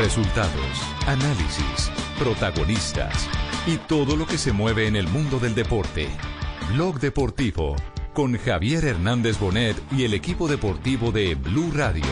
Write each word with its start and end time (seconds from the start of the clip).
Resultados, 0.00 0.82
análisis, 1.06 1.92
protagonistas 2.18 3.28
y 3.66 3.76
todo 3.76 4.16
lo 4.16 4.26
que 4.26 4.38
se 4.38 4.50
mueve 4.50 4.86
en 4.86 4.96
el 4.96 5.06
mundo 5.06 5.38
del 5.38 5.54
deporte. 5.54 6.08
Blog 6.72 6.98
Deportivo 7.00 7.76
con 8.14 8.38
Javier 8.38 8.86
Hernández 8.86 9.38
Bonet 9.38 9.76
y 9.92 10.04
el 10.04 10.14
equipo 10.14 10.48
deportivo 10.48 11.12
de 11.12 11.34
Blue 11.34 11.70
Radio. 11.74 12.06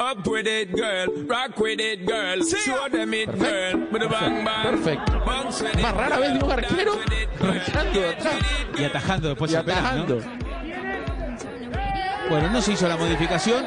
Up 0.00 0.26
with 0.26 0.48
it, 0.48 0.72
girl. 0.74 1.06
Rock 1.28 1.60
with 1.60 1.78
it, 1.78 2.08
girl. 2.08 2.42
Show 2.42 2.88
them 2.90 3.14
it, 3.14 3.30
girl. 3.38 3.86
Bang 4.10 4.44
bang. 4.44 4.82
Perfecto. 4.82 5.24
Más 5.24 5.94
rara 5.94 6.18
vez 6.18 6.32
de 6.32 6.44
un 6.44 6.50
arquero 6.50 6.92
atrás 6.94 8.34
Y 8.76 8.84
atajando 8.84 9.28
después 9.28 9.52
y 9.52 9.54
el 9.54 9.64
penal, 9.64 10.06
¿no? 10.08 10.45
Bueno, 12.28 12.50
no 12.50 12.60
se 12.60 12.72
hizo 12.72 12.88
la 12.88 12.96
modificación. 12.96 13.66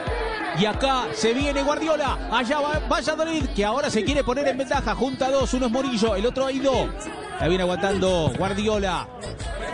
Y 0.60 0.66
acá 0.66 1.08
se 1.14 1.34
viene 1.34 1.62
Guardiola. 1.64 2.18
Allá 2.32 2.60
va 2.60 2.80
Valladolid, 2.80 3.46
que 3.56 3.64
ahora 3.64 3.90
se 3.90 4.04
quiere 4.04 4.24
poner 4.24 4.48
en 4.48 4.58
ventaja. 4.58 4.94
Junta 4.96 5.28
a 5.28 5.32
dos, 5.32 5.54
uno 5.54 5.68
es 5.68 5.72
Morillo, 5.72 6.16
el 6.16 6.26
otro 6.26 6.46
Aido. 6.46 6.90
La 7.40 7.48
viene 7.48 7.64
aguantando 7.64 8.32
Guardiola. 8.38 9.08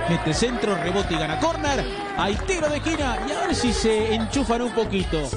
Mete 0.07 0.33
centro, 0.33 0.75
rebote 0.75 1.15
y 1.15 1.17
gana 1.17 1.39
córner. 1.39 1.83
Hay 2.17 2.35
tiro 2.45 2.69
de 2.69 2.77
esquina 2.77 3.17
y 3.27 3.31
a 3.31 3.47
ver 3.47 3.55
si 3.55 3.73
se 3.73 4.13
enchufan 4.13 4.61
un 4.61 4.71
poquito. 4.71 5.27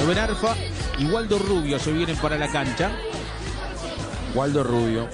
Rubén 0.00 0.18
Arfa 0.18 0.54
y 0.98 1.04
Waldo 1.06 1.38
Rubio 1.38 1.78
se 1.78 1.92
vienen 1.92 2.16
para 2.16 2.36
la 2.36 2.48
cancha. 2.48 2.90
Waldo 4.36 4.62
Rubio. 4.62 5.08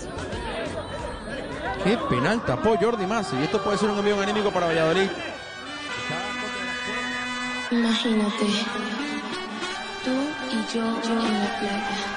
Qué 1.85 1.97
penal 2.11 2.45
tapó 2.45 2.77
Jordi 2.77 3.07
Masi. 3.07 3.37
Y 3.37 3.45
esto 3.45 3.63
puede 3.63 3.79
ser 3.79 3.89
un 3.89 3.99
envío 3.99 4.21
anímico 4.21 4.51
para 4.51 4.67
Valladolid. 4.67 5.09
Imagínate, 7.71 8.47
tú 10.05 10.11
y 10.51 10.75
yo 10.75 10.83
en 10.83 11.41
la 11.41 11.59
playa. 11.61 12.13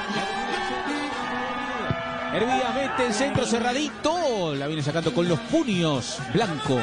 Hervía 2.34 2.72
mete 2.74 3.06
el 3.06 3.14
centro 3.14 3.46
cerradito. 3.46 4.56
La 4.56 4.66
viene 4.66 4.82
sacando 4.82 5.14
con 5.14 5.30
los 5.30 5.40
puños. 5.42 6.18
Blanco. 6.34 6.80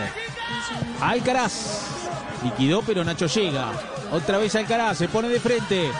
Alcaraz. 1.00 2.01
Liquidó, 2.44 2.82
pero 2.82 3.04
Nacho 3.04 3.26
llega. 3.26 3.72
Otra 4.10 4.38
vez 4.38 4.54
Alcaraz. 4.54 4.98
Se 4.98 5.08
pone 5.08 5.28
de 5.28 5.40
frente. 5.40 5.90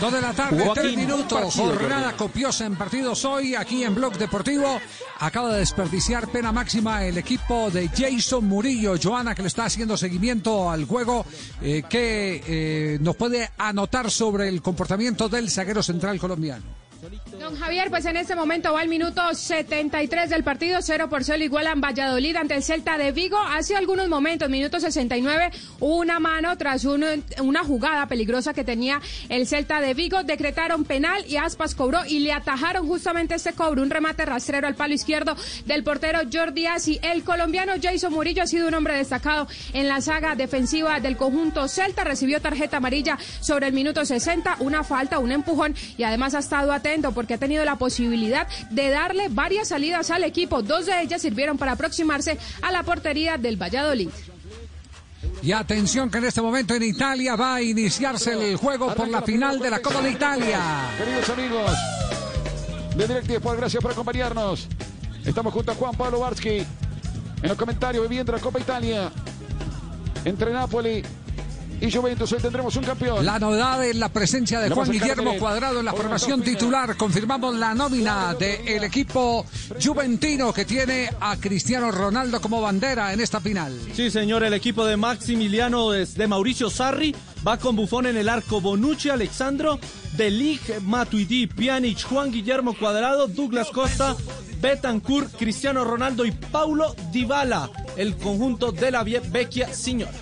Dos 0.00 0.12
de 0.14 0.20
la 0.22 0.32
tarde, 0.32 0.64
Joaquín, 0.64 0.82
tres 0.82 0.96
minutos. 0.96 1.28
partido, 1.28 1.74
Jornada 1.74 2.16
copiosa 2.16 2.64
en 2.64 2.74
partidos 2.74 3.22
hoy 3.26 3.54
aquí 3.54 3.84
en 3.84 3.94
Blog 3.94 4.16
Deportivo. 4.16 4.80
Acaba 5.18 5.52
de 5.52 5.58
desperdiciar 5.58 6.28
pena 6.28 6.52
máxima 6.52 7.04
el 7.04 7.18
equipo 7.18 7.70
de 7.70 7.88
Jason 7.88 8.46
Murillo. 8.46 8.94
Joana, 9.00 9.34
que 9.34 9.42
le 9.42 9.48
está 9.48 9.66
haciendo 9.66 9.98
seguimiento 9.98 10.70
al 10.70 10.86
juego, 10.86 11.26
eh, 11.60 11.82
que 11.88 12.42
eh, 12.46 12.98
nos 13.02 13.14
puede 13.14 13.50
anotar 13.58 14.10
sobre 14.10 14.48
el 14.48 14.62
comportamiento 14.62 15.28
del 15.28 15.50
zaguero 15.50 15.82
central 15.82 16.18
colombiano. 16.18 16.64
Don 17.40 17.56
Javier, 17.56 17.88
pues 17.88 18.04
en 18.04 18.18
este 18.18 18.36
momento 18.36 18.74
va 18.74 18.82
el 18.82 18.90
minuto 18.90 19.22
73 19.32 20.28
del 20.28 20.44
partido, 20.44 20.80
0 20.82 21.08
por 21.08 21.24
0 21.24 21.42
igualan 21.42 21.80
Valladolid 21.80 22.36
ante 22.36 22.54
el 22.54 22.62
Celta 22.62 22.98
de 22.98 23.12
Vigo. 23.12 23.38
Hace 23.38 23.74
algunos 23.76 24.10
momentos, 24.10 24.50
minuto 24.50 24.78
69, 24.78 25.50
hubo 25.78 25.96
una 25.96 26.20
mano 26.20 26.54
tras 26.58 26.84
un- 26.84 27.24
una 27.42 27.64
jugada 27.64 28.04
peligrosa 28.08 28.52
que 28.52 28.62
tenía 28.62 29.00
el 29.30 29.46
Celta 29.46 29.80
de 29.80 29.94
Vigo. 29.94 30.22
Decretaron 30.22 30.84
penal 30.84 31.24
y 31.26 31.38
Aspas 31.38 31.74
cobró 31.74 32.04
y 32.06 32.18
le 32.18 32.34
atajaron 32.34 32.86
justamente 32.86 33.36
este 33.36 33.54
cobro, 33.54 33.80
un 33.80 33.88
remate 33.88 34.26
rastrero 34.26 34.66
al 34.66 34.74
palo 34.74 34.92
izquierdo 34.92 35.34
del 35.64 35.82
portero 35.82 36.18
Jordi 36.30 36.66
Asi. 36.66 37.00
El 37.02 37.24
colombiano 37.24 37.72
Jason 37.82 38.12
Murillo 38.12 38.42
ha 38.42 38.46
sido 38.46 38.68
un 38.68 38.74
hombre 38.74 38.98
destacado 38.98 39.48
en 39.72 39.88
la 39.88 40.02
saga 40.02 40.34
defensiva 40.34 41.00
del 41.00 41.16
conjunto 41.16 41.66
Celta. 41.68 42.04
Recibió 42.04 42.42
tarjeta 42.42 42.76
amarilla 42.76 43.16
sobre 43.40 43.66
el 43.68 43.72
minuto 43.72 44.04
60, 44.04 44.56
una 44.60 44.84
falta, 44.84 45.18
un 45.18 45.32
empujón 45.32 45.74
y 45.96 46.02
además 46.02 46.34
ha 46.34 46.40
estado 46.40 46.70
atento 46.74 47.12
porque 47.12 47.29
ha 47.34 47.38
tenido 47.38 47.64
la 47.64 47.76
posibilidad 47.76 48.46
de 48.70 48.90
darle 48.90 49.28
varias 49.28 49.68
salidas 49.68 50.10
al 50.10 50.24
equipo. 50.24 50.62
Dos 50.62 50.86
de 50.86 51.00
ellas 51.02 51.22
sirvieron 51.22 51.58
para 51.58 51.72
aproximarse 51.72 52.38
a 52.62 52.72
la 52.72 52.82
portería 52.82 53.36
del 53.36 53.56
Valladolid. 53.60 54.10
Y 55.42 55.52
atención 55.52 56.10
que 56.10 56.18
en 56.18 56.24
este 56.24 56.42
momento 56.42 56.74
en 56.74 56.82
Italia 56.82 57.34
va 57.34 57.56
a 57.56 57.62
iniciarse 57.62 58.32
el 58.32 58.56
juego 58.56 58.94
por 58.94 59.08
la 59.08 59.22
final 59.22 59.58
de 59.58 59.70
la 59.70 59.80
Copa 59.80 60.02
de 60.02 60.10
Italia. 60.10 60.60
Queridos 60.98 61.30
amigos 61.30 61.70
de 62.96 63.06
Direct 63.06 63.44
gracias 63.56 63.82
por 63.82 63.92
acompañarnos. 63.92 64.68
Estamos 65.24 65.52
junto 65.52 65.72
a 65.72 65.74
Juan 65.74 65.94
Pablo 65.94 66.20
Barsky 66.20 66.58
en 66.58 67.48
los 67.48 67.56
comentarios 67.56 68.02
viviendo 68.08 68.32
la 68.32 68.38
Copa 68.38 68.60
Italia 68.60 69.10
entre 70.24 70.52
Napoli 70.52 71.02
y 71.80 71.90
Juventus. 71.90 72.32
Hoy 72.32 72.40
tendremos 72.40 72.74
un 72.76 72.84
campeón. 72.84 73.24
La 73.24 73.38
novedad 73.38 73.84
es 73.84 73.96
la 73.96 74.08
presencia 74.10 74.60
de 74.60 74.70
Juan 74.70 74.90
Guillermo 74.90 75.36
Cuadrado 75.38 75.78
en 75.80 75.84
la 75.86 75.92
formación 75.92 76.42
titular. 76.42 76.96
Confirmamos 76.96 77.54
la 77.56 77.74
nómina 77.74 78.34
del 78.34 78.84
equipo 78.84 79.46
juventino 79.84 80.52
que 80.52 80.64
tiene 80.64 81.10
a 81.20 81.36
Cristiano 81.36 81.90
Ronaldo 81.90 82.40
como 82.40 82.60
bandera 82.60 83.12
en 83.12 83.20
esta 83.20 83.40
final. 83.40 83.78
Sí, 83.94 84.10
señor, 84.10 84.44
el 84.44 84.54
equipo 84.54 84.84
de 84.84 84.96
Maximiliano 84.96 85.94
es 85.94 86.14
de 86.14 86.26
Mauricio 86.26 86.70
Sarri 86.70 87.14
va 87.46 87.56
con 87.56 87.74
Bufón 87.76 88.06
en 88.06 88.16
el 88.18 88.28
arco 88.28 88.60
Bonucci, 88.60 89.08
Alexandro, 89.08 89.78
De 90.16 90.30
Ligt, 90.30 90.80
Matuidi, 90.82 91.46
Pjanic, 91.46 92.02
Juan 92.04 92.30
Guillermo 92.30 92.74
Cuadrado, 92.78 93.26
Douglas 93.28 93.68
Costa, 93.70 94.14
Betancourt, 94.60 95.34
Cristiano 95.38 95.82
Ronaldo 95.84 96.26
y 96.26 96.32
Paulo 96.32 96.94
Dybala, 97.10 97.70
el 97.96 98.16
conjunto 98.16 98.72
de 98.72 98.90
la 98.90 99.02
Vie- 99.04 99.22
Vecchia 99.30 99.72
Signora. 99.72 100.12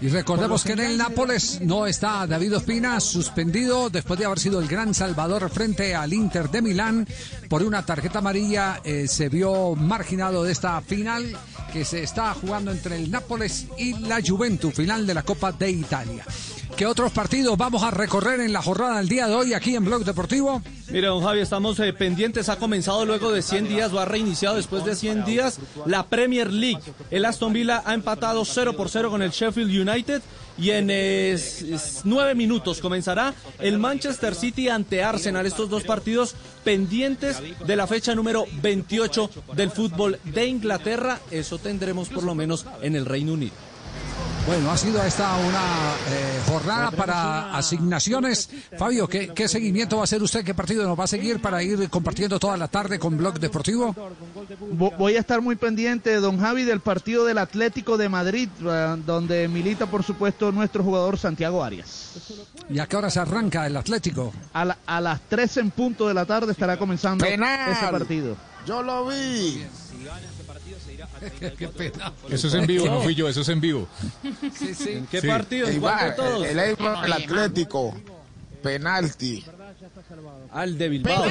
Y 0.00 0.08
recordemos 0.08 0.64
que 0.64 0.72
en 0.72 0.80
el 0.80 0.98
Nápoles 0.98 1.60
no 1.60 1.86
está 1.86 2.26
David 2.26 2.56
Ospina, 2.56 3.00
suspendido 3.00 3.90
después 3.90 4.18
de 4.18 4.26
haber 4.26 4.38
sido 4.38 4.60
el 4.60 4.68
gran 4.68 4.94
salvador 4.94 5.48
frente 5.50 5.94
al 5.94 6.12
Inter 6.12 6.50
de 6.50 6.62
Milán 6.62 7.06
por 7.48 7.62
una 7.62 7.84
tarjeta 7.84 8.18
amarilla. 8.18 8.80
eh, 8.84 9.06
se 9.08 9.28
vio 9.28 9.74
marginado 9.74 10.44
de 10.44 10.52
esta 10.52 10.80
final 10.80 11.36
que 11.72 11.84
se 11.84 12.02
está 12.02 12.32
jugando 12.34 12.70
entre 12.70 12.96
el 12.96 13.10
Nápoles 13.10 13.66
y 13.78 13.98
la 13.98 14.20
Juventus, 14.24 14.74
final 14.74 15.06
de 15.06 15.14
la 15.14 15.22
Copa 15.22 15.52
de 15.52 15.70
Italia. 15.70 16.24
¿Qué 16.76 16.86
otros 16.86 17.12
partidos 17.12 17.56
vamos 17.56 17.84
a 17.84 17.92
recorrer 17.92 18.40
en 18.40 18.52
la 18.52 18.60
jornada 18.60 18.98
del 18.98 19.08
día 19.08 19.28
de 19.28 19.34
hoy 19.34 19.54
aquí 19.54 19.76
en 19.76 19.84
Blog 19.84 20.04
Deportivo? 20.04 20.60
Mire, 20.90 21.06
don 21.06 21.22
Javi, 21.22 21.38
estamos 21.38 21.78
eh, 21.78 21.92
pendientes. 21.92 22.48
Ha 22.48 22.56
comenzado 22.56 23.04
luego 23.04 23.30
de 23.30 23.42
100 23.42 23.68
días, 23.68 23.92
o 23.92 24.00
ha 24.00 24.04
reiniciado 24.04 24.56
después 24.56 24.84
de 24.84 24.96
100 24.96 25.24
días 25.24 25.60
la 25.86 26.06
Premier 26.06 26.52
League. 26.52 26.82
El 27.12 27.26
Aston 27.26 27.52
Villa 27.52 27.82
ha 27.86 27.94
empatado 27.94 28.44
0 28.44 28.76
por 28.76 28.88
0 28.88 29.08
con 29.08 29.22
el 29.22 29.30
Sheffield 29.30 29.88
United. 29.88 30.20
Y 30.56 30.70
en 30.70 30.88
eh, 30.90 31.36
nueve 32.04 32.34
minutos 32.36 32.80
comenzará 32.80 33.34
el 33.58 33.78
Manchester 33.78 34.34
City 34.34 34.68
ante 34.68 35.02
Arsenal. 35.02 35.46
Estos 35.46 35.70
dos 35.70 35.84
partidos 35.84 36.34
pendientes 36.64 37.40
de 37.64 37.76
la 37.76 37.86
fecha 37.86 38.14
número 38.14 38.46
28 38.62 39.30
del 39.54 39.70
fútbol 39.70 40.18
de 40.24 40.46
Inglaterra. 40.46 41.20
Eso 41.30 41.58
tendremos 41.58 42.08
por 42.08 42.24
lo 42.24 42.34
menos 42.34 42.66
en 42.82 42.96
el 42.96 43.06
Reino 43.06 43.32
Unido. 43.32 43.73
Bueno, 44.46 44.70
ha 44.70 44.76
sido 44.76 45.02
esta 45.02 45.36
una 45.36 45.94
eh, 46.10 46.40
jornada 46.46 46.90
para 46.90 47.56
asignaciones. 47.56 48.50
Fabio, 48.78 49.08
¿qué, 49.08 49.28
¿qué 49.34 49.48
seguimiento 49.48 49.96
va 49.96 50.02
a 50.02 50.04
hacer 50.04 50.22
usted? 50.22 50.44
¿Qué 50.44 50.52
partido 50.52 50.86
nos 50.86 51.00
va 51.00 51.04
a 51.04 51.06
seguir 51.06 51.40
para 51.40 51.62
ir 51.62 51.88
compartiendo 51.88 52.38
toda 52.38 52.58
la 52.58 52.68
tarde 52.68 52.98
con 52.98 53.16
Blog 53.16 53.40
Deportivo? 53.40 53.94
Vo- 54.76 54.94
Voy 54.98 55.16
a 55.16 55.20
estar 55.20 55.40
muy 55.40 55.56
pendiente, 55.56 56.16
don 56.16 56.38
Javi, 56.38 56.64
del 56.64 56.80
partido 56.80 57.24
del 57.24 57.38
Atlético 57.38 57.96
de 57.96 58.10
Madrid, 58.10 58.50
eh, 58.62 58.96
donde 59.06 59.48
milita, 59.48 59.86
por 59.86 60.02
supuesto, 60.04 60.52
nuestro 60.52 60.84
jugador 60.84 61.16
Santiago 61.18 61.64
Arias. 61.64 62.10
¿Y 62.68 62.78
a 62.80 62.86
qué 62.86 62.96
hora 62.96 63.08
se 63.08 63.20
arranca 63.20 63.66
el 63.66 63.78
Atlético? 63.78 64.30
A, 64.52 64.66
la- 64.66 64.78
a 64.84 65.00
las 65.00 65.20
3 65.26 65.56
en 65.56 65.70
punto 65.70 66.06
de 66.06 66.12
la 66.12 66.26
tarde 66.26 66.52
estará 66.52 66.76
comenzando 66.76 67.24
Penal. 67.24 67.72
ese 67.72 67.86
partido. 67.86 68.36
Yo 68.66 68.82
lo 68.82 69.06
vi. 69.06 69.64
qué 71.58 71.68
pena. 71.68 72.12
Eso 72.30 72.48
es 72.48 72.54
en 72.54 72.66
vivo, 72.66 72.86
no 72.86 73.00
fui 73.02 73.14
yo, 73.14 73.28
eso 73.28 73.40
es 73.42 73.48
en 73.48 73.60
vivo. 73.60 73.86
Sí, 74.58 74.74
sí. 74.74 75.04
¿Qué 75.10 75.20
Sí. 75.20 75.26
partido? 75.28 75.68
¿En 75.68 75.80
de 75.80 76.12
todos? 76.16 76.46
El, 76.46 76.58
el 76.58 77.12
Atlético. 77.12 77.94
Penalti. 78.62 79.44
Al 80.52 80.78
de 80.78 80.88
Bilbao. 80.88 81.24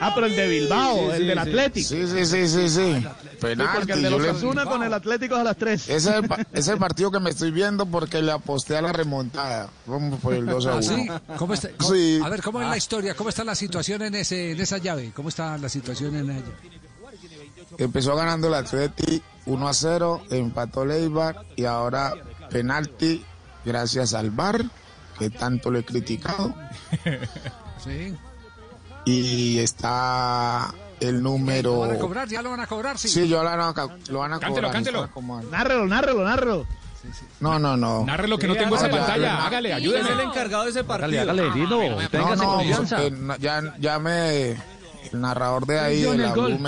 Ah, 0.00 0.12
pero 0.14 0.26
el 0.26 0.34
de 0.36 0.48
Bilbao, 0.48 0.96
Sí, 0.96 1.04
el 1.12 1.18
sí, 1.20 1.24
del 1.26 1.32
sí. 1.34 1.38
Atlético. 1.48 1.88
Sí, 1.88 2.06
sí, 2.06 2.26
sí, 2.26 2.48
sí, 2.48 2.68
sí. 2.68 2.94
Sí, 3.00 3.36
Penalti. 3.40 3.72
porque 3.76 3.92
el 3.92 4.02
de 4.02 4.10
los 4.10 4.20
le- 4.22 4.30
Asuna 4.30 4.64
con 4.64 4.82
el 4.82 4.92
Atlético 4.92 5.34
es 5.36 5.40
a 5.40 5.44
las 5.44 5.56
3. 5.56 5.88
Ese 5.88 5.94
es, 5.96 6.06
el, 6.16 6.26
es 6.52 6.68
el 6.68 6.78
partido 6.78 7.10
que 7.10 7.20
me 7.20 7.30
estoy 7.30 7.50
viendo 7.50 7.86
porque 7.86 8.20
le 8.20 8.32
aposté 8.32 8.76
a 8.76 8.82
la 8.82 8.92
remontada. 8.92 9.70
¿Cómo 9.86 10.18
fue 10.18 10.38
el 10.38 10.46
2 10.46 10.66
a 10.66 10.74
1? 10.74 10.78
¿Ah, 10.78 10.82
sí? 10.82 11.34
¿Cómo 11.38 11.54
está- 11.54 11.70
cómo- 11.78 11.90
Sí. 11.94 12.20
A 12.22 12.28
ver, 12.28 12.42
¿cómo 12.42 12.60
es 12.62 12.68
la 12.68 12.76
historia? 12.76 13.14
¿Cómo 13.14 13.28
está 13.30 13.44
la 13.44 13.54
situación 13.54 14.02
en, 14.02 14.14
ese, 14.16 14.50
en 14.52 14.60
esa 14.60 14.78
llave? 14.78 15.12
¿Cómo 15.14 15.28
está 15.28 15.56
la 15.56 15.68
situación 15.68 16.16
en 16.16 16.30
ella? 16.30 16.44
Empezó 17.78 18.16
ganando 18.16 18.48
el 18.48 18.54
Atleti 18.54 19.22
1 19.46 19.68
a 19.68 19.72
0, 19.74 20.22
empató 20.30 20.84
Leibar 20.84 21.44
y 21.56 21.64
ahora 21.64 22.14
penalti 22.50 23.24
gracias 23.64 24.14
al 24.14 24.30
VAR, 24.30 24.64
que 25.18 25.30
tanto 25.30 25.70
le 25.70 25.80
he 25.80 25.84
criticado. 25.84 26.54
Sí. 27.82 28.14
y 29.06 29.58
está 29.58 30.74
el 31.00 31.22
número... 31.22 31.72
¿Lo 31.76 31.80
van 31.80 31.92
a 31.92 31.98
cobrar? 31.98 32.28
¿Ya 32.28 32.42
lo 32.42 32.50
van 32.50 32.60
a 32.60 32.66
cobrar? 32.66 32.98
Sí. 32.98 33.08
Sí, 33.08 33.26
yo 33.26 33.42
lo 33.42 33.48
van 33.48 33.58
a, 33.58 33.72
lo 34.10 34.18
van 34.18 34.32
a 34.34 34.38
Cántelo, 34.38 34.54
cobrar. 34.68 34.72
cántelo. 34.72 35.10
como- 35.12 35.40
Nárrelo, 35.44 35.86
nárrelo, 35.86 36.22
nárrelo. 36.24 36.66
No, 37.40 37.58
no, 37.58 37.78
no. 37.78 38.04
Narre 38.04 38.28
lo 38.28 38.36
que 38.36 38.46
no 38.46 38.54
tengo 38.54 38.76
esa 38.76 38.90
pantalla. 38.90 39.46
Hágale, 39.46 39.70
Es 39.70 39.76
el 39.78 39.82
ayúdeme. 39.96 40.22
encargado 40.24 40.64
de 40.64 40.70
ese 40.70 40.84
partido. 40.84 41.22
Hágale, 41.22 41.42
hágale, 41.42 41.52
Tino. 41.54 41.88
No, 42.02 42.08
Téngase 42.10 43.10
no, 43.12 43.26
na- 43.28 43.36
ya, 43.38 43.62
ya 43.78 43.98
me... 43.98 44.50
El 44.50 45.20
narrador 45.22 45.64
de 45.66 45.80
ahí, 45.80 46.02
de 46.02 46.18
la 46.18 46.32
Blue, 46.34 46.58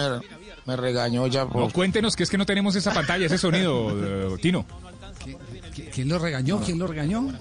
me, 0.66 0.76
regañó 0.76 1.26
ya 1.26 1.44
No, 1.44 1.50
por... 1.50 1.72
cuéntenos 1.72 2.14
que 2.16 2.22
es 2.22 2.30
que 2.30 2.38
no 2.38 2.46
tenemos 2.46 2.74
esa 2.76 2.92
pantalla, 2.92 3.26
ese 3.26 3.38
sonido, 3.38 3.90
eh, 4.34 4.36
Tino. 4.40 4.64
¿Qui- 5.24 5.36
¿Quién 5.92 6.08
lo 6.08 6.18
regañó? 6.18 6.60
¿Quién 6.60 6.78
lo 6.78 6.86
regañó? 6.86 7.32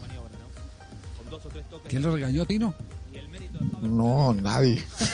¿Quién 1.87 2.01
lo 2.01 2.13
regañó, 2.13 2.45
Tino? 2.45 2.73
No, 3.81 4.33
nadie. 4.33 4.83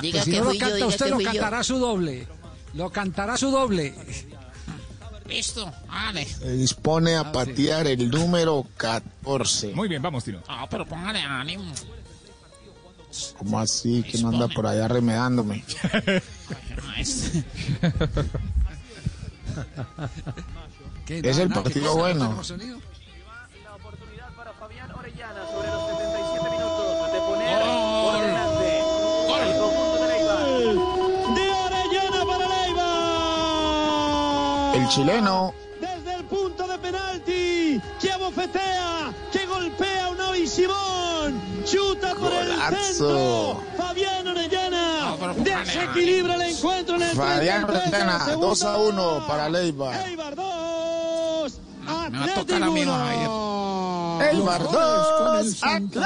Diga 0.00 0.22
Pues 0.22 0.24
si 0.24 0.30
que 0.30 0.38
no 0.38 0.44
lo 0.44 0.52
yo, 0.52 0.58
canta 0.58 0.86
usted, 0.86 1.10
lo 1.10 1.20
yo. 1.20 1.26
cantará 1.30 1.62
su 1.62 1.78
doble. 1.78 2.26
Lo 2.74 2.90
cantará 2.90 3.36
su 3.36 3.50
doble. 3.50 3.94
Listo, 5.28 5.70
vale. 5.88 6.24
Se 6.26 6.52
dispone 6.54 7.16
a 7.16 7.30
patear 7.30 7.86
el 7.86 8.10
número 8.10 8.66
14. 8.76 9.74
Muy 9.74 9.88
bien, 9.88 10.02
vamos, 10.02 10.24
Tino. 10.24 10.40
Ah, 10.48 10.66
pero 10.68 10.84
póngale 10.86 11.20
ánimo. 11.20 11.64
¿Cómo 13.38 13.58
así? 13.58 14.02
Que 14.02 14.18
no 14.18 14.28
anda 14.28 14.48
por 14.48 14.66
allá 14.66 14.88
remedándome. 14.88 15.64
Es 21.08 21.38
el 21.38 21.48
partido 21.48 21.72
¿qué 21.72 21.80
pasa? 21.80 21.88
¿No 21.88 21.96
bueno. 21.96 22.24
tenemos 22.24 22.46
sonido? 22.46 22.78
De 31.34 31.50
Orellana 31.50 32.20
para 32.26 32.46
Leiva. 32.48 32.88
El 34.74 34.88
chileno. 34.88 35.54
El 36.30 36.36
punto 36.38 36.66
de 36.68 36.78
penalti. 36.78 37.80
Que 38.00 38.12
abofetea. 38.12 39.12
Que 39.32 39.46
golpea 39.46 40.06
a 40.06 40.10
Unai 40.10 40.46
Simón. 40.46 41.40
Chuta 41.64 42.14
por 42.14 42.32
el 42.32 42.48
Golazo. 42.50 42.82
centro. 42.82 43.60
Fabián 43.76 44.26
Orellana. 44.28 45.16
Desequilibra 45.38 46.34
el 46.36 46.42
encuentro 46.42 46.96
en 46.96 47.02
el 47.02 47.16
Fabián 47.16 47.66
33 47.66 47.90
de 47.90 47.98
la 47.98 48.04
Orellana, 48.04 48.24
segunda. 48.24 48.46
2 48.46 48.62
a 48.62 48.76
1 48.76 49.26
para 49.26 49.48
Leiva. 49.48 50.06
Eibar 50.06 50.34
2. 50.36 50.44
Me 51.84 52.18
va 52.18 52.24
a 52.24 52.34
tocar 52.34 52.62
a 52.62 52.70
mí, 52.70 52.84
no, 52.84 52.92
Javier. 52.92 53.30
Eibar 54.32 54.62
2, 54.62 55.62
Atlético. 55.62 56.00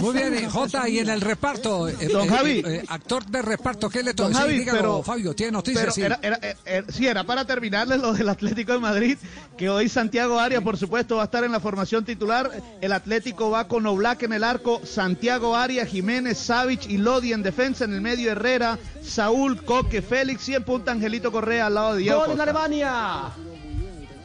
Muy 0.00 0.12
bien, 0.14 0.34
eh, 0.34 0.48
Jota, 0.50 0.88
y 0.88 0.98
en 0.98 1.08
el 1.08 1.20
reparto, 1.20 1.88
eh, 1.88 2.08
Don 2.12 2.26
eh, 2.26 2.28
Javi. 2.28 2.62
eh, 2.66 2.84
actor 2.88 3.24
de 3.26 3.42
reparto, 3.42 3.88
¿qué 3.88 4.02
le 4.02 4.12
Don 4.12 4.28
toca? 4.30 4.34
Sí, 4.34 4.40
Javi, 4.40 4.58
dígalo, 4.58 4.78
pero- 4.78 5.02
Fabio, 5.02 5.34
tiene 5.34 5.52
noticias, 5.52 5.82
Pero 5.82 5.92
sí. 5.94 6.02
era, 6.02 6.18
era- 6.22 6.38
eh, 6.66 6.84
sí, 6.88 7.06
era 7.06 7.24
para 7.24 7.44
terminarles 7.46 8.00
lo 8.00 8.12
del 8.12 8.28
Atlético 8.28 8.72
de 8.72 8.78
Madrid, 8.78 9.18
que 9.56 9.68
hoy 9.70 9.88
Santiago 9.88 10.38
Arias, 10.38 10.62
por 10.62 10.76
supuesto, 10.76 11.16
va 11.16 11.22
a 11.22 11.24
estar 11.26 11.44
en 11.44 11.52
la 11.52 11.60
formación 11.60 12.04
titular. 12.04 12.50
El 12.80 12.92
Atlético 12.92 13.50
va 13.50 13.66
con 13.68 13.86
Oblak 13.86 14.22
en 14.24 14.34
el 14.34 14.44
arco, 14.44 14.80
Santiago 14.84 15.56
Arias, 15.56 15.88
Jiménez, 15.88 16.38
Savic 16.38 16.88
y 16.88 16.98
Lodi 16.98 17.32
en 17.32 17.42
defensa, 17.42 17.84
en 17.84 17.94
el 17.94 18.00
medio 18.00 18.30
Herrera, 18.32 18.78
Saúl, 19.02 19.64
Coque, 19.64 20.02
Félix 20.02 20.48
y 20.50 20.54
en 20.54 20.64
punta 20.64 20.92
Angelito 20.92 21.32
Correa 21.32 21.66
al 21.66 21.74
lado 21.74 21.94
de 21.94 22.00
Diego 22.02 22.24
Gol 22.28 22.34
en. 22.34 22.40
Alemania. 22.42 23.22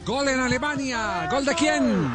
Gol 0.04 0.28
en 0.28 0.40
Alemania. 0.40 1.28
¿Gol 1.30 1.44
de 1.46 1.54
quién? 1.54 2.10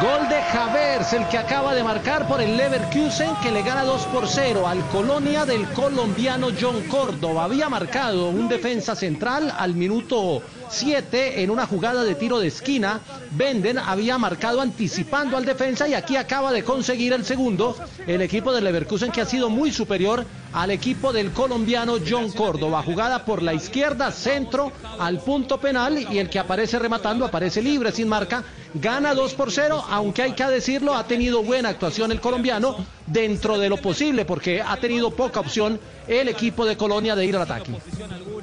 Gol 0.00 0.28
de 0.28 0.42
Javers, 0.42 1.12
el 1.12 1.28
que 1.28 1.38
acaba 1.38 1.74
de 1.74 1.84
marcar 1.84 2.26
por 2.26 2.40
el 2.40 2.56
Leverkusen, 2.56 3.36
que 3.42 3.52
le 3.52 3.62
gana 3.62 3.84
2 3.84 4.06
por 4.06 4.26
0 4.26 4.66
al 4.66 4.84
Colonia 4.86 5.44
del 5.44 5.68
colombiano 5.68 6.48
John 6.58 6.82
Córdoba. 6.88 7.44
Había 7.44 7.68
marcado 7.68 8.30
un 8.30 8.48
defensa 8.48 8.96
central 8.96 9.52
al 9.56 9.74
minuto 9.74 10.42
7 10.70 11.42
en 11.42 11.50
una 11.50 11.66
jugada 11.66 12.04
de 12.04 12.14
tiro 12.14 12.38
de 12.38 12.48
esquina. 12.48 13.00
Benden 13.32 13.78
había 13.78 14.18
marcado 14.18 14.60
anticipando 14.60 15.36
al 15.36 15.44
defensa 15.44 15.88
y 15.88 15.94
aquí 15.94 16.16
acaba 16.16 16.52
de 16.52 16.64
conseguir 16.64 17.12
el 17.12 17.24
segundo. 17.24 17.76
El 18.06 18.22
equipo 18.22 18.52
del 18.52 18.64
Leverkusen 18.64 19.10
que 19.10 19.20
ha 19.20 19.26
sido 19.26 19.50
muy 19.50 19.72
superior 19.72 20.24
al 20.52 20.70
equipo 20.70 21.12
del 21.12 21.32
colombiano 21.32 21.96
John 22.06 22.30
Córdoba. 22.32 22.82
Jugada 22.82 23.24
por 23.24 23.42
la 23.42 23.54
izquierda, 23.54 24.10
centro 24.10 24.72
al 24.98 25.20
punto 25.20 25.58
penal 25.58 25.98
y 26.12 26.18
el 26.18 26.28
que 26.28 26.38
aparece 26.38 26.78
rematando 26.78 27.24
aparece 27.24 27.62
libre 27.62 27.92
sin 27.92 28.08
marca. 28.08 28.42
Gana 28.74 29.14
2 29.14 29.34
por 29.34 29.50
0, 29.50 29.84
aunque 29.90 30.22
hay 30.22 30.32
que 30.32 30.44
decirlo, 30.44 30.94
ha 30.94 31.04
tenido 31.04 31.42
buena 31.42 31.70
actuación 31.70 32.12
el 32.12 32.20
colombiano 32.20 32.76
dentro 33.06 33.58
de 33.58 33.68
lo 33.68 33.76
posible 33.78 34.24
porque 34.24 34.62
ha 34.62 34.76
tenido 34.76 35.10
poca 35.10 35.40
opción 35.40 35.80
el 36.06 36.28
equipo 36.28 36.64
de 36.64 36.76
Colonia 36.76 37.16
de 37.16 37.26
ir 37.26 37.36
al 37.36 37.42
ataque. 37.42 37.72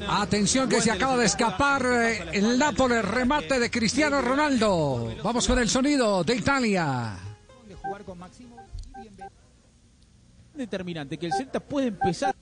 Atención 0.09 0.69
que 0.69 0.81
se 0.81 0.92
acaba 0.92 1.18
de 1.18 1.25
escapar 1.25 1.86
eh, 1.86 2.25
el 2.33 2.57
Nápoles, 2.57 3.04
remate 3.04 3.59
de 3.59 3.69
Cristiano 3.69 4.21
Ronaldo. 4.21 5.13
Vamos 5.24 5.48
con 5.48 5.59
el 5.59 5.69
sonido 5.69 6.24
de 6.24 6.36
Italia. 6.36 7.18
determinante 10.54 11.18
que 11.18 11.27
el 11.27 11.33
Celta 11.33 11.59
puede 11.59 11.88
empezar. 11.88 12.36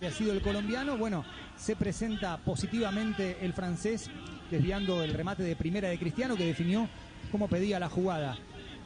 Que 0.00 0.06
ha 0.06 0.10
sido 0.10 0.32
el 0.32 0.42
colombiano, 0.42 0.96
bueno, 0.96 1.24
se 1.56 1.76
presenta 1.76 2.38
positivamente 2.38 3.38
el 3.42 3.52
francés, 3.52 4.10
desviando 4.50 5.02
el 5.02 5.14
remate 5.14 5.42
de 5.42 5.56
primera 5.56 5.88
de 5.88 5.98
Cristiano, 5.98 6.36
que 6.36 6.46
definió 6.46 6.88
cómo 7.30 7.48
pedía 7.48 7.78
la 7.78 7.88
jugada. 7.88 8.36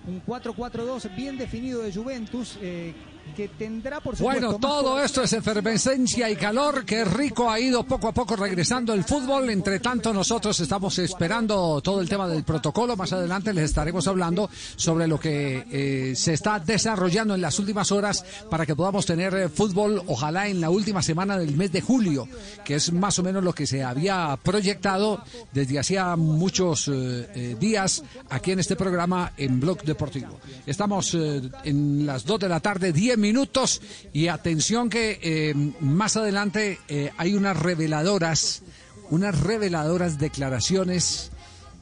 Un 0.06 0.24
4-4-2 0.24 1.14
bien 1.16 1.38
definido 1.38 1.82
de 1.82 1.92
Juventus, 1.92 2.58
eh, 2.60 2.94
que 3.34 3.48
tendrá 3.48 4.00
por 4.00 4.16
supuesto... 4.16 4.46
Bueno, 4.46 4.58
todo 4.58 5.02
esto 5.02 5.22
es 5.22 5.32
efervescencia 5.32 6.30
y 6.30 6.36
calor. 6.36 6.84
Qué 6.84 7.04
rico 7.04 7.50
ha 7.50 7.60
ido 7.60 7.84
poco 7.84 8.08
a 8.08 8.12
poco 8.12 8.36
regresando 8.36 8.92
el 8.94 9.04
fútbol. 9.04 9.50
Entre 9.50 9.80
tanto, 9.80 10.12
nosotros 10.12 10.58
estamos 10.60 10.98
esperando 10.98 11.80
todo 11.80 12.00
el 12.00 12.08
tema 12.08 12.28
del 12.28 12.44
protocolo. 12.44 12.96
Más 12.96 13.12
adelante 13.12 13.52
les 13.52 13.64
estaremos 13.64 14.06
hablando 14.08 14.48
sobre 14.76 15.06
lo 15.06 15.19
que 15.19 15.66
eh, 15.70 16.16
se 16.16 16.34
está 16.34 16.58
desarrollando 16.58 17.34
en 17.34 17.40
las 17.40 17.58
últimas 17.58 17.92
horas 17.92 18.25
para 18.50 18.64
que 18.66 18.75
podamos 18.75 19.06
tener 19.06 19.34
eh, 19.34 19.48
fútbol, 19.48 20.02
ojalá 20.06 20.48
en 20.48 20.60
la 20.60 20.70
última 20.70 21.02
semana 21.02 21.38
del 21.38 21.56
mes 21.56 21.72
de 21.72 21.80
julio, 21.80 22.28
que 22.64 22.76
es 22.76 22.92
más 22.92 23.19
o 23.19 23.22
menos 23.22 23.44
lo 23.44 23.52
que 23.52 23.66
se 23.66 23.84
había 23.84 24.38
proyectado 24.42 25.22
desde 25.52 25.78
hacía 25.78 26.16
muchos 26.16 26.88
eh, 26.88 27.56
días 27.58 28.02
aquí 28.30 28.52
en 28.52 28.60
este 28.60 28.76
programa 28.76 29.32
en 29.37 29.61
Blog 29.61 29.82
Deportivo. 29.82 30.40
Estamos 30.66 31.14
en 31.14 32.06
las 32.06 32.25
2 32.25 32.40
de 32.40 32.49
la 32.49 32.61
tarde, 32.61 32.92
10 32.92 33.17
minutos, 33.18 33.82
y 34.12 34.28
atención 34.28 34.88
que 34.88 35.18
eh, 35.22 35.54
más 35.80 36.16
adelante 36.16 36.78
eh, 36.88 37.12
hay 37.16 37.34
unas 37.34 37.56
reveladoras, 37.56 38.62
unas 39.10 39.38
reveladoras 39.40 40.18
declaraciones 40.18 41.30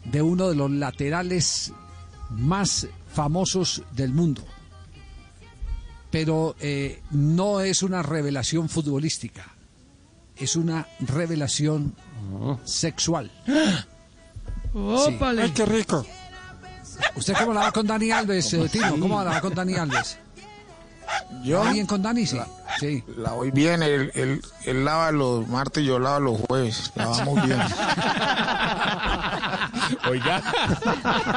de 0.05 0.23
uno 0.23 0.49
de 0.49 0.57
los 0.57 0.71
laterales 0.71 1.73
más 2.31 2.89
famosos 3.13 3.83
del 3.93 4.13
mundo. 4.13 4.45
Pero 6.11 6.57
eh, 6.61 7.03
no 7.11 7.61
es 7.61 7.83
una 7.83 8.03
revelación 8.03 8.69
futbolística, 8.69 9.55
es 10.37 10.57
una 10.57 10.89
revelación 11.01 11.95
sexual. 12.65 13.31
Sí. 13.45 15.19
Ay, 15.21 15.51
qué 15.53 15.67
rico. 15.67 16.07
¿Usted 17.15 17.35
cómo 17.35 17.55
la 17.55 17.61
va 17.61 17.73
con 17.73 17.87
Dani 17.87 18.11
Alves, 18.11 18.53
eh, 18.53 18.69
Tino? 18.71 18.99
¿Cómo 18.99 19.23
la 19.23 19.33
va 19.33 19.41
con 19.41 19.55
Dani 19.55 19.75
Alves? 19.75 20.19
Yo 21.43 21.61
¿Va 21.61 21.73
bien 21.73 21.87
con 21.87 22.03
Dani? 22.03 22.27
Sí. 22.27 22.39
sí. 22.81 23.05
la 23.17 23.33
voy 23.33 23.51
bien, 23.51 23.83
él, 23.83 24.11
él, 24.15 24.43
él 24.65 24.85
lava 24.85 25.13
los 25.13 25.47
martes 25.49 25.83
y 25.83 25.87
yo 25.87 25.99
lavo 25.99 26.21
los 26.21 26.41
jueves. 26.43 26.93
La 26.95 27.07
vamos 27.07 27.47
bien. 27.47 27.61
Oiga. 30.09 30.43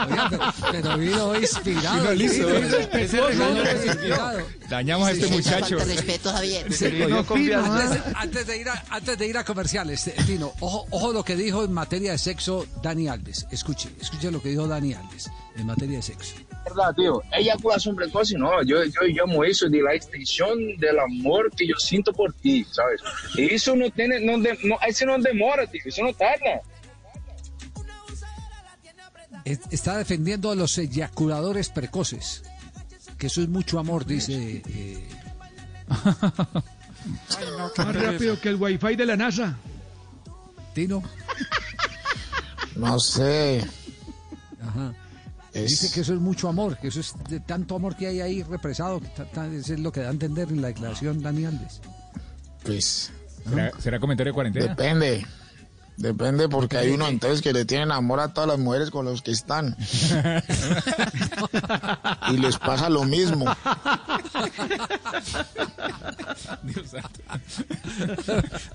Oiga, 0.10 0.28
pero, 0.30 0.54
pero 0.72 0.98
vino 0.98 1.36
inspirado. 1.36 2.12
Vino 2.12 2.26
inspirado. 3.86 4.40
Dañamos 4.70 5.08
a 5.08 5.12
este 5.12 5.28
Sí, 5.28 5.34
muchacho. 5.34 5.78
Falta 5.78 5.86
de 5.86 5.96
respeto, 5.96 6.32
Javier. 6.32 6.74
Sí, 6.74 6.92
no 7.08 7.20
antes, 7.20 8.02
antes 8.16 8.48
de 8.48 8.58
ir 8.58 8.70
a, 8.70 8.84
antes 8.90 9.18
de 9.18 9.28
ir 9.28 9.38
a 9.38 9.44
comerciales, 9.44 10.08
eh, 10.08 10.16
Tino, 10.26 10.54
ojo, 10.60 10.86
ojo 10.90 11.14
lo 11.14 11.24
que 11.24 11.36
dijo 11.36 11.64
en 11.64 11.74
materia 11.74 12.12
de 12.14 12.18
sexo 12.18 12.66
Dani 12.82 13.08
Alves. 13.08 13.48
Escuche, 13.52 13.90
escuche 14.00 14.32
lo 14.32 14.42
que 14.42 14.50
dijo 14.50 14.68
Dani 14.68 14.94
Alves 14.94 15.30
en 15.56 15.66
materia 15.68 15.98
de 15.98 16.04
sexo. 16.04 16.36
Verdad, 16.66 16.94
tío. 16.96 17.22
Eyaculación 17.32 17.96
precoz, 17.96 18.32
no. 18.34 18.62
Yo, 18.64 18.84
yo 18.84 19.02
llamo 19.08 19.44
eso 19.44 19.68
de 19.70 19.82
la 19.82 19.94
extensión 19.94 20.58
del 20.78 21.00
amor 21.00 21.52
que 21.56 21.68
yo 21.68 21.76
siento 21.78 22.12
por 22.14 22.34
ti, 22.34 22.66
¿sabes? 22.72 23.02
Y 23.36 23.54
eso 23.54 23.76
no 23.76 23.90
tiene, 23.92 24.20
no, 24.20 24.38
de- 24.40 24.58
no, 24.64 24.78
eso 24.88 25.06
no 25.06 25.18
demora, 25.20 25.66
tío. 25.68 25.82
Eso 25.86 26.04
no 26.04 26.14
tarda. 26.14 26.62
Es- 29.46 29.62
Está 29.72 29.98
defendiendo 29.98 30.52
a 30.52 30.56
los 30.56 30.78
eyaculadores 30.78 31.70
precoces. 31.70 32.44
Que 33.18 33.28
eso 33.28 33.42
es 33.42 33.50
mucho 33.50 33.80
amor, 33.80 34.06
dice. 34.06 34.62
eh, 34.68 35.08
Más 37.78 37.96
rápido 37.96 38.40
que 38.40 38.50
el 38.50 38.56
wifi 38.56 38.96
de 38.96 39.06
la 39.06 39.16
NASA. 39.16 39.56
Tino. 40.74 41.02
No 42.76 43.00
sé. 43.00 43.66
Ajá. 44.62 44.94
Es- 45.54 45.70
Dice 45.72 45.92
que 45.94 46.02
eso 46.02 46.14
es 46.14 46.20
mucho 46.20 46.48
amor, 46.48 46.78
que 46.78 46.90
eso 46.90 47.00
es 47.00 47.14
de 47.30 47.40
tanto 47.40 47.76
amor 47.76 47.96
que 47.96 48.08
hay 48.08 48.22
ahí 48.22 48.44
represado, 48.44 49.02
eso 49.54 49.74
es 49.74 49.80
lo 49.80 49.92
que 49.92 50.02
da 50.02 50.08
a 50.10 50.12
entender 50.12 50.50
en 50.50 50.62
la 50.62 50.68
declaración 50.70 51.22
Dani 51.22 51.46
Alves. 51.46 51.82
Pues 52.64 53.12
¿Será, 53.48 53.72
será 53.80 54.00
comentario 54.00 54.32
de 54.32 54.36
cuarentena? 54.36 54.68
depende. 54.68 55.26
Depende 56.00 56.48
porque 56.48 56.78
hay 56.78 56.92
uno 56.92 57.08
entonces 57.10 57.42
que 57.42 57.52
le 57.52 57.66
tienen 57.66 57.92
amor 57.92 58.22
a 58.22 58.30
todas 58.34 58.48
las 58.50 58.58
mujeres 58.58 58.90
con 58.90 59.04
los 59.04 59.22
que 59.22 59.32
están. 59.32 59.76
y 62.32 62.38
les 62.38 62.58
pasa 62.58 62.90
lo 62.90 63.04
mismo. 63.04 63.44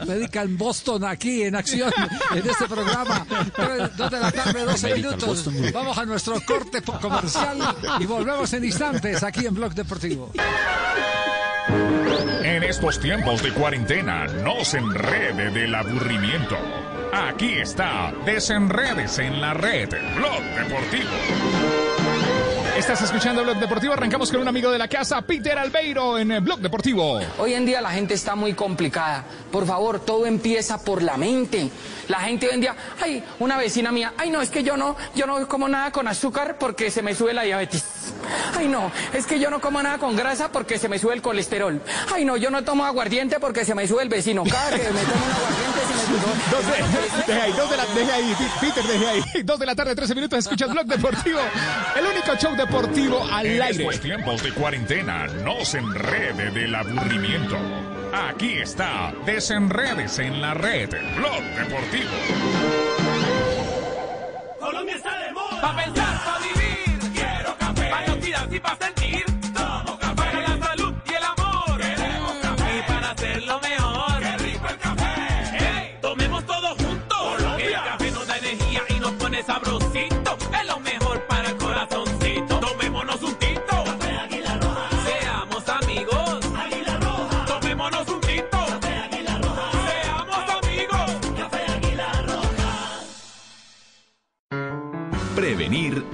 Medical 0.06 0.48
Boston 0.48 1.04
aquí 1.04 1.42
en 1.44 1.54
acción 1.56 1.92
en 2.34 2.46
este 2.48 2.66
programa. 2.66 3.26
Tres- 3.54 3.96
Dos 3.96 4.10
de 4.10 4.20
la 4.20 4.32
tarde, 4.32 4.64
12 4.64 4.86
Medical 4.88 5.12
minutos. 5.16 5.72
Vamos 5.72 5.98
a 5.98 6.04
nuestro 6.04 6.40
corte 6.44 6.82
comercial 6.82 7.58
y 8.00 8.06
volvemos 8.06 8.52
en 8.52 8.64
instantes 8.64 9.22
aquí 9.22 9.46
en 9.46 9.54
Blog 9.54 9.74
Deportivo. 9.74 10.32
En 12.42 12.62
estos 12.62 13.00
tiempos 13.00 13.42
de 13.42 13.52
cuarentena, 13.52 14.26
no 14.26 14.64
se 14.64 14.78
enrede 14.78 15.50
del 15.50 15.74
aburrimiento. 15.74 16.56
Aquí 17.16 17.54
está, 17.54 18.12
desenredes 18.26 19.20
en 19.20 19.40
la 19.40 19.54
red, 19.54 19.88
Blog 20.16 20.42
Deportivo. 20.56 21.10
Estás 22.76 23.02
escuchando 23.02 23.44
Blog 23.44 23.56
Deportivo, 23.58 23.92
arrancamos 23.92 24.32
con 24.32 24.40
un 24.40 24.48
amigo 24.48 24.68
de 24.72 24.78
la 24.78 24.88
casa, 24.88 25.22
Peter 25.22 25.56
Albeiro, 25.56 26.18
en 26.18 26.32
eh, 26.32 26.40
Blog 26.40 26.58
Deportivo. 26.58 27.20
Hoy 27.38 27.54
en 27.54 27.64
día 27.64 27.80
la 27.80 27.90
gente 27.90 28.14
está 28.14 28.34
muy 28.34 28.54
complicada. 28.54 29.24
Por 29.52 29.64
favor, 29.64 30.00
todo 30.00 30.26
empieza 30.26 30.82
por 30.82 31.04
la 31.04 31.16
mente. 31.16 31.70
La 32.08 32.20
gente 32.20 32.48
hoy 32.48 32.54
en 32.54 32.60
día, 32.60 32.74
ay, 33.02 33.22
una 33.38 33.56
vecina 33.56 33.90
mía, 33.92 34.12
ay 34.18 34.30
no, 34.30 34.40
es 34.42 34.50
que 34.50 34.62
yo 34.62 34.76
no, 34.76 34.96
yo 35.14 35.26
no 35.26 35.46
como 35.48 35.68
nada 35.68 35.90
con 35.90 36.06
azúcar 36.08 36.56
porque 36.58 36.90
se 36.90 37.02
me 37.02 37.14
sube 37.14 37.32
la 37.32 37.42
diabetes. 37.42 37.84
Ay 38.56 38.68
no, 38.68 38.90
es 39.12 39.26
que 39.26 39.38
yo 39.38 39.50
no 39.50 39.60
como 39.60 39.82
nada 39.82 39.98
con 39.98 40.16
grasa 40.16 40.50
porque 40.52 40.78
se 40.78 40.88
me 40.88 40.98
sube 40.98 41.14
el 41.14 41.22
colesterol. 41.22 41.80
Ay 42.14 42.24
no, 42.24 42.36
yo 42.36 42.50
no 42.50 42.62
tomo 42.64 42.84
aguardiente 42.84 43.40
porque 43.40 43.64
se 43.64 43.74
me 43.74 43.86
sube 43.86 44.02
el 44.02 44.08
vecino. 44.08 44.44
Cada 44.44 44.70
que 44.70 44.78
me 44.78 45.00
tomo 45.00 45.24
un 45.24 45.32
aguardiente 45.32 45.80
se 45.80 45.94
me 45.94 46.18
sube. 46.18 46.34
Dos 46.50 46.66
de, 47.26 47.32
deje 47.32 47.40
ahí, 47.42 47.52
dos 47.52 47.70
de 47.70 47.76
la, 47.76 47.86
deje 47.86 48.12
ahí, 48.12 48.36
Peter, 48.60 48.84
deje 48.84 49.08
ahí. 49.08 49.22
Dos 49.44 49.58
de 49.58 49.66
la 49.66 49.74
tarde, 49.74 49.94
13 49.94 50.14
minutos, 50.14 50.38
escuchas 50.40 50.70
Blog 50.70 50.86
Deportivo. 50.86 51.40
El 51.96 52.06
único 52.06 52.34
show 52.36 52.54
deportivo 52.56 53.26
al 53.30 53.46
En 53.46 53.62
aire. 53.62 53.98
tiempos 53.98 54.42
de 54.42 54.52
cuarentena, 54.52 55.26
no 55.44 55.64
se 55.64 55.78
enrede 55.78 56.50
del 56.50 56.74
aburrimiento. 56.74 57.56
Aquí 58.12 58.54
está, 58.58 59.12
desenredes 59.26 60.18
en 60.20 60.40
la 60.40 60.54
red, 60.54 60.88
Blog 61.16 61.42
Deportivo. 61.56 61.93
Colombia 64.58 64.96
está 64.96 65.16
de 65.18 65.32
moda. 65.32 65.60
Pa' 65.60 65.76
pensar, 65.76 66.24
pa' 66.24 66.38
vivir. 66.38 67.12
Quiero 67.14 67.56
café. 67.56 67.90
Pa' 67.90 68.54
y 68.54 68.60
pa' 68.60 68.76
sentir. 68.80 69.03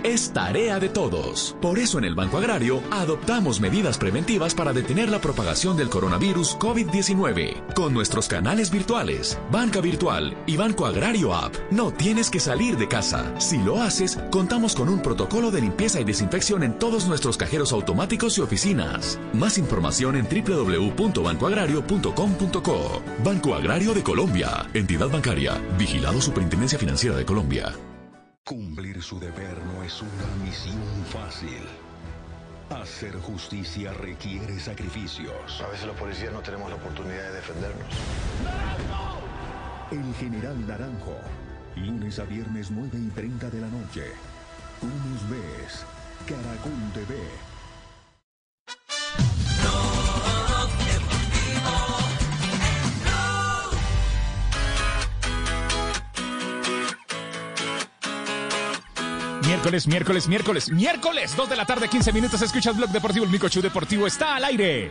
Es 0.05 0.33
tarea 0.33 0.81
de 0.81 0.89
todos. 0.89 1.55
Por 1.61 1.79
eso 1.79 1.99
en 1.99 2.05
el 2.05 2.15
Banco 2.15 2.39
Agrario 2.39 2.83
adoptamos 2.91 3.61
medidas 3.61 3.99
preventivas 3.99 4.55
para 4.55 4.73
detener 4.73 5.11
la 5.11 5.21
propagación 5.21 5.77
del 5.77 5.91
coronavirus 5.91 6.57
COVID-19. 6.59 7.75
Con 7.75 7.93
nuestros 7.93 8.27
canales 8.27 8.71
virtuales, 8.71 9.39
Banca 9.51 9.83
Virtual 9.83 10.35
y 10.47 10.57
Banco 10.57 10.87
Agrario 10.87 11.35
App, 11.35 11.55
no 11.71 11.93
tienes 11.93 12.31
que 12.31 12.41
salir 12.41 12.79
de 12.79 12.89
casa. 12.89 13.39
Si 13.39 13.59
lo 13.59 13.83
haces, 13.83 14.19
contamos 14.31 14.75
con 14.75 14.89
un 14.89 15.03
protocolo 15.03 15.51
de 15.51 15.61
limpieza 15.61 16.01
y 16.01 16.05
desinfección 16.05 16.63
en 16.63 16.79
todos 16.79 17.07
nuestros 17.07 17.37
cajeros 17.37 17.75
automáticos 17.75 18.39
y 18.39 18.41
oficinas. 18.41 19.19
Más 19.35 19.59
información 19.59 20.17
en 20.17 20.27
www.bancoagrario.com.co. 20.27 23.03
Banco 23.23 23.55
Agrario 23.55 23.93
de 23.93 24.03
Colombia, 24.03 24.67
entidad 24.73 25.11
bancaria, 25.11 25.61
vigilado 25.79 26.23
Superintendencia 26.23 26.79
Financiera 26.79 27.15
de 27.15 27.27
Colombia. 27.27 27.75
Cumplir 28.45 29.01
su 29.03 29.21
deber 29.21 29.57
no 29.65 29.83
es 29.83 30.03
una 30.03 30.45
misión 30.45 31.05
fácil. 31.13 31.63
Hacer 32.71 33.17
justicia 33.21 33.93
requiere 33.93 34.59
sacrificios. 34.59 35.61
A 35.61 35.69
veces 35.69 35.87
los 35.87 35.97
policías 35.97 36.33
no 36.33 36.41
tenemos 36.41 36.69
la 36.71 36.77
oportunidad 36.77 37.23
de 37.23 37.33
defendernos. 37.33 37.95
El 39.93 40.15
General 40.15 40.67
Naranjo, 40.67 41.17
lunes 41.77 42.19
a 42.19 42.25
viernes 42.25 42.71
9 42.71 42.99
y 42.99 43.11
30 43.11 43.51
de 43.51 43.61
la 43.61 43.69
noche. 43.69 44.05
Tú 44.81 44.87
nos 44.87 45.31
ves, 45.31 45.85
Caracol 46.27 46.93
TV. 46.95 47.17
Miércoles, 59.61 59.87
miércoles, 59.89 60.27
miércoles, 60.27 60.71
miércoles, 60.73 61.37
2 61.37 61.51
de 61.51 61.55
la 61.55 61.67
tarde, 61.67 61.87
15 61.87 62.15
minutos, 62.15 62.41
escuchas 62.41 62.75
Blog 62.75 62.89
Deportivo, 62.89 63.27
el 63.27 63.51
show 63.51 63.63
deportivo 63.63 64.07
está 64.07 64.37
al 64.37 64.45
aire. 64.45 64.91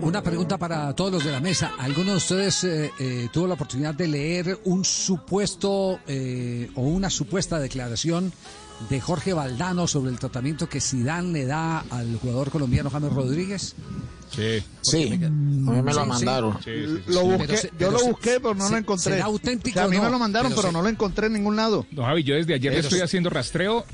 Una 0.00 0.20
pregunta 0.20 0.58
para 0.58 0.92
todos 0.96 1.12
los 1.12 1.24
de 1.24 1.30
la 1.30 1.38
mesa. 1.38 1.74
¿Alguno 1.78 2.10
de 2.10 2.16
ustedes 2.16 2.64
eh, 2.64 2.90
eh, 2.98 3.28
tuvo 3.32 3.46
la 3.46 3.54
oportunidad 3.54 3.94
de 3.94 4.08
leer 4.08 4.58
un 4.64 4.84
supuesto 4.84 6.00
eh, 6.08 6.70
o 6.74 6.82
una 6.82 7.08
supuesta 7.08 7.60
declaración 7.60 8.32
de 8.90 9.00
Jorge 9.00 9.32
Valdano 9.32 9.86
sobre 9.86 10.10
el 10.10 10.18
tratamiento 10.18 10.68
que 10.68 10.80
Zidane 10.80 11.32
le 11.32 11.46
da 11.46 11.80
al 11.90 12.16
jugador 12.18 12.50
colombiano 12.50 12.90
James 12.90 13.12
Rodríguez? 13.12 13.74
Sí. 14.34 14.62
Sí, 14.82 15.12
a 15.24 15.28
mí 15.30 15.82
me 15.82 15.94
lo 15.94 16.06
mandaron. 16.06 16.58
Lo 17.06 17.22
busqué, 17.22 17.46
Pero 17.46 17.56
se- 17.58 17.68
yo 17.68 17.72
pero 17.78 17.90
lo 17.92 18.04
busqué, 18.06 18.40
pero 18.40 18.54
no 18.54 18.64
se- 18.66 18.72
lo 18.72 18.78
encontré. 18.78 19.12
¿será 19.14 19.24
auténtico 19.26 19.74
O 19.78 19.80
sea, 19.80 19.84
a 19.84 19.88
mí 19.88 19.96
no? 19.96 20.02
me 20.04 20.10
lo 20.10 20.18
mandaron, 20.18 20.52
Pero 20.54 20.72
no 20.72 20.82
lo 20.82 20.88
encontré 20.88 21.26
en 21.28 21.34
ningún 21.34 21.56
lado. 21.56 21.86
No, 21.92 22.02
Javi, 22.04 22.22
yo 22.24 22.34
desde 22.34 22.54
ayer 22.54 22.72
le 22.72 22.78
Pero 22.78 22.88
estoy 22.88 23.00
haciendo 23.00 23.30
rastreo 23.30 23.84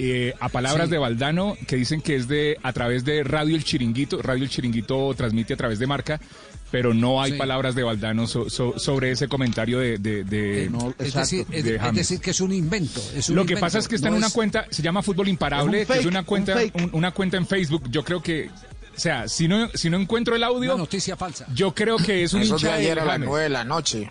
eh, 0.00 0.32
a 0.38 0.48
palabras 0.48 0.86
Sí. 0.86 0.92
de 0.92 0.98
Valdano 0.98 1.56
que 1.66 1.74
dicen 1.74 2.00
que 2.00 2.14
es 2.14 2.28
de 2.28 2.56
a 2.62 2.72
través 2.72 3.04
de 3.04 3.24
Radio 3.24 3.56
El 3.56 3.64
Chiringuito. 3.64 4.22
Radio 4.22 4.44
El 4.44 4.50
Chiringuito 4.50 5.12
transmite 5.16 5.54
a 5.54 5.56
través 5.56 5.80
de 5.80 5.88
marca, 5.88 6.20
pero 6.70 6.92
no 6.92 7.22
hay 7.22 7.32
Sí. 7.32 7.38
palabras 7.38 7.74
de 7.74 7.82
Valdano 7.82 8.26
so- 8.26 8.50
so- 8.50 8.78
sobre 8.78 9.10
ese 9.10 9.26
comentario 9.28 9.78
de, 9.78 9.98
de, 9.98 10.24
de- 10.24 10.70
es, 10.98 11.14
decir, 11.14 11.46
es, 11.50 11.64
de 11.64 11.74
es 11.76 11.80
James. 11.80 11.96
decir, 11.96 12.20
que 12.20 12.30
es 12.30 12.40
un 12.40 12.52
invento. 12.52 13.00
es 13.14 13.28
un 13.30 13.36
Lo 13.36 13.42
que 13.46 13.52
invento, 13.54 13.60
pasa 13.60 13.78
es 13.78 13.88
que 13.88 13.94
está 13.96 14.08
no 14.08 14.16
en 14.16 14.18
una 14.18 14.26
es- 14.28 14.32
cuenta, 14.34 14.66
se 14.70 14.82
llama 14.82 15.02
Fútbol 15.02 15.28
Imparable, 15.28 15.82
Es 15.82 15.88
un 15.88 15.92
que 15.94 15.98
es 15.98 16.04
fake, 16.04 16.10
una 16.10 16.20
un 16.20 16.24
cuenta, 16.26 16.56
un- 16.74 16.90
una 16.92 17.10
cuenta 17.12 17.36
en 17.38 17.46
Facebook. 17.46 17.84
Yo 17.90 18.04
creo 18.04 18.22
que, 18.22 18.50
o 18.96 19.00
sea, 19.00 19.28
si 19.28 19.48
no, 19.48 19.68
si 19.74 19.88
no 19.88 19.96
encuentro 19.98 20.36
el 20.36 20.42
audio, 20.44 20.74
Una 20.74 20.82
noticia 20.82 21.16
falsa. 21.16 21.46
yo 21.54 21.74
creo 21.74 21.96
que 21.96 22.22
es 22.24 22.32
un 22.34 22.42
Eso 22.42 22.54
hincha 22.56 22.68
de 22.68 22.74
ayer 22.74 22.98
a 23.00 23.04
las. 23.04 23.18
9 23.20 23.42
de 23.44 23.48
la 23.48 23.64
noche. 23.64 24.10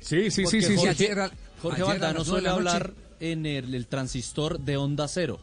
Sí, 0.00 0.30
sí, 0.30 0.42
Porque 0.44 0.60
sí, 0.62 0.66
sí, 0.66 0.72
sí. 0.72 0.76
Jorge, 0.76 0.90
Ayer 0.90 1.30
Jorge 1.62 1.76
ayer 1.76 1.82
a 1.82 1.86
Valdano 1.88 2.12
nueve 2.14 2.24
suele 2.30 2.48
hablar 2.48 2.92
en 3.20 3.44
el, 3.46 3.74
el 3.74 3.86
transistor 3.86 4.60
de 4.60 4.76
onda 4.76 5.08
cero. 5.08 5.40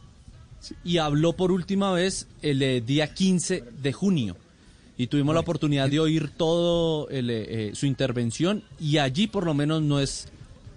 Y 0.84 0.98
habló 0.98 1.34
por 1.34 1.52
última 1.52 1.92
vez 1.92 2.26
el 2.42 2.60
eh, 2.62 2.80
día 2.80 3.14
15 3.14 3.62
de 3.80 3.92
junio. 3.92 4.36
Y 4.98 5.06
tuvimos 5.06 5.34
la 5.34 5.40
oportunidad 5.40 5.88
de 5.88 6.00
oír 6.00 6.30
todo 6.36 7.08
el, 7.08 7.30
eh, 7.30 7.68
eh, 7.68 7.70
su 7.74 7.86
intervención 7.86 8.62
y 8.78 8.98
allí 8.98 9.28
por 9.28 9.46
lo 9.46 9.54
menos 9.54 9.80
no 9.80 10.00
es 10.00 10.28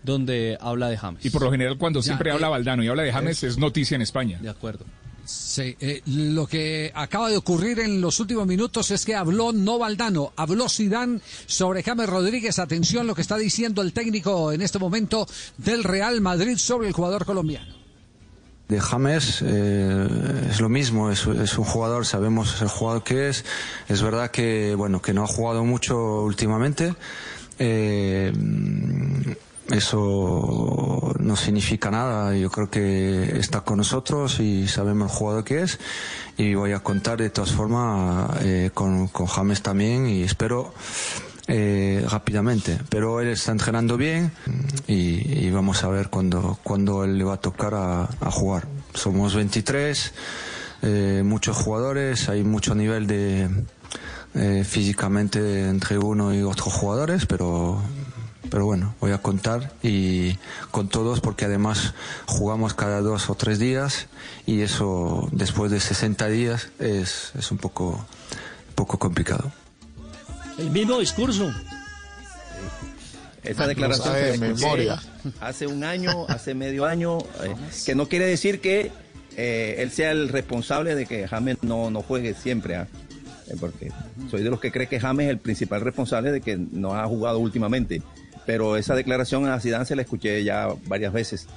donde 0.04 0.58
habla 0.62 0.90
de 0.90 0.98
James. 0.98 1.26
Y 1.26 1.30
por 1.30 1.42
lo 1.42 1.52
general 1.52 1.78
cuando 1.78 2.00
Ya, 2.00 2.06
siempre 2.06 2.30
eh, 2.30 2.34
habla 2.34 2.50
Valdano 2.50 2.84
y 2.84 2.88
habla 2.88 3.04
de 3.04 3.12
James 3.12 3.44
es 3.44 3.58
noticia 3.58 3.96
en 3.96 4.02
España. 4.02 4.40
De 4.42 4.50
acuerdo. 4.50 4.86
Sí, 5.26 5.76
eh, 5.80 6.02
lo 6.08 6.48
que 6.48 6.92
acaba 6.94 7.30
de 7.30 7.38
ocurrir 7.38 7.80
en 7.80 8.02
los 8.02 8.20
últimos 8.20 8.48
minutos 8.48 8.92
es 8.92 9.06
que 9.06 9.16
habló 9.16 9.54
no 9.54 9.78
Valdano, 9.78 10.34
habló 10.36 10.68
Sidán 10.68 11.22
sobre 11.46 11.84
James 11.84 12.10
Rodríguez. 12.10 12.60
Atención 12.60 13.08
lo 13.08 13.16
que 13.16 13.22
está 13.22 13.38
diciendo 13.38 13.82
el 13.82 13.94
técnico 13.94 14.52
en 14.52 14.62
este 14.62 14.80
momento 14.80 15.28
del 15.58 15.84
Real 15.84 16.22
Madrid 16.22 16.58
sobre 16.58 16.88
el 16.88 16.94
jugador 16.94 17.26
colombiano. 17.26 17.81
De 18.72 18.80
James 18.80 19.44
eh, 19.46 20.08
es 20.50 20.62
lo 20.62 20.70
mismo, 20.70 21.12
es, 21.12 21.28
es 21.28 21.58
un 21.58 21.66
jugador, 21.66 22.06
sabemos 22.06 22.62
el 22.62 22.70
jugador 22.70 23.04
que 23.04 23.28
es. 23.28 23.44
Es 23.90 24.02
verdad 24.02 24.32
que 24.32 24.76
bueno 24.76 25.02
que 25.02 25.14
no 25.14 25.26
ha 25.26 25.28
jugado 25.28 25.66
mucho 25.66 26.22
últimamente. 26.22 26.96
Eh, 27.60 28.32
eso 29.72 31.14
no 31.20 31.36
significa 31.36 31.92
nada. 31.92 32.34
Yo 32.38 32.50
creo 32.50 32.70
que 32.70 33.38
está 33.38 33.60
con 33.60 33.80
nosotros 33.80 34.40
y 34.40 34.70
sabemos 34.70 35.12
el 35.12 35.18
jugador 35.18 35.44
que 35.44 35.64
es. 35.64 35.78
Y 36.38 36.54
voy 36.54 36.72
a 36.72 36.80
contar 36.80 37.18
de 37.18 37.30
todas 37.30 37.52
formas 37.52 38.38
eh, 38.40 38.72
con, 38.74 39.10
con 39.10 39.26
James 39.26 39.62
también 39.62 40.08
y 40.08 40.24
espero 40.24 40.74
eh, 41.54 42.06
rápidamente. 42.10 42.80
Pero 42.88 43.20
él 43.20 43.28
está 43.28 43.52
entrenando 43.52 43.98
bien 43.98 44.32
y, 44.88 45.50
vamos 45.50 45.84
a 45.84 45.90
ver 45.90 46.10
cuándo 46.10 46.58
cuando 46.64 47.04
él 47.04 47.18
le 47.18 47.26
va 47.26 47.34
a 47.34 47.42
tocar 47.42 47.74
a, 47.76 48.08
jugar. 48.32 48.68
Somos 48.94 49.36
23, 49.36 50.14
eh, 50.84 51.24
muchos 51.26 51.58
jugadores, 51.58 52.30
hay 52.30 52.44
mucho 52.46 52.74
nivel 52.74 53.06
de 53.06 53.50
eh, 54.34 54.64
físicamente 54.64 55.68
entre 55.68 55.98
uno 55.98 56.34
y 56.34 56.42
otros 56.42 56.74
jugadores, 56.74 57.26
pero 57.26 57.82
pero 58.50 58.66
bueno, 58.66 58.96
voy 59.02 59.12
a 59.12 59.18
contar 59.18 59.74
y 59.84 60.38
con 60.72 60.88
todos 60.88 61.20
porque 61.20 61.46
además 61.46 61.94
jugamos 62.28 62.74
cada 62.74 63.02
dos 63.02 63.30
o 63.30 63.36
tres 63.36 63.60
días 63.60 64.08
y 64.46 64.62
eso 64.62 65.28
después 65.34 65.70
de 65.70 65.82
60 65.82 66.28
días 66.28 66.70
es, 66.80 67.34
es 67.38 67.52
un 67.52 67.58
poco, 67.58 68.06
poco 68.76 68.98
complicado. 69.00 69.52
El 70.58 70.70
mismo 70.72 71.00
discurso. 71.00 71.52
Esa 73.44 73.64
Ah, 73.64 73.68
declaración 73.68 74.14
de 74.14 74.38
memoria. 74.38 75.02
hace 75.40 75.66
un 75.66 75.84
año, 75.84 76.26
hace 76.28 76.54
medio 76.54 76.86
año, 76.86 77.18
eh, 77.44 77.56
que 77.86 77.96
no 77.96 78.08
quiere 78.08 78.26
decir 78.26 78.62
que 78.62 78.92
eh, 79.36 79.76
él 79.80 79.92
sea 79.92 80.12
el 80.12 80.30
responsable 80.30 80.94
de 80.94 81.06
que 81.08 81.28
James 81.28 81.58
no, 81.64 81.90
no 81.90 82.04
juegue 82.04 82.36
siempre, 82.36 82.76
¿ah? 82.76 82.88
Eh, 83.48 83.56
porque 83.60 83.92
soy 84.30 84.44
de 84.44 84.50
los 84.52 84.60
que 84.60 84.72
cree 84.72 84.88
que 84.88 85.00
James 85.00 85.26
es 85.26 85.32
el 85.32 85.40
principal 85.40 85.82
responsable 85.82 86.32
de 86.32 86.42
que 86.42 86.56
no 86.58 86.94
ha 86.96 87.06
jugado 87.08 87.40
últimamente. 87.40 88.04
Pero 88.46 88.78
esa 88.78 88.94
declaración 88.94 89.48
a 89.50 89.60
Zidane 89.60 89.86
se 89.86 89.96
la 89.96 90.04
escuché 90.04 90.44
ya 90.44 90.68
varias 90.86 91.12
veces. 91.14 91.48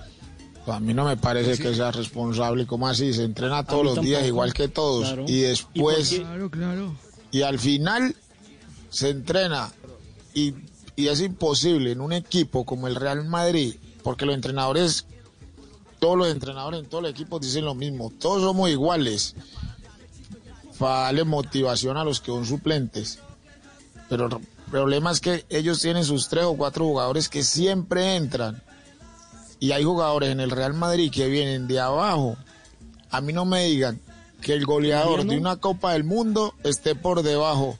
A 0.66 0.80
mí 0.80 0.94
no 0.94 1.04
me 1.04 1.18
parece 1.18 1.56
Sí. 1.56 1.62
que 1.62 1.74
sea 1.74 1.90
responsable. 1.92 2.66
¿Cómo 2.66 2.88
así? 2.88 3.12
Se 3.12 3.24
entrena 3.24 3.64
todos 3.64 3.84
los 3.84 4.00
días 4.00 4.24
igual 4.26 4.54
que 4.54 4.68
todos. 4.68 5.06
Claro. 5.08 5.24
Y 5.28 5.40
después. 5.42 6.10
Claro, 6.20 6.50
claro. 6.50 6.94
Y 7.30 7.42
al 7.42 7.58
final 7.58 8.14
se 8.94 9.10
entrena. 9.10 9.72
Y, 10.34 10.54
y 10.94 11.08
es 11.08 11.20
imposible 11.20 11.90
en 11.90 12.00
un 12.00 12.12
equipo 12.12 12.64
como 12.64 12.86
el 12.86 12.94
Real 12.94 13.24
Madrid. 13.24 13.74
Porque 14.02 14.24
los 14.24 14.34
entrenadores. 14.34 15.06
Todos 15.98 16.16
los 16.16 16.28
entrenadores 16.28 16.80
en 16.80 16.86
todos 16.86 17.02
los 17.02 17.10
equipos 17.10 17.40
dicen 17.40 17.64
lo 17.64 17.74
mismo. 17.74 18.12
Todos 18.20 18.42
somos 18.42 18.70
iguales. 18.70 19.34
Para 20.78 21.04
darle 21.06 21.24
motivación 21.24 21.96
a 21.96 22.04
los 22.04 22.20
que 22.20 22.26
son 22.26 22.46
suplentes. 22.46 23.18
Pero 24.08 24.26
el 24.26 24.70
problema 24.70 25.10
es 25.10 25.20
que 25.20 25.44
ellos 25.48 25.80
tienen 25.80 26.04
sus 26.04 26.28
tres 26.28 26.44
o 26.44 26.56
cuatro 26.56 26.84
jugadores 26.84 27.28
que 27.28 27.42
siempre 27.42 28.16
entran. 28.16 28.62
Y 29.58 29.72
hay 29.72 29.82
jugadores 29.82 30.30
en 30.30 30.40
el 30.40 30.50
Real 30.50 30.74
Madrid 30.74 31.10
que 31.10 31.28
vienen 31.28 31.66
de 31.66 31.80
abajo. 31.80 32.36
A 33.10 33.20
mí 33.20 33.32
no 33.32 33.44
me 33.44 33.64
digan 33.64 34.00
que 34.40 34.52
el 34.52 34.66
goleador 34.66 35.24
de 35.24 35.38
una 35.38 35.56
Copa 35.56 35.94
del 35.94 36.04
Mundo 36.04 36.54
esté 36.62 36.94
por 36.94 37.22
debajo 37.22 37.78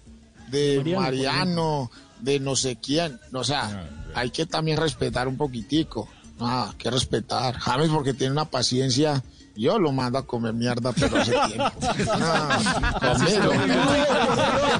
de 0.51 0.83
Mariano, 0.97 1.91
de 2.21 2.41
no 2.41 2.57
sé 2.57 2.77
quién. 2.77 3.19
O 3.33 3.45
sea, 3.45 3.89
hay 4.15 4.31
que 4.31 4.47
también 4.47 4.77
respetar 4.77 5.29
un 5.29 5.37
poquitico. 5.37 6.09
Ah, 6.41 6.69
hay 6.71 6.77
que 6.77 6.91
respetar. 6.91 7.55
James 7.55 7.91
porque 7.91 8.15
tiene 8.15 8.33
una 8.33 8.47
paciencia. 8.47 9.23
Yo 9.57 9.79
lo 9.79 9.93
mando 9.93 10.19
a 10.19 10.27
comer 10.27 10.53
mierda, 10.53 10.93
pero 10.93 11.17
hace 11.19 11.33
tiempo. 11.47 11.71
Ah, 12.11 12.59
conmigo. 13.01 13.53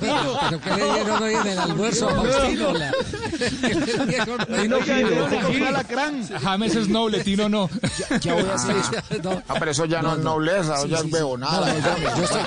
¿Pero 0.01 0.61
qué 0.61 0.71
le 0.71 0.93
dieron 0.95 1.23
hoy 1.23 1.35
en 1.35 1.47
el 1.47 1.59
almuerzo 1.59 2.09
a 2.09 2.15
Faustino? 2.15 2.73
La- 2.79 2.93
¿Qué 3.39 3.75
le 3.75 4.07
dieron? 4.07 4.39
Tino 4.47 4.81
Fino. 4.81 6.39
James 6.43 6.75
es 6.77 6.89
noble, 6.89 7.23
Tino 7.25 7.49
no. 7.49 7.71
Ya 8.21 8.35
voy 8.35 8.45
a 8.45 8.55
hacer 8.55 8.77
eso. 8.77 8.91
No, 9.23 9.43
Ah, 9.49 9.55
pero 9.59 9.71
eso 9.71 9.85
ya 9.85 10.03
no, 10.03 10.15
es 10.15 10.19
nobleza, 10.21 10.77
Sí, 10.79 10.89
ya 10.89 10.99
sí, 10.99 11.05
es 11.05 11.11
sí. 11.11 11.17
bebonada. 11.17 11.73
No, 11.73 11.81
no, 11.81 11.99
yo- 11.99 12.17
yo 12.17 12.25
estoy- 12.25 12.41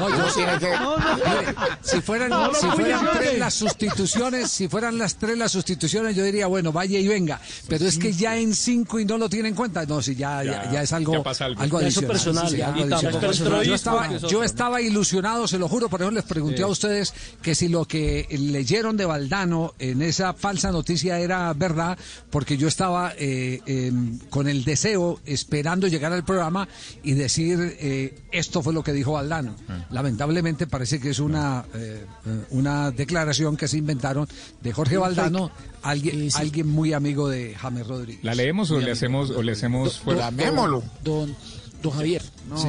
no, 0.00 0.08
yo 0.10 0.24
tiene 0.34 0.58
que- 0.58 0.70
Mire, 0.70 1.54
si 1.82 2.00
fueran, 2.00 2.30
No, 2.30 2.46
no, 2.48 2.54
si 2.54 2.66
no, 2.66 2.72
fueran 2.76 3.04
no, 3.04 3.10
tres 3.12 3.32
no. 3.34 3.38
las 3.38 3.54
sustituciones, 3.54 4.50
si 4.50 4.68
fueran 4.68 4.98
las 4.98 5.16
tres 5.16 5.38
las 5.38 5.52
sustituciones, 5.52 6.16
yo 6.16 6.24
diría, 6.24 6.46
bueno, 6.46 6.72
vaya 6.72 6.98
y 6.98 7.08
venga. 7.08 7.40
Pero 7.68 7.86
es 7.86 7.98
que 7.98 8.12
ya 8.12 8.36
en 8.36 8.54
cinco 8.54 8.98
y 9.00 9.04
no 9.04 9.18
lo 9.18 9.28
tiene 9.28 9.48
en 9.48 9.54
cuenta. 9.54 9.84
No, 9.86 10.02
si 10.02 10.14
ya, 10.14 10.42
ya, 10.42 10.50
Ya, 10.64 10.70
ya 10.72 10.82
es 10.82 10.92
algo, 10.92 11.12
ya 11.14 11.22
pasa 11.30 11.44
algo. 11.46 11.62
algo 11.62 11.78
adicional. 11.78 12.10
personal, 12.12 12.44
Sí, 12.46 12.52
sí, 12.52 12.56
ya. 12.58 12.66
algo 12.68 12.78
Y 12.86 12.88
tampoco 12.88 13.06
adicional. 13.06 13.14
es 13.14 13.38
personal. 13.40 13.64
Yo 13.64 13.74
estaba, 13.74 14.18
yo 14.28 14.44
ilusionado, 14.80 15.48
se 15.48 15.58
lo 15.58 15.68
juro, 15.68 15.88
por 15.88 16.02
eso 16.02 16.10
les 16.10 16.24
pregunté 16.24 16.58
Sí. 16.58 16.62
a 16.62 16.66
ustedes 16.66 17.14
que 17.42 17.54
si 17.54 17.68
lo 17.68 17.84
que 17.84 18.26
leyeron 18.30 18.96
de 18.96 19.04
Valdano 19.06 19.74
en 19.78 20.02
esa 20.02 20.34
falsa 20.34 20.70
noticia 20.72 21.18
era 21.18 21.52
verdad, 21.54 21.98
porque 22.30 22.56
yo 22.56 22.68
estaba 22.68 23.12
eh, 23.18 23.60
eh, 23.66 23.92
con 24.28 24.48
el 24.48 24.64
deseo, 24.64 25.20
esperando 25.26 25.86
llegar 25.88 26.12
al 26.12 26.24
programa 26.24 26.68
y 27.02 27.12
decir 27.14 27.76
eh, 27.80 28.18
esto 28.32 28.62
fue 28.62 28.72
lo 28.74 28.82
que 28.82 28.92
dijo 28.92 29.12
Valdano. 29.12 29.54
Lamentablemente 29.90 30.66
parece 30.66 31.00
que 31.00 31.10
es 31.10 31.18
una, 31.18 31.64
eh, 31.74 32.04
eh, 32.26 32.44
una 32.50 32.90
declaración 32.90 33.56
que 33.56 33.68
se 33.68 33.78
inventaron 33.78 34.28
de 34.62 34.72
Jorge 34.72 34.96
Valdano, 34.96 35.50
alguien, 35.82 36.28
alguien 36.34 36.68
muy 36.68 36.92
amigo 36.92 37.28
de 37.28 37.54
James 37.54 37.86
Rodríguez. 37.86 38.24
¿La 38.24 38.34
leemos 38.34 38.70
o 38.70 38.74
Muy 38.74 38.84
le 38.84 38.92
hacemos, 38.92 39.30
o 39.30 39.42
le 39.42 39.52
hacemos 39.52 39.98
fuera? 40.00 40.30
Llamémoslo. 40.30 40.82
Don, 41.20 41.36
don 41.82 41.92
Javier. 41.92 42.22
Sí. 42.56 42.68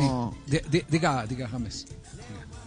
Di- 0.71 0.83
diga, 0.89 1.25
diga 1.27 1.47
James. 1.47 1.87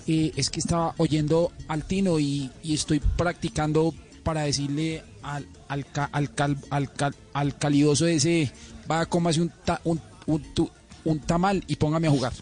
Eh, 0.07 0.33
es 0.37 0.51
que 0.51 0.61
estaba 0.61 0.95
oyendo 0.99 1.53
al 1.69 1.85
Tino 1.85 2.19
y, 2.19 2.51
y 2.63 2.75
estoy 2.75 3.01
practicando 3.01 3.95
para 4.23 4.43
decirle 4.43 5.03
al, 5.23 5.47
al, 5.69 5.87
ca- 5.91 6.11
al, 6.13 6.35
cal- 6.35 6.59
al, 6.71 6.93
cal- 6.93 7.15
al 7.33 7.57
calidoso 7.57 8.07
ese, 8.07 8.53
va 8.91 9.01
a 9.01 9.07
comerse 9.07 9.41
un, 9.41 9.53
ta- 9.65 9.81
un, 9.85 10.01
un, 10.27 10.43
tu- 10.55 10.71
un 11.05 11.21
tamal 11.21 11.63
y 11.67 11.77
póngame 11.77 12.09
a 12.09 12.11
jugar. 12.11 12.33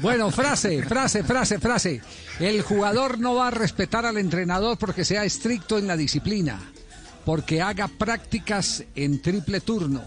Bueno, 0.00 0.30
frase, 0.30 0.82
frase, 0.82 1.22
frase, 1.22 1.58
frase. 1.58 2.00
El 2.40 2.62
jugador 2.62 3.18
no 3.18 3.34
va 3.34 3.48
a 3.48 3.50
respetar 3.50 4.04
al 4.06 4.18
entrenador 4.18 4.76
porque 4.78 5.04
sea 5.04 5.24
estricto 5.24 5.78
en 5.78 5.86
la 5.86 5.96
disciplina, 5.96 6.60
porque 7.24 7.62
haga 7.62 7.88
prácticas 7.88 8.84
en 8.94 9.20
triple 9.22 9.60
turno, 9.60 10.02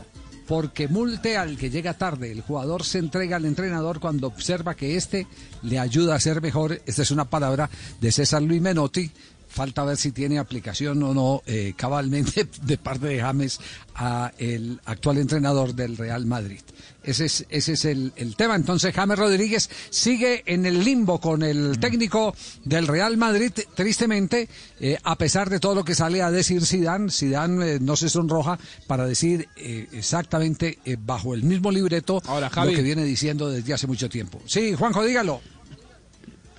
porque 0.47 0.87
multe 0.87 1.37
al 1.37 1.57
que 1.57 1.69
llega 1.69 1.93
tarde. 1.93 2.31
El 2.31 2.41
jugador 2.41 2.83
se 2.83 2.99
entrega 2.99 3.37
al 3.37 3.45
entrenador 3.45 3.99
cuando 3.99 4.27
observa 4.27 4.75
que 4.75 4.95
éste 4.95 5.27
le 5.63 5.79
ayuda 5.79 6.15
a 6.15 6.19
ser 6.19 6.41
mejor. 6.41 6.81
Esta 6.85 7.01
es 7.01 7.11
una 7.11 7.29
palabra 7.29 7.69
de 7.99 8.11
César 8.11 8.41
Luis 8.41 8.61
Menotti. 8.61 9.11
Falta 9.57 9.83
ver 9.83 9.97
si 9.97 10.11
tiene 10.11 10.37
aplicación 10.37 11.01
o 11.01 11.15
no 11.15 11.41
eh, 11.47 11.73
cabalmente 11.75 12.47
de 12.61 12.77
parte 12.77 13.07
de 13.07 13.19
James 13.19 13.59
a 13.95 14.31
el 14.37 14.79
actual 14.85 15.17
entrenador 15.17 15.73
del 15.73 15.97
Real 15.97 16.27
Madrid. 16.27 16.61
Ese 17.03 17.25
es, 17.25 17.43
ese 17.49 17.73
es 17.73 17.85
el, 17.85 18.13
el 18.17 18.35
tema. 18.35 18.55
Entonces 18.55 18.93
James 18.93 19.17
Rodríguez 19.17 19.67
sigue 19.89 20.43
en 20.45 20.67
el 20.67 20.83
limbo 20.83 21.19
con 21.19 21.41
el 21.41 21.79
técnico 21.79 22.35
del 22.65 22.85
Real 22.85 23.17
Madrid, 23.17 23.51
tristemente, 23.73 24.47
eh, 24.79 24.99
a 25.03 25.15
pesar 25.15 25.49
de 25.49 25.59
todo 25.59 25.73
lo 25.73 25.83
que 25.83 25.95
sale 25.95 26.21
a 26.21 26.29
decir 26.29 26.63
Zidane. 26.63 27.09
Zidane 27.09 27.65
eh, 27.65 27.79
no 27.79 27.95
se 27.95 28.09
sonroja 28.09 28.59
para 28.85 29.07
decir 29.07 29.49
eh, 29.55 29.87
exactamente 29.91 30.77
bajo 30.99 31.33
el 31.33 31.41
mismo 31.41 31.71
libreto 31.71 32.21
Javi. 32.51 32.69
lo 32.69 32.75
que 32.75 32.83
viene 32.83 33.03
diciendo 33.05 33.49
desde 33.49 33.73
hace 33.73 33.87
mucho 33.87 34.07
tiempo. 34.07 34.39
Sí, 34.45 34.75
Juanjo, 34.75 35.03
dígalo. 35.03 35.41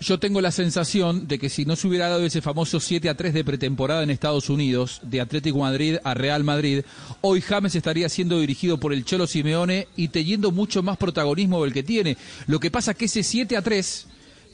Yo 0.01 0.21
tengo 0.21 0.41
la 0.41 0.53
sensación 0.53 1.27
de 1.27 1.41
que 1.41 1.49
si 1.49 1.65
no 1.65 1.75
se 1.75 1.89
hubiera 1.89 2.09
dado 2.09 2.25
ese 2.25 2.41
famoso 2.41 2.79
7 2.79 3.09
a 3.09 3.17
3 3.17 3.35
de 3.35 3.45
pretemporada 3.45 4.05
en 4.05 4.11
Estados 4.11 4.49
Unidos, 4.49 5.01
de 5.03 5.21
Atlético 5.21 5.59
Madrid 5.59 5.97
a 6.05 6.15
Real 6.15 6.45
Madrid, 6.45 6.83
hoy 7.21 7.41
James 7.41 7.75
estaría 7.75 8.09
siendo 8.09 8.39
dirigido 8.39 8.79
por 8.79 8.93
el 8.93 9.05
Cholo 9.05 9.27
Simeone 9.27 9.89
y 9.97 10.09
teniendo 10.09 10.53
mucho 10.53 10.85
más 10.85 10.99
protagonismo 10.99 11.65
del 11.65 11.73
que 11.73 11.83
tiene. 11.83 12.17
Lo 12.47 12.61
que 12.61 12.71
pasa 12.71 12.95
que 12.95 13.07
ese 13.07 13.25
7 13.25 13.57
a 13.57 13.63
3 13.63 14.07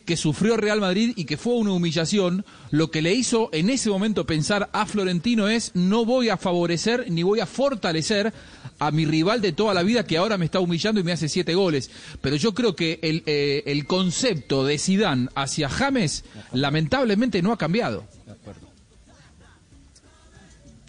que 0.05 0.17
sufrió 0.17 0.57
Real 0.57 0.81
Madrid 0.81 1.13
y 1.17 1.25
que 1.25 1.37
fue 1.37 1.55
una 1.55 1.73
humillación, 1.73 2.45
lo 2.71 2.91
que 2.91 3.03
le 3.03 3.15
hizo 3.15 3.49
en 3.53 3.71
ese 3.71 3.91
momento 3.91 4.27
pensar 4.27 4.69
a 4.73 4.87
Florentino 4.87 5.49
es 5.49 5.73
no 5.75 6.05
voy 6.05 6.29
a 6.29 6.37
favorecer 6.37 7.11
ni 7.11 7.23
voy 7.23 7.41
a 7.41 7.47
fortalecer 7.47 8.33
a 8.79 8.91
mi 8.91 9.07
rival 9.07 9.41
de 9.41 9.53
toda 9.53 9.73
la 9.75 9.83
vida 9.83 10.05
que 10.05 10.17
ahora 10.17 10.37
me 10.37 10.45
está 10.45 10.61
humillando 10.61 11.01
y 11.01 11.05
me 11.05 11.13
hace 11.13 11.29
siete 11.29 11.55
goles. 11.55 11.91
Pero 12.21 12.37
yo 12.37 12.55
creo 12.55 12.77
que 12.77 12.99
el, 13.03 13.23
eh, 13.27 13.63
el 13.67 13.87
concepto 13.87 14.65
de 14.65 14.79
Sidán 14.79 15.31
hacia 15.35 15.69
James 15.69 16.25
lamentablemente 16.53 17.41
no 17.43 17.53
ha 17.53 17.59
cambiado. 17.59 18.05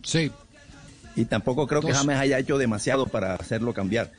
Sí. 0.04 0.32
Y 1.16 1.26
tampoco 1.26 1.68
creo 1.68 1.82
que. 1.82 1.94
James 1.94 2.18
haya 2.18 2.40
hecho 2.40 2.58
demasiado 2.58 3.08
para 3.08 3.36
hacerlo 3.36 3.74
cambiar. 3.74 4.12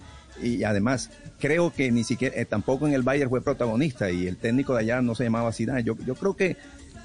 Y 0.42 0.64
además, 0.64 1.10
creo 1.38 1.72
que 1.72 1.90
ni 1.90 2.04
siquiera, 2.04 2.34
eh, 2.36 2.44
tampoco 2.44 2.86
en 2.86 2.94
el 2.94 3.02
Bayern 3.02 3.30
fue 3.30 3.42
protagonista 3.42 4.10
y 4.10 4.26
el 4.26 4.36
técnico 4.36 4.74
de 4.74 4.80
allá 4.80 5.00
no 5.02 5.14
se 5.14 5.24
llamaba 5.24 5.52
Zidane. 5.52 5.82
Yo, 5.84 5.96
yo 6.06 6.14
creo 6.14 6.36
que, 6.36 6.56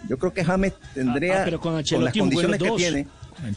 yo 0.09 0.17
creo 0.17 0.33
que 0.33 0.43
James 0.43 0.73
tendría, 0.93 1.41
Ah, 1.41 1.45
pero 1.45 1.59
con 1.59 1.81
con 1.83 2.03
las 2.03 2.13
condiciones 2.13 2.59
que 2.61 2.67
dos. 2.67 2.77
tiene, 2.77 3.07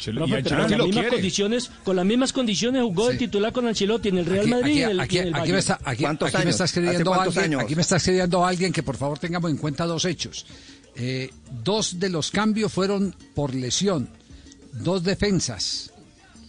pero 0.05 0.15
con 0.59 0.71
las 0.71 0.87
mismas 0.87 1.07
condiciones, 1.11 1.71
con 1.85 1.97
las 1.97 2.05
mismas 2.07 2.33
condiciones 2.33 2.83
jugó 2.83 3.11
el 3.11 3.19
titular 3.19 3.53
con 3.53 3.67
Ancelotti 3.67 4.09
en 4.11 4.19
el 4.19 4.27
Real 4.27 4.41
Aquí, 4.43 4.51
Madrid 4.51 4.71
aquí- 4.73 4.79
y 4.79 4.83
en 4.85 4.91
el, 4.91 5.01
aquí- 5.01 5.17
y 5.17 5.19
en 5.19 5.27
el 5.29 5.35
aquí 5.35 5.53
me 5.53 5.59
está, 5.59 5.75
aquí- 5.85 6.05
aquí 6.05 6.45
me 6.45 6.51
está 6.51 6.65
escribiendo 6.65 7.15
alguien, 7.15 7.61
aquí 7.61 7.75
me 7.75 7.83
está 7.83 7.97
escribiendo 7.97 8.45
alguien 8.47 8.73
que 8.73 8.83
por 8.83 8.97
favor 8.97 9.19
tengamos 9.19 9.51
en 9.51 9.57
cuenta 9.57 9.85
dos 9.87 10.05
hechos. 10.05 10.47
Eh, 10.97 11.31
dos 11.65 11.99
de 11.99 12.09
los 12.09 12.31
cambios 12.31 12.73
fueron 12.73 13.15
por 13.35 13.53
lesión, 13.55 14.09
dos 14.73 15.03
defensas. 15.03 15.91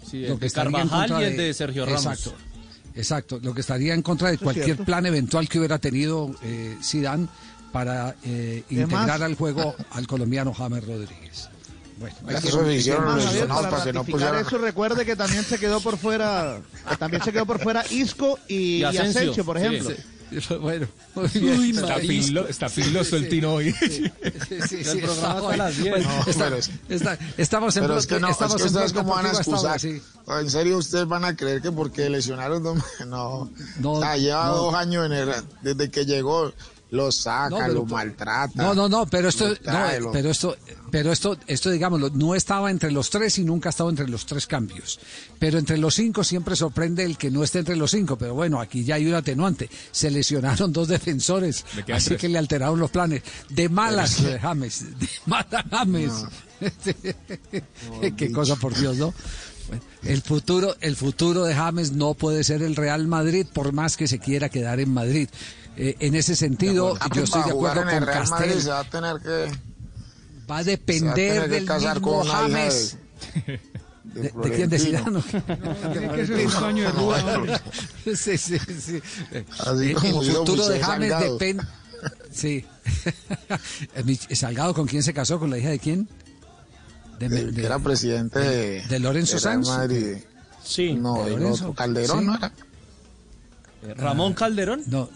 Sí, 0.10 0.24
el 0.24 0.30
Lo 0.30 0.40
que 0.40 0.46
de 0.46 0.52
Carvajal 0.52 0.90
contra 1.10 1.22
y 1.22 1.26
el 1.32 1.38
de 1.38 1.54
Sergio 1.54 1.86
Ramos. 1.86 2.06
Exacto. 2.06 2.36
Exacto, 2.96 3.40
lo 3.42 3.54
que 3.54 3.62
estaría 3.62 3.94
en 3.94 4.02
contra 4.02 4.30
de 4.30 4.36
Eso 4.36 4.44
cualquier 4.44 4.78
plan 4.78 5.06
eventual 5.06 5.50
que 5.50 5.60
hubiera 5.60 5.80
tenido 5.80 6.34
eh, 6.44 6.78
Zidane 6.82 7.28
para 7.72 8.16
eh, 8.24 8.64
¿Qué 8.70 8.76
integrar 8.76 9.20
más? 9.20 9.22
al 9.22 9.36
juego 9.36 9.76
al 9.92 10.08
colombiano 10.08 10.54
James 10.54 10.86
Rodríguez. 10.86 11.50
Bueno, 11.98 12.16
Eso 12.30 12.72
hicieron 12.72 13.16
los 13.16 13.84
que 13.84 13.94
no 13.94 14.04
eso, 14.40 14.58
recuerde 14.58 15.06
que 15.06 15.16
también 15.16 15.44
se 15.44 15.58
quedó 15.58 15.80
por 15.80 15.98
fuera, 15.98 16.60
también 17.00 17.24
se 17.24 17.32
quedó 17.32 17.46
por 17.46 17.62
fuera 17.62 17.86
Isco 17.90 18.38
y, 18.48 18.56
Y 18.56 18.78
y 18.80 18.84
Asensio, 18.84 19.22
Asensio, 19.22 19.46
por 19.46 19.60
sí, 19.60 19.66
ejemplo. 19.66 19.96
Bueno, 20.62 20.88
Uy, 21.16 21.70
está, 21.72 21.98
filo- 22.00 22.48
está 22.48 22.70
filoso 22.70 23.16
el 23.16 23.30
Tino 23.30 23.54
hoy. 23.54 23.72
Sí, 23.74 24.12
sí, 24.68 24.76
El 24.76 24.86
sí, 24.86 24.98
programa 24.98 25.12
está 25.14 25.30
hasta 25.30 25.42
bueno. 25.42 25.64
las 25.64 25.78
10. 25.78 25.90
Bueno, 25.92 26.10
No, 26.10 26.20
está- 26.32 26.44
pero 26.46 26.56
es- 26.58 26.72
está- 26.90 27.18
estamos 27.38 27.78
en 27.78 27.84
Pero 27.84 27.98
es 27.98 28.08
que 28.08 28.20
no, 28.20 28.28
es 28.28 28.34
estamos 28.34 28.56
que 28.56 28.62
en 28.64 28.68
ustedes 28.68 28.94
cómo 28.94 29.14
van 29.16 29.26
a 29.28 29.32
excusar. 29.32 29.80
En 29.86 30.50
serio, 30.50 30.78
ustedes 30.78 31.08
van 31.08 31.26
a 31.26 31.36
creer 31.36 31.62
que 31.62 31.72
porque 31.72 32.10
lesionaron, 32.10 32.64
no, 32.64 32.76
no. 33.08 33.52
No, 33.80 33.92
O 33.94 34.02
sea, 34.02 34.18
lleva 34.18 34.48
no. 34.48 34.56
dos 34.56 34.74
años 34.76 35.06
en 35.06 35.14
el, 35.14 35.32
desde 35.62 35.90
que 35.92 36.06
llegó, 36.06 36.52
lo 36.96 37.12
saca, 37.12 37.50
No, 37.50 37.58
pero- 37.58 37.74
lo 37.74 37.86
maltrata. 37.86 38.64
No, 38.64 38.74
no, 38.74 38.90
no, 38.90 39.06
pero 39.06 39.30
esto, 39.30 39.56
trae, 39.58 40.00
no, 40.00 40.12
pero 40.12 40.32
esto, 40.32 40.56
pero 40.90 41.12
esto, 41.12 41.38
esto, 41.46 41.70
digámoslo, 41.70 42.10
no 42.12 42.34
estaba 42.36 42.72
entre 42.72 42.92
los 42.92 43.10
tres 43.10 43.38
y 43.38 43.44
nunca 43.44 43.70
ha 43.70 43.72
estado 43.72 43.90
entre 43.90 44.08
los 44.08 44.26
tres 44.26 44.48
cambios. 44.48 45.00
Pero 45.38 45.60
entre 45.60 45.78
los 45.78 45.94
cinco 45.96 46.24
siempre 46.24 46.56
sorprende 46.56 47.04
el 47.04 47.18
que 47.18 47.30
no 47.30 47.44
esté 47.44 47.60
entre 47.60 47.76
los 47.76 47.92
cinco. 47.92 48.18
Pero 48.18 48.34
bueno, 48.34 48.60
aquí 48.60 48.84
ya 48.84 48.96
hay 48.96 49.06
un 49.06 49.14
atenuante. 49.14 49.70
Se 49.92 50.10
lesionaron 50.10 50.72
dos 50.74 50.88
defensores, 50.88 51.66
así 51.94 52.08
tres. 52.10 52.22
que 52.22 52.30
le 52.30 52.38
alteraron 52.38 52.80
los 52.80 52.90
planes. 52.92 53.22
De 53.50 53.70
malas, 53.70 54.22
James, 54.42 55.00
de 55.00 55.10
malas 55.26 55.66
James. 55.70 56.12
Qué 58.18 58.32
cosa 58.32 58.56
por 58.56 58.74
Dios, 58.78 58.98
¿no? 58.98 59.14
El 60.04 60.22
futuro, 60.22 60.76
el 60.80 60.96
futuro 60.96 61.44
de 61.44 61.56
James 61.56 61.92
no 61.92 62.14
puede 62.14 62.44
ser 62.44 62.62
el 62.62 62.76
Real 62.76 63.08
Madrid 63.08 63.48
por 63.52 63.74
más 63.74 63.98
que 63.98 64.08
se 64.08 64.20
quiera 64.20 64.50
quedar 64.50 64.80
en 64.80 64.94
Madrid. 64.94 65.28
Eh, 65.78 65.96
en 66.00 66.16
ese 66.16 66.36
sentido, 66.36 66.96
Ah, 67.00 67.06
yo 67.08 67.10
pues 67.10 67.24
estoy 67.26 67.44
de 67.44 67.50
acuerdo 67.52 67.82
con 67.84 67.90
el 67.90 68.06
Real 68.06 68.28
Madrid 68.30 68.46
Castel. 68.48 68.62
se 68.62 68.70
va 68.70 68.80
a 68.80 68.84
tener 68.90 69.18
que, 69.20 69.30
Va 69.30 69.46
a 69.46 69.50
se 69.50 70.48
va 70.48 70.58
a 70.58 70.64
depender 70.64 71.50
del 71.50 71.66
casar 71.66 71.96
mismo 72.00 72.24
James. 72.24 72.98
de, 73.44 73.60
¿De, 74.04 74.22
de 74.32 74.52
quién 74.56 74.70
de 74.70 74.80
Florentino. 74.80 75.22
Zidane? 75.22 75.94
Tiene 75.94 76.14
que 76.16 76.28
ser 76.28 76.46
un 76.46 76.52
sueño 76.52 76.84
de 76.84 76.92
Rúa. 76.92 77.62
Sí, 78.16 78.38
sí, 78.38 78.58
sí. 78.60 79.02
Así 79.60 79.90
El 79.90 79.96
como 79.96 80.24
dijo 80.24 80.38
futuro 80.40 80.68
de 80.70 80.80
James 80.80 81.10
Salgado. 81.10 81.34
depende. 81.34 81.64
Sí. 82.32 82.66
Mi- 84.06 84.16
Salgado, 84.36 84.74
¿con 84.74 84.86
quién 84.88 85.04
se 85.04 85.14
casó? 85.14 85.40
¿Con 85.40 85.50
la 85.50 85.58
hija 85.58 85.70
de 85.70 85.80
quién? 85.80 86.08
De, 87.20 87.26
El 87.26 87.54
de- 87.56 87.66
era 87.66 87.80
presidente 87.80 88.40
de, 88.40 88.82
de 88.88 89.00
Lorenzo 89.00 89.40
Sanz. 89.40 89.68
Madrid. 89.68 90.18
Sí. 90.64 90.94
No, 90.94 91.24
¿De 91.24 91.34
el 91.34 91.40
Lorenzo? 91.40 91.74
Calderón, 91.74 92.20
Sí. 92.20 92.26
¿no 92.26 92.36
era? 92.38 92.52
Ramón 93.98 94.34
Calderón. 94.34 94.84
No, 94.88 95.10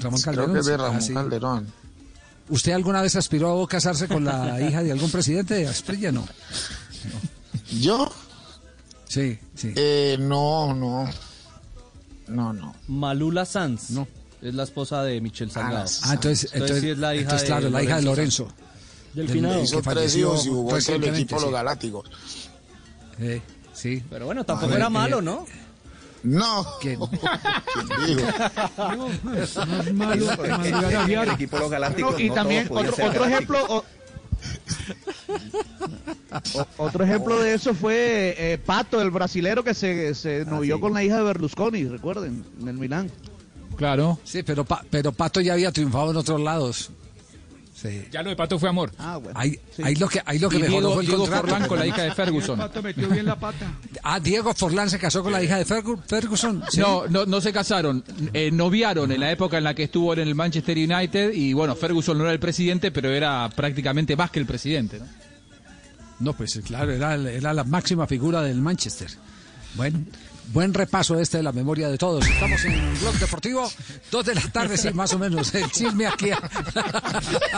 Ramón 0.00 0.20
Creo 0.20 0.34
Calderón. 0.34 0.52
que 0.54 0.60
es 0.60 0.66
de 0.66 0.74
Ah, 0.74 0.76
Ramón 0.78 1.02
sí. 1.02 1.14
Calderón. 1.14 1.72
¿Usted 2.48 2.72
alguna 2.72 3.00
vez 3.02 3.14
aspiró 3.16 3.62
a 3.62 3.68
casarse 3.68 4.08
con 4.08 4.24
la 4.24 4.60
hija 4.68 4.82
de 4.82 4.92
algún 4.92 5.10
presidente 5.10 5.54
de 5.54 5.68
Asprilla? 5.68 6.10
No. 6.12 6.26
¿Yo? 7.80 8.12
Sí, 9.08 9.38
sí. 9.54 9.72
Eh, 9.76 10.16
no, 10.18 10.74
no. 10.74 11.08
No, 12.28 12.52
no. 12.52 12.74
Malula 12.88 13.44
Sanz. 13.44 13.90
No. 13.90 14.06
Es 14.40 14.54
la 14.54 14.64
esposa 14.64 15.02
de 15.04 15.20
Michel 15.20 15.50
Salgado. 15.50 15.88
Ah, 16.02 16.14
entonces, 16.14 16.50
entonces, 16.52 16.80
sí 16.80 16.90
es 16.90 16.98
la 16.98 17.14
hija 17.14 17.22
entonces, 17.24 17.42
de 17.42 17.46
claro, 17.54 17.70
la 17.70 17.82
hija 17.82 17.96
de 17.96 18.02
Lorenzo. 18.02 18.48
Del 19.14 19.26
Del- 19.26 19.36
finado. 19.36 19.62
Hizo 19.62 19.80
tres 19.82 19.84
falleció 19.94 20.28
hijos 20.32 20.46
y 20.46 20.48
jugó 20.48 20.76
en 20.78 21.02
el 21.04 21.14
equipo 21.14 21.38
sí. 21.38 21.44
Los 21.44 21.52
Galácticos. 21.52 22.10
Eh, 23.20 23.40
sí. 23.72 24.02
Pero 24.10 24.26
bueno, 24.26 24.44
tampoco 24.44 24.68
ver, 24.70 24.78
era 24.78 24.86
eh, 24.88 24.90
malo, 24.90 25.22
¿no? 25.22 25.46
No. 26.22 26.64
¿Quién? 26.80 26.98
¿Quién 27.00 28.16
dijo? 28.16 28.26
No 28.96 29.08
es 29.82 29.92
malo 29.94 30.30
a 30.30 31.22
el 31.22 31.30
equipo 31.30 31.58
los 31.58 31.70
Galácticos 31.70 32.12
No, 32.12 32.18
y 32.20 32.28
no 32.28 32.34
también 32.34 32.66
otro, 32.70 33.06
otro 33.06 33.24
ejemplo 33.24 33.58
o- 33.68 33.84
o- 36.54 36.66
otro 36.78 37.04
ejemplo 37.04 37.38
de 37.40 37.54
eso 37.54 37.74
fue 37.74 38.34
eh, 38.38 38.58
Pato, 38.58 39.00
el 39.00 39.10
brasilero 39.10 39.62
que 39.64 39.74
se, 39.74 40.14
se 40.14 40.44
novió 40.44 40.76
sí. 40.76 40.80
con 40.80 40.94
la 40.94 41.02
hija 41.04 41.16
de 41.18 41.22
Berlusconi, 41.24 41.84
recuerden, 41.84 42.44
en 42.60 42.68
el 42.68 42.78
Milán. 42.78 43.10
Claro. 43.76 44.18
Sí, 44.24 44.42
pero, 44.42 44.64
Pa- 44.64 44.84
pero 44.90 45.12
Pato 45.12 45.40
ya 45.40 45.54
había 45.54 45.72
triunfado 45.72 46.10
en 46.10 46.16
otros 46.16 46.40
lados. 46.40 46.90
Sí. 47.82 48.04
Ya 48.12 48.22
lo 48.22 48.30
de 48.30 48.36
Pato 48.36 48.58
fue 48.60 48.68
amor. 48.68 48.92
Ah, 48.96 49.16
bueno. 49.16 49.36
Ahí, 49.38 49.58
ahí 49.82 49.96
lo 49.96 50.08
que, 50.08 50.22
ahí 50.24 50.38
lo 50.38 50.48
que 50.48 50.58
mejoró 50.60 50.78
Diego, 50.78 50.92
fue 50.94 51.02
el 51.02 51.06
Diego 51.08 51.22
contrato. 51.22 51.48
Forlán 51.48 51.68
con 51.68 51.78
la 51.80 51.86
hija 51.86 52.02
de 52.02 52.08
El 52.08 52.14
Ferguson. 52.14 52.58
pato 52.58 52.80
metió 52.82 53.08
bien 53.08 53.26
la 53.26 53.36
pata. 53.38 53.72
Ah, 54.04 54.20
Diego 54.20 54.54
Forlán 54.54 54.88
se 54.90 54.98
casó 54.98 55.22
con 55.22 55.32
la 55.32 55.42
hija 55.42 55.56
de 55.58 55.66
Fergu- 55.66 56.00
Ferguson. 56.06 56.62
Sí. 56.70 56.80
No, 56.80 57.06
no, 57.08 57.24
no 57.26 57.40
se 57.40 57.52
casaron, 57.52 58.02
eh, 58.32 58.50
noviaron 58.52 59.10
en 59.12 59.20
la 59.20 59.30
época 59.32 59.58
en 59.58 59.64
la 59.64 59.74
que 59.74 59.84
estuvo 59.84 60.12
en 60.12 60.20
el 60.20 60.34
Manchester 60.34 60.76
United 60.76 61.32
y 61.34 61.52
bueno, 61.52 61.74
Ferguson 61.76 62.16
no 62.18 62.24
era 62.24 62.32
el 62.32 62.38
presidente, 62.40 62.90
pero 62.92 63.10
era 63.10 63.48
prácticamente 63.54 64.14
más 64.16 64.30
que 64.30 64.38
el 64.40 64.46
presidente. 64.46 64.98
¿no? 65.00 65.06
No, 66.20 66.32
pues 66.36 66.60
claro, 66.64 66.92
era, 66.92 67.14
era 67.14 67.52
la 67.52 67.64
máxima 67.64 68.06
figura 68.06 68.42
del 68.42 68.60
Manchester. 68.60 69.08
Bueno, 69.74 70.00
buen 70.46 70.74
repaso 70.74 71.18
este 71.18 71.38
de 71.38 71.42
la 71.42 71.52
memoria 71.52 71.88
de 71.88 71.96
todos. 71.98 72.26
Estamos 72.26 72.64
en 72.64 72.74
un 72.80 73.00
blog 73.00 73.14
deportivo, 73.14 73.70
dos 74.10 74.24
de 74.26 74.34
la 74.34 74.42
tarde, 74.52 74.76
sí, 74.76 74.90
más 74.92 75.12
o 75.14 75.18
menos. 75.18 75.54
El 75.54 75.70
chisme 75.70 76.06
aquí. 76.06 76.30
a- 76.30 76.40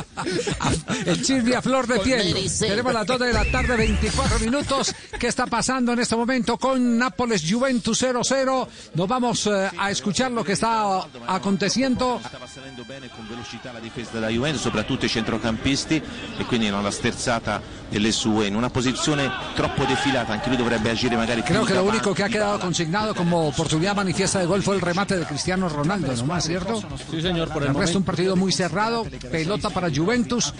el 1.07 1.23
chisme 1.23 1.57
a 1.57 1.63
flor 1.63 1.87
de 1.87 1.99
piel. 2.01 2.35
Tenemos 2.59 2.93
las 2.93 3.07
dos 3.07 3.19
de 3.19 3.33
la 3.33 3.45
tarde, 3.51 3.77
24 3.77 4.39
minutos. 4.41 4.95
¿Qué 5.19 5.27
está 5.27 5.47
pasando 5.47 5.93
en 5.93 6.01
este 6.01 6.17
momento 6.17 6.57
con 6.59 6.99
Nápoles 6.99 7.43
Juventus 7.49 8.03
0-0? 8.03 8.69
Nos 8.95 9.09
vamos 9.09 9.47
eh, 9.47 9.71
a 9.79 9.91
escuchar 9.91 10.31
lo 10.31 10.45
que 10.45 10.53
está 10.53 11.01
aconteciendo. 11.27 12.21
Stava 12.25 12.47
salendo 12.47 12.85
bene 12.85 13.09
con 13.09 13.29
velocità 13.29 13.73
la 13.73 13.81
difesa 13.81 14.13
della 14.13 14.31
Juventus, 14.31 14.63
soprattutto 14.63 15.07
i 15.07 15.09
centrocampisti 15.09 16.03
e 16.39 16.45
quindi 16.45 16.69
non 16.71 16.83
la 16.83 16.91
sterzata 16.91 17.61
delle 17.95 18.11
sue 18.11 18.49
in 18.49 18.57
una 18.57 18.71
posizione 18.71 19.31
troppo 19.55 19.85
defilata, 19.85 20.33
anche 20.33 20.49
lui 20.49 20.57
dovrebbe 20.57 20.91
agire 20.91 21.15
magari 21.15 21.43
più 21.43 21.55
Creo 21.55 21.65
que 21.65 21.75
lo 21.75 21.85
único 21.85 22.13
que 22.13 22.25
ha 22.25 22.29
quedado 22.29 22.59
consignado 22.59 23.15
como 23.15 23.47
oportunidad 23.47 23.95
manifiesta 23.95 24.41
de 24.41 24.47
gol 24.47 24.65
fue 24.65 24.75
el 24.75 24.81
remate 24.81 25.17
de 25.17 25.25
Cristiano 25.25 25.69
Ronaldo, 25.69 26.13
nomás, 26.17 26.45
¿cierto? 26.45 26.83
Sí, 27.11 27.23
señor, 27.23 27.53
por 27.53 27.63
el 27.63 27.69
El 27.69 27.75
resto 27.77 27.99
un 27.99 28.05
partido 28.05 28.35
muy 28.35 28.51
cerrado, 28.51 29.07
pelota 29.31 29.71
para 29.71 29.95
Juventus 29.95 30.53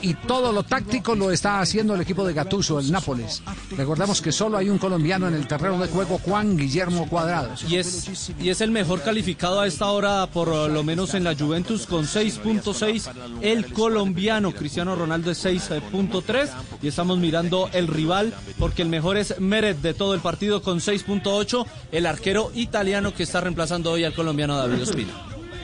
y 0.00 0.14
todo 0.14 0.52
lo 0.52 0.62
táctico 0.62 1.16
lo 1.16 1.32
está 1.32 1.60
haciendo 1.60 1.94
el 1.94 2.00
equipo 2.00 2.24
de 2.24 2.32
Gattuso, 2.32 2.78
el 2.78 2.92
Nápoles. 2.92 3.42
Recordamos 3.76 4.22
que 4.22 4.30
solo 4.30 4.56
hay 4.56 4.68
un 4.68 4.78
colombiano 4.78 5.26
en 5.26 5.34
el 5.34 5.48
terreno 5.48 5.78
de 5.80 5.88
juego, 5.88 6.18
Juan 6.18 6.56
Guillermo 6.56 7.08
Cuadrado. 7.08 7.54
Y 7.68 7.76
es, 7.76 8.30
y 8.40 8.50
es 8.50 8.60
el 8.60 8.70
mejor 8.70 9.02
calificado 9.02 9.60
a 9.60 9.66
esta 9.66 9.86
hora, 9.86 10.26
por 10.28 10.70
lo 10.70 10.84
menos 10.84 11.14
en 11.14 11.24
la 11.24 11.34
Juventus, 11.34 11.86
con 11.86 12.04
6.6. 12.04 13.10
El 13.42 13.72
colombiano 13.72 14.52
Cristiano 14.52 14.94
Ronaldo 14.94 15.32
es 15.32 15.44
6.3. 15.44 16.35
Y 16.82 16.88
estamos 16.88 17.18
mirando 17.18 17.68
el 17.72 17.88
rival, 17.88 18.34
porque 18.58 18.82
el 18.82 18.88
mejor 18.88 19.16
es 19.16 19.38
Meret 19.40 19.78
de 19.78 19.94
todo 19.94 20.14
el 20.14 20.20
partido 20.20 20.62
con 20.62 20.78
6.8. 20.78 21.66
El 21.92 22.06
arquero 22.06 22.50
italiano 22.54 23.14
que 23.14 23.22
está 23.22 23.40
reemplazando 23.40 23.92
hoy 23.92 24.04
al 24.04 24.14
colombiano 24.14 24.56
David 24.56 24.82
Ospina. 24.82 25.12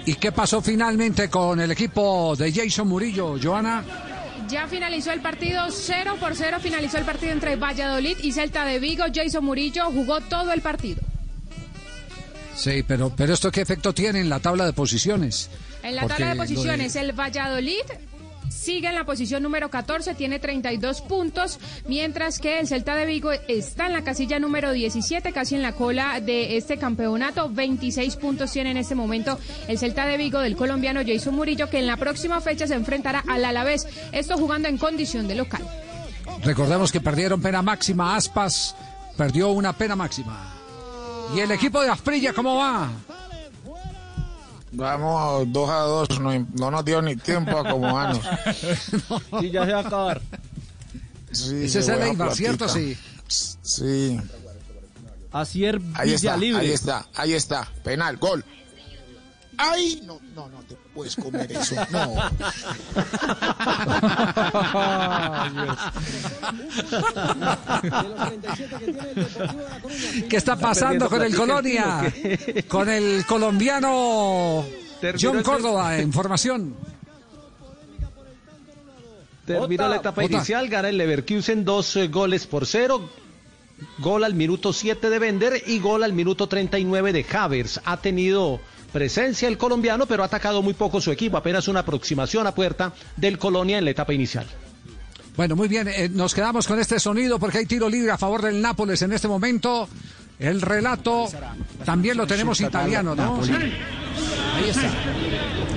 ¿Y 0.04 0.14
qué 0.16 0.32
pasó 0.32 0.60
finalmente 0.60 1.30
con 1.30 1.60
el 1.60 1.70
equipo 1.70 2.34
de 2.36 2.52
Jason 2.52 2.88
Murillo, 2.88 3.36
Joana? 3.40 3.84
Ya 4.48 4.66
finalizó 4.66 5.12
el 5.12 5.20
partido 5.20 5.66
0 5.70 6.16
por 6.18 6.34
0, 6.34 6.58
finalizó 6.60 6.98
el 6.98 7.04
partido 7.04 7.32
entre 7.32 7.56
Valladolid 7.56 8.18
y 8.20 8.32
Celta 8.32 8.64
de 8.64 8.80
Vigo. 8.80 9.04
Jason 9.14 9.44
Murillo 9.44 9.86
jugó 9.86 10.20
todo 10.20 10.52
el 10.52 10.60
partido. 10.60 11.00
Sí, 12.54 12.82
pero, 12.86 13.10
pero 13.16 13.32
esto 13.32 13.50
qué 13.50 13.60
efecto 13.60 13.94
tiene 13.94 14.20
en 14.20 14.28
la 14.28 14.40
tabla 14.40 14.66
de 14.66 14.72
posiciones. 14.72 15.48
En 15.82 15.96
la 15.96 16.02
Porque 16.02 16.14
tabla 16.14 16.30
de 16.30 16.36
posiciones, 16.36 16.96
el 16.96 17.12
Valladolid 17.12 17.82
sigue 18.52 18.88
en 18.88 18.94
la 18.94 19.04
posición 19.04 19.42
número 19.42 19.70
14, 19.70 20.14
tiene 20.14 20.38
32 20.38 21.00
puntos, 21.02 21.58
mientras 21.86 22.38
que 22.38 22.60
el 22.60 22.68
Celta 22.68 22.94
de 22.94 23.06
Vigo 23.06 23.32
está 23.48 23.86
en 23.86 23.92
la 23.92 24.04
casilla 24.04 24.38
número 24.38 24.72
17, 24.72 25.32
casi 25.32 25.54
en 25.54 25.62
la 25.62 25.72
cola 25.72 26.20
de 26.20 26.56
este 26.56 26.78
campeonato. 26.78 27.48
26 27.48 28.16
puntos 28.16 28.52
tiene 28.52 28.70
en 28.70 28.76
este 28.76 28.94
momento 28.94 29.38
el 29.68 29.78
Celta 29.78 30.06
de 30.06 30.16
Vigo 30.16 30.40
del 30.40 30.56
colombiano 30.56 31.00
Jason 31.06 31.34
Murillo, 31.34 31.68
que 31.70 31.78
en 31.78 31.86
la 31.86 31.96
próxima 31.96 32.40
fecha 32.40 32.66
se 32.66 32.74
enfrentará 32.74 33.24
al 33.28 33.44
Alavés, 33.44 33.88
esto 34.12 34.36
jugando 34.36 34.68
en 34.68 34.78
condición 34.78 35.26
de 35.26 35.34
local. 35.34 35.62
Recordemos 36.44 36.92
que 36.92 37.00
perdieron 37.00 37.40
pena 37.40 37.62
máxima, 37.62 38.16
Aspas 38.16 38.74
perdió 39.16 39.50
una 39.50 39.72
pena 39.72 39.96
máxima. 39.96 40.54
¿Y 41.34 41.40
el 41.40 41.50
equipo 41.50 41.80
de 41.80 41.88
Asprilla 41.88 42.32
cómo 42.32 42.56
va? 42.56 42.90
Vamos 44.72 45.52
dos 45.52 45.68
a 45.70 45.80
dos, 45.80 46.20
no, 46.20 46.46
no 46.54 46.70
nos 46.70 46.84
dio 46.84 47.02
ni 47.02 47.14
tiempo 47.16 47.56
a 47.56 47.60
acomodarnos. 47.60 48.20
Sí, 49.40 49.50
ya 49.50 49.64
se 49.66 49.72
va 49.72 49.78
a 49.78 49.86
acabar. 49.86 50.22
Sí, 51.30 51.64
Ese 51.64 51.80
es 51.80 51.88
el 51.88 52.02
Eibar, 52.02 52.34
¿cierto? 52.34 52.68
Sí. 52.68 52.96
Sí. 53.28 54.20
Asier 55.30 55.80
Ahí 55.94 56.12
está, 56.12 56.34
Villalibre. 56.36 56.60
ahí 56.66 56.72
está, 56.72 57.06
ahí 57.14 57.32
está. 57.32 57.68
Penal, 57.84 58.16
gol. 58.18 58.44
¡Ay! 59.56 60.02
No, 60.04 60.20
no, 60.34 60.48
no 60.48 60.58
te 60.62 60.76
puedes 60.94 61.16
comer 61.16 61.50
eso. 61.52 61.74
No. 61.90 62.14
¿Qué 70.28 70.36
está 70.36 70.56
pasando 70.56 71.08
con 71.08 71.22
el 71.22 71.36
Colonia? 71.36 72.12
Con 72.68 72.88
el 72.88 73.24
colombiano 73.26 74.64
John 75.20 75.42
Córdoba 75.42 75.98
en 75.98 76.12
formación. 76.12 76.76
Terminó 79.46 79.88
la 79.88 79.96
etapa 79.96 80.24
inicial, 80.24 80.68
gana 80.68 80.88
el 80.88 80.98
Leverkusen 80.98 81.64
dos 81.64 81.96
eh, 81.96 82.08
goles 82.08 82.46
por 82.46 82.66
cero. 82.66 83.10
Gol 83.98 84.22
al 84.22 84.34
minuto 84.34 84.72
7 84.72 85.10
de 85.10 85.18
Bender 85.18 85.60
y 85.66 85.80
gol 85.80 86.04
al 86.04 86.12
minuto 86.12 86.48
39 86.48 87.12
de 87.12 87.26
Havers. 87.28 87.80
Ha 87.84 87.96
tenido 87.96 88.60
presencia 88.92 89.48
el 89.48 89.58
colombiano, 89.58 90.06
pero 90.06 90.22
ha 90.22 90.26
atacado 90.26 90.62
muy 90.62 90.74
poco 90.74 91.00
su 91.00 91.10
equipo. 91.10 91.36
Apenas 91.36 91.68
una 91.68 91.80
aproximación 91.80 92.46
a 92.46 92.54
puerta 92.54 92.92
del 93.16 93.38
Colonia 93.38 93.78
en 93.78 93.84
la 93.84 93.90
etapa 93.90 94.12
inicial. 94.12 94.46
Bueno, 95.36 95.56
muy 95.56 95.66
bien, 95.66 95.88
eh, 95.88 96.10
nos 96.10 96.34
quedamos 96.34 96.66
con 96.66 96.78
este 96.78 97.00
sonido 97.00 97.38
porque 97.38 97.58
hay 97.58 97.66
tiro 97.66 97.88
libre 97.88 98.12
a 98.12 98.18
favor 98.18 98.42
del 98.42 98.60
Nápoles 98.60 99.00
en 99.02 99.12
este 99.12 99.28
momento. 99.28 99.88
El 100.38 100.60
relato 100.60 101.28
también 101.84 102.16
lo 102.16 102.26
tenemos 102.26 102.60
italiano. 102.60 103.14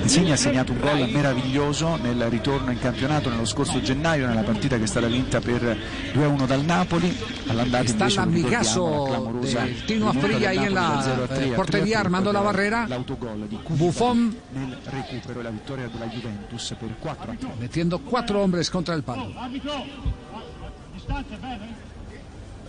Insigne 0.02 0.32
ha 0.32 0.36
segnato 0.36 0.70
un 0.70 0.78
gol 0.78 1.10
meraviglioso 1.10 1.96
nel 1.96 2.30
ritorno 2.30 2.70
in 2.70 2.78
campionato 2.78 3.28
nello 3.28 3.44
scorso 3.44 3.80
gennaio 3.80 4.28
nella 4.28 4.42
partita 4.42 4.76
che 4.76 4.84
è 4.84 4.86
stata 4.86 5.08
vinta 5.08 5.40
per 5.40 5.76
2-1 6.14 6.46
dal 6.46 6.64
Napoli 6.64 7.16
all'andata 7.48 7.90
invece 7.90 8.24
lo 8.24 8.30
ricordiamo, 8.30 9.42
la 9.50 9.64
del 9.64 9.84
Tino 9.84 10.12
del 10.12 10.44
ahí 10.44 10.58
en 10.58 10.72
la 10.72 11.02
del 11.02 11.02
0 11.02 11.22
a 11.22 11.26
3 11.26 11.44
eh, 11.44 11.52
a 11.52 11.54
portería 11.54 11.82
Trieste, 11.82 11.96
armando 11.96 12.30
la 12.30 12.40
barrera. 12.40 12.86
l'autogol 12.86 13.46
di 13.48 13.58
Buffon 13.66 14.36
nel 14.52 14.78
recupero 14.84 15.40
e 15.40 15.42
la 15.42 15.50
vittoria 15.50 15.88
della 15.88 16.06
Juventus 16.06 16.76
per 16.78 16.94
4 17.00 17.30
a 17.30 17.34
3 17.34 17.48
metiendo 17.58 17.98
cuatro 17.98 18.40
hombres 18.40 18.70
contra 18.70 18.94
el 18.94 19.02
palo. 19.02 19.32
A 19.36 19.48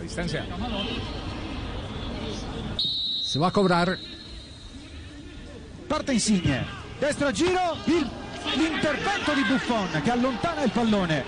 distancia. 0.00 0.44
Se 3.22 3.38
va 3.38 3.48
a 3.48 3.50
cobrar. 3.50 4.17
Parte 5.88 6.12
Insigne, 6.12 6.66
destra 6.98 7.32
giro, 7.32 7.76
il- 7.86 8.06
l'intervento 8.56 9.32
di 9.32 9.42
Buffon 9.48 9.88
che 10.02 10.10
allontana 10.10 10.62
il 10.62 10.70
pallone. 10.70 11.24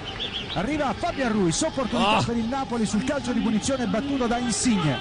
Arriva 0.54 0.92
Fabian 0.92 1.32
Ruiz, 1.32 1.60
opportunità 1.62 2.18
Ah. 2.18 2.22
per 2.22 2.36
il 2.36 2.44
Napoli 2.44 2.84
sul 2.84 3.02
calcio 3.04 3.32
di 3.32 3.40
punizione 3.40 3.86
battuto 3.86 4.26
da 4.26 4.36
Insigne. 4.36 4.98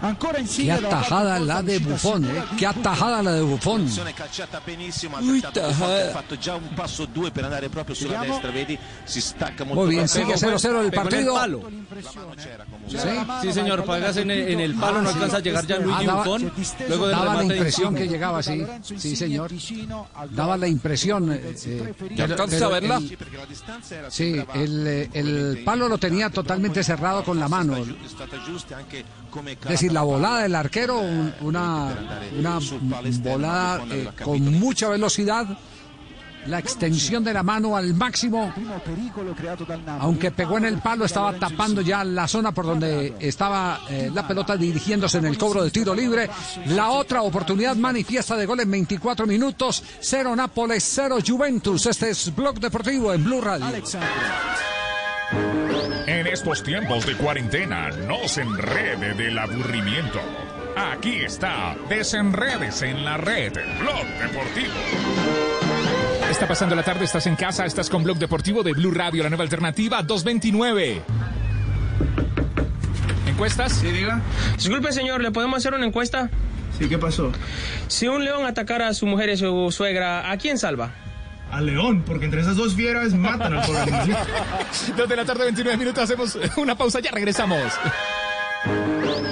Ancora 0.00 0.38
Qué 0.38 0.66
parte 0.68 0.86
atajada 0.86 1.38
la 1.40 1.60
de 1.62 1.78
Buffon, 1.80 2.24
eh. 2.24 2.44
Qué 2.56 2.66
atajada 2.66 3.20
la 3.22 3.32
de 3.32 3.42
Buffon. 3.42 3.84
Azione 3.86 4.14
calciata 4.14 4.60
benissimo, 4.64 5.16
ha 5.16 5.20
ha 5.20 6.10
fatto 6.12 6.36
già 6.38 6.54
un 6.54 6.72
passo 6.74 7.02
o 7.02 7.06
due 7.06 7.30
per 7.32 7.44
andare 7.44 7.68
proprio 7.68 7.94
sulla 7.96 8.12
Vediamo. 8.20 8.32
destra, 8.34 8.50
vedi? 8.52 8.78
Si 9.04 9.20
stacca 9.20 9.64
molto 9.64 9.80
Muy 9.82 9.90
bien, 9.96 10.06
bene. 10.06 10.08
sigue 10.08 10.34
0-0 10.36 10.80
el 10.84 10.92
partido. 10.92 11.34
Sí. 12.86 12.98
Sí, 13.42 13.52
señor, 13.52 13.84
pagas 13.84 14.16
en, 14.18 14.30
en 14.30 14.60
el 14.60 14.74
palo, 14.74 15.02
no 15.02 15.08
Ah, 15.08 15.12
sí. 15.12 15.14
alcanza 15.18 15.36
a 15.38 15.40
llegar 15.40 15.66
ya 15.66 15.78
Luigi 15.78 16.04
Ah, 16.04 16.06
daba- 16.06 16.24
Buffon. 16.24 16.52
Luego 16.88 17.06
del 17.08 17.16
Daba 17.16 17.34
la 17.34 17.44
impresión 17.44 17.94
que 17.94 18.06
llegaba 18.08 18.38
así. 18.38 18.64
Sí, 18.96 19.16
señor. 19.16 19.50
Daba 20.30 20.56
la 20.56 20.68
impresión. 20.68 21.32
eh, 21.32 21.54
eh, 21.66 22.22
alcanza 22.22 22.66
a 22.66 22.68
verla? 22.68 22.96
el- 22.98 23.18
Sí, 24.10 24.36
el, 24.54 24.86
eh, 24.86 25.10
el 25.12 25.62
palo 25.64 25.88
lo 25.88 25.98
tenía 25.98 26.30
totalmente 26.30 26.82
cerrado 26.84 27.24
con 27.24 27.38
la 27.40 27.48
mano. 27.48 27.76
Es 29.68 29.82
la 29.92 30.02
volada 30.02 30.42
del 30.42 30.54
arquero, 30.54 30.98
un- 31.00 31.32
una, 31.40 31.88
volada 33.22 33.82
eh, 33.90 34.08
con 34.24 34.42
mucha 34.58 34.88
velocidad, 34.88 35.46
la 36.46 36.58
extensión 36.60 37.22
de 37.24 37.34
la 37.34 37.42
mano 37.42 37.76
al 37.76 37.92
máximo, 37.94 38.54
aunque 40.00 40.30
pegó 40.30 40.56
en 40.56 40.64
el 40.64 40.78
palo, 40.78 41.04
estaba 41.04 41.34
tapando 41.34 41.82
ya 41.82 42.02
la 42.04 42.26
zona 42.26 42.52
por 42.52 42.64
donde 42.64 43.16
estaba 43.20 43.80
eh, 43.90 44.10
la 44.14 44.26
pelota 44.26 44.56
dirigiéndose 44.56 45.18
en 45.18 45.26
el 45.26 45.36
cobro 45.36 45.62
de 45.62 45.70
tiro 45.70 45.94
libre. 45.94 46.30
La 46.68 46.90
otra 46.90 47.20
oportunidad 47.22 47.76
manifiesta 47.76 48.34
de 48.36 48.46
gol 48.46 48.60
en 48.60 48.70
24 48.70 49.26
minutos, 49.26 49.82
0 50.00 50.34
Nápoles, 50.36 50.84
0 50.94 51.18
Juventus. 51.26 51.84
Este 51.86 52.10
es 52.10 52.34
Blog 52.34 52.58
Deportivo 52.60 53.12
en 53.12 53.24
Blue 53.24 53.40
Radio. 53.42 53.66
En 56.06 56.26
estos 56.26 56.62
tiempos 56.62 57.06
de 57.06 57.14
cuarentena, 57.16 57.90
no 58.06 58.26
se 58.28 58.42
enrede 58.42 59.14
del 59.14 59.38
aburrimiento. 59.38 60.20
Aquí 60.76 61.16
está, 61.16 61.76
desenredes 61.88 62.82
en 62.82 63.04
la 63.04 63.16
red, 63.16 63.52
Blog 63.80 64.06
Deportivo. 64.20 64.74
Está 66.30 66.46
pasando 66.46 66.74
la 66.74 66.82
tarde, 66.82 67.04
estás 67.04 67.26
en 67.26 67.36
casa, 67.36 67.64
estás 67.64 67.90
con 67.90 68.04
Blog 68.04 68.18
Deportivo 68.18 68.62
de 68.62 68.72
Blue 68.72 68.90
Radio, 68.90 69.22
la 69.22 69.28
nueva 69.28 69.44
alternativa 69.44 70.02
229. 70.02 71.02
¿Encuestas? 73.26 73.72
Sí, 73.72 73.90
diga. 73.90 74.20
Disculpe, 74.56 74.92
señor, 74.92 75.22
¿le 75.22 75.30
podemos 75.30 75.58
hacer 75.58 75.74
una 75.74 75.86
encuesta? 75.86 76.30
Sí, 76.78 76.88
¿qué 76.88 76.98
pasó? 76.98 77.32
Si 77.88 78.06
un 78.06 78.24
león 78.24 78.46
atacara 78.46 78.88
a 78.88 78.94
su 78.94 79.06
mujer 79.06 79.30
y 79.30 79.36
su 79.36 79.70
suegra, 79.72 80.30
¿a 80.30 80.36
quién 80.38 80.58
salva? 80.58 80.92
Al 81.50 81.66
león, 81.66 82.02
porque 82.06 82.26
entre 82.26 82.42
esas 82.42 82.56
dos 82.56 82.74
fieras 82.74 83.14
matan 83.14 83.54
al 83.54 83.66
pobre. 83.66 83.90
Dos 84.96 85.08
de 85.08 85.16
la 85.16 85.24
tarde, 85.24 85.44
29 85.44 85.78
minutos, 85.78 86.04
hacemos 86.04 86.38
una 86.56 86.76
pausa, 86.76 87.00
ya 87.00 87.10
regresamos. 87.10 87.72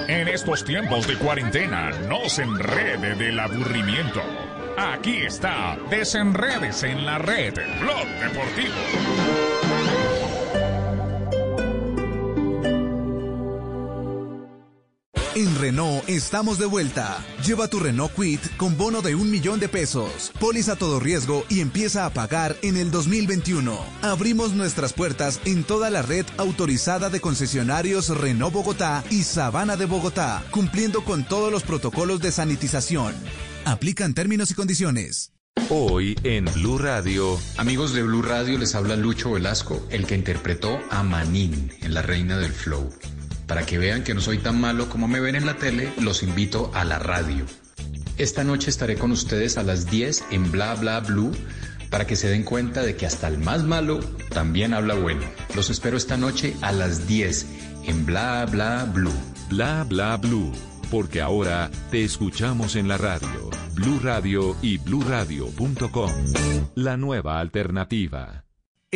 En 0.08 0.28
estos 0.28 0.64
tiempos 0.64 1.06
de 1.06 1.16
cuarentena, 1.16 1.90
no 2.08 2.28
se 2.28 2.42
enrede 2.42 3.14
del 3.16 3.38
aburrimiento. 3.38 4.22
Aquí 4.78 5.18
está, 5.18 5.76
desenredes 5.90 6.82
en 6.84 7.04
la 7.04 7.18
red, 7.18 7.54
Blog 7.80 8.06
Deportivo. 8.20 8.74
En 15.36 15.54
Renault 15.54 16.08
estamos 16.08 16.58
de 16.58 16.64
vuelta. 16.64 17.22
Lleva 17.44 17.68
tu 17.68 17.78
Renault 17.78 18.10
Quit 18.14 18.40
con 18.56 18.78
bono 18.78 19.02
de 19.02 19.14
un 19.14 19.30
millón 19.30 19.60
de 19.60 19.68
pesos, 19.68 20.32
póliza 20.40 20.76
todo 20.76 20.98
riesgo 20.98 21.44
y 21.50 21.60
empieza 21.60 22.06
a 22.06 22.10
pagar 22.14 22.56
en 22.62 22.78
el 22.78 22.90
2021. 22.90 23.78
Abrimos 24.00 24.54
nuestras 24.54 24.94
puertas 24.94 25.42
en 25.44 25.62
toda 25.62 25.90
la 25.90 26.00
red 26.00 26.24
autorizada 26.38 27.10
de 27.10 27.20
concesionarios 27.20 28.08
Renault 28.08 28.54
Bogotá 28.54 29.04
y 29.10 29.24
Sabana 29.24 29.76
de 29.76 29.84
Bogotá, 29.84 30.42
cumpliendo 30.50 31.04
con 31.04 31.28
todos 31.28 31.52
los 31.52 31.64
protocolos 31.64 32.20
de 32.20 32.32
sanitización. 32.32 33.14
Aplican 33.66 34.14
términos 34.14 34.50
y 34.50 34.54
condiciones. 34.54 35.34
Hoy 35.68 36.16
en 36.22 36.46
Blue 36.46 36.78
Radio. 36.78 37.38
Amigos 37.58 37.92
de 37.92 38.02
Blue 38.02 38.22
Radio, 38.22 38.56
les 38.56 38.74
habla 38.74 38.96
Lucho 38.96 39.32
Velasco, 39.32 39.86
el 39.90 40.06
que 40.06 40.14
interpretó 40.14 40.78
a 40.88 41.02
Manín 41.02 41.72
en 41.82 41.92
La 41.92 42.00
Reina 42.00 42.38
del 42.38 42.52
Flow. 42.52 42.88
Para 43.46 43.64
que 43.64 43.78
vean 43.78 44.02
que 44.04 44.14
no 44.14 44.20
soy 44.20 44.38
tan 44.38 44.60
malo 44.60 44.88
como 44.88 45.08
me 45.08 45.20
ven 45.20 45.36
en 45.36 45.46
la 45.46 45.56
tele, 45.56 45.92
los 46.00 46.22
invito 46.22 46.70
a 46.74 46.84
la 46.84 46.98
radio. 46.98 47.44
Esta 48.18 48.44
noche 48.44 48.70
estaré 48.70 48.96
con 48.96 49.12
ustedes 49.12 49.58
a 49.58 49.62
las 49.62 49.90
10 49.90 50.24
en 50.30 50.50
Bla 50.50 50.74
Bla 50.74 51.00
Blue 51.00 51.32
para 51.90 52.06
que 52.06 52.16
se 52.16 52.28
den 52.28 52.42
cuenta 52.42 52.82
de 52.82 52.96
que 52.96 53.06
hasta 53.06 53.28
el 53.28 53.38
más 53.38 53.62
malo 53.62 54.00
también 54.30 54.74
habla 54.74 54.94
bueno. 54.94 55.22
Los 55.54 55.70
espero 55.70 55.96
esta 55.96 56.16
noche 56.16 56.56
a 56.62 56.72
las 56.72 57.06
10 57.06 57.46
en 57.84 58.06
Bla 58.06 58.46
Bla 58.46 58.84
Blue. 58.92 59.12
Bla 59.48 59.84
bla 59.84 60.16
blue, 60.16 60.52
porque 60.90 61.20
ahora 61.20 61.70
te 61.90 62.02
escuchamos 62.02 62.74
en 62.74 62.88
la 62.88 62.98
radio. 62.98 63.50
Blue 63.74 64.00
Radio 64.02 64.56
y 64.60 64.78
bluradio.com. 64.78 66.10
La 66.74 66.96
nueva 66.96 67.38
alternativa. 67.38 68.45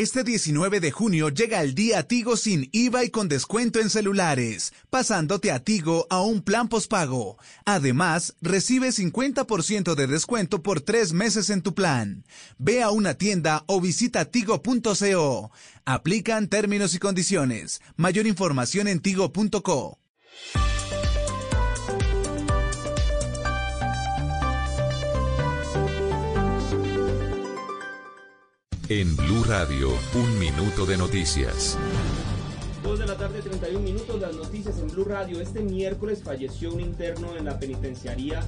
Este 0.01 0.25
19 0.25 0.81
de 0.81 0.93
junio 0.93 1.29
llega 1.29 1.61
el 1.61 1.75
día 1.75 2.09
Tigo 2.09 2.39
sin 2.39 2.71
IVA 2.73 3.05
y 3.05 3.11
con 3.11 3.29
descuento 3.29 3.81
en 3.81 3.91
celulares, 3.91 4.73
pasándote 4.89 5.53
a 5.53 5.63
Tigo 5.63 6.07
a 6.09 6.23
un 6.23 6.41
plan 6.41 6.69
pospago. 6.69 7.37
Además, 7.67 8.35
recibe 8.41 8.93
50% 8.93 9.95
de 9.95 10.07
descuento 10.07 10.63
por 10.63 10.81
tres 10.81 11.13
meses 11.13 11.51
en 11.51 11.61
tu 11.61 11.75
plan. 11.75 12.25
Ve 12.57 12.83
a 12.83 12.89
una 12.89 13.13
tienda 13.13 13.65
o 13.67 13.79
visita 13.79 14.25
tigo.co. 14.25 15.51
Aplican 15.85 16.49
términos 16.49 16.95
y 16.95 16.99
condiciones. 16.99 17.83
Mayor 17.97 18.27
información 18.27 18.89
en 18.89 19.01
tigo.co. 19.01 19.99
En 28.91 29.15
Blue 29.15 29.45
Radio, 29.45 29.89
un 30.15 30.39
minuto 30.41 30.85
de 30.85 30.97
noticias. 30.97 31.79
2 32.83 32.99
de 32.99 33.07
la 33.07 33.17
tarde, 33.17 33.41
31 33.41 33.79
minutos, 33.79 34.21
las 34.21 34.35
noticias 34.35 34.77
en 34.81 34.89
Blue 34.89 35.05
Radio. 35.05 35.41
Este 35.41 35.61
miércoles 35.61 36.25
falleció 36.25 36.75
un 36.75 36.81
interno 36.81 37.37
en 37.37 37.45
la 37.45 37.57
penitenciaría. 37.57 38.45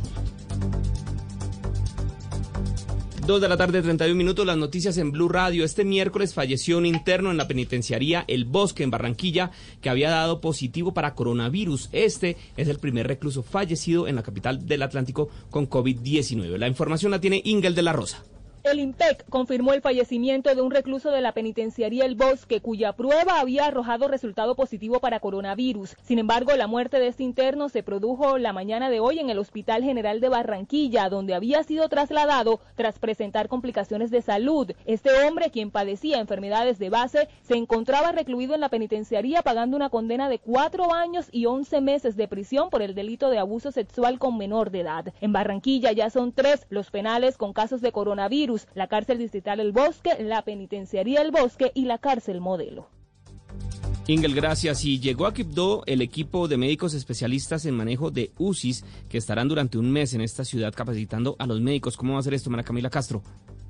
2 3.24 3.40
de 3.40 3.48
la 3.48 3.57
tarde, 3.57 3.83
31 3.83 4.16
minutos, 4.16 4.44
las 4.44 4.57
noticias 4.57 4.98
en 4.98 5.12
Blue 5.12 5.28
Radio. 5.28 5.64
Este 5.64 5.85
miércoles 5.85 6.35
falleció 6.35 6.78
un 6.78 6.87
interno 6.87 7.31
en 7.31 7.37
la 7.37 7.46
penitenciaría 7.46 8.24
El 8.26 8.44
Bosque, 8.44 8.83
en 8.83 8.90
Barranquilla, 8.90 9.52
que 9.81 9.90
había 9.90 10.11
dado 10.11 10.40
positivo 10.40 10.92
para 10.92 11.14
coronavirus. 11.14 11.88
Este 11.92 12.37
es 12.57 12.66
el 12.66 12.81
primer 12.81 13.07
recluso 13.07 13.44
fallecido 13.44 14.09
en 14.09 14.16
la 14.16 14.24
capital 14.24 14.66
del 14.66 14.83
Atlántico 14.83 15.28
con 15.50 15.70
COVID-19. 15.70 16.59
La 16.59 16.66
información 16.66 17.12
la 17.12 17.20
tiene 17.20 17.42
Ingel 17.44 17.76
de 17.76 17.83
la 17.83 17.92
Rosa. 17.92 18.24
El 18.64 18.79
IMPEC 18.79 19.29
confirmó 19.29 19.72
el 19.72 19.83
fallecimiento 19.83 20.55
de 20.55 20.62
un 20.62 20.70
recluso 20.70 21.11
de 21.11 21.20
la 21.20 21.33
penitenciaría 21.33 22.05
El 22.05 22.14
Bosque, 22.14 22.61
cuya 22.61 22.92
prueba 22.92 23.40
había 23.40 23.66
arrojado 23.66 24.07
resultado 24.07 24.55
positivo 24.55 25.01
para 25.01 25.18
coronavirus. 25.18 25.96
Sin 26.05 26.20
embargo, 26.20 26.55
la 26.55 26.68
muerte 26.68 27.01
de 27.01 27.09
este 27.09 27.25
interno 27.25 27.68
se 27.68 27.83
produjo 27.83 28.38
la 28.38 28.53
mañana 28.53 28.88
de 28.88 29.01
hoy 29.01 29.18
en 29.18 29.31
el 29.31 29.40
Hospital 29.40 29.83
General 29.83 30.20
de 30.20 30.29
Barranquilla, 30.29 31.09
donde 31.09 31.35
había 31.35 31.64
sido 31.64 31.88
trasladado 31.88 32.61
tras 32.77 33.01
presentar 33.01 33.48
complicaciones 33.48 34.12
de 34.12 34.22
salud. 34.22 34.70
Este 34.87 35.11
hombre, 35.27 35.51
quien 35.51 35.72
padecía 35.72 36.20
enfermedades 36.20 36.79
de 36.79 36.88
base, 36.88 37.29
se 37.42 37.57
encontraba 37.57 38.12
recluido 38.12 38.55
en 38.55 38.61
la 38.61 38.68
penitenciaría 38.68 39.42
pagando 39.42 39.77
una 39.77 39.90
condena 39.90 40.29
de 40.29 40.38
cuatro 40.38 40.94
años 40.94 41.29
y 41.33 41.46
once 41.46 41.81
meses 41.81 42.14
de 42.16 42.29
prisión 42.29 42.70
por 42.70 42.81
el 42.81 42.94
delito 42.94 43.29
de 43.29 43.40
abuso 43.40 43.72
sexual 43.72 44.20
con 44.20 44.38
menor 44.38 44.70
de 44.70 44.81
edad. 44.81 45.12
En 45.20 45.33
Barranquilla 45.33 45.90
ya 45.90 46.11
son 46.11 46.31
tres 46.31 46.64
los 46.70 46.92
penales 46.92 47.37
con 47.37 47.53
casos 47.53 47.81
de 47.81 47.90
coronavirus 47.90 48.51
la 48.74 48.86
cárcel 48.88 49.18
distrital 49.18 49.60
El 49.60 49.72
Bosque, 49.72 50.10
la 50.20 50.42
penitenciaría 50.42 51.22
El 51.22 51.30
Bosque 51.30 51.72
y 51.74 51.84
la 51.84 51.98
cárcel 51.98 52.40
Modelo. 52.40 52.88
Ingel, 54.08 54.34
gracias. 54.34 54.84
Y 54.84 54.98
llegó 54.98 55.26
a 55.26 55.34
Quibdó 55.34 55.84
el 55.86 56.02
equipo 56.02 56.48
de 56.48 56.56
médicos 56.56 56.92
especialistas 56.92 57.66
en 57.66 57.76
manejo 57.76 58.10
de 58.10 58.32
UCIs 58.36 58.84
que 59.08 59.18
estarán 59.18 59.48
durante 59.48 59.78
un 59.78 59.90
mes 59.92 60.12
en 60.14 60.22
esta 60.22 60.44
ciudad 60.44 60.74
capacitando 60.74 61.36
a 61.38 61.46
los 61.46 61.60
médicos. 61.60 61.96
¿Cómo 61.96 62.14
va 62.14 62.18
a 62.18 62.22
ser 62.22 62.34
esto, 62.34 62.50
Mara 62.50 62.64
Camila 62.64 62.90
Castro? 62.90 63.22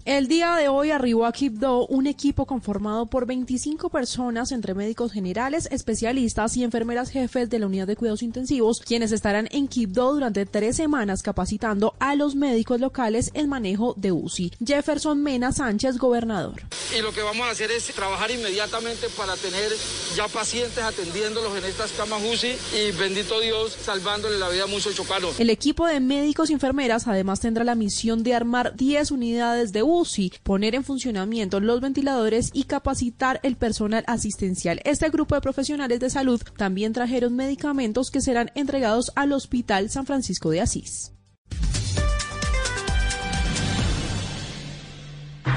El 0.05 0.27
día 0.27 0.57
de 0.57 0.67
hoy 0.67 0.91
arribó 0.91 1.27
a 1.27 1.33
Quibdó 1.33 1.87
un 1.87 2.09
equipo 2.09 2.45
conformado 2.45 3.07
por 3.07 3.25
25 3.25 3.89
personas 3.89 4.51
entre 4.51 4.75
médicos 4.75 5.13
generales, 5.13 5.69
especialistas 5.71 6.57
y 6.57 6.65
enfermeras 6.65 7.11
jefes 7.11 7.49
de 7.49 7.61
la 7.61 7.67
unidad 7.67 7.87
de 7.87 7.95
cuidados 7.95 8.25
intensivos, 8.25 8.81
quienes 8.81 9.13
estarán 9.13 9.49
en 9.53 9.69
Quibdó 9.69 10.13
durante 10.13 10.45
tres 10.45 10.75
semanas 10.75 11.23
capacitando 11.23 11.95
a 12.01 12.17
los 12.17 12.35
médicos 12.35 12.81
locales 12.81 13.31
en 13.35 13.49
manejo 13.49 13.95
de 13.97 14.11
UCI. 14.11 14.53
Jefferson 14.67 15.23
Mena 15.23 15.53
Sánchez, 15.53 15.99
gobernador. 15.99 16.63
Y 16.99 17.01
lo 17.01 17.13
que 17.13 17.23
vamos 17.23 17.47
a 17.47 17.51
hacer 17.51 17.71
es 17.71 17.87
trabajar 17.95 18.33
inmediatamente 18.33 19.07
para 19.17 19.37
tener 19.37 19.71
ya 20.17 20.27
pacientes 20.27 20.83
atendiéndolos 20.83 21.57
en 21.57 21.65
estas 21.65 21.93
camas 21.93 22.21
UCI 22.25 22.57
y 22.77 22.91
bendito 22.99 23.39
Dios 23.39 23.77
salvándole 23.81 24.37
la 24.41 24.49
vida 24.49 24.65
a 24.65 24.67
muchos 24.67 24.97
chocanos. 24.97 25.39
El 25.39 25.49
equipo 25.49 25.87
de 25.87 26.01
médicos 26.01 26.51
y 26.51 26.55
enfermeras 26.55 27.07
además 27.07 27.39
tendrá 27.39 27.63
la 27.63 27.77
misión 27.77 28.25
de 28.25 28.35
armar 28.35 28.75
10 28.75 29.13
unidades 29.13 29.73
de 29.73 29.85
UCI 29.85 29.92
UCI, 30.01 30.33
poner 30.43 30.75
en 30.75 30.85
funcionamiento 30.85 31.61
los 31.61 31.81
ventiladores 31.81 32.51
y 32.53 32.65
capacitar 32.65 33.41
el 33.43 33.57
personal 33.57 34.05
asistencial. 34.07 34.81
Este 34.85 35.11
grupo 35.11 35.35
de 35.35 35.41
profesionales 35.41 36.01
de 36.01 36.11
salud 36.11 36.43
también 36.57 36.93
trajeron 36.93 37.37
medicamentos 37.37 38.11
que 38.11 38.21
serán 38.21 38.51
entregados 38.55 39.13
al 39.15 39.33
Hospital 39.33 39.91
San 39.91 40.07
Francisco 40.07 40.51
de 40.51 40.61
Asís. 40.61 41.13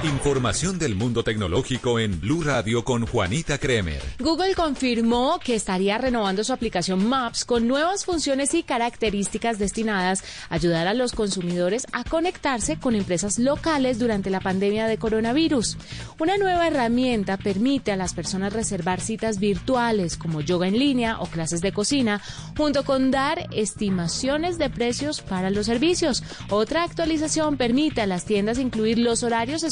Información 0.05 0.77
del 0.77 0.93
mundo 0.93 1.23
tecnológico 1.23 1.97
en 1.99 2.21
Blue 2.21 2.43
Radio 2.43 2.85
con 2.85 3.07
Juanita 3.07 3.57
Kremer. 3.57 4.03
Google 4.19 4.53
confirmó 4.53 5.39
que 5.43 5.55
estaría 5.55 5.97
renovando 5.97 6.43
su 6.43 6.53
aplicación 6.53 7.09
Maps 7.09 7.43
con 7.43 7.67
nuevas 7.67 8.05
funciones 8.05 8.53
y 8.53 8.61
características 8.61 9.57
destinadas 9.57 10.23
a 10.49 10.55
ayudar 10.55 10.85
a 10.85 10.93
los 10.93 11.13
consumidores 11.13 11.87
a 11.91 12.03
conectarse 12.03 12.77
con 12.77 12.93
empresas 12.93 13.39
locales 13.39 13.97
durante 13.97 14.29
la 14.29 14.41
pandemia 14.41 14.85
de 14.85 14.99
coronavirus. 14.99 15.75
Una 16.19 16.37
nueva 16.37 16.67
herramienta 16.67 17.37
permite 17.37 17.91
a 17.91 17.95
las 17.97 18.13
personas 18.13 18.53
reservar 18.53 19.01
citas 19.01 19.39
virtuales 19.39 20.17
como 20.17 20.41
yoga 20.41 20.67
en 20.67 20.77
línea 20.77 21.19
o 21.19 21.25
clases 21.25 21.61
de 21.61 21.73
cocina, 21.73 22.21
junto 22.55 22.85
con 22.85 23.09
dar 23.09 23.47
estimaciones 23.53 24.59
de 24.59 24.69
precios 24.69 25.21
para 25.21 25.49
los 25.49 25.65
servicios. 25.65 26.23
Otra 26.49 26.83
actualización 26.83 27.57
permite 27.57 28.01
a 28.01 28.07
las 28.07 28.25
tiendas 28.25 28.59
incluir 28.59 28.99
los 28.99 29.23
horarios 29.23 29.63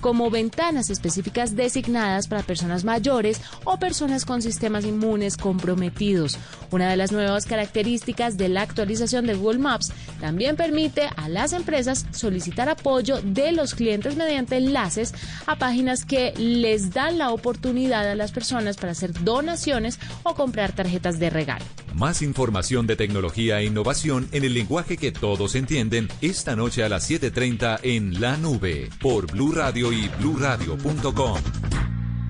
como 0.00 0.30
ventanas 0.30 0.90
específicas 0.90 1.56
designadas 1.56 2.28
para 2.28 2.42
personas 2.42 2.84
mayores 2.84 3.40
o 3.64 3.78
personas 3.78 4.24
con 4.24 4.42
sistemas 4.42 4.84
inmunes 4.84 5.36
comprometidos. 5.36 6.38
Una 6.70 6.88
de 6.88 6.96
las 6.96 7.12
nuevas 7.12 7.46
características 7.46 8.36
de 8.36 8.48
la 8.48 8.62
actualización 8.62 9.26
de 9.26 9.34
Google 9.34 9.58
Maps 9.58 9.92
también 10.20 10.56
permite 10.56 11.08
a 11.16 11.28
las 11.28 11.52
empresas 11.52 12.06
solicitar 12.12 12.68
apoyo 12.68 13.20
de 13.22 13.52
los 13.52 13.74
clientes 13.74 14.16
mediante 14.16 14.56
enlaces 14.56 15.14
a 15.46 15.56
páginas 15.56 16.04
que 16.04 16.32
les 16.36 16.90
dan 16.92 17.18
la 17.18 17.30
oportunidad 17.30 18.08
a 18.08 18.14
las 18.14 18.32
personas 18.32 18.76
para 18.76 18.92
hacer 18.92 19.12
donaciones 19.24 19.98
o 20.22 20.34
comprar 20.34 20.72
tarjetas 20.72 21.18
de 21.18 21.30
regalo. 21.30 21.64
Más 21.94 22.22
información 22.22 22.86
de 22.86 22.96
tecnología 22.96 23.60
e 23.60 23.64
innovación 23.64 24.28
en 24.32 24.44
el 24.44 24.54
lenguaje 24.54 24.96
que 24.96 25.10
todos 25.10 25.54
entienden 25.54 26.08
esta 26.20 26.54
noche 26.54 26.84
a 26.84 26.88
las 26.88 27.10
7:30 27.10 27.80
en 27.82 28.20
La 28.20 28.36
Nube 28.36 28.88
por 29.00 29.19
Blue 29.26 29.52
Radio 29.52 29.92
y 29.92 30.08
bluradio.com. 30.08 31.40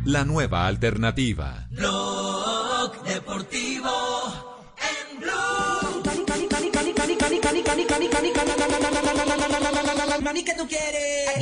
La 0.05 0.25
nueva 0.25 0.67
alternativa. 0.67 1.67
Blog 1.71 3.03
deportivo 3.05 3.91
en 4.79 5.21
Blue. 5.21 5.81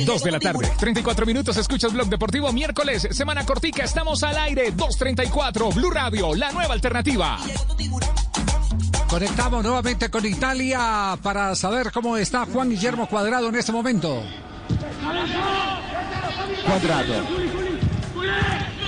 Dos 0.05 0.23
de 0.23 0.31
la 0.31 0.39
tarde, 0.39 0.71
34 0.79 1.25
minutos, 1.25 1.57
escuchas 1.57 1.93
Blog 1.93 2.07
Deportivo, 2.07 2.51
miércoles, 2.51 3.07
semana 3.11 3.45
cortica, 3.45 3.83
estamos 3.83 4.23
al 4.23 4.37
aire, 4.37 4.73
2.34, 4.73 5.73
Blue 5.75 5.91
Radio, 5.91 6.33
la 6.35 6.51
nueva 6.51 6.73
alternativa. 6.73 7.37
Conectamos 9.09 9.63
nuevamente 9.63 10.09
con 10.09 10.25
Italia 10.25 11.17
para 11.21 11.55
saber 11.55 11.91
cómo 11.91 12.17
está 12.17 12.45
Juan 12.45 12.69
Guillermo 12.69 13.07
Cuadrado 13.07 13.49
en 13.49 13.55
este 13.55 13.71
momento. 13.71 14.23
Quadrato. 16.63 17.57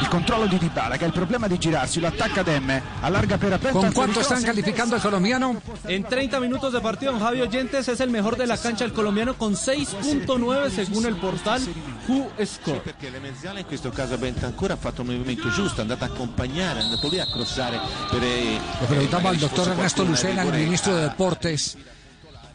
Il 0.01 0.07
controllo 0.07 0.47
di 0.47 0.57
Dybala 0.57 0.97
che 0.97 1.03
ha 1.05 1.07
il 1.07 1.13
problema 1.13 1.47
di 1.47 1.57
girarsi, 1.57 1.99
lo 1.99 2.07
attacca 2.07 2.41
Demme, 2.43 2.81
allarga 3.01 3.37
per 3.37 3.53
aperto. 3.53 3.77
¿Con 3.79 3.91
cuánto 3.93 4.19
están 4.19 4.41
calificando 4.43 4.95
el 4.95 5.01
colombiano? 5.01 5.61
En 5.85 6.03
30 6.03 6.39
minutos 6.39 6.73
de 6.73 6.81
partido, 6.81 7.17
Javier 7.17 7.47
Oyentes 7.47 7.87
es 7.87 7.99
el 7.99 8.09
mejor 8.09 8.35
de 8.35 8.45
la 8.47 8.57
cancha 8.57 8.83
el 8.83 8.93
colombiano 8.93 9.35
con 9.35 9.53
6.9 9.53 10.69
según 10.69 11.05
el 11.05 11.15
portal 11.15 11.61
WhoScore. 12.07 12.79
Perché 12.79 13.09
Lemenziale 13.09 13.61
in 13.61 13.65
questo 13.67 13.89
caso 13.91 14.17
Bentancur 14.17 14.71
ha 14.71 14.75
fatto 14.75 15.01
un 15.01 15.07
movimento 15.07 15.49
giusto, 15.49 15.77
è 15.79 15.81
andato 15.81 16.03
a 16.03 16.07
accompagnare, 16.07 16.79
è 16.79 16.83
andato 16.83 17.07
lì 17.07 17.19
a 17.19 17.25
crossare 17.27 17.79
per... 18.09 18.21
eh, 18.23 18.59
Le 18.79 18.85
preguntaba 18.87 19.29
al 19.29 19.37
doctor 19.37 19.69
Ernesto 19.69 20.03
Lucena, 20.03 20.41
rigore 20.41 20.57
ministro 20.63 20.93
de 20.95 21.01
Deportes, 21.01 21.77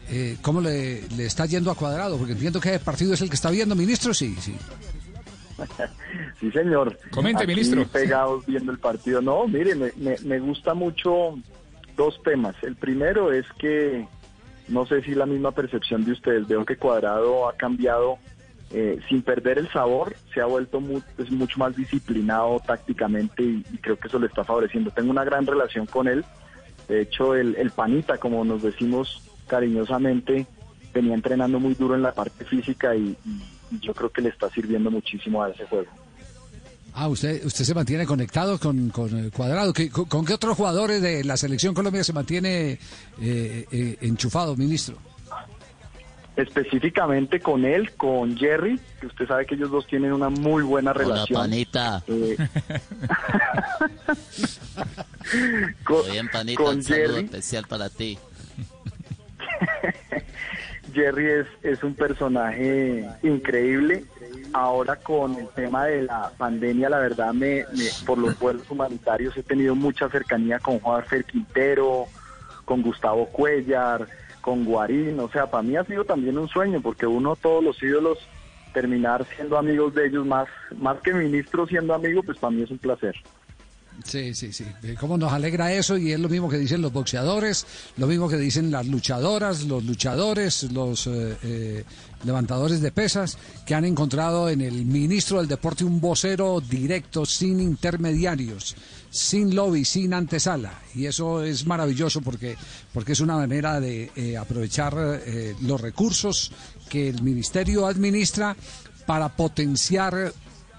eh, 0.09 0.37
cómo 0.41 0.61
le, 0.61 1.01
le 1.09 1.25
está 1.25 1.45
yendo 1.45 1.71
a 1.71 1.75
Cuadrado, 1.75 2.17
porque 2.17 2.33
entiendo 2.33 2.59
que 2.59 2.73
el 2.75 2.79
partido 2.79 3.13
es 3.13 3.21
el 3.21 3.29
que 3.29 3.35
está 3.35 3.49
viendo, 3.51 3.75
ministro, 3.75 4.13
sí, 4.13 4.35
sí. 4.39 4.55
Sí, 6.39 6.51
señor. 6.51 6.97
Comente, 7.11 7.43
Aquí 7.43 7.51
ministro. 7.53 7.85
Pegados 7.87 8.45
viendo 8.45 8.71
el 8.71 8.77
partido. 8.77 9.21
No, 9.21 9.47
mire, 9.47 9.73
me, 9.73 9.91
me, 9.97 10.15
me 10.23 10.39
gusta 10.39 10.75
mucho 10.75 11.35
dos 11.95 12.21
temas. 12.23 12.55
El 12.61 12.75
primero 12.75 13.31
es 13.33 13.45
que 13.57 14.05
no 14.67 14.85
sé 14.85 15.01
si 15.01 15.15
la 15.15 15.25
misma 15.25 15.51
percepción 15.51 16.05
de 16.05 16.11
ustedes. 16.11 16.47
Veo 16.47 16.63
que 16.63 16.77
Cuadrado 16.77 17.49
ha 17.49 17.53
cambiado 17.57 18.19
eh, 18.69 18.99
sin 19.09 19.23
perder 19.23 19.57
el 19.57 19.71
sabor, 19.71 20.15
se 20.33 20.41
ha 20.41 20.45
vuelto 20.45 20.79
mu- 20.79 21.01
es 21.17 21.31
mucho 21.31 21.57
más 21.57 21.75
disciplinado 21.75 22.61
tácticamente 22.67 23.41
y, 23.41 23.65
y 23.73 23.77
creo 23.79 23.97
que 23.97 24.07
eso 24.07 24.19
le 24.19 24.27
está 24.27 24.43
favoreciendo. 24.43 24.91
Tengo 24.91 25.09
una 25.09 25.23
gran 25.23 25.47
relación 25.47 25.87
con 25.87 26.07
él. 26.07 26.23
De 26.87 27.01
hecho, 27.01 27.33
el, 27.33 27.55
el 27.55 27.71
panita, 27.71 28.17
como 28.19 28.45
nos 28.45 28.61
decimos 28.61 29.23
cariñosamente, 29.47 30.45
venía 30.93 31.13
entrenando 31.15 31.59
muy 31.59 31.73
duro 31.73 31.95
en 31.95 32.01
la 32.03 32.13
parte 32.13 32.45
física 32.45 32.95
y- 32.95 33.15
yo 33.81 33.93
creo 33.93 34.09
que 34.09 34.21
le 34.21 34.29
está 34.29 34.49
sirviendo 34.49 34.89
muchísimo 34.89 35.43
a 35.43 35.49
ese 35.49 35.65
juego. 35.65 35.87
Ah, 36.93 37.09
usted, 37.09 37.45
usted 37.45 37.65
se 37.65 37.73
mantiene 37.75 38.05
conectado 38.05 38.57
con, 38.59 38.89
con 38.89 39.25
eh, 39.25 39.29
Cuadrado. 39.29 39.73
¿Qué- 39.73 39.89
con, 39.89 40.05
con 40.05 40.25
qué 40.25 40.33
otros 40.33 40.55
jugadores 40.55 41.01
de 41.01 41.23
la 41.25 41.35
selección 41.37 41.73
Colombia 41.75 42.03
se 42.03 42.13
mantiene 42.13 42.79
eh, 43.21 43.65
eh, 43.71 43.97
enchufado, 44.01 44.55
ministro? 44.55 44.97
Específicamente 46.37 47.39
con 47.39 47.65
él, 47.65 47.91
con 47.97 48.37
Jerry, 48.37 48.79
que 49.01 49.07
usted 49.07 49.27
sabe 49.27 49.45
que 49.45 49.55
ellos 49.55 49.69
dos 49.71 49.85
tienen 49.87 50.13
una 50.13 50.29
muy 50.29 50.63
buena 50.63 50.91
Hola, 50.91 50.99
relación. 51.03 51.41
panita. 51.41 52.03
Eh, 52.07 52.37
con, 55.83 56.11
Bien, 56.11 56.29
panita, 56.29 56.63
con 56.63 56.77
un 56.77 56.83
saludo 56.83 57.07
Jerry. 57.15 57.25
especial 57.25 57.65
para 57.67 57.89
ti. 57.89 58.17
Jerry 60.93 61.25
es, 61.29 61.47
es 61.63 61.83
un 61.83 61.93
personaje 61.95 63.05
increíble. 63.23 64.05
Ahora 64.53 64.95
con 64.95 65.35
el 65.35 65.47
tema 65.49 65.85
de 65.85 66.03
la 66.03 66.31
pandemia, 66.37 66.89
la 66.89 66.99
verdad, 66.99 67.33
me, 67.33 67.65
me- 67.73 67.89
por 68.05 68.17
los 68.17 68.37
vuelos 68.39 68.69
humanitarios 68.71 69.35
he 69.37 69.43
tenido 69.43 69.75
mucha 69.75 70.09
cercanía 70.09 70.59
con 70.59 70.79
Juan 70.79 71.03
Fer 71.03 71.25
Quintero, 71.25 72.05
con 72.65 72.81
Gustavo 72.81 73.25
Cuellar, 73.27 74.07
con 74.41 74.63
Guarín. 74.65 75.19
O 75.19 75.29
sea, 75.29 75.47
para 75.51 75.63
mí 75.63 75.75
ha 75.75 75.83
sido 75.83 76.05
también 76.05 76.37
un 76.37 76.47
sueño, 76.47 76.81
porque 76.81 77.05
uno, 77.05 77.35
todos 77.35 77.63
los 77.63 77.81
ídolos, 77.83 78.17
terminar 78.73 79.25
siendo 79.35 79.57
amigos 79.57 79.93
de 79.93 80.07
ellos, 80.07 80.25
más, 80.25 80.47
más 80.77 80.99
que 81.01 81.13
ministro 81.13 81.67
siendo 81.67 81.93
amigo, 81.93 82.23
pues 82.23 82.37
para 82.37 82.51
mí 82.51 82.61
es 82.63 82.71
un 82.71 82.77
placer. 82.77 83.15
Sí, 84.03 84.33
sí, 84.33 84.53
sí. 84.53 84.65
Eh, 84.83 84.95
Cómo 84.99 85.17
nos 85.17 85.33
alegra 85.33 85.73
eso 85.73 85.97
y 85.97 86.11
es 86.11 86.19
lo 86.19 86.29
mismo 86.29 86.49
que 86.49 86.57
dicen 86.57 86.81
los 86.81 86.93
boxeadores, 86.93 87.65
lo 87.97 88.07
mismo 88.07 88.29
que 88.29 88.37
dicen 88.37 88.71
las 88.71 88.85
luchadoras, 88.85 89.63
los 89.63 89.83
luchadores, 89.83 90.63
los 90.71 91.07
eh, 91.07 91.37
eh, 91.43 91.83
levantadores 92.23 92.81
de 92.81 92.91
pesas, 92.91 93.37
que 93.65 93.73
han 93.73 93.85
encontrado 93.85 94.49
en 94.49 94.61
el 94.61 94.85
ministro 94.85 95.39
del 95.39 95.47
deporte 95.47 95.83
un 95.83 95.99
vocero 95.99 96.61
directo, 96.61 97.25
sin 97.25 97.59
intermediarios, 97.59 98.75
sin 99.09 99.55
lobby, 99.55 99.83
sin 99.83 100.13
antesala. 100.13 100.79
Y 100.93 101.05
eso 101.05 101.43
es 101.43 101.65
maravilloso 101.65 102.21
porque, 102.21 102.55
porque 102.93 103.13
es 103.13 103.19
una 103.19 103.35
manera 103.35 103.79
de 103.79 104.11
eh, 104.15 104.37
aprovechar 104.37 104.95
los 105.61 105.81
recursos 105.81 106.51
que 106.89 107.09
el 107.09 107.21
ministerio 107.21 107.87
administra 107.87 108.55
para 109.05 109.29
potenciar 109.29 110.33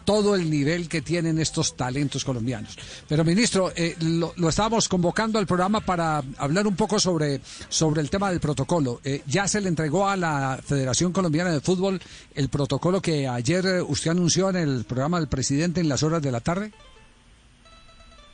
todo 0.09 0.35
el 0.35 0.49
nivel 0.49 0.89
que 0.89 1.03
tienen 1.03 1.39
estos 1.39 1.77
talentos 1.77 2.25
colombianos. 2.25 2.79
Pero, 3.07 3.27
ministro, 3.27 3.71
eh, 3.77 3.95
lo, 4.01 4.33
lo 4.39 4.49
estábamos 4.49 4.89
convocando 4.89 5.39
al 5.39 5.47
programa 5.47 5.83
para 5.83 6.23
hablar 6.39 6.67
un 6.67 6.77
poco 6.77 6.99
sobre, 6.99 7.43
sobre 7.69 8.01
el 8.01 8.09
tema 8.09 8.31
del 8.31 8.41
protocolo. 8.41 9.03
Eh, 9.05 9.21
ya 9.27 9.47
se 9.47 9.61
le 9.61 9.69
entregó 9.69 10.09
a 10.09 10.17
la 10.17 10.61
Federación 10.65 11.13
Colombiana 11.13 11.51
de 11.51 11.61
Fútbol 11.61 12.01
el 12.35 12.49
protocolo 12.49 13.03
que 13.03 13.29
ayer 13.29 13.67
eh, 13.67 13.83
usted 13.83 14.13
anunció 14.13 14.49
en 14.49 14.57
el 14.57 14.87
programa 14.87 15.19
del 15.19 15.29
presidente 15.29 15.83
en 15.83 15.91
las 15.91 16.03
horas 16.03 16.23
de 16.23 16.33
la 16.33 16.41
tarde. 16.41 16.73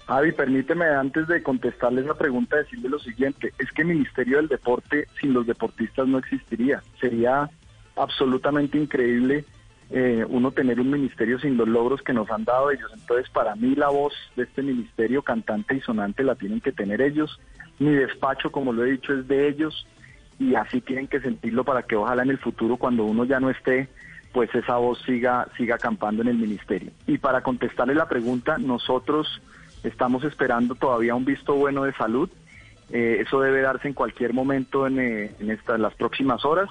Avi, 0.06 0.30
permíteme 0.30 0.86
antes 0.86 1.26
de 1.26 1.42
contestarle 1.42 2.02
esa 2.02 2.14
pregunta 2.14 2.56
decirle 2.56 2.88
lo 2.88 3.00
siguiente, 3.00 3.52
es 3.58 3.72
que 3.72 3.82
el 3.82 3.88
Ministerio 3.88 4.36
del 4.36 4.46
Deporte 4.46 5.08
sin 5.20 5.32
los 5.32 5.44
deportistas 5.44 6.06
no 6.06 6.18
existiría. 6.18 6.84
Sería 7.00 7.50
absolutamente 7.96 8.78
increíble 8.78 9.44
eh, 9.96 10.26
uno 10.28 10.50
tener 10.50 10.80
un 10.80 10.90
ministerio 10.90 11.38
sin 11.38 11.56
los 11.56 11.68
logros 11.68 12.02
que 12.02 12.12
nos 12.12 12.28
han 12.28 12.42
dado 12.42 12.72
ellos. 12.72 12.90
Entonces, 12.92 13.30
para 13.30 13.54
mí 13.54 13.76
la 13.76 13.90
voz 13.90 14.12
de 14.34 14.42
este 14.42 14.60
ministerio 14.60 15.22
cantante 15.22 15.76
y 15.76 15.80
sonante 15.82 16.24
la 16.24 16.34
tienen 16.34 16.60
que 16.60 16.72
tener 16.72 17.00
ellos. 17.00 17.38
Mi 17.78 17.90
despacho, 17.90 18.50
como 18.50 18.72
lo 18.72 18.84
he 18.84 18.90
dicho, 18.90 19.14
es 19.14 19.28
de 19.28 19.46
ellos 19.46 19.86
y 20.40 20.56
así 20.56 20.80
tienen 20.80 21.06
que 21.06 21.20
sentirlo 21.20 21.62
para 21.62 21.84
que 21.84 21.94
ojalá 21.94 22.24
en 22.24 22.30
el 22.30 22.38
futuro, 22.38 22.76
cuando 22.76 23.04
uno 23.04 23.24
ya 23.24 23.38
no 23.38 23.50
esté, 23.50 23.88
pues 24.32 24.52
esa 24.56 24.78
voz 24.78 25.00
siga, 25.06 25.46
siga 25.56 25.76
acampando 25.76 26.22
en 26.22 26.28
el 26.28 26.38
ministerio. 26.38 26.90
Y 27.06 27.18
para 27.18 27.42
contestarle 27.42 27.94
la 27.94 28.08
pregunta, 28.08 28.58
nosotros 28.58 29.40
estamos 29.84 30.24
esperando 30.24 30.74
todavía 30.74 31.14
un 31.14 31.24
visto 31.24 31.54
bueno 31.54 31.84
de 31.84 31.92
salud. 31.92 32.28
Eh, 32.90 33.18
eso 33.20 33.40
debe 33.40 33.60
darse 33.60 33.86
en 33.86 33.94
cualquier 33.94 34.34
momento 34.34 34.88
en, 34.88 34.98
eh, 34.98 35.36
en 35.38 35.52
estas 35.52 35.78
las 35.78 35.94
próximas 35.94 36.44
horas. 36.44 36.68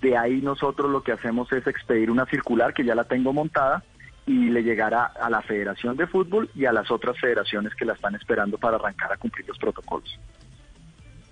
De 0.00 0.16
ahí 0.16 0.40
nosotros 0.40 0.90
lo 0.90 1.02
que 1.02 1.12
hacemos 1.12 1.52
es 1.52 1.66
expedir 1.66 2.10
una 2.10 2.26
circular 2.26 2.72
que 2.72 2.84
ya 2.84 2.94
la 2.94 3.04
tengo 3.04 3.32
montada 3.32 3.82
y 4.26 4.48
le 4.48 4.62
llegará 4.62 5.04
a 5.04 5.28
la 5.28 5.42
Federación 5.42 5.96
de 5.96 6.06
Fútbol 6.06 6.50
y 6.54 6.64
a 6.64 6.72
las 6.72 6.90
otras 6.90 7.18
federaciones 7.18 7.74
que 7.74 7.84
la 7.84 7.94
están 7.94 8.14
esperando 8.14 8.58
para 8.58 8.76
arrancar 8.76 9.12
a 9.12 9.16
cumplir 9.16 9.46
los 9.48 9.58
protocolos. 9.58 10.18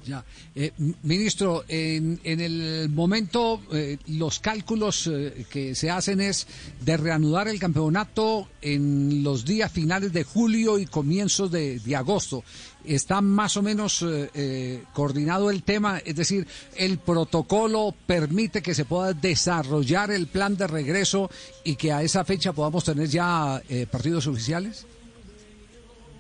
Ya. 0.07 0.24
Eh, 0.55 0.72
ministro, 1.03 1.64
en, 1.68 2.20
en 2.24 2.40
el 2.40 2.88
momento 2.88 3.61
eh, 3.72 3.99
los 4.07 4.38
cálculos 4.40 5.07
eh, 5.07 5.44
que 5.51 5.74
se 5.74 5.90
hacen 5.90 6.20
es 6.20 6.46
de 6.80 6.96
reanudar 6.96 7.49
el 7.49 7.59
campeonato 7.59 8.49
en 8.62 9.22
los 9.22 9.44
días 9.44 9.70
finales 9.70 10.12
de 10.12 10.24
julio 10.24 10.78
y 10.78 10.86
comienzos 10.86 11.51
de, 11.51 11.78
de 11.80 11.96
agosto. 11.96 12.44
¿Está 12.84 13.20
más 13.20 13.57
o 13.59 13.62
menos 13.62 14.03
eh, 14.07 14.82
coordinado 14.94 15.51
el 15.51 15.62
tema? 15.62 15.99
Es 15.99 16.16
decir, 16.16 16.46
¿el 16.76 16.99
protocolo 16.99 17.94
permite 18.07 18.62
que 18.62 18.74
se 18.74 18.86
pueda 18.86 19.12
desarrollar 19.12 20.11
el 20.11 20.26
plan 20.28 20.57
de 20.57 20.68
regreso 20.68 21.30
y 21.64 21.76
que 21.76 21.92
a 21.92 22.03
esa 22.03 22.24
fecha 22.24 22.53
podamos 22.55 22.84
tener 22.84 23.09
ya 23.09 23.61
partidos 23.90 24.26
oficiales? 24.26 24.86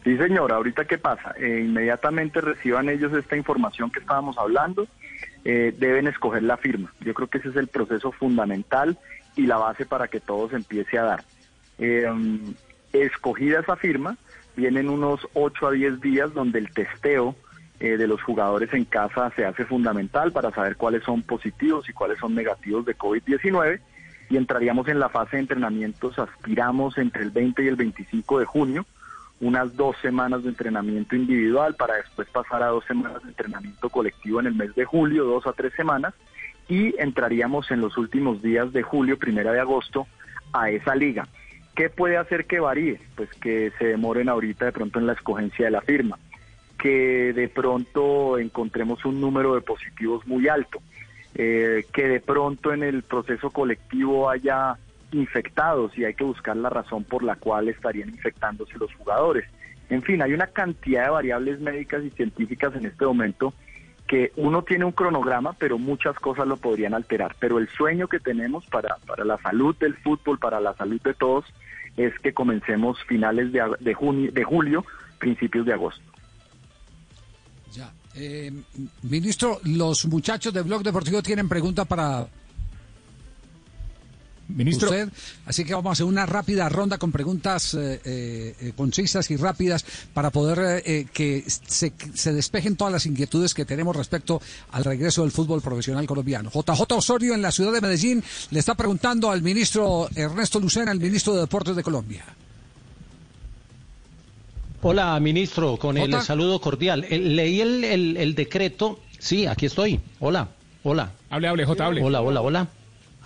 Sí, 0.04 0.16
señora, 0.16 0.56
ahorita 0.56 0.84
qué 0.84 0.98
pasa, 0.98 1.34
Eh, 1.38 1.62
inmediatamente 1.64 2.40
reciban 2.40 2.88
ellos 2.88 3.12
esta 3.12 3.36
información 3.36 3.90
que 3.90 4.00
estábamos 4.00 4.38
hablando, 4.38 4.86
eh, 5.44 5.74
deben 5.76 6.06
escoger 6.06 6.42
la 6.42 6.56
firma. 6.56 6.92
Yo 7.00 7.14
creo 7.14 7.28
que 7.28 7.38
ese 7.38 7.48
es 7.48 7.56
el 7.56 7.68
proceso 7.68 8.12
fundamental 8.12 8.98
y 9.36 9.46
la 9.46 9.56
base 9.56 9.86
para 9.86 10.08
que 10.08 10.20
todo 10.20 10.48
se 10.48 10.56
empiece 10.56 10.98
a 10.98 11.02
dar. 11.02 11.24
Um, 11.78 12.54
escogida 12.92 13.60
esa 13.60 13.76
firma, 13.76 14.16
vienen 14.56 14.88
unos 14.88 15.28
8 15.34 15.68
a 15.68 15.70
10 15.70 16.00
días 16.00 16.34
donde 16.34 16.58
el 16.58 16.70
testeo 16.72 17.36
eh, 17.80 17.96
de 17.96 18.08
los 18.08 18.20
jugadores 18.22 18.72
en 18.74 18.84
casa 18.84 19.30
se 19.36 19.44
hace 19.44 19.64
fundamental 19.64 20.32
para 20.32 20.50
saber 20.50 20.76
cuáles 20.76 21.04
son 21.04 21.22
positivos 21.22 21.88
y 21.88 21.92
cuáles 21.92 22.18
son 22.18 22.34
negativos 22.34 22.84
de 22.84 22.96
COVID-19 22.96 23.80
y 24.30 24.36
entraríamos 24.36 24.88
en 24.88 24.98
la 24.98 25.08
fase 25.08 25.36
de 25.36 25.42
entrenamientos, 25.42 26.18
aspiramos 26.18 26.98
entre 26.98 27.22
el 27.22 27.30
20 27.30 27.62
y 27.62 27.68
el 27.68 27.76
25 27.76 28.40
de 28.40 28.44
junio 28.44 28.86
unas 29.40 29.76
dos 29.76 29.96
semanas 30.02 30.42
de 30.42 30.50
entrenamiento 30.50 31.14
individual 31.14 31.74
para 31.76 31.96
después 31.96 32.28
pasar 32.28 32.62
a 32.62 32.68
dos 32.68 32.84
semanas 32.84 33.22
de 33.22 33.28
entrenamiento 33.28 33.88
colectivo 33.88 34.40
en 34.40 34.46
el 34.46 34.54
mes 34.54 34.74
de 34.74 34.84
julio, 34.84 35.24
dos 35.24 35.46
a 35.46 35.52
tres 35.52 35.72
semanas, 35.74 36.14
y 36.68 36.94
entraríamos 37.00 37.70
en 37.70 37.80
los 37.80 37.96
últimos 37.96 38.42
días 38.42 38.72
de 38.72 38.82
julio, 38.82 39.18
primera 39.18 39.52
de 39.52 39.60
agosto, 39.60 40.06
a 40.52 40.70
esa 40.70 40.94
liga. 40.94 41.28
¿Qué 41.74 41.88
puede 41.90 42.16
hacer 42.16 42.46
que 42.46 42.58
varíe? 42.58 43.00
Pues 43.14 43.30
que 43.34 43.72
se 43.78 43.86
demoren 43.86 44.28
ahorita 44.28 44.64
de 44.64 44.72
pronto 44.72 44.98
en 44.98 45.06
la 45.06 45.12
escogencia 45.12 45.66
de 45.66 45.70
la 45.70 45.80
firma, 45.80 46.18
que 46.76 47.32
de 47.32 47.48
pronto 47.48 48.38
encontremos 48.38 49.04
un 49.04 49.20
número 49.20 49.54
de 49.54 49.60
positivos 49.60 50.26
muy 50.26 50.48
alto, 50.48 50.80
eh, 51.36 51.84
que 51.92 52.08
de 52.08 52.20
pronto 52.20 52.72
en 52.72 52.82
el 52.82 53.04
proceso 53.04 53.50
colectivo 53.50 54.28
haya 54.28 54.76
infectados 55.12 55.96
y 55.96 56.04
hay 56.04 56.14
que 56.14 56.24
buscar 56.24 56.56
la 56.56 56.70
razón 56.70 57.04
por 57.04 57.22
la 57.22 57.36
cual 57.36 57.68
estarían 57.68 58.08
infectándose 58.10 58.78
los 58.78 58.92
jugadores. 58.94 59.44
En 59.90 60.02
fin, 60.02 60.22
hay 60.22 60.32
una 60.32 60.46
cantidad 60.48 61.04
de 61.04 61.10
variables 61.10 61.60
médicas 61.60 62.04
y 62.04 62.10
científicas 62.10 62.74
en 62.74 62.86
este 62.86 63.06
momento 63.06 63.54
que 64.06 64.32
uno 64.36 64.62
tiene 64.62 64.84
un 64.84 64.92
cronograma, 64.92 65.52
pero 65.52 65.78
muchas 65.78 66.18
cosas 66.18 66.46
lo 66.46 66.56
podrían 66.56 66.94
alterar. 66.94 67.36
Pero 67.38 67.58
el 67.58 67.68
sueño 67.68 68.08
que 68.08 68.18
tenemos 68.18 68.64
para, 68.66 68.96
para 69.06 69.24
la 69.24 69.38
salud 69.38 69.76
del 69.76 69.94
fútbol, 69.96 70.38
para 70.38 70.60
la 70.60 70.74
salud 70.74 71.00
de 71.02 71.14
todos, 71.14 71.44
es 71.96 72.18
que 72.20 72.32
comencemos 72.32 72.98
finales 73.06 73.52
de, 73.52 73.62
de, 73.80 73.94
junio, 73.94 74.32
de 74.32 74.44
julio, 74.44 74.84
principios 75.18 75.66
de 75.66 75.74
agosto. 75.74 76.02
Ya. 77.72 77.92
Eh, 78.14 78.50
ministro, 79.02 79.60
los 79.64 80.06
muchachos 80.06 80.54
de 80.54 80.62
Blog 80.62 80.82
Deportivo 80.82 81.22
tienen 81.22 81.48
pregunta 81.48 81.84
para 81.84 82.26
Ministro. 84.48 84.88
usted, 84.88 85.10
así 85.44 85.62
que 85.64 85.74
vamos 85.74 85.90
a 85.90 85.92
hacer 85.92 86.06
una 86.06 86.24
rápida 86.24 86.68
ronda 86.70 86.96
con 86.96 87.12
preguntas 87.12 87.74
eh, 87.74 88.00
eh, 88.02 88.54
eh, 88.60 88.72
concisas 88.74 89.30
y 89.30 89.36
rápidas 89.36 89.84
para 90.14 90.30
poder 90.30 90.82
eh, 90.86 91.06
que 91.12 91.44
se, 91.46 91.92
se 92.14 92.32
despejen 92.32 92.74
todas 92.76 92.92
las 92.92 93.04
inquietudes 93.04 93.52
que 93.52 93.66
tenemos 93.66 93.94
respecto 93.94 94.40
al 94.72 94.84
regreso 94.84 95.20
del 95.22 95.32
fútbol 95.32 95.60
profesional 95.60 96.06
colombiano. 96.06 96.50
JJ 96.50 96.80
Osorio 96.94 97.34
en 97.34 97.42
la 97.42 97.52
ciudad 97.52 97.72
de 97.72 97.82
Medellín 97.82 98.24
le 98.50 98.58
está 98.58 98.74
preguntando 98.74 99.30
al 99.30 99.42
ministro 99.42 100.08
Ernesto 100.14 100.58
Lucena, 100.60 100.92
el 100.92 101.00
ministro 101.00 101.34
de 101.34 101.40
Deportes 101.40 101.76
de 101.76 101.82
Colombia. 101.82 102.24
Hola, 104.80 105.18
ministro, 105.20 105.76
con 105.76 105.98
el 105.98 106.22
saludo 106.22 106.60
cordial. 106.60 107.04
Leí 107.10 107.60
el, 107.60 107.84
el- 107.84 108.16
el 108.16 108.34
decreto. 108.34 109.00
Sí, 109.18 109.46
aquí 109.46 109.66
estoy. 109.66 110.00
Hola, 110.20 110.48
hola. 110.84 111.12
Hable, 111.30 111.48
hable, 111.48 111.64
Jota, 111.64 111.86
hable. 111.86 112.02
Hola, 112.02 112.20
hola, 112.22 112.40
hola. 112.40 112.68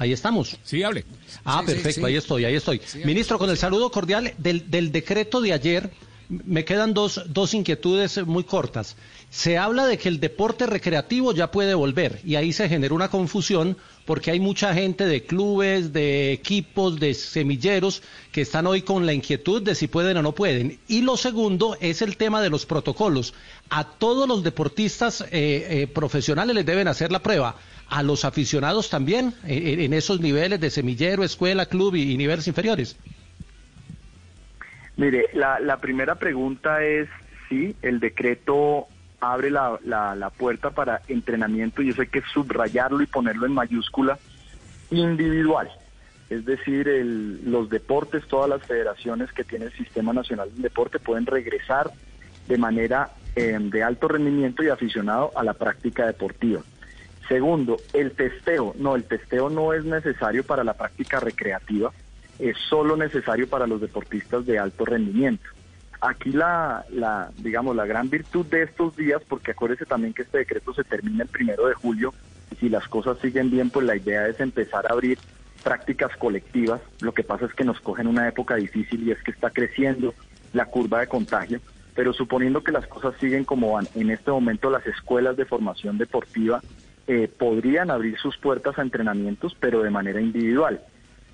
Ahí 0.03 0.13
estamos. 0.13 0.57
Sí, 0.65 0.83
hable. 0.83 1.05
Ah, 1.45 1.63
Sí, 1.65 1.73
perfecto, 1.75 2.01
sí. 2.01 2.07
ahí 2.07 2.17
estoy, 2.17 2.45
ahí 2.45 2.55
estoy. 2.57 2.81
Ministro, 3.05 3.39
con 3.39 3.49
el 3.51 3.57
saludo 3.57 3.89
cordial 3.91 4.35
del, 4.37 4.69
del 4.69 4.91
decreto 4.91 5.41
de 5.41 5.53
ayer, 5.53 5.91
me 6.29 6.65
quedan 6.65 6.93
dos, 6.93 7.23
dos 7.29 7.55
inquietudes 7.55 8.27
muy 8.27 8.43
cortas. 8.43 8.97
Se 9.31 9.59
habla 9.59 9.87
de 9.87 9.99
que 9.99 10.09
el 10.09 10.19
deporte 10.19 10.67
recreativo 10.67 11.33
ya 11.33 11.53
puede 11.53 11.75
volver 11.75 12.21
y 12.25 12.35
ahí 12.35 12.53
se 12.53 12.69
genera 12.69 12.95
una 12.95 13.11
confusión 13.11 13.77
porque 14.05 14.33
hay 14.33 14.41
mucha 14.41 14.75
gente 14.75 15.07
de 15.07 15.25
clubes, 15.25 15.93
de 15.93 16.33
equipos, 16.33 16.99
de 16.99 17.15
semilleros 17.15 18.03
que 18.33 18.41
están 18.41 18.67
hoy 18.67 18.83
con 18.83 19.07
la 19.07 19.13
inquietud 19.13 19.63
de 19.63 19.75
si 19.77 19.87
pueden 19.87 20.17
o 20.17 20.23
no 20.23 20.33
pueden. 20.33 20.81
Y 20.89 21.03
lo 21.03 21.17
segundo 21.17 21.77
es 21.81 22.03
el 22.03 22.17
tema 22.17 22.43
de 22.43 22.51
los 22.51 22.67
protocolos. 22.67 23.35
A 23.71 23.85
todos 23.85 24.27
los 24.29 24.43
deportistas 24.43 25.21
eh, 25.21 25.27
eh, 25.31 25.87
profesionales 25.87 26.57
les 26.57 26.67
deben 26.67 26.89
hacer 26.89 27.13
la 27.13 27.23
prueba. 27.23 27.57
A 27.95 28.03
los 28.03 28.25
aficionados 28.25 28.89
también, 28.89 29.35
eh, 29.47 29.77
en 29.85 29.93
esos 29.93 30.19
niveles 30.19 30.59
de 30.61 30.71
semillero, 30.71 31.25
escuela, 31.25 31.67
club 31.67 31.95
y, 31.95 32.17
niveles 32.17 32.47
inferiores. 32.49 32.97
Mire, 34.97 35.27
la, 35.35 35.61
la 35.61 35.77
primera 35.79 36.15
pregunta 36.15 36.83
es 36.83 37.09
si 37.51 37.77
el 37.83 38.01
decreto 38.01 38.87
abre 39.21 39.51
la, 39.51 39.79
la, 39.85 40.15
la 40.17 40.31
puerta 40.31 40.71
para 40.71 41.03
entrenamiento, 41.07 41.83
y 41.83 41.91
eso 41.91 42.01
hay 42.01 42.09
que 42.09 42.23
subrayarlo 42.33 43.03
y 43.03 43.07
ponerlo 43.07 43.45
en 43.45 43.53
mayúscula, 43.53 44.19
individual. 44.91 45.69
Es 46.31 46.47
decir, 46.47 46.89
el- 46.89 47.51
los 47.51 47.69
deportes, 47.69 48.27
todas 48.27 48.49
las 48.49 48.63
federaciones 48.63 49.31
que 49.33 49.45
tiene 49.45 49.67
el 49.67 49.73
Sistema 49.75 50.15
Nacional 50.15 50.49
del 50.51 50.63
Deporte 50.63 50.99
pueden 50.99 51.27
regresar 51.27 51.91
de 52.49 52.57
manera 52.57 53.11
eh, 53.37 53.59
de 53.61 53.83
alto 53.83 54.09
rendimiento 54.09 54.63
y 54.63 54.69
aficionado 54.69 55.31
a 55.37 55.45
la 55.45 55.53
práctica 55.53 56.07
deportiva. 56.07 56.63
Segundo, 57.29 57.77
el 57.93 58.13
testeo. 58.13 58.75
No, 58.79 58.97
el 58.97 59.05
testeo 59.05 59.49
no 59.49 59.73
es 59.73 59.85
necesario 59.85 60.45
para 60.45 60.65
la 60.65 60.75
práctica 60.75 61.21
recreativa, 61.21 61.93
es 62.39 62.57
solo 62.69 62.97
necesario 62.97 63.49
para 63.49 63.67
los 63.67 63.81
deportistas 63.81 64.45
de 64.47 64.59
alto 64.59 64.85
rendimiento. 64.85 65.45
Aquí 66.01 66.33
la, 66.33 66.85
la, 66.91 67.31
digamos, 67.39 67.77
la 67.77 67.87
gran 67.87 68.11
virtud 68.11 68.45
de 68.47 68.63
estos 68.63 68.97
días, 68.97 69.23
porque 69.29 69.53
acuérdese 69.53 69.87
también 69.87 70.13
que 70.13 70.23
este 70.23 70.39
decreto 70.39 70.75
se 70.75 70.83
termina 70.83 71.23
el 71.23 71.29
primero 71.29 71.69
de 71.69 71.75
julio, 71.75 72.13
y 72.51 72.57
si 72.57 72.69
las 72.69 72.89
cosas 72.89 73.19
siguen 73.19 73.51
bien, 73.51 73.71
pues 73.71 73.87
la 73.87 73.97
idea 73.97 74.27
es 74.27 74.41
empezar 74.41 74.87
a 74.87 74.93
abrir 74.93 75.19
prácticas 75.63 76.17
colectivas. 76.17 76.81
Lo 77.01 77.13
que 77.13 77.23
pasa 77.23 77.47
es 77.47 77.55
que 77.55 77.65
nos 77.65 77.81
cogen 77.81 78.09
una 78.09 78.29
época 78.29 78.57
difícil 78.57 79.07
y 79.07 79.13
es 79.13 79.23
que 79.23 79.31
está 79.31 79.51
creciendo 79.51 80.13
la 80.53 80.67
curva 80.67 81.01
de 81.01 81.07
contagio, 81.07 81.61
pero 81.95 82.13
suponiendo 82.13 82.65
que 82.65 82.73
las 82.73 82.87
cosas 82.89 83.15
siguen 83.21 83.45
como 83.45 83.73
van, 83.73 83.89
en 83.95 84.11
este 84.11 84.31
momento 84.31 84.71
las 84.71 84.87
escuelas 84.87 85.37
de 85.37 85.45
formación 85.45 85.99
deportiva 85.99 86.61
eh, 87.07 87.29
podrían 87.29 87.91
abrir 87.91 88.19
sus 88.19 88.37
puertas 88.37 88.79
a 88.79 88.83
entrenamientos, 88.83 89.57
pero 89.59 89.83
de 89.83 89.91
manera 89.91 90.21
individual. 90.21 90.81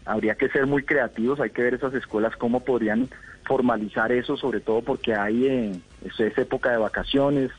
Habría 0.04 0.34
que 0.34 0.48
ser 0.48 0.66
muy 0.66 0.82
creativos, 0.84 1.40
hay 1.40 1.50
que 1.50 1.62
ver 1.62 1.74
esas 1.74 1.92
escuelas 1.94 2.34
cómo 2.36 2.64
podrían 2.64 3.08
formalizar 3.44 4.10
eso, 4.12 4.36
sobre 4.36 4.60
todo 4.60 4.82
porque 4.82 5.14
hay 5.14 5.46
eh, 5.46 5.80
es, 6.04 6.38
época 6.38 6.70
de 6.70 6.78
vacaciones, 6.78 7.50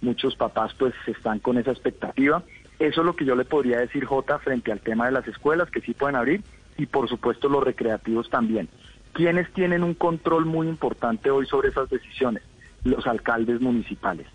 muchos 0.00 0.36
papás 0.36 0.74
pues 0.74 0.94
están 1.06 1.40
con 1.40 1.58
esa 1.58 1.72
expectativa. 1.72 2.42
Eso 2.78 3.00
es 3.00 3.06
lo 3.06 3.16
que 3.16 3.24
yo 3.24 3.34
le 3.34 3.44
podría 3.44 3.78
decir, 3.78 4.04
Jota, 4.04 4.38
frente 4.38 4.70
al 4.70 4.80
tema 4.80 5.06
de 5.06 5.12
las 5.12 5.26
escuelas, 5.26 5.70
que 5.70 5.80
sí 5.80 5.94
pueden 5.94 6.16
abrir, 6.16 6.42
y 6.76 6.86
por 6.86 7.08
supuesto 7.08 7.48
los 7.48 7.64
recreativos 7.64 8.28
también. 8.28 8.68
¿Quiénes 9.12 9.50
tienen 9.54 9.82
un 9.82 9.94
control 9.94 10.44
muy 10.44 10.68
importante 10.68 11.30
hoy 11.30 11.46
sobre 11.46 11.70
esas 11.70 11.88
decisiones? 11.88 12.42
Los 12.84 13.06
alcaldes 13.06 13.60
municipales. 13.60 14.26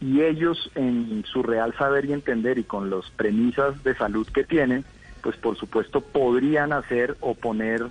Y 0.00 0.22
ellos, 0.22 0.70
en 0.74 1.24
su 1.30 1.42
real 1.42 1.74
saber 1.76 2.06
y 2.06 2.12
entender 2.12 2.58
y 2.58 2.64
con 2.64 2.88
las 2.88 3.10
premisas 3.10 3.82
de 3.84 3.94
salud 3.94 4.26
que 4.28 4.44
tienen, 4.44 4.84
pues 5.22 5.36
por 5.36 5.56
supuesto 5.56 6.00
podrían 6.00 6.72
hacer 6.72 7.16
o 7.20 7.34
poner, 7.34 7.86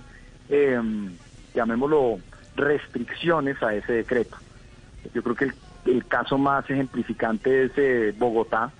eh, 0.48 0.80
llamémoslo, 1.54 2.18
restricciones 2.56 3.62
a 3.62 3.74
ese 3.74 3.92
decreto. 3.92 4.36
Yo 5.14 5.22
creo 5.22 5.36
que 5.36 5.52
el, 5.90 6.06
caso 6.06 6.36
más 6.36 6.68
ejemplificante 6.68 7.64
es 7.64 7.72
eh, 7.76 8.14
Bogotá, 8.18 8.72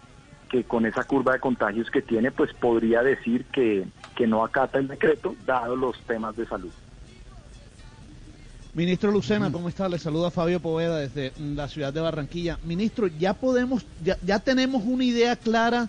que 0.49 0.65
con 0.65 0.85
esa 0.85 1.05
curva 1.05 1.35
de 1.35 1.41
contagios 1.41 1.91
que 1.91 2.03
tiene, 2.03 2.33
pues 2.33 2.53
podría 2.55 3.03
decir 3.03 3.45
que, 3.47 3.87
que 4.17 4.27
no 4.27 4.45
acata 4.45 4.79
el 4.79 4.89
decreto, 4.89 5.37
dado 5.47 5.77
los 5.77 5.99
temas 6.01 6.37
de 6.37 6.47
salud. 6.47 6.73
Ministro 8.73 9.11
Lucena, 9.11 9.51
¿cómo 9.51 9.69
está? 9.69 9.89
Le 9.89 9.99
saluda 9.99 10.31
Fabio 10.31 10.61
Poveda 10.61 10.99
desde 10.99 11.33
la 11.39 11.69
ciudad 11.69 11.93
de 11.93 12.01
Barranquilla. 12.01 12.57
Ministro, 12.63 13.09
ya 13.09 13.35
podemos, 13.35 13.85
ya, 14.05 14.17
ya 14.25 14.39
tenemos 14.39 14.85
una 14.87 15.03
idea 15.03 15.35
clara 15.35 15.89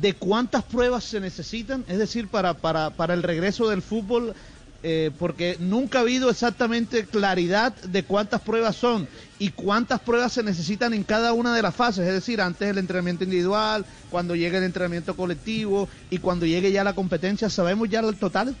de 0.00 0.14
cuántas 0.14 0.64
pruebas 0.64 1.04
se 1.04 1.20
necesitan, 1.20 1.84
es 1.86 1.98
decir, 1.98 2.28
para, 2.28 2.54
para, 2.54 2.88
para 2.90 3.12
el 3.12 3.22
regreso 3.22 3.68
del 3.68 3.82
fútbol, 3.82 4.34
eh, 4.82 5.10
porque 5.18 5.58
nunca 5.60 5.98
ha 5.98 6.00
habido 6.00 6.30
exactamente 6.30 7.04
claridad 7.04 7.74
de 7.74 8.04
cuántas 8.04 8.40
pruebas 8.40 8.76
son 8.76 9.06
y 9.38 9.50
cuántas 9.50 10.00
pruebas 10.00 10.32
se 10.32 10.42
necesitan 10.42 10.94
en 10.94 11.04
cada 11.04 11.34
una 11.34 11.54
de 11.54 11.60
las 11.60 11.74
fases, 11.74 12.06
es 12.06 12.14
decir, 12.14 12.40
antes 12.40 12.70
el 12.70 12.78
entrenamiento 12.78 13.24
individual, 13.24 13.84
cuando 14.10 14.34
llegue 14.34 14.56
el 14.56 14.64
entrenamiento 14.64 15.14
colectivo 15.14 15.90
y 16.08 16.18
cuando 16.18 16.46
llegue 16.46 16.72
ya 16.72 16.84
la 16.84 16.94
competencia, 16.94 17.50
¿sabemos 17.50 17.90
ya 17.90 18.00
el 18.00 18.16
total? 18.16 18.56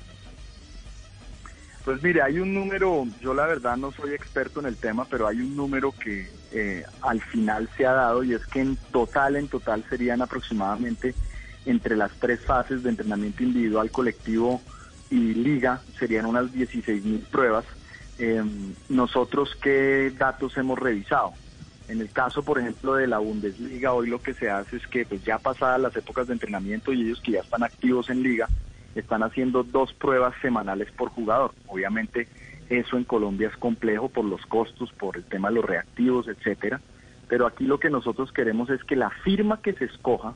Pues 1.84 2.02
mire, 2.02 2.22
hay 2.22 2.38
un 2.38 2.54
número, 2.54 3.06
yo 3.20 3.34
la 3.34 3.44
verdad 3.46 3.76
no 3.76 3.92
soy 3.92 4.14
experto 4.14 4.60
en 4.60 4.66
el 4.66 4.78
tema, 4.78 5.04
pero 5.04 5.28
hay 5.28 5.36
un 5.40 5.54
número 5.54 5.92
que 5.92 6.30
eh, 6.50 6.82
al 7.02 7.20
final 7.20 7.68
se 7.76 7.84
ha 7.84 7.92
dado 7.92 8.24
y 8.24 8.32
es 8.32 8.46
que 8.46 8.62
en 8.62 8.76
total, 8.90 9.36
en 9.36 9.48
total 9.48 9.84
serían 9.90 10.22
aproximadamente 10.22 11.14
entre 11.66 11.94
las 11.94 12.10
tres 12.12 12.40
fases 12.40 12.82
de 12.82 12.88
entrenamiento 12.88 13.42
individual, 13.42 13.90
colectivo 13.90 14.62
y 15.10 15.34
liga, 15.34 15.82
serían 15.98 16.24
unas 16.24 16.50
16 16.54 17.04
mil 17.04 17.20
pruebas. 17.20 17.66
Eh, 18.18 18.42
nosotros, 18.88 19.54
¿qué 19.60 20.10
datos 20.16 20.56
hemos 20.56 20.78
revisado? 20.78 21.34
En 21.88 22.00
el 22.00 22.10
caso, 22.10 22.42
por 22.42 22.58
ejemplo, 22.58 22.94
de 22.94 23.08
la 23.08 23.18
Bundesliga, 23.18 23.92
hoy 23.92 24.08
lo 24.08 24.22
que 24.22 24.32
se 24.32 24.48
hace 24.48 24.76
es 24.76 24.86
que 24.86 25.04
pues 25.04 25.22
ya 25.22 25.38
pasadas 25.38 25.80
las 25.82 25.94
épocas 25.94 26.28
de 26.28 26.32
entrenamiento 26.32 26.94
y 26.94 27.02
ellos 27.02 27.20
que 27.20 27.32
ya 27.32 27.40
están 27.40 27.62
activos 27.62 28.08
en 28.08 28.22
liga, 28.22 28.48
están 28.94 29.22
haciendo 29.22 29.62
dos 29.62 29.92
pruebas 29.92 30.34
semanales 30.40 30.90
por 30.92 31.10
jugador. 31.10 31.52
Obviamente 31.66 32.28
eso 32.68 32.96
en 32.96 33.04
Colombia 33.04 33.48
es 33.48 33.56
complejo 33.56 34.08
por 34.08 34.24
los 34.24 34.44
costos, 34.46 34.92
por 34.92 35.16
el 35.16 35.24
tema 35.24 35.48
de 35.48 35.56
los 35.56 35.64
reactivos, 35.64 36.28
etcétera. 36.28 36.80
Pero 37.28 37.46
aquí 37.46 37.64
lo 37.64 37.78
que 37.78 37.90
nosotros 37.90 38.32
queremos 38.32 38.70
es 38.70 38.82
que 38.84 38.96
la 38.96 39.10
firma 39.10 39.60
que 39.60 39.72
se 39.72 39.86
escoja 39.86 40.34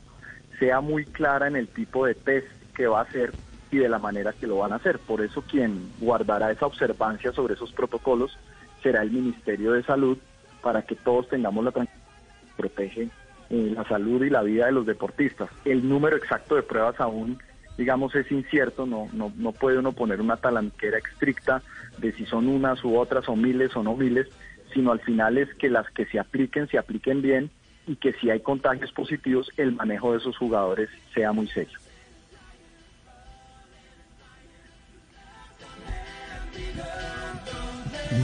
sea 0.59 0.81
muy 0.81 1.05
clara 1.05 1.47
en 1.47 1.55
el 1.55 1.67
tipo 1.67 2.05
de 2.05 2.15
test 2.15 2.47
que 2.75 2.87
va 2.87 2.99
a 2.99 3.03
hacer 3.03 3.33
y 3.71 3.77
de 3.77 3.89
la 3.89 3.99
manera 3.99 4.33
que 4.33 4.47
lo 4.47 4.57
van 4.57 4.73
a 4.73 4.77
hacer. 4.77 4.99
Por 4.99 5.21
eso 5.21 5.41
quien 5.43 5.89
guardará 5.99 6.51
esa 6.51 6.65
observancia 6.65 7.31
sobre 7.31 7.53
esos 7.53 7.71
protocolos 7.71 8.37
será 8.81 9.01
el 9.01 9.11
Ministerio 9.11 9.73
de 9.73 9.83
Salud 9.83 10.17
para 10.61 10.81
que 10.81 10.95
todos 10.95 11.27
tengamos 11.29 11.63
la 11.63 11.71
tranquilidad 11.71 12.03
que 12.45 12.61
protege 12.61 13.09
eh, 13.49 13.73
la 13.75 13.83
salud 13.85 14.23
y 14.23 14.29
la 14.29 14.43
vida 14.43 14.65
de 14.65 14.71
los 14.71 14.85
deportistas. 14.85 15.49
El 15.65 15.87
número 15.87 16.17
exacto 16.17 16.55
de 16.55 16.63
pruebas 16.63 16.99
aún 16.99 17.39
digamos, 17.79 18.13
es 18.13 18.29
incierto, 18.29 18.85
no, 18.85 19.07
no, 19.13 19.31
no 19.37 19.53
puede 19.53 19.77
uno 19.77 19.93
poner 19.93 20.19
una 20.19 20.35
talanquera 20.35 20.97
estricta 20.97 21.63
de 21.97 22.11
si 22.11 22.25
son 22.25 22.49
unas 22.49 22.83
u 22.83 22.97
otras 22.97 23.29
o 23.29 23.37
miles 23.37 23.73
o 23.77 23.81
no 23.81 23.95
miles, 23.95 24.27
sino 24.73 24.91
al 24.91 24.99
final 24.99 25.37
es 25.37 25.47
que 25.55 25.69
las 25.69 25.89
que 25.91 26.05
se 26.05 26.19
apliquen, 26.19 26.67
se 26.67 26.77
apliquen 26.77 27.21
bien 27.21 27.49
y 27.87 27.95
que 27.95 28.11
si 28.13 28.29
hay 28.29 28.41
contagios 28.41 28.91
positivos, 28.91 29.49
el 29.55 29.71
manejo 29.71 30.11
de 30.11 30.17
esos 30.17 30.37
jugadores 30.37 30.89
sea 31.13 31.31
muy 31.31 31.47
serio. 31.47 31.79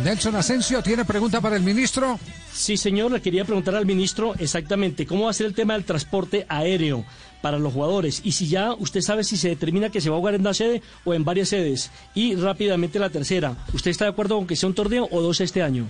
Nelson 0.03 0.35
Asensio 0.35 0.81
tiene 0.81 1.05
pregunta 1.05 1.39
para 1.39 1.55
el 1.55 1.63
ministro. 1.63 2.19
Sí, 2.51 2.75
señor, 2.75 3.11
le 3.11 3.21
quería 3.21 3.45
preguntar 3.45 3.75
al 3.75 3.85
ministro 3.85 4.35
exactamente 4.37 5.05
cómo 5.05 5.25
va 5.25 5.29
a 5.29 5.33
ser 5.33 5.47
el 5.47 5.53
tema 5.53 5.75
del 5.75 5.85
transporte 5.85 6.45
aéreo 6.49 7.05
para 7.45 7.59
los 7.59 7.73
jugadores 7.73 8.23
y 8.25 8.31
si 8.31 8.47
ya 8.47 8.73
usted 8.73 9.01
sabe 9.01 9.23
si 9.23 9.37
se 9.37 9.49
determina 9.49 9.91
que 9.91 10.01
se 10.01 10.09
va 10.09 10.15
a 10.15 10.19
jugar 10.19 10.33
en 10.33 10.41
una 10.41 10.55
sede 10.55 10.81
o 11.03 11.13
en 11.13 11.23
varias 11.23 11.49
sedes. 11.49 11.91
Y 12.15 12.35
rápidamente 12.35 12.97
la 12.97 13.11
tercera, 13.11 13.53
¿usted 13.71 13.91
está 13.91 14.05
de 14.05 14.09
acuerdo 14.09 14.35
con 14.35 14.47
que 14.47 14.55
sea 14.55 14.67
un 14.67 14.73
torneo 14.73 15.07
o 15.11 15.21
dos 15.21 15.39
este 15.41 15.61
año? 15.61 15.85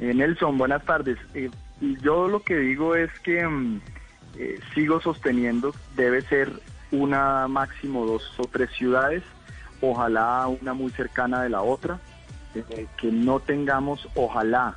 Eh, 0.00 0.12
Nelson, 0.12 0.58
buenas 0.58 0.84
tardes. 0.84 1.16
Eh, 1.34 1.48
yo 2.02 2.26
lo 2.26 2.42
que 2.42 2.56
digo 2.56 2.96
es 2.96 3.08
que 3.20 3.46
mm, 3.46 3.80
eh, 4.36 4.58
sigo 4.74 5.00
sosteniendo, 5.00 5.72
debe 5.94 6.22
ser 6.22 6.50
una 6.90 7.46
máximo 7.46 8.04
dos 8.04 8.24
o 8.38 8.48
tres 8.50 8.68
ciudades, 8.72 9.22
ojalá 9.80 10.48
una 10.48 10.74
muy 10.74 10.90
cercana 10.90 11.40
de 11.40 11.50
la 11.50 11.62
otra, 11.62 12.00
que 12.52 13.12
no 13.12 13.38
tengamos, 13.38 14.08
ojalá, 14.16 14.76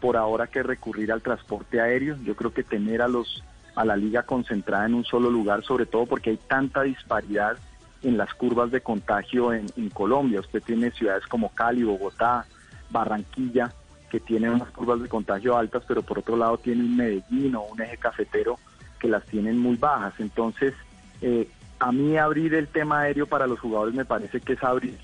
por 0.00 0.16
ahora 0.16 0.46
que 0.46 0.62
recurrir 0.62 1.10
al 1.10 1.20
transporte 1.20 1.80
aéreo. 1.80 2.16
Yo 2.22 2.36
creo 2.36 2.54
que 2.54 2.62
tener 2.62 3.02
a 3.02 3.08
los 3.08 3.42
a 3.76 3.84
la 3.84 3.96
liga 3.96 4.24
concentrada 4.24 4.86
en 4.86 4.94
un 4.94 5.04
solo 5.04 5.30
lugar, 5.30 5.62
sobre 5.62 5.86
todo 5.86 6.06
porque 6.06 6.30
hay 6.30 6.38
tanta 6.38 6.82
disparidad 6.82 7.56
en 8.02 8.16
las 8.16 8.34
curvas 8.34 8.70
de 8.70 8.80
contagio 8.80 9.52
en, 9.52 9.68
Colombia. 9.90 10.40
Usted 10.40 10.62
tiene 10.62 10.90
ciudades 10.90 11.26
como 11.26 11.50
Cali, 11.50 11.82
Bogotá, 11.82 12.46
Barranquilla, 12.90 13.72
que 14.10 14.20
tienen 14.20 14.50
unas 14.50 14.70
curvas 14.70 15.02
de 15.02 15.08
contagio 15.08 15.56
altas, 15.56 15.84
pero 15.86 16.02
por 16.02 16.18
otro 16.18 16.36
lado 16.36 16.58
tiene 16.58 16.82
un 16.82 16.96
Medellín 16.96 17.54
o 17.54 17.62
un 17.62 17.80
eje 17.80 17.96
cafetero 17.96 18.58
que 18.98 19.08
las 19.08 19.24
tienen 19.26 19.58
muy 19.58 19.76
bajas. 19.76 20.14
Entonces, 20.18 20.74
eh, 21.20 21.48
a 21.78 21.92
mí 21.92 22.16
abrir 22.16 22.54
el 22.54 22.68
tema 22.68 23.00
aéreo 23.00 23.26
para 23.26 23.46
los 23.46 23.60
jugadores 23.60 23.94
me 23.94 24.04
parece 24.04 24.40
que 24.40 24.54
es 24.54 24.62
abrir 24.62 24.98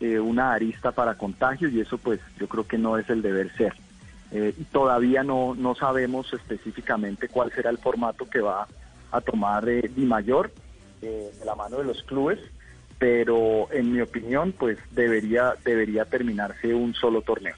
eh, 0.00 0.18
una 0.18 0.52
arista 0.52 0.92
para 0.92 1.14
contagios 1.14 1.72
y 1.72 1.80
eso 1.80 1.98
pues 1.98 2.20
yo 2.38 2.48
creo 2.48 2.66
que 2.66 2.78
no 2.78 2.98
es 2.98 3.08
el 3.08 3.22
deber 3.22 3.50
ser. 3.56 3.74
Eh, 4.32 4.54
todavía 4.70 5.22
no, 5.24 5.54
no 5.54 5.74
sabemos 5.74 6.32
específicamente 6.32 7.28
cuál 7.28 7.50
será 7.52 7.70
el 7.70 7.78
formato 7.78 8.26
que 8.26 8.40
va 8.40 8.66
a 9.10 9.20
tomar 9.20 9.68
eh, 9.68 9.90
Di 9.94 10.04
Mayor 10.04 10.52
eh, 11.02 11.30
de 11.38 11.44
la 11.44 11.54
mano 11.56 11.78
de 11.78 11.84
los 11.84 12.02
clubes, 12.04 12.38
pero 12.98 13.68
en 13.72 13.92
mi 13.92 14.00
opinión 14.00 14.52
pues 14.52 14.78
debería, 14.92 15.54
debería 15.64 16.04
terminarse 16.04 16.74
un 16.74 16.94
solo 16.94 17.22
torneo. 17.22 17.56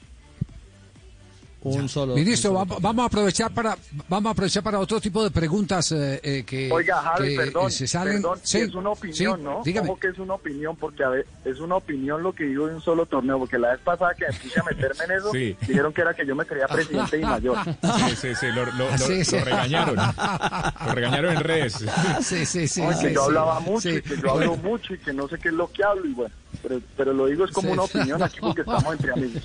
Un 1.63 1.87
solo. 1.87 2.13
Ministro, 2.15 2.53
va- 2.53 2.65
vamos 2.65 3.03
a 3.03 3.05
aprovechar 3.07 3.51
para 3.53 3.77
vamos 4.09 4.29
a 4.29 4.31
aprovechar 4.31 4.61
para 4.63 4.79
otro 4.79 4.99
tipo 4.99 5.23
de 5.23 5.31
preguntas 5.31 5.91
eh, 5.93 6.19
eh, 6.23 6.43
que, 6.45 6.69
Oiga, 6.71 7.01
Javi, 7.01 7.29
que, 7.29 7.35
perdón, 7.37 7.67
eh, 7.67 7.71
se 7.71 7.87
salen. 7.87 8.15
perdón, 8.21 8.39
Sí, 8.43 8.57
es 8.59 8.75
una 8.75 8.89
opinión, 8.89 9.37
sí, 9.37 9.43
¿no? 9.43 9.61
Dígame. 9.63 9.95
Que 9.99 10.07
es 10.09 10.19
una 10.19 10.33
opinión, 10.33 10.75
porque 10.75 11.03
a 11.03 11.09
ver, 11.09 11.25
es 11.45 11.59
una 11.59 11.75
opinión 11.75 12.21
lo 12.21 12.33
que 12.33 12.43
digo 12.43 12.67
de 12.67 12.75
un 12.75 12.81
solo 12.81 13.05
torneo, 13.05 13.39
porque 13.39 13.57
la 13.57 13.71
vez 13.71 13.79
pasada 13.79 14.13
que 14.13 14.25
me 14.27 14.33
puse 14.33 14.59
a 14.59 14.63
meterme 14.63 15.03
en 15.05 15.11
eso, 15.11 15.31
Sí. 15.31 15.55
dijeron 15.67 15.93
que 15.93 16.01
era 16.01 16.13
que 16.13 16.25
yo 16.25 16.35
me 16.35 16.45
creía 16.45 16.67
presidente 16.67 17.17
y 17.19 17.21
mayor. 17.21 17.57
Sí, 17.63 18.15
sí, 18.19 18.35
sí, 18.35 18.45
lo, 18.47 18.65
lo- 18.65 18.71
lo- 18.91 18.97
Sí, 18.97 19.23
sí. 19.23 19.37
lo 19.39 19.45
regañaron. 19.45 19.95
Lo 19.95 20.91
regañaron 20.93 21.33
en 21.37 21.43
redes. 21.43 21.85
Sí, 22.21 22.45
sí, 22.45 22.67
sí. 22.67 22.81
Que 22.81 22.93
sí, 22.95 23.03
yo 23.13 23.21
sí. 23.21 23.25
hablaba 23.27 23.59
mucho 23.61 23.81
Sí. 23.89 23.95
y 23.97 24.01
que 24.01 24.17
yo 24.17 24.31
hablo 24.31 24.55
mucho 24.57 24.93
y 24.93 24.97
que 24.99 25.13
no 25.13 25.27
sé 25.27 25.37
qué 25.39 25.47
es 25.49 25.53
lo 25.53 25.71
que 25.71 25.83
hablo 25.83 26.05
y 26.07 26.13
bueno, 26.13 26.33
pero, 26.61 26.81
pero 26.95 27.13
lo 27.13 27.25
digo 27.27 27.45
es 27.45 27.51
como 27.51 27.67
Sí. 27.69 27.73
una 27.73 27.83
opinión 27.83 28.23
aquí 28.23 28.37
porque 28.39 28.61
estamos 28.61 28.93
entre 28.93 29.11
amigos. 29.11 29.43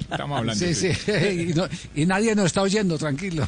Estamos 0.00 0.38
hablando. 0.38 0.64
Sí, 0.66 0.74
sí. 0.74 0.90
Y, 1.50 1.54
no- 1.54 1.68
y 1.94 2.06
nadie 2.06 2.34
nos 2.34 2.46
está 2.46 2.62
oyendo, 2.62 2.96
tranquilo. 2.98 3.46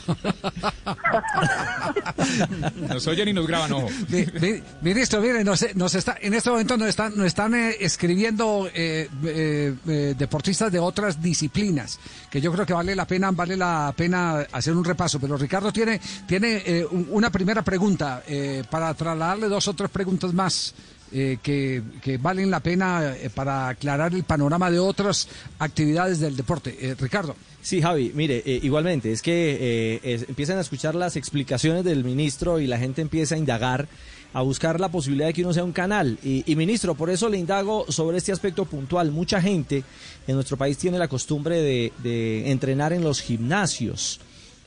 Nos 2.88 3.06
oyen 3.06 3.28
y 3.28 3.32
nos 3.32 3.46
graban, 3.46 3.72
ojo. 3.72 3.88
Mi- 4.08 4.26
mi- 4.40 4.62
Ministro, 4.82 5.20
mire, 5.20 5.44
nos, 5.44 5.64
nos 5.74 5.94
está, 5.94 6.16
en 6.20 6.34
este 6.34 6.50
momento 6.50 6.76
nos 6.76 6.88
están, 6.88 7.16
nos 7.16 7.26
están 7.26 7.54
eh, 7.54 7.76
escribiendo 7.80 8.68
eh, 8.74 9.08
eh, 9.24 9.74
eh, 9.86 10.14
deportistas 10.16 10.70
de 10.72 10.78
otras 10.78 11.20
disciplinas, 11.22 11.98
que 12.30 12.40
yo 12.40 12.52
creo 12.52 12.66
que 12.66 12.72
vale 12.72 12.94
la 12.94 13.06
pena, 13.06 13.30
vale 13.30 13.56
la 13.56 13.92
pena 13.96 14.40
hacer 14.52 14.74
un 14.74 14.84
repaso. 14.84 15.18
Pero 15.20 15.36
Ricardo 15.36 15.72
tiene, 15.72 16.00
tiene 16.26 16.62
eh, 16.64 16.86
un- 16.90 17.08
una 17.10 17.30
primera 17.30 17.62
pregunta 17.62 18.22
eh, 18.26 18.62
para 18.70 18.92
trasladarle 18.94 19.48
dos 19.48 19.66
o 19.68 19.74
tres 19.74 19.90
preguntas 19.90 20.32
más. 20.32 20.74
Eh, 21.12 21.38
que, 21.42 21.82
valen 22.18 22.50
la 22.50 22.60
pena 22.60 23.14
eh, 23.14 23.30
para 23.30 23.68
aclarar 23.68 24.14
el 24.14 24.24
panorama 24.24 24.70
de 24.70 24.78
otras 24.78 25.28
actividades 25.58 26.20
del 26.20 26.36
deporte. 26.36 26.76
Eh, 26.80 26.94
Ricardo. 26.98 27.36
Sí, 27.60 27.80
Javi, 27.80 28.12
mire, 28.14 28.42
eh, 28.44 28.60
igualmente, 28.62 29.12
es 29.12 29.22
que 29.22 30.00
empiezan 30.28 30.58
a 30.58 30.62
escuchar 30.62 30.94
las 30.96 31.14
explicaciones 31.16 31.84
del 31.84 32.02
ministro 32.02 32.58
y 32.58 32.66
la 32.66 32.78
gente 32.78 33.02
empieza 33.02 33.36
a 33.36 33.38
indagar, 33.38 33.86
a 34.32 34.42
buscar 34.42 34.80
la 34.80 34.90
posibilidad 34.90 35.28
de 35.28 35.32
que 35.32 35.42
uno 35.42 35.52
sea 35.52 35.62
un 35.62 35.72
canal. 35.72 36.18
Y, 36.24 36.50
y, 36.50 36.56
ministro, 36.56 36.96
por 36.96 37.08
eso 37.08 37.28
le 37.28 37.38
indago 37.38 37.84
sobre 37.88 38.18
este 38.18 38.32
aspecto 38.32 38.64
puntual. 38.64 39.12
Mucha 39.12 39.40
gente 39.40 39.84
en 40.26 40.34
nuestro 40.34 40.56
país 40.56 40.76
tiene 40.76 40.98
la 40.98 41.06
costumbre 41.06 41.60
de 42.02 42.50
entrenar 42.50 42.92
en 42.92 43.04
los 43.04 43.20
gimnasios. 43.20 44.18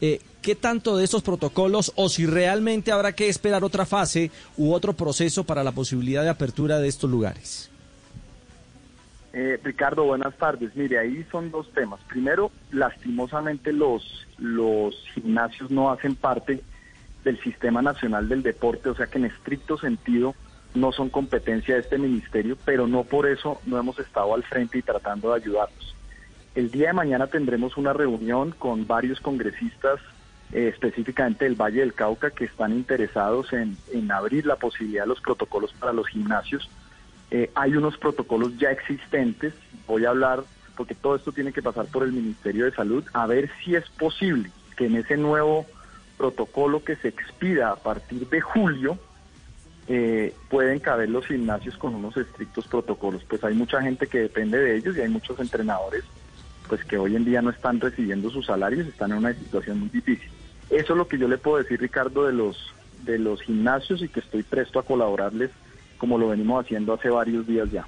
Eh, 0.02 0.20
¿Qué 0.42 0.54
tanto 0.54 0.96
de 0.96 1.04
estos 1.04 1.24
protocolos 1.24 1.92
o 1.96 2.08
si 2.08 2.28
realmente 2.28 2.92
habrá 2.92 3.14
que 3.14 3.30
esperar 3.30 3.64
otra 3.64 3.86
fase 3.86 4.30
u 4.58 4.74
otro 4.74 4.94
proceso 4.94 5.44
para 5.44 5.64
la 5.64 5.72
posibilidad 5.72 6.22
de 6.22 6.30
apertura 6.30 6.80
de 6.80 6.88
estos 6.88 7.10
lugares? 7.10 7.72
Eh, 9.34 9.60
Ricardo, 9.64 10.04
buenas 10.04 10.38
tardes. 10.38 10.76
Mire, 10.76 11.00
ahí 11.00 11.26
son 11.32 11.50
dos 11.50 11.72
temas. 11.74 12.00
Primero, 12.08 12.52
lastimosamente 12.72 13.74
los, 13.74 14.28
los 14.38 14.96
gimnasios 15.14 15.72
no 15.72 15.92
hacen 15.92 16.16
parte 16.16 16.62
del 17.24 17.42
Sistema 17.42 17.82
Nacional 17.82 18.30
del 18.30 18.44
Deporte, 18.44 18.90
o 18.90 18.96
sea 18.96 19.08
que 19.08 19.18
en 19.18 19.26
estricto 19.26 19.78
sentido 19.78 20.36
no 20.76 20.92
son 20.92 21.10
competencia 21.10 21.74
de 21.74 21.82
este 21.82 21.98
ministerio, 21.98 22.56
pero 22.66 22.86
no 22.86 23.04
por 23.04 23.28
eso 23.28 23.60
no 23.66 23.80
hemos 23.80 23.98
estado 23.98 24.36
al 24.36 24.44
frente 24.44 24.78
y 24.78 24.84
tratando 24.84 25.30
de 25.30 25.42
ayudarlos. 25.42 25.95
El 26.56 26.72
día 26.72 26.88
de 26.88 26.94
mañana 26.94 27.28
tendremos 27.28 27.76
una 27.76 27.92
reunión 27.92 28.52
con 28.52 28.88
varios 28.88 29.20
congresistas, 29.20 30.00
eh, 30.54 30.70
específicamente 30.74 31.44
del 31.44 31.56
Valle 31.56 31.82
del 31.82 31.94
Cauca, 31.94 32.32
que 32.32 32.46
están 32.46 32.72
interesados 32.72 33.52
en, 33.52 33.76
abrir 34.10 34.46
la 34.46 34.56
posibilidad 34.56 35.04
de 35.04 35.10
los 35.10 35.20
protocolos 35.20 35.74
para 35.74 35.92
los 35.92 36.08
gimnasios. 36.08 36.70
Eh, 37.30 37.52
hay 37.56 37.76
unos 37.76 37.98
protocolos 37.98 38.58
ya 38.58 38.72
existentes, 38.72 39.54
voy 39.86 40.06
a 40.06 40.12
hablar, 40.12 40.46
porque 40.78 40.96
todo 40.96 41.18
esto 41.18 41.34
tiene 41.34 41.52
que 41.52 41.62
pasar 41.62 41.88
por 41.88 42.04
el 42.04 42.14
Ministerio 42.14 42.64
de 42.64 42.72
Salud, 42.72 43.04
a 43.12 43.28
ver 43.28 43.52
si 43.62 43.76
es 43.76 43.90
posible 43.90 44.50
que 44.78 44.86
en 44.86 44.96
ese 44.96 45.18
nuevo 45.18 45.66
protocolo 46.18 46.86
que 46.86 46.96
se 46.96 47.10
expida 47.10 47.72
a 47.72 47.76
partir 47.76 48.30
de 48.30 48.40
julio, 48.40 48.98
eh, 49.90 50.34
pueden 50.50 50.80
caber 50.80 51.10
los 51.10 51.26
gimnasios 51.26 51.78
con 51.78 51.96
unos 51.96 52.16
estrictos 52.16 52.66
protocolos. 52.68 53.26
Pues 53.26 53.44
hay 53.44 53.56
mucha 53.56 53.82
gente 53.82 54.08
que 54.08 54.20
depende 54.20 54.58
de 54.58 54.78
ellos 54.78 54.96
y 54.96 55.02
hay 55.02 55.10
muchos 55.10 55.38
entrenadores 55.40 56.06
pues 56.68 56.84
que 56.86 56.98
hoy 56.98 57.16
en 57.16 57.26
día 57.26 57.42
no 57.42 57.50
están 57.50 57.80
recibiendo 57.80 58.30
sus 58.30 58.46
salarios, 58.46 58.88
están 58.88 59.12
en 59.12 59.20
una 59.20 59.34
situación 59.34 59.80
muy 59.80 59.90
difícil. 59.90 60.30
Eso 60.70 60.94
es 60.94 60.98
lo 60.98 61.08
que 61.08 61.18
yo 61.18 61.28
le 61.28 61.38
puedo 61.38 61.58
decir, 61.58 61.80
Ricardo, 61.80 62.26
de 62.26 62.34
los 62.34 62.58
de 63.04 63.20
los 63.20 63.42
gimnasios 63.42 64.02
y 64.02 64.10
que 64.10 64.20
estoy 64.20 64.42
presto 64.42 64.80
a 64.80 64.84
colaborarles 64.84 65.52
como 65.98 66.18
lo 66.18 66.30
venimos 66.30 66.66
haciendo 66.66 66.94
hace 66.94 67.10
varios 67.10 67.48
días 67.48 67.72
ya. 67.72 67.86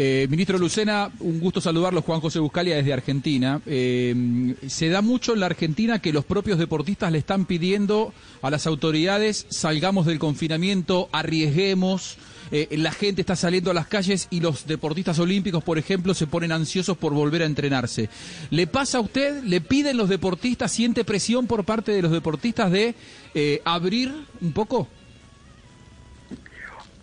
Eh, 0.00 0.28
ministro 0.30 0.58
Lucena, 0.58 1.10
un 1.18 1.40
gusto 1.40 1.60
saludarlo, 1.60 2.02
Juan 2.02 2.20
José 2.20 2.38
Buscalia 2.38 2.76
desde 2.76 2.92
Argentina. 2.92 3.60
Eh, 3.66 4.54
se 4.68 4.90
da 4.90 5.02
mucho 5.02 5.34
en 5.34 5.40
la 5.40 5.46
Argentina 5.46 5.98
que 5.98 6.12
los 6.12 6.24
propios 6.24 6.58
deportistas 6.58 7.10
le 7.10 7.18
están 7.18 7.46
pidiendo 7.46 8.12
a 8.40 8.50
las 8.50 8.68
autoridades 8.68 9.46
salgamos 9.48 10.06
del 10.06 10.20
confinamiento, 10.20 11.08
arriesguemos. 11.10 12.16
Eh, 12.50 12.68
la 12.78 12.92
gente 12.92 13.20
está 13.20 13.36
saliendo 13.36 13.70
a 13.70 13.74
las 13.74 13.86
calles 13.86 14.28
y 14.30 14.40
los 14.40 14.66
deportistas 14.66 15.18
olímpicos, 15.18 15.62
por 15.62 15.78
ejemplo, 15.78 16.14
se 16.14 16.26
ponen 16.26 16.52
ansiosos 16.52 16.96
por 16.96 17.12
volver 17.12 17.42
a 17.42 17.46
entrenarse. 17.46 18.08
¿Le 18.50 18.66
pasa 18.66 18.98
a 18.98 19.00
usted? 19.00 19.42
¿Le 19.44 19.60
piden 19.60 19.96
los 19.96 20.08
deportistas? 20.08 20.72
¿Siente 20.72 21.04
presión 21.04 21.46
por 21.46 21.64
parte 21.64 21.92
de 21.92 22.02
los 22.02 22.12
deportistas 22.12 22.70
de 22.70 22.94
eh, 23.34 23.60
abrir 23.64 24.12
un 24.40 24.52
poco? 24.52 24.88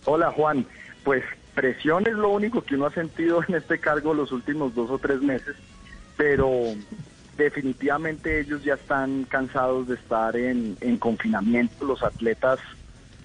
Hola 0.04 0.30
Juan, 0.30 0.66
pues 1.04 1.24
presión 1.54 2.06
es 2.06 2.14
lo 2.14 2.28
único 2.28 2.62
que 2.62 2.76
uno 2.76 2.86
ha 2.86 2.92
sentido 2.92 3.42
en 3.48 3.56
este 3.56 3.80
cargo 3.80 4.14
los 4.14 4.30
últimos 4.30 4.74
dos 4.74 4.90
o 4.90 4.98
tres 4.98 5.20
meses, 5.20 5.56
pero 6.16 6.74
definitivamente 7.36 8.40
ellos 8.40 8.62
ya 8.62 8.74
están 8.74 9.24
cansados 9.24 9.88
de 9.88 9.94
estar 9.96 10.36
en, 10.36 10.76
en 10.80 10.96
confinamiento, 10.98 11.84
los 11.84 12.02
atletas, 12.02 12.60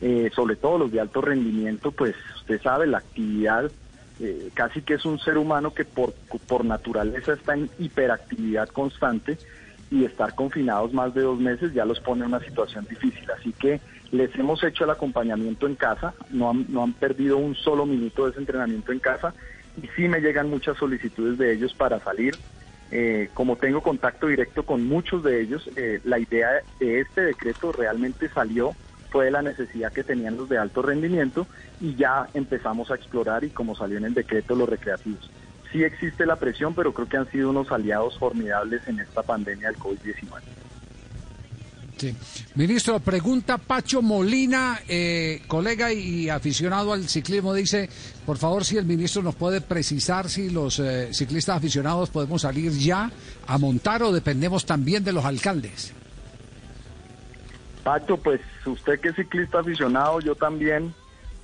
eh, 0.02 0.32
sobre 0.36 0.56
todo 0.56 0.80
los 0.80 0.92
de 0.92 1.00
alto 1.00 1.22
rendimiento, 1.22 1.92
pues 1.92 2.16
usted 2.36 2.62
sabe, 2.62 2.88
la 2.88 3.00
actividad 3.00 3.72
eh, 4.20 4.50
casi 4.54 4.82
que 4.82 4.96
es 4.96 5.06
un 5.06 5.20
ser 5.20 5.38
humano 5.38 5.74
que 5.74 5.86
por, 5.86 6.14
por 6.48 6.66
naturaleza 6.66 7.34
está 7.34 7.54
en 7.54 7.70
hiperactividad 7.80 8.70
constante 8.70 9.38
y 9.90 10.06
estar 10.06 10.36
confinados 10.36 10.94
más 10.94 11.14
de 11.14 11.22
dos 11.22 11.40
meses 11.40 11.74
ya 11.74 11.86
los 11.86 12.00
pone 12.00 12.22
en 12.22 12.28
una 12.34 12.40
situación 12.40 12.86
difícil. 12.90 13.30
Así 13.32 13.52
que 13.54 13.82
les 14.12 14.34
hemos 14.36 14.64
hecho 14.64 14.84
el 14.84 14.90
acompañamiento 14.90 15.68
en 15.68 15.76
casa, 15.76 16.14
no 16.30 16.50
han, 16.50 16.66
no 16.70 16.84
han 16.84 16.94
perdido 16.94 17.38
un 17.38 17.56
solo 17.56 17.86
minuto 17.86 18.26
de 18.26 18.32
ese 18.32 18.40
entrenamiento 18.40 18.92
en 18.92 19.00
casa 19.00 19.34
y 19.82 19.88
sí 19.96 20.08
me 20.08 20.20
llegan 20.20 20.50
muchas 20.50 20.78
solicitudes 20.78 21.38
de 21.38 21.54
ellos 21.54 21.74
para 21.74 22.00
salir. 22.00 22.36
Eh, 22.92 23.30
como 23.34 23.56
tengo 23.56 23.82
contacto 23.82 24.28
directo 24.28 24.64
con 24.64 24.86
muchos 24.86 25.24
de 25.24 25.42
ellos, 25.42 25.70
eh, 25.78 26.02
la 26.04 26.20
idea 26.20 26.50
de 26.80 27.00
este 27.00 27.22
decreto 27.22 27.72
realmente 27.72 28.28
salió, 28.30 28.74
fue 29.12 29.30
la 29.30 29.42
necesidad 29.42 29.92
que 29.92 30.04
tenían 30.04 30.38
los 30.38 30.48
de 30.48 30.58
alto 30.58 30.82
rendimiento 30.82 31.46
y 31.82 31.96
ya 31.96 32.30
empezamos 32.34 32.90
a 32.92 32.96
explorar 32.96 33.44
y 33.44 33.50
como 33.50 33.76
salió 33.76 33.98
en 33.98 34.06
el 34.06 34.14
decreto 34.14 34.56
los 34.56 34.70
recreativos. 34.70 35.30
Sí 35.72 35.84
existe 35.84 36.26
la 36.26 36.38
presión, 36.38 36.74
pero 36.74 36.94
creo 36.94 37.08
que 37.08 37.18
han 37.18 37.30
sido 37.30 37.50
unos 37.50 37.72
aliados 37.72 38.18
formidables 38.18 38.88
en 38.88 39.00
esta 39.00 39.22
pandemia 39.22 39.68
del 39.68 39.78
COVID-19. 39.78 40.42
Sí. 41.98 42.16
Ministro, 42.56 43.00
pregunta 43.00 43.58
Pacho 43.60 44.02
Molina, 44.02 44.82
eh, 44.88 45.44
colega 45.48 45.94
y 45.94 46.30
aficionado 46.30 46.94
al 46.94 47.08
ciclismo, 47.08 47.54
dice, 47.54 47.90
por 48.26 48.38
favor, 48.38 48.66
si 48.66 48.78
el 48.78 48.86
ministro 48.86 49.22
nos 49.22 49.36
puede 49.36 49.62
precisar 49.62 50.28
si 50.30 50.50
los 50.50 50.80
eh, 50.80 51.14
ciclistas 51.14 51.58
aficionados 51.58 52.10
podemos 52.10 52.42
salir 52.42 52.72
ya 52.72 53.12
a 53.46 53.58
montar 53.60 54.02
o 54.02 54.12
dependemos 54.12 54.66
también 54.66 55.04
de 55.04 55.14
los 55.14 55.26
alcaldes. 55.26 55.94
Pacho, 57.84 58.18
pues 58.18 58.42
usted 58.66 59.00
que 59.00 59.10
es 59.10 59.16
ciclista 59.16 59.60
aficionado, 59.60 60.20
yo 60.20 60.36
también, 60.36 60.94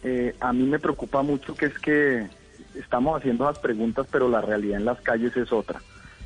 eh, 0.04 0.36
a 0.40 0.54
mí 0.54 0.64
me 0.64 0.80
preocupa 0.80 1.22
mucho 1.22 1.56
que 1.56 1.66
es 1.66 1.80
que 1.80 2.28
estamos 2.76 3.18
haciendo 3.18 3.46
las 3.46 3.60
preguntas, 3.60 4.08
pero 4.12 4.30
la 4.30 4.42
realidad 4.42 4.78
en 4.78 4.86
las 4.86 5.02
calles 5.02 5.36
es 5.36 5.52
otra. 5.52 5.82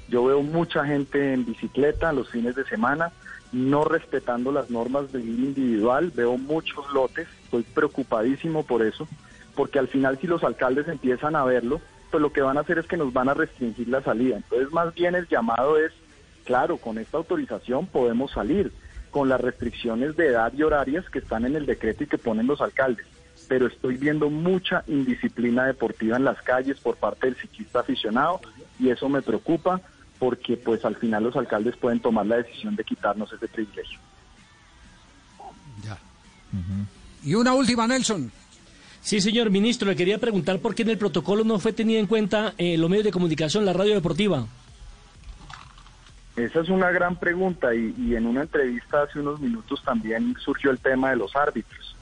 Yo 0.09 0.25
veo 0.25 0.41
mucha 0.41 0.85
gente 0.85 1.33
en 1.33 1.45
bicicleta 1.45 2.11
los 2.11 2.29
fines 2.29 2.55
de 2.55 2.65
semana, 2.65 3.11
no 3.53 3.83
respetando 3.83 4.51
las 4.51 4.69
normas 4.69 5.11
de 5.11 5.19
vida 5.19 5.47
individual, 5.47 6.11
veo 6.13 6.37
muchos 6.37 6.91
lotes, 6.93 7.27
estoy 7.43 7.63
preocupadísimo 7.63 8.63
por 8.63 8.81
eso, 8.81 9.07
porque 9.55 9.79
al 9.79 9.87
final 9.87 10.19
si 10.19 10.27
los 10.27 10.43
alcaldes 10.43 10.87
empiezan 10.87 11.35
a 11.35 11.45
verlo, 11.45 11.81
pues 12.09 12.21
lo 12.21 12.33
que 12.33 12.41
van 12.41 12.57
a 12.57 12.61
hacer 12.61 12.77
es 12.77 12.87
que 12.87 12.97
nos 12.97 13.13
van 13.13 13.29
a 13.29 13.33
restringir 13.33 13.87
la 13.87 14.01
salida. 14.01 14.37
Entonces 14.37 14.71
más 14.71 14.93
bien 14.93 15.15
el 15.15 15.27
llamado 15.27 15.77
es, 15.77 15.93
claro, 16.43 16.77
con 16.77 16.97
esta 16.97 17.17
autorización 17.17 17.87
podemos 17.87 18.31
salir, 18.31 18.71
con 19.11 19.29
las 19.29 19.39
restricciones 19.39 20.15
de 20.15 20.27
edad 20.27 20.51
y 20.53 20.63
horarias 20.63 21.07
que 21.09 21.19
están 21.19 21.45
en 21.45 21.55
el 21.55 21.65
decreto 21.65 22.03
y 22.03 22.07
que 22.07 22.17
ponen 22.17 22.47
los 22.47 22.61
alcaldes. 22.61 23.05
Pero 23.47 23.67
estoy 23.67 23.97
viendo 23.97 24.29
mucha 24.29 24.83
indisciplina 24.87 25.65
deportiva 25.65 26.17
en 26.17 26.23
las 26.23 26.41
calles 26.41 26.79
por 26.79 26.95
parte 26.95 27.27
del 27.27 27.35
ciclista 27.35 27.81
aficionado 27.81 28.39
y 28.79 28.89
eso 28.89 29.09
me 29.09 29.21
preocupa 29.21 29.81
porque 30.17 30.55
pues 30.55 30.85
al 30.85 30.95
final 30.95 31.23
los 31.23 31.35
alcaldes 31.35 31.75
pueden 31.75 31.99
tomar 31.99 32.25
la 32.25 32.37
decisión 32.37 32.75
de 32.75 32.83
quitarnos 32.83 33.31
ese 33.33 33.47
privilegio. 33.47 33.99
Y 37.23 37.35
una 37.35 37.53
última, 37.53 37.87
Nelson. 37.87 38.31
Sí, 39.01 39.19
señor 39.19 39.49
ministro, 39.49 39.89
le 39.89 39.95
quería 39.95 40.19
preguntar 40.19 40.59
por 40.59 40.75
qué 40.75 40.83
en 40.83 40.89
el 40.89 40.97
protocolo 40.97 41.43
no 41.43 41.59
fue 41.59 41.73
tenida 41.73 41.99
en 41.99 42.07
cuenta 42.07 42.53
eh, 42.57 42.77
los 42.77 42.89
medios 42.89 43.05
de 43.05 43.11
comunicación, 43.11 43.65
la 43.65 43.73
radio 43.73 43.95
deportiva. 43.95 44.45
Esa 46.35 46.61
es 46.61 46.69
una 46.69 46.91
gran 46.91 47.17
pregunta 47.17 47.75
y, 47.75 47.93
y 47.97 48.15
en 48.15 48.25
una 48.25 48.43
entrevista 48.43 49.03
hace 49.03 49.19
unos 49.19 49.39
minutos 49.39 49.83
también 49.83 50.35
surgió 50.39 50.71
el 50.71 50.79
tema 50.79 51.09
de 51.09 51.17
los 51.17 51.35
árbitros. 51.35 51.95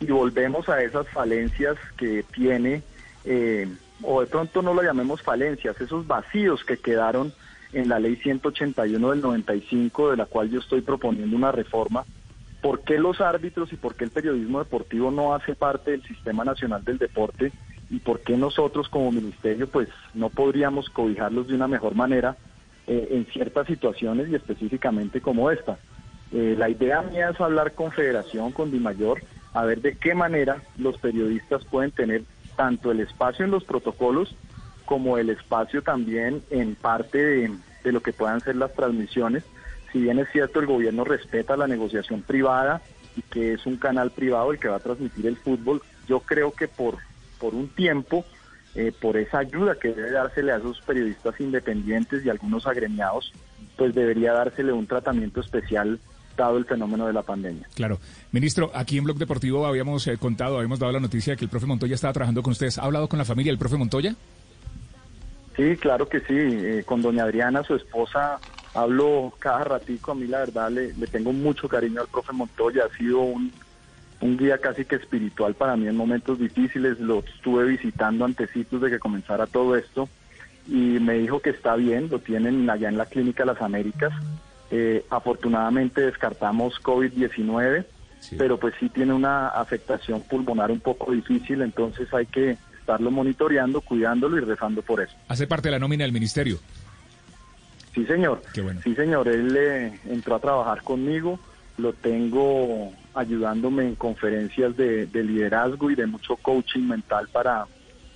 Y 0.00 0.06
volvemos 0.06 0.68
a 0.68 0.82
esas 0.82 1.08
falencias 1.08 1.76
que 1.96 2.24
tiene, 2.34 2.82
eh, 3.24 3.68
o 4.02 4.20
de 4.20 4.26
pronto 4.26 4.62
no 4.62 4.74
lo 4.74 4.82
llamemos 4.82 5.22
falencias, 5.22 5.80
esos 5.80 6.06
vacíos 6.08 6.64
que 6.64 6.76
quedaron 6.76 7.32
en 7.72 7.88
la 7.88 8.00
ley 8.00 8.16
181 8.16 9.10
del 9.10 9.20
95, 9.20 10.10
de 10.10 10.16
la 10.16 10.26
cual 10.26 10.50
yo 10.50 10.58
estoy 10.58 10.80
proponiendo 10.80 11.36
una 11.36 11.52
reforma. 11.52 12.04
¿Por 12.60 12.80
qué 12.82 12.98
los 12.98 13.20
árbitros 13.20 13.72
y 13.72 13.76
por 13.76 13.94
qué 13.94 14.04
el 14.04 14.10
periodismo 14.10 14.58
deportivo 14.58 15.10
no 15.12 15.34
hace 15.34 15.54
parte 15.54 15.92
del 15.92 16.02
Sistema 16.02 16.44
Nacional 16.44 16.84
del 16.84 16.98
Deporte? 16.98 17.52
¿Y 17.90 18.00
por 18.00 18.20
qué 18.20 18.36
nosotros 18.36 18.88
como 18.88 19.12
ministerio 19.12 19.68
pues 19.68 19.88
no 20.14 20.30
podríamos 20.30 20.88
cobijarlos 20.90 21.48
de 21.48 21.54
una 21.54 21.68
mejor 21.68 21.94
manera 21.94 22.36
eh, 22.86 23.08
en 23.10 23.26
ciertas 23.26 23.66
situaciones 23.66 24.28
y 24.28 24.34
específicamente 24.34 25.20
como 25.20 25.50
esta? 25.50 25.78
Eh, 26.32 26.54
la 26.58 26.68
idea 26.68 27.02
mía 27.02 27.30
es 27.30 27.40
hablar 27.40 27.72
con 27.72 27.92
Federación, 27.92 28.52
con 28.52 28.70
Dimayor, 28.70 29.22
a 29.52 29.64
ver 29.64 29.82
de 29.82 29.96
qué 29.96 30.14
manera 30.14 30.62
los 30.78 30.96
periodistas 30.98 31.64
pueden 31.64 31.90
tener 31.90 32.22
tanto 32.56 32.90
el 32.90 33.00
espacio 33.00 33.44
en 33.44 33.50
los 33.50 33.64
protocolos 33.64 34.34
como 34.86 35.18
el 35.18 35.30
espacio 35.30 35.82
también 35.82 36.42
en 36.50 36.74
parte 36.74 37.18
de, 37.18 37.50
de 37.84 37.92
lo 37.92 38.00
que 38.00 38.12
puedan 38.12 38.40
ser 38.40 38.56
las 38.56 38.72
transmisiones. 38.72 39.44
Si 39.92 40.00
bien 40.00 40.18
es 40.18 40.28
cierto, 40.32 40.60
el 40.60 40.66
gobierno 40.66 41.04
respeta 41.04 41.56
la 41.56 41.66
negociación 41.66 42.22
privada 42.22 42.82
y 43.16 43.22
que 43.22 43.52
es 43.52 43.66
un 43.66 43.76
canal 43.76 44.10
privado 44.10 44.52
el 44.52 44.58
que 44.58 44.68
va 44.68 44.76
a 44.76 44.80
transmitir 44.80 45.26
el 45.26 45.36
fútbol, 45.36 45.82
yo 46.08 46.20
creo 46.20 46.52
que 46.52 46.68
por, 46.68 46.96
por 47.38 47.54
un 47.54 47.68
tiempo, 47.68 48.24
eh, 48.74 48.92
por 48.98 49.16
esa 49.16 49.38
ayuda 49.38 49.76
que 49.80 49.88
debe 49.88 50.10
dársele 50.10 50.52
a 50.52 50.56
esos 50.56 50.80
periodistas 50.80 51.38
independientes 51.40 52.24
y 52.24 52.30
algunos 52.30 52.66
agremiados, 52.66 53.32
pues 53.76 53.94
debería 53.94 54.32
dársele 54.32 54.72
un 54.72 54.86
tratamiento 54.86 55.40
especial 55.40 55.98
dado 56.36 56.56
el 56.56 56.64
fenómeno 56.64 57.06
de 57.06 57.12
la 57.12 57.22
pandemia. 57.22 57.68
Claro. 57.74 57.98
Ministro, 58.30 58.70
aquí 58.74 58.96
en 58.96 59.04
Blog 59.04 59.18
Deportivo 59.18 59.66
habíamos 59.66 60.06
eh, 60.06 60.16
contado, 60.16 60.56
habíamos 60.56 60.78
dado 60.78 60.92
la 60.92 61.00
noticia 61.00 61.34
de 61.34 61.36
que 61.36 61.44
el 61.44 61.50
profe 61.50 61.66
Montoya 61.66 61.94
estaba 61.94 62.12
trabajando 62.12 62.42
con 62.42 62.52
ustedes. 62.52 62.78
¿Ha 62.78 62.84
hablado 62.84 63.08
con 63.08 63.18
la 63.18 63.24
familia 63.24 63.52
del 63.52 63.58
profe 63.58 63.76
Montoya? 63.76 64.14
Sí, 65.56 65.76
claro 65.76 66.08
que 66.08 66.20
sí. 66.20 66.34
Eh, 66.34 66.82
con 66.86 67.02
doña 67.02 67.24
Adriana, 67.24 67.62
su 67.62 67.74
esposa, 67.74 68.38
hablo 68.72 69.34
cada 69.38 69.64
ratico. 69.64 70.12
A 70.12 70.14
mí 70.14 70.26
la 70.26 70.38
verdad 70.38 70.70
le, 70.70 70.94
le 70.94 71.06
tengo 71.06 71.32
mucho 71.32 71.68
cariño 71.68 72.00
al 72.00 72.08
profe 72.08 72.32
Montoya. 72.32 72.84
Ha 72.90 72.96
sido 72.96 73.20
un, 73.20 73.52
un 74.22 74.36
guía 74.36 74.58
casi 74.58 74.84
que 74.84 74.96
espiritual 74.96 75.54
para 75.54 75.76
mí 75.76 75.86
en 75.88 75.96
momentos 75.96 76.38
difíciles. 76.38 76.98
Lo 77.00 77.18
estuve 77.20 77.64
visitando 77.64 78.24
antecitos 78.24 78.80
de 78.80 78.90
que 78.90 78.98
comenzara 78.98 79.46
todo 79.46 79.76
esto 79.76 80.08
y 80.68 80.98
me 81.00 81.14
dijo 81.14 81.40
que 81.40 81.50
está 81.50 81.74
bien, 81.74 82.08
lo 82.08 82.20
tienen 82.20 82.70
allá 82.70 82.88
en 82.88 82.96
la 82.96 83.06
Clínica 83.06 83.44
Las 83.44 83.60
Américas. 83.60 84.12
Eh, 84.70 85.04
afortunadamente 85.10 86.00
descartamos 86.00 86.80
COVID-19, 86.82 87.84
pero 88.38 88.58
pues 88.58 88.74
sí 88.80 88.88
tiene 88.88 89.12
una 89.12 89.48
afectación 89.48 90.22
pulmonar 90.22 90.70
un 90.70 90.80
poco 90.80 91.12
difícil, 91.12 91.60
entonces 91.60 92.12
hay 92.14 92.26
que 92.26 92.56
estarlo 92.78 93.10
monitoreando, 93.10 93.80
cuidándolo 93.80 94.38
y 94.38 94.40
rezando 94.40 94.82
por 94.82 95.02
eso. 95.02 95.14
Hace 95.28 95.46
parte 95.46 95.68
de 95.68 95.72
la 95.72 95.78
nómina 95.78 96.04
del 96.04 96.12
ministerio. 96.12 96.58
Sí, 97.92 98.06
señor. 98.06 98.42
Qué 98.54 98.62
bueno. 98.62 98.80
Sí, 98.82 98.94
señor. 98.94 99.28
Él 99.28 99.54
eh, 99.54 100.00
entró 100.08 100.36
a 100.36 100.40
trabajar 100.40 100.82
conmigo. 100.82 101.38
Lo 101.76 101.92
tengo 101.92 102.92
ayudándome 103.14 103.86
en 103.86 103.94
conferencias 103.94 104.76
de, 104.76 105.06
de 105.06 105.24
liderazgo 105.24 105.90
y 105.90 105.94
de 105.94 106.06
mucho 106.06 106.36
coaching 106.36 106.82
mental 106.82 107.28
para, 107.32 107.66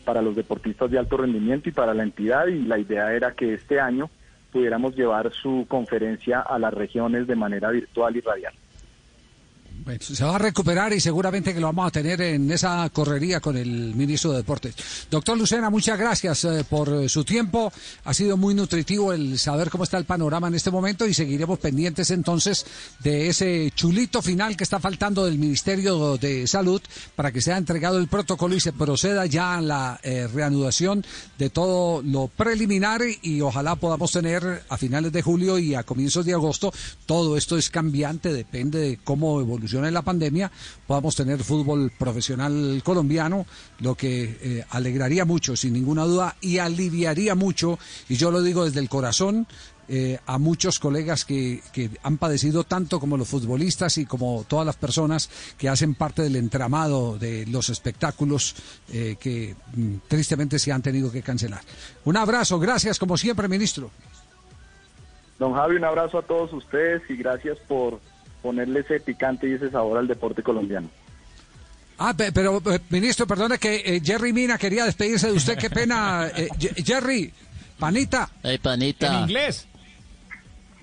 para 0.04 0.22
los 0.22 0.36
deportistas 0.36 0.90
de 0.90 0.98
alto 0.98 1.16
rendimiento 1.16 1.68
y 1.68 1.72
para 1.72 1.94
la 1.94 2.02
entidad. 2.02 2.46
Y 2.46 2.62
la 2.62 2.78
idea 2.78 3.12
era 3.12 3.32
que 3.32 3.54
este 3.54 3.80
año 3.80 4.10
pudiéramos 4.52 4.96
llevar 4.96 5.32
su 5.32 5.66
conferencia 5.68 6.40
a 6.40 6.58
las 6.58 6.72
regiones 6.72 7.26
de 7.26 7.36
manera 7.36 7.70
virtual 7.70 8.16
y 8.16 8.20
radial. 8.20 8.54
Se 10.00 10.24
va 10.24 10.34
a 10.34 10.38
recuperar 10.38 10.92
y 10.92 11.00
seguramente 11.00 11.54
que 11.54 11.60
lo 11.60 11.68
vamos 11.68 11.86
a 11.86 11.90
tener 11.92 12.20
en 12.20 12.50
esa 12.50 12.90
correría 12.92 13.38
con 13.38 13.56
el 13.56 13.94
ministro 13.94 14.32
de 14.32 14.38
Deportes. 14.38 14.74
Doctor 15.08 15.38
Lucena, 15.38 15.70
muchas 15.70 15.96
gracias 15.96 16.44
eh, 16.44 16.64
por 16.68 16.88
eh, 16.88 17.08
su 17.08 17.24
tiempo. 17.24 17.72
Ha 18.04 18.12
sido 18.12 18.36
muy 18.36 18.52
nutritivo 18.52 19.12
el 19.12 19.38
saber 19.38 19.70
cómo 19.70 19.84
está 19.84 19.96
el 19.98 20.04
panorama 20.04 20.48
en 20.48 20.56
este 20.56 20.72
momento 20.72 21.06
y 21.06 21.14
seguiremos 21.14 21.60
pendientes 21.60 22.10
entonces 22.10 22.66
de 22.98 23.28
ese 23.28 23.70
chulito 23.76 24.22
final 24.22 24.56
que 24.56 24.64
está 24.64 24.80
faltando 24.80 25.24
del 25.24 25.38
Ministerio 25.38 26.16
de 26.16 26.48
Salud 26.48 26.82
para 27.14 27.30
que 27.30 27.40
sea 27.40 27.56
entregado 27.56 27.98
el 27.98 28.08
protocolo 28.08 28.56
y 28.56 28.60
se 28.60 28.72
proceda 28.72 29.26
ya 29.26 29.56
a 29.56 29.60
la 29.60 30.00
eh, 30.02 30.26
reanudación 30.26 31.04
de 31.38 31.48
todo 31.48 32.02
lo 32.02 32.26
preliminar 32.26 33.02
y 33.22 33.40
ojalá 33.40 33.76
podamos 33.76 34.10
tener 34.10 34.64
a 34.68 34.76
finales 34.76 35.12
de 35.12 35.22
julio 35.22 35.58
y 35.60 35.76
a 35.76 35.84
comienzos 35.84 36.26
de 36.26 36.32
agosto. 36.32 36.72
Todo 37.06 37.36
esto 37.36 37.56
es 37.56 37.70
cambiante, 37.70 38.32
depende 38.32 38.80
de 38.80 38.96
cómo 38.96 39.40
evolucione 39.76 39.90
la 39.90 40.02
pandemia, 40.02 40.50
podamos 40.86 41.14
tener 41.14 41.42
fútbol 41.42 41.92
profesional 41.96 42.80
colombiano, 42.84 43.46
lo 43.80 43.94
que 43.94 44.38
eh, 44.40 44.64
alegraría 44.70 45.24
mucho, 45.24 45.56
sin 45.56 45.72
ninguna 45.72 46.04
duda, 46.04 46.36
y 46.40 46.58
aliviaría 46.58 47.34
mucho, 47.34 47.78
y 48.08 48.16
yo 48.16 48.30
lo 48.30 48.42
digo 48.42 48.64
desde 48.64 48.80
el 48.80 48.88
corazón, 48.88 49.46
eh, 49.88 50.18
a 50.26 50.38
muchos 50.38 50.80
colegas 50.80 51.24
que, 51.24 51.60
que, 51.72 51.90
han 52.02 52.18
padecido 52.18 52.64
tanto 52.64 52.98
como 52.98 53.16
los 53.16 53.28
futbolistas 53.28 53.98
y 53.98 54.04
como 54.04 54.44
todas 54.48 54.66
las 54.66 54.74
personas 54.74 55.30
que 55.56 55.68
hacen 55.68 55.94
parte 55.94 56.22
del 56.22 56.34
entramado 56.34 57.16
de 57.18 57.46
los 57.46 57.68
espectáculos 57.68 58.56
eh, 58.92 59.14
que 59.20 59.54
mm, 59.76 60.08
tristemente 60.08 60.58
se 60.58 60.72
han 60.72 60.82
tenido 60.82 61.12
que 61.12 61.22
cancelar. 61.22 61.60
Un 62.04 62.16
abrazo, 62.16 62.58
gracias 62.58 62.98
como 62.98 63.16
siempre, 63.16 63.46
ministro. 63.46 63.92
Don 65.38 65.54
Javi, 65.54 65.76
un 65.76 65.84
abrazo 65.84 66.18
a 66.18 66.22
todos 66.22 66.52
ustedes 66.52 67.02
y 67.08 67.16
gracias 67.16 67.56
por 67.68 68.00
ponerle 68.46 68.80
ese 68.80 69.00
picante 69.00 69.48
y 69.48 69.54
ese 69.54 69.70
sabor 69.70 69.98
al 69.98 70.06
deporte 70.06 70.40
colombiano. 70.40 70.88
Ah, 71.98 72.14
pero, 72.16 72.62
ministro, 72.90 73.26
perdone 73.26 73.58
que 73.58 73.82
eh, 73.84 74.00
Jerry 74.04 74.32
Mina 74.32 74.56
quería 74.56 74.84
despedirse 74.84 75.26
de 75.28 75.32
usted. 75.32 75.58
Qué 75.58 75.68
pena, 75.68 76.28
eh, 76.36 76.48
Jerry, 76.84 77.32
panita. 77.78 78.30
Hey, 78.42 78.58
panita. 78.58 79.06
En 79.08 79.22
inglés. 79.22 79.66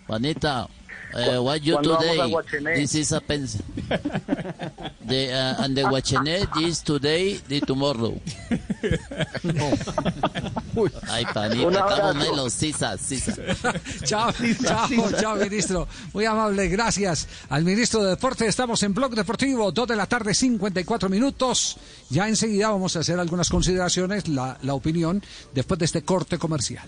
Panita. 0.07 0.67
Uh, 1.13 1.39
what 1.43 1.61
you 1.63 1.77
today? 1.81 2.33
This 2.75 2.95
is 2.95 3.11
a 3.11 3.21
pens. 3.21 3.61
the 5.05 5.31
uh, 5.31 5.63
and 5.63 5.77
the 5.77 5.83
Guachené 5.83 6.47
is 6.63 6.81
today, 6.81 7.37
the 7.47 7.61
tomorrow. 7.61 8.17
Ay, 11.09 11.25
panita, 11.29 11.85
caramelo, 11.85 12.49
sisa, 12.49 12.97
sisa. 12.97 13.33
chao, 14.09 14.31
chao, 14.63 15.11
chao, 15.19 15.35
ministro. 15.35 15.87
Muy 16.13 16.25
amable, 16.25 16.67
gracias 16.67 17.27
al 17.49 17.63
ministro 17.63 18.03
de 18.03 18.09
Deporte. 18.11 18.47
Estamos 18.47 18.81
en 18.81 18.93
Blog 18.95 19.13
Deportivo, 19.13 19.71
2 19.71 19.87
de 19.87 19.95
la 19.95 20.07
tarde, 20.07 20.33
54 20.33 21.09
minutos. 21.09 21.77
Ya 22.09 22.27
enseguida 22.27 22.69
vamos 22.69 22.95
a 22.95 23.01
hacer 23.01 23.19
algunas 23.19 23.49
consideraciones, 23.49 24.27
la, 24.27 24.57
la 24.63 24.73
opinión, 24.73 25.23
después 25.53 25.77
de 25.77 25.85
este 25.85 26.01
corte 26.01 26.39
comercial. 26.39 26.87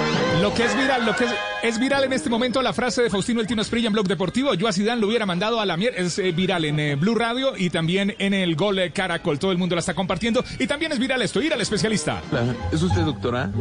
Lo 0.41 0.51
que 0.55 0.65
es 0.65 0.75
viral, 0.75 1.05
lo 1.05 1.15
que 1.15 1.25
es, 1.25 1.31
es, 1.61 1.79
viral 1.79 2.03
en 2.03 2.13
este 2.13 2.27
momento 2.27 2.63
la 2.63 2.73
frase 2.73 3.03
de 3.03 3.11
Faustino 3.11 3.41
El 3.41 3.47
Tino 3.47 3.61
Esprilla 3.61 3.87
en 3.87 3.93
Blog 3.93 4.07
Deportivo. 4.07 4.55
Yo 4.55 4.67
a 4.67 4.73
Zidane 4.73 4.99
lo 4.99 5.07
hubiera 5.07 5.27
mandado 5.27 5.59
a 5.59 5.67
la 5.67 5.77
mierda. 5.77 5.99
Es 5.99 6.17
eh, 6.17 6.31
viral 6.31 6.65
en 6.65 6.79
eh, 6.79 6.95
Blue 6.95 7.13
Radio 7.13 7.53
y 7.55 7.69
también 7.69 8.15
en 8.17 8.33
el 8.33 8.55
Gol 8.55 8.79
eh, 8.79 8.91
Caracol. 8.91 9.37
Todo 9.37 9.51
el 9.51 9.59
mundo 9.59 9.75
la 9.75 9.81
está 9.81 9.93
compartiendo. 9.93 10.43
Y 10.57 10.65
también 10.65 10.91
es 10.93 10.97
viral 10.97 11.21
esto. 11.21 11.43
Ir 11.43 11.53
al 11.53 11.61
especialista. 11.61 12.23
¿Es 12.71 12.81
usted 12.81 13.01
doctora? 13.01 13.51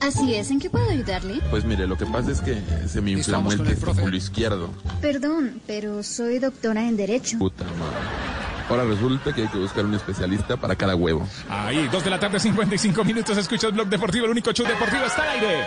Así 0.00 0.34
es. 0.34 0.50
¿En 0.50 0.60
qué 0.60 0.70
puedo 0.70 0.88
ayudarle? 0.88 1.40
Pues 1.50 1.66
mire, 1.66 1.86
lo 1.86 1.98
que 1.98 2.06
pasa 2.06 2.30
es 2.30 2.40
que 2.40 2.56
se 2.88 3.02
me 3.02 3.10
inflamó 3.10 3.52
el 3.52 3.62
testículo 3.62 4.16
izquierdo. 4.16 4.70
Perdón, 5.02 5.60
pero 5.66 6.02
soy 6.02 6.38
doctora 6.38 6.88
en 6.88 6.96
Derecho. 6.96 7.38
Puta 7.38 7.64
madre. 7.64 8.59
Ahora 8.70 8.84
resulta 8.84 9.32
que 9.32 9.42
hay 9.42 9.48
que 9.48 9.58
buscar 9.58 9.84
un 9.84 9.94
especialista 9.94 10.56
para 10.56 10.76
cada 10.76 10.94
huevo. 10.94 11.26
Ahí, 11.48 11.88
dos 11.90 12.04
de 12.04 12.10
la 12.10 12.20
tarde, 12.20 12.38
55 12.38 13.02
minutos. 13.02 13.36
Escucha 13.36 13.66
el 13.66 13.72
blog 13.72 13.88
deportivo, 13.88 14.26
el 14.26 14.30
único 14.30 14.52
show 14.52 14.64
deportivo 14.64 15.06
está 15.06 15.24
al 15.24 15.28
aire. 15.30 15.64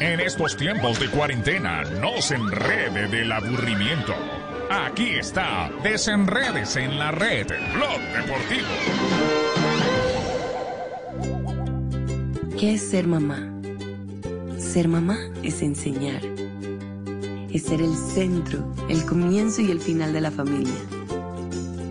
En 0.00 0.18
estos 0.20 0.56
tiempos 0.56 0.98
de 0.98 1.10
cuarentena, 1.10 1.82
no 2.00 2.22
se 2.22 2.36
enrede 2.36 3.06
del 3.08 3.30
aburrimiento. 3.30 4.14
Aquí 4.70 5.10
está, 5.10 5.70
desenredes 5.82 6.74
en 6.76 6.98
la 6.98 7.10
red, 7.10 7.46
blog 7.74 8.00
deportivo. 8.16 8.68
¿Qué 12.58 12.74
es 12.74 12.90
ser 12.90 13.06
mamá? 13.06 13.46
Ser 14.58 14.88
mamá 14.88 15.18
es 15.42 15.60
enseñar. 15.60 16.22
Es 17.52 17.64
ser 17.64 17.82
el 17.82 17.94
centro, 17.94 18.74
el 18.88 19.04
comienzo 19.04 19.60
y 19.60 19.70
el 19.70 19.82
final 19.82 20.14
de 20.14 20.20
la 20.22 20.30
familia 20.30 20.72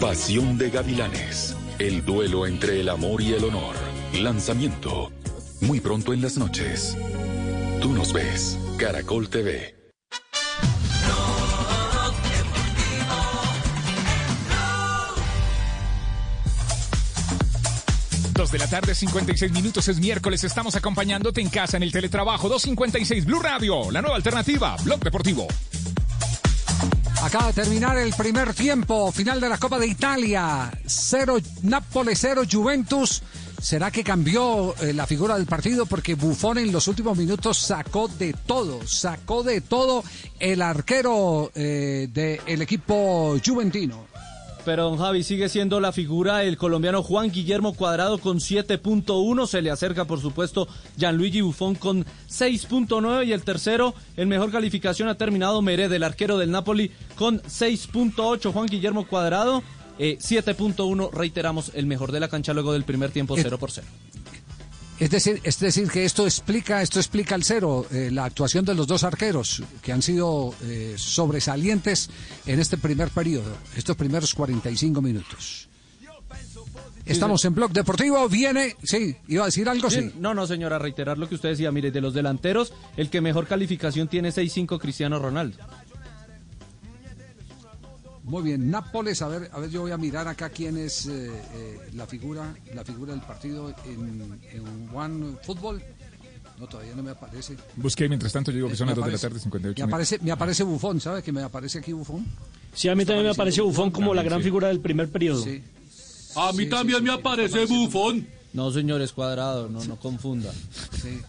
Pasión 0.00 0.58
de 0.58 0.68
Gavilanes. 0.68 1.56
El 1.78 2.04
duelo 2.04 2.46
entre 2.46 2.80
el 2.80 2.90
amor 2.90 3.22
y 3.22 3.32
el 3.32 3.44
honor. 3.44 3.74
Lanzamiento. 4.12 5.10
Muy 5.62 5.80
pronto 5.80 6.12
en 6.12 6.20
las 6.20 6.36
noches. 6.36 6.96
Tú 7.80 7.92
nos 7.94 8.12
ves. 8.12 8.58
Caracol 8.76 9.30
TV. 9.30 9.74
Dos 18.34 18.52
de 18.52 18.58
la 18.58 18.68
tarde, 18.68 18.94
56 18.94 19.50
minutos, 19.50 19.88
es 19.88 19.98
miércoles, 19.98 20.44
estamos 20.44 20.76
acompañándote 20.76 21.40
en 21.40 21.48
casa 21.48 21.78
en 21.78 21.82
el 21.82 21.90
teletrabajo 21.90 22.50
256 22.50 23.24
Blue 23.24 23.40
Radio, 23.40 23.90
la 23.90 24.02
nueva 24.02 24.16
alternativa, 24.16 24.76
Blog 24.84 25.00
Deportivo. 25.00 25.48
Acaba 27.26 27.48
de 27.48 27.54
terminar 27.54 27.98
el 27.98 28.12
primer 28.12 28.54
tiempo, 28.54 29.10
final 29.10 29.40
de 29.40 29.48
la 29.48 29.58
Copa 29.58 29.80
de 29.80 29.88
Italia. 29.88 30.70
Cero 30.86 31.38
Nápoles, 31.64 32.20
cero 32.20 32.42
Juventus. 32.48 33.20
¿Será 33.60 33.90
que 33.90 34.04
cambió 34.04 34.76
eh, 34.76 34.92
la 34.92 35.08
figura 35.08 35.36
del 35.36 35.46
partido? 35.46 35.86
Porque 35.86 36.14
Buffon 36.14 36.58
en 36.58 36.70
los 36.70 36.86
últimos 36.86 37.18
minutos 37.18 37.58
sacó 37.58 38.06
de 38.06 38.32
todo, 38.32 38.86
sacó 38.86 39.42
de 39.42 39.60
todo 39.60 40.04
el 40.38 40.62
arquero 40.62 41.50
eh, 41.56 42.06
del 42.12 42.62
equipo 42.62 43.36
juventino. 43.44 44.06
Pero 44.66 44.82
don 44.82 44.98
Javi 44.98 45.22
sigue 45.22 45.48
siendo 45.48 45.78
la 45.78 45.92
figura 45.92 46.42
el 46.42 46.56
colombiano 46.56 47.00
Juan 47.00 47.30
Guillermo 47.30 47.74
Cuadrado 47.74 48.18
con 48.18 48.38
7.1. 48.38 49.46
Se 49.46 49.62
le 49.62 49.70
acerca, 49.70 50.06
por 50.06 50.20
supuesto, 50.20 50.66
Gianluigi 50.96 51.40
Buffon 51.40 51.76
con 51.76 52.04
6.9. 52.28 53.28
Y 53.28 53.32
el 53.32 53.44
tercero, 53.44 53.94
el 54.16 54.26
mejor 54.26 54.50
calificación 54.50 55.08
ha 55.08 55.14
terminado 55.14 55.62
Mered, 55.62 55.92
el 55.92 56.02
arquero 56.02 56.36
del 56.36 56.50
Napoli, 56.50 56.90
con 57.14 57.40
6.8. 57.42 58.52
Juan 58.52 58.66
Guillermo 58.66 59.06
Cuadrado, 59.06 59.62
eh, 60.00 60.18
7.1. 60.20 61.12
Reiteramos, 61.12 61.70
el 61.72 61.86
mejor 61.86 62.10
de 62.10 62.18
la 62.18 62.26
cancha 62.26 62.52
luego 62.52 62.72
del 62.72 62.82
primer 62.82 63.12
tiempo, 63.12 63.36
0 63.40 63.58
por 63.58 63.70
0. 63.70 63.86
Es 64.98 65.10
decir, 65.10 65.40
es 65.44 65.58
decir, 65.58 65.90
que 65.90 66.04
esto 66.04 66.24
explica, 66.24 66.80
esto 66.80 66.98
explica 66.98 67.34
al 67.34 67.44
cero 67.44 67.86
eh, 67.90 68.08
la 68.10 68.24
actuación 68.24 68.64
de 68.64 68.74
los 68.74 68.86
dos 68.86 69.04
arqueros 69.04 69.62
que 69.82 69.92
han 69.92 70.00
sido 70.00 70.54
eh, 70.62 70.94
sobresalientes 70.96 72.08
en 72.46 72.60
este 72.60 72.78
primer 72.78 73.10
periodo, 73.10 73.56
estos 73.76 73.94
primeros 73.94 74.34
45 74.34 75.02
minutos. 75.02 75.68
Estamos 77.04 77.44
en 77.44 77.54
Blog 77.54 77.72
Deportivo, 77.72 78.28
viene, 78.28 78.74
sí, 78.82 79.14
iba 79.28 79.44
a 79.44 79.46
decir 79.46 79.68
algo, 79.68 79.88
sí. 79.88 80.10
No, 80.18 80.34
no, 80.34 80.44
señora, 80.46 80.78
reiterar 80.78 81.18
lo 81.18 81.28
que 81.28 81.36
usted 81.36 81.50
decía, 81.50 81.70
mire, 81.70 81.92
de 81.92 82.00
los 82.00 82.14
delanteros, 82.14 82.72
el 82.96 83.10
que 83.10 83.20
mejor 83.20 83.46
calificación 83.46 84.08
tiene 84.08 84.30
6.5 84.30 84.80
Cristiano 84.80 85.18
Ronaldo. 85.20 85.58
Muy 88.26 88.42
bien, 88.42 88.70
Nápoles, 88.70 89.22
a 89.22 89.28
ver, 89.28 89.48
a 89.52 89.60
ver, 89.60 89.70
yo 89.70 89.82
voy 89.82 89.92
a 89.92 89.96
mirar 89.96 90.26
acá 90.28 90.50
quién 90.50 90.76
es 90.76 91.06
eh, 91.06 91.30
eh, 91.54 91.78
la 91.94 92.06
figura, 92.06 92.54
la 92.74 92.84
figura 92.84 93.12
del 93.12 93.22
partido 93.22 93.72
en, 93.84 94.40
en 94.52 94.88
One 94.92 95.36
Football. 95.44 95.80
No, 96.58 96.66
todavía 96.66 96.94
no 96.96 97.02
me 97.02 97.10
aparece. 97.12 97.54
Busqué 97.76 98.08
mientras 98.08 98.32
tanto, 98.32 98.50
yo 98.50 98.56
digo 98.56 98.68
que 98.68 98.76
son 98.76 98.86
las 98.88 98.96
2 98.96 99.04
de 99.04 99.10
la 99.12 99.16
aparece- 99.18 99.22
tarde, 99.28 99.40
58 99.40 99.86
Me 99.86 99.90
aparece, 99.92 100.18
me 100.22 100.30
aparece 100.32 100.62
Bufón, 100.64 101.00
¿sabe? 101.00 101.22
Que 101.22 101.30
me 101.30 101.42
aparece 101.42 101.78
aquí 101.78 101.92
Bufón. 101.92 102.26
Sí, 102.74 102.88
a 102.88 102.94
mí 102.94 103.04
también 103.04 103.26
me 103.26 103.30
aparece 103.32 103.60
Bufón 103.60 103.90
como 103.90 104.12
la 104.14 104.22
gran 104.22 104.42
figura 104.42 104.68
del 104.68 104.80
primer 104.80 105.08
periodo. 105.10 105.44
A 106.34 106.52
mí 106.52 106.66
también 106.68 107.04
me 107.04 107.12
aparece 107.12 107.64
Bufón. 107.66 108.26
No, 108.54 108.72
señores, 108.72 109.12
cuadrado, 109.12 109.68
no, 109.68 109.84
no 109.84 109.96
confunda. 110.00 110.50
Sí. 111.00 111.20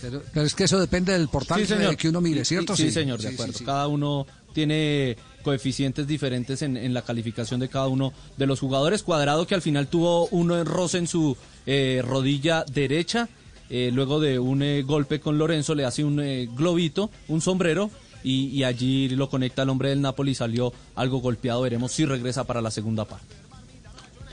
Pero, 0.00 0.22
pero 0.32 0.46
es 0.46 0.54
que 0.54 0.64
eso 0.64 0.78
depende 0.78 1.12
del 1.14 1.28
portal 1.28 1.60
Sí, 1.60 1.66
que- 1.66 1.74
señor. 1.74 1.96
que 1.96 2.08
uno 2.10 2.20
mire, 2.20 2.44
Sí, 2.44 2.50
¿cierto? 2.54 2.76
Sí, 2.76 2.90
señor, 2.90 3.18
de 3.20 3.22
Sí, 3.24 3.28
sí, 3.28 3.34
acuerdo. 3.34 3.58
sí. 3.58 3.64
Cada 3.64 3.88
uno 3.88 4.26
tiene 4.52 5.16
coeficientes 5.48 6.06
diferentes 6.06 6.60
en, 6.60 6.92
la 6.92 7.00
calificación 7.00 7.58
de 7.58 7.70
cada 7.70 7.88
uno 7.88 8.12
de 8.36 8.46
los 8.46 8.60
jugadores. 8.60 9.02
Cuadrado 9.02 9.46
que 9.46 9.54
al 9.54 9.62
final 9.62 9.86
tuvo 9.86 10.26
uno 10.26 10.58
en 10.58 10.66
roce 10.66 10.98
en 10.98 11.06
su 11.06 11.38
eh, 11.64 12.02
rodilla 12.04 12.66
derecha. 12.70 13.30
eh, 13.70 13.90
luego 13.90 14.20
de 14.20 14.38
un 14.38 14.62
eh, 14.62 14.82
golpe 14.82 15.20
con 15.20 15.38
Lorenzo 15.38 15.74
le 15.74 15.86
hace 15.86 16.04
un 16.04 16.18
globito, 16.54 17.10
un 17.28 17.40
sombrero. 17.40 17.90
Y, 18.22 18.48
y 18.48 18.64
allí 18.64 19.08
lo 19.08 19.30
conecta 19.30 19.62
el 19.62 19.70
hombre 19.70 19.88
del 19.88 20.02
Napoli 20.02 20.34
salió 20.34 20.70
algo 20.94 21.20
golpeado. 21.20 21.62
Veremos 21.62 21.92
si 21.92 22.04
regresa 22.04 22.44
para 22.44 22.60
la 22.60 22.70
segunda 22.70 23.06
parte. 23.06 23.47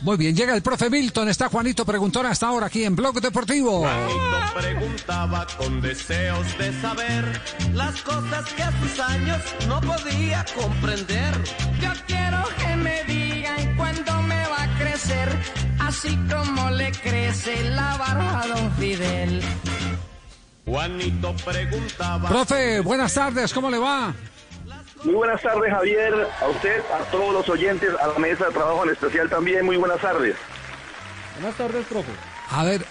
Muy 0.01 0.17
bien, 0.17 0.35
llega 0.35 0.53
el 0.53 0.61
profe 0.61 0.89
Milton, 0.89 1.29
está 1.29 1.49
Juanito 1.49 1.85
Preguntón 1.85 2.25
hasta 2.25 2.47
ahora 2.47 2.67
aquí 2.67 2.83
en 2.83 2.95
Blog 2.95 3.21
Deportivo. 3.21 3.79
Juanito 3.79 4.53
preguntaba 4.53 5.47
con 5.57 5.81
deseos 5.81 6.57
de 6.57 6.81
saber 6.81 7.41
las 7.73 8.01
cosas 8.01 8.53
que 8.53 8.63
a 8.63 8.71
sus 8.81 8.99
años 8.99 9.41
no 9.67 9.81
podía 9.81 10.45
comprender. 10.55 11.33
Yo 11.81 11.91
quiero 12.07 12.43
que 12.57 12.75
me 12.75 13.03
digan 13.05 13.75
cuándo 13.77 14.21
me 14.23 14.47
va 14.47 14.63
a 14.63 14.77
crecer, 14.77 15.29
así 15.79 16.17
como 16.29 16.69
le 16.71 16.91
crece 16.91 17.69
la 17.69 17.97
barba 17.97 18.41
a 18.41 18.47
don 18.47 18.71
Fidel. 18.73 19.41
Juanito 20.65 21.35
preguntaba. 21.45 22.29
Profe, 22.29 22.81
buenas 22.81 23.13
tardes, 23.13 23.53
¿cómo 23.53 23.69
le 23.69 23.77
va? 23.77 24.13
Muy 25.05 25.13
buenas 25.13 25.41
tardes, 25.41 25.71
Javier, 25.71 26.13
a 26.41 26.47
usted, 26.49 26.79
a 26.91 27.03
todos 27.11 27.31
los 27.33 27.47
oyentes, 27.49 27.89
a 28.01 28.07
la 28.07 28.17
mesa 28.19 28.47
de 28.47 28.51
trabajo 28.51 28.83
en 28.85 28.89
especial 28.91 29.29
también. 29.29 29.63
Muy 29.65 29.77
buenas 29.77 29.99
tardes. 30.01 30.35
Buenas 31.39 31.55
tardes, 31.57 31.85
profe. 31.85 32.11
A 32.49 32.63
ver, 32.63 32.83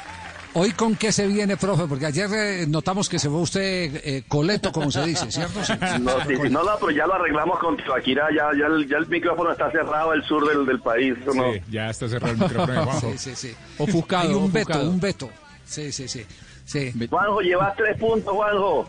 hoy 0.52 0.70
con 0.72 0.94
qué 0.94 1.10
se 1.10 1.26
viene, 1.26 1.56
profe, 1.56 1.84
porque 1.88 2.06
ayer 2.06 2.28
eh, 2.32 2.66
notamos 2.68 3.08
que 3.08 3.18
se 3.18 3.28
fue 3.28 3.38
usted 3.40 4.00
eh, 4.04 4.24
coleto, 4.28 4.70
como 4.70 4.90
se 4.92 5.04
dice, 5.04 5.30
¿cierto? 5.32 5.64
Sí. 5.64 5.72
No, 6.00 6.20
sí, 6.24 6.36
sí, 6.36 6.50
no, 6.50 6.62
no, 6.62 6.76
pero 6.78 6.90
ya 6.92 7.06
lo 7.06 7.14
arreglamos 7.14 7.58
con 7.58 7.76
Tibaquira, 7.76 8.28
ya, 8.30 8.50
ya, 8.56 8.66
el, 8.66 8.88
ya 8.88 8.98
el 8.98 9.08
micrófono 9.08 9.50
está 9.50 9.70
cerrado 9.72 10.12
al 10.12 10.22
sur 10.24 10.46
del, 10.48 10.64
del 10.66 10.80
país. 10.80 11.14
no. 11.26 11.52
Sí, 11.52 11.60
ya 11.70 11.90
está 11.90 12.08
cerrado 12.08 12.32
el 12.34 12.38
micrófono 12.38 12.72
de 12.72 12.78
Juanjo. 12.84 13.10
Sí, 13.16 13.18
sí, 13.18 13.34
sí. 13.34 13.56
Ofuscado, 13.78 14.28
Hay 14.28 14.34
un 14.34 14.52
veto, 14.52 14.80
un 14.82 15.00
veto. 15.00 15.30
Sí, 15.64 15.90
sí, 15.90 16.06
sí. 16.06 16.24
sí. 16.64 16.92
Juanjo, 17.10 17.40
llevas 17.40 17.74
tres 17.76 17.98
puntos, 17.98 18.32
Juanjo. 18.32 18.88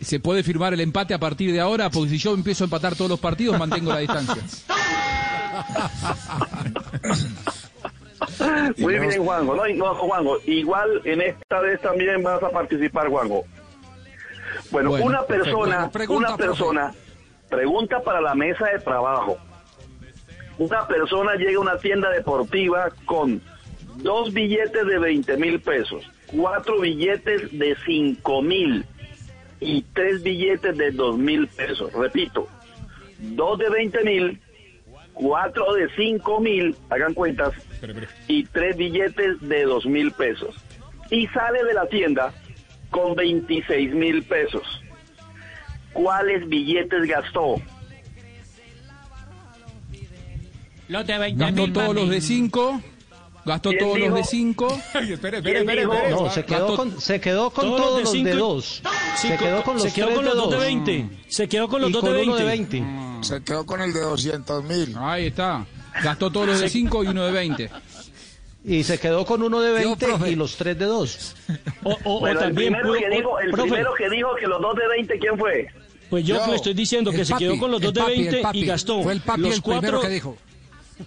¿Se 0.00 0.20
puede 0.20 0.42
firmar 0.42 0.72
el 0.74 0.80
empate 0.80 1.14
a 1.14 1.18
partir 1.18 1.52
de 1.52 1.60
ahora? 1.60 1.90
Porque 1.90 2.10
si 2.10 2.18
yo 2.18 2.34
empiezo 2.34 2.64
a 2.64 2.66
empatar 2.66 2.94
todos 2.94 3.10
los 3.10 3.20
partidos, 3.20 3.58
mantengo 3.58 3.92
la 3.92 3.98
distancia. 3.98 4.42
Muy 8.78 8.98
bien, 8.98 9.24
Juanjo. 9.24 9.54
No, 9.54 9.66
no, 9.66 9.94
Juanjo, 9.94 10.38
igual 10.46 11.00
en 11.04 11.22
esta 11.22 11.60
vez 11.60 11.80
también 11.80 12.22
vas 12.22 12.42
a 12.42 12.50
participar, 12.50 13.08
Juanjo. 13.08 13.44
Bueno, 14.70 14.90
Bueno, 14.90 15.06
una 15.06 15.22
persona, 15.22 15.90
pregunta, 15.90 16.28
una 16.28 16.36
persona 16.36 16.94
pregunta 17.48 18.00
para 18.02 18.20
la 18.20 18.34
mesa 18.34 18.66
de 18.66 18.78
trabajo. 18.80 19.38
Una 20.58 20.86
persona 20.86 21.34
llega 21.36 21.56
a 21.58 21.60
una 21.60 21.78
tienda 21.78 22.10
deportiva 22.10 22.88
con 23.04 23.40
dos 23.96 24.32
billetes 24.32 24.86
de 24.86 24.98
20 24.98 25.36
mil 25.36 25.60
pesos, 25.60 26.04
cuatro 26.26 26.80
billetes 26.80 27.56
de 27.56 27.76
5 27.84 28.42
mil 28.42 28.84
y 29.60 29.82
tres 29.94 30.22
billetes 30.22 30.76
de 30.76 30.90
2 30.90 31.18
mil 31.18 31.48
pesos. 31.48 31.92
Repito, 31.92 32.48
dos 33.18 33.58
de 33.58 33.68
20 33.68 34.04
mil, 34.04 34.40
cuatro 35.14 35.74
de 35.74 35.88
5 35.96 36.40
mil, 36.40 36.76
hagan 36.90 37.14
cuentas, 37.14 37.52
y 38.26 38.44
tres 38.44 38.76
billetes 38.76 39.40
de 39.40 39.62
2 39.64 39.86
mil 39.86 40.12
pesos. 40.12 40.54
Y 41.10 41.26
sale 41.28 41.64
de 41.64 41.74
la 41.74 41.86
tienda 41.86 42.32
con 42.90 43.14
26 43.14 43.94
mil 43.94 44.22
pesos. 44.24 44.62
¿Cuáles 45.92 46.48
billetes 46.48 47.08
gastó? 47.08 47.56
Los 50.88 51.06
de 51.06 51.18
20 51.18 51.44
Gastó 51.44 51.72
todos 51.72 51.94
los 51.94 52.08
de 52.08 52.20
5. 52.20 52.80
Gastó 53.48 53.70
¿Quién 53.70 53.80
todos 53.80 53.98
los 53.98 54.04
dijo? 54.06 54.16
de 54.16 54.24
5. 54.24 54.80
espere, 55.10 55.42
¿Quién 55.42 55.66
dijo? 55.66 55.94
No, 56.10 56.30
se 56.30 56.44
quedó 56.44 56.76
con, 56.76 57.00
se 57.00 57.20
quedó 57.20 57.50
con 57.50 57.64
todos, 57.64 58.02
los 58.02 58.12
de 58.12 58.34
dos. 58.34 58.82
Se 59.16 59.36
quedó 59.36 59.62
con 59.64 59.74
los 59.74 59.82
se 59.82 59.92
quedó 59.92 60.14
con 60.14 60.24
los 60.24 60.34
de 60.34 60.40
dos 60.40 60.50
de 60.50 60.56
dos. 60.56 60.64
20. 60.64 61.08
Se 61.28 61.48
quedó 61.48 61.68
con 61.68 61.80
los 61.80 61.90
Y 61.90 61.92
dos 61.94 62.02
con 62.02 62.12
de 62.14 62.22
uno 62.22 62.34
20. 62.34 62.76
de 62.76 62.82
20. 62.84 63.26
Se 63.26 63.42
quedó 63.42 63.66
con 63.66 63.80
el 63.80 63.92
de 63.92 64.00
200 64.00 64.64
mil. 64.64 64.94
Ahí 64.98 65.26
está. 65.26 65.66
Gastó 66.02 66.30
todos 66.30 66.46
los 66.46 66.60
de 66.60 66.68
5 66.68 67.04
y 67.04 67.06
uno 67.08 67.24
de 67.24 67.32
20. 67.32 67.70
Y 68.64 68.82
se 68.84 68.98
quedó 68.98 69.24
con 69.24 69.42
uno 69.42 69.60
de 69.60 69.70
Yo, 69.82 69.88
20 69.90 70.06
profe. 70.06 70.30
y 70.30 70.34
los 70.34 70.56
tres 70.56 70.78
de 70.78 70.84
dos. 70.84 71.34
O, 71.84 71.96
o- 72.04 72.20
Bueno, 72.20 72.40
o 72.40 72.42
el 72.42 72.48
también 72.48 72.72
primero, 72.74 72.88
pudo- 72.90 72.98
que 72.98 73.08
dijo, 73.16 73.38
el 73.40 73.50
profe, 73.50 73.68
primero 73.70 73.94
que 73.94 74.10
dijo 74.10 74.28
que 74.38 74.46
los 74.46 74.60
dos 74.60 74.76
de 74.76 74.88
20, 74.88 75.18
¿quién 75.18 75.38
fue? 75.38 75.66
Pues 76.10 76.24
yo, 76.26 76.36
Yo. 76.36 76.46
le 76.50 76.56
estoy 76.56 76.74
diciendo 76.74 77.10
que 77.10 77.18
El 77.20 77.26
se 77.26 77.32
papi, 77.32 77.44
quedó 77.44 77.58
con 77.58 77.70
los 77.70 77.80
el 77.80 77.84
dos 77.86 77.94
de 77.94 78.00
papi, 78.00 78.12
el 78.12 78.18
20 78.18 78.42
papi. 78.42 78.58
y 78.58 78.66
gastó 78.66 79.02
Fue 79.02 79.12
el 79.12 79.20
papi 79.20 79.40
los 79.42 79.54
el 79.56 79.62
primero 79.62 79.80
cuatro. 79.82 80.00
que 80.00 80.08
dijo. 80.08 80.36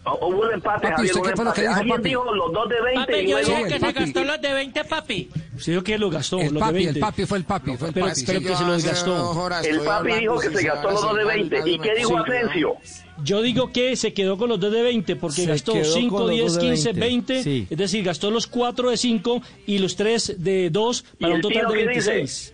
Hubo 0.06 0.28
un 0.28 0.54
empate, 0.54 0.82
Papi, 0.88 0.96
Javier, 0.96 1.16
¿usted 1.16 1.20
un 1.22 1.30
qué 1.30 1.36
fue 1.36 1.46
lo 1.46 1.54
que 1.54 1.62
empate. 1.62 1.62
dijo, 1.62 1.74
Alguien 1.76 1.96
papi? 1.98 2.10
dijo 2.10 2.36
los 2.36 2.54
dos 2.54 2.70
de 2.70 2.82
20 2.82 3.00
Papi, 3.00 3.14
y 3.14 3.28
yo 3.28 3.38
luego- 3.40 3.50
dije 3.58 3.64
que 3.68 3.80
se 3.80 3.92
gastó 3.92 4.24
los 4.24 4.42
de 4.42 4.54
20, 4.54 4.84
papi. 4.86 5.30
Sí, 5.58 5.74
yo 5.74 5.84
que 5.84 5.98
lo 5.98 6.10
gastó, 6.10 6.38
El 6.40 6.44
los 6.46 6.54
de 6.54 6.60
papi, 6.60 6.74
20. 6.74 6.90
el 6.92 7.00
papi 7.00 7.26
fue 7.26 7.38
el 7.38 7.44
papi, 7.44 7.78
fue 7.78 7.88
el 7.90 7.94
pero, 7.94 8.06
papi. 8.08 8.24
pero 8.26 8.40
sí. 8.40 8.46
que 8.46 8.56
se 8.56 8.64
los 8.66 8.86
gastó. 8.86 9.50
El 9.64 9.80
papi 9.82 10.12
dijo 10.14 10.40
que 10.40 10.50
se 10.50 10.64
gastó 10.64 10.92
los 10.92 11.02
dos 11.02 11.16
de 11.18 11.26
20. 11.26 11.70
¿Y 11.70 11.80
qué 11.80 11.96
dijo 11.96 12.18
Asensio? 12.18 12.76
Yo 13.24 13.42
digo 13.42 13.72
que 13.72 13.96
se 13.96 14.14
quedó 14.14 14.38
con 14.38 14.50
los 14.50 14.60
dos 14.60 14.72
de 14.72 14.82
20 14.82 15.16
porque 15.16 15.42
Se 15.42 15.46
gastó 15.46 15.74
quedó 15.74 15.84
con 15.84 15.94
5, 16.02 16.20
los 16.22 16.30
10, 16.32 16.44
dos 16.46 16.56
de 16.56 16.62
15, 16.62 16.94
20. 16.94 17.34
20. 17.34 17.44
Sí. 17.44 17.68
Es 17.70 17.78
decir, 17.78 18.04
gastó 18.04 18.32
los 18.32 18.48
4 18.48 18.90
de 18.90 18.98
5 18.98 19.42
y 19.68 19.78
los 19.78 19.96
3 19.96 20.36
de 20.38 20.70
2 20.72 21.06
para 21.20 21.34
¿Y 21.34 21.36
un 21.36 21.42
total 21.42 21.68
de 21.68 21.74
qué 21.74 21.88
dice? 21.90 22.12
26. 22.16 22.54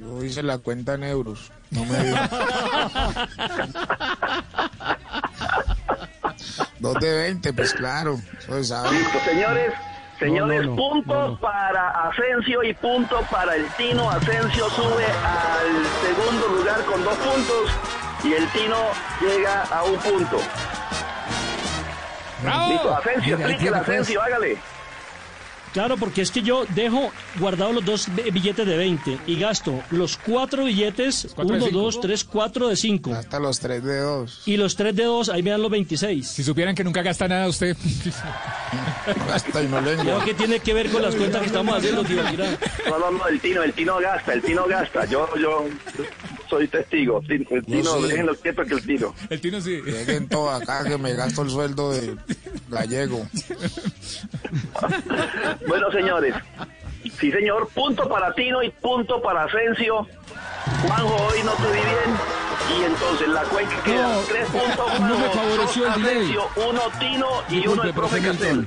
Yo 0.00 0.24
hice 0.24 0.42
la 0.42 0.58
cuenta 0.58 0.94
en 0.94 1.04
euros. 1.04 1.50
No 1.74 1.84
me 1.84 2.04
dio. 2.04 2.16
Dos 6.78 6.94
de 7.00 7.16
20, 7.16 7.52
pues 7.52 7.74
claro. 7.74 8.20
Listo, 8.48 9.20
señores. 9.24 9.72
Señores, 10.18 10.64
No, 10.66 10.70
no, 10.72 10.76
no, 10.76 10.76
punto 10.76 11.14
no, 11.14 11.28
no. 11.30 11.40
para 11.40 11.88
Asensio 12.08 12.62
y 12.62 12.72
punto 12.74 13.20
para 13.30 13.56
el 13.56 13.66
Tino. 13.76 14.08
Asensio 14.10 14.70
sube 14.70 15.04
al 15.04 15.84
segundo 16.06 16.48
lugar 16.56 16.84
con 16.84 17.02
dos 17.02 17.16
puntos 17.16 17.70
y 18.22 18.32
el 18.34 18.46
Tino 18.50 18.76
llega 19.20 19.62
a 19.64 19.82
un 19.82 19.96
punto. 19.98 20.38
Listo, 22.68 22.96
Asensio, 22.96 23.36
explíquele, 23.36 23.70
pues. 23.70 23.82
Asensio, 23.82 24.22
hágale. 24.22 24.58
Claro, 25.74 25.96
porque 25.98 26.22
es 26.22 26.30
que 26.30 26.40
yo 26.40 26.64
dejo 26.74 27.10
guardados 27.38 27.74
los 27.74 27.84
dos 27.84 28.08
bi- 28.14 28.30
billetes 28.30 28.64
de 28.66 28.76
20 28.76 29.18
y 29.26 29.36
gasto 29.38 29.82
los 29.90 30.16
cuatro 30.16 30.64
billetes, 30.64 31.28
cuatro 31.34 31.56
de 31.56 31.62
1, 31.62 31.66
cinco. 31.66 31.80
2, 31.82 32.00
3, 32.00 32.24
4 32.24 32.68
de 32.68 32.76
5. 32.76 33.12
Hasta 33.14 33.38
los 33.40 33.58
tres 33.60 33.84
de 33.84 33.98
dos. 33.98 34.42
Y 34.46 34.56
los 34.56 34.76
tres 34.76 34.94
de 34.96 35.04
2, 35.04 35.28
ahí 35.28 35.42
me 35.42 35.50
dan 35.50 35.60
los 35.60 35.70
26. 35.70 36.26
Si 36.26 36.42
supieran 36.44 36.74
que 36.74 36.84
nunca 36.84 37.02
gasta 37.02 37.26
nada 37.28 37.48
usted. 37.48 37.76
Hasta 39.32 39.62
y 39.62 39.68
no 39.68 39.80
lengua. 39.80 40.04
Creo 40.04 40.24
que 40.24 40.34
tiene 40.34 40.60
que 40.60 40.72
ver 40.74 40.90
con 40.90 41.02
las 41.02 41.14
cuentas 41.14 41.40
que 41.40 41.46
estamos 41.48 41.76
haciendo. 41.76 42.02
No, 42.88 42.98
no, 42.98 43.10
no, 43.10 43.26
el 43.26 43.40
Tino, 43.40 43.62
el 43.62 43.72
Tino 43.72 43.98
gasta, 43.98 44.32
el 44.32 44.42
Tino 44.42 44.66
gasta. 44.66 45.04
Yo, 45.06 45.28
yo 45.36 45.66
soy 46.54 46.68
testigo. 46.68 47.20
El 47.28 47.64
Tino, 47.64 47.96
sí. 48.00 48.08
déjenlo 48.08 48.34
quieto 48.36 48.62
que 48.64 48.74
el 48.74 48.86
Tino. 48.86 49.14
El 49.30 49.40
Tino 49.40 49.60
sí. 49.60 49.80
Lleguen 49.84 50.28
todos 50.28 50.62
acá 50.62 50.84
que 50.84 50.96
me 50.98 51.14
gasto 51.14 51.42
el 51.42 51.50
sueldo 51.50 51.92
de 51.92 52.16
gallego. 52.68 53.26
Bueno, 55.66 55.90
señores. 55.90 56.34
Sí, 57.18 57.30
señor. 57.32 57.68
Punto 57.74 58.08
para 58.08 58.32
Tino 58.34 58.62
y 58.62 58.70
punto 58.70 59.20
para 59.22 59.44
Asensio. 59.44 60.06
Juanjo, 60.86 61.16
hoy 61.26 61.38
no 61.44 61.52
te 61.52 61.62
vi 61.72 61.80
bien. 61.80 62.18
Y 62.78 62.82
entonces 62.84 63.28
la 63.28 63.42
cuenca 63.42 63.82
queda 63.82 64.14
No, 64.14 64.20
tres 64.20 64.46
puntos. 64.48 65.00
no 65.00 65.18
me 65.18 65.28
favoreció 65.30 65.86
el 65.86 65.94
delay. 66.02 66.16
Asensio, 66.16 66.42
uno 66.68 66.80
Tino 66.98 67.26
y 67.50 67.66
uno 67.66 67.82
el 67.82 67.94
profe 67.94 68.20
Castel. 68.20 68.66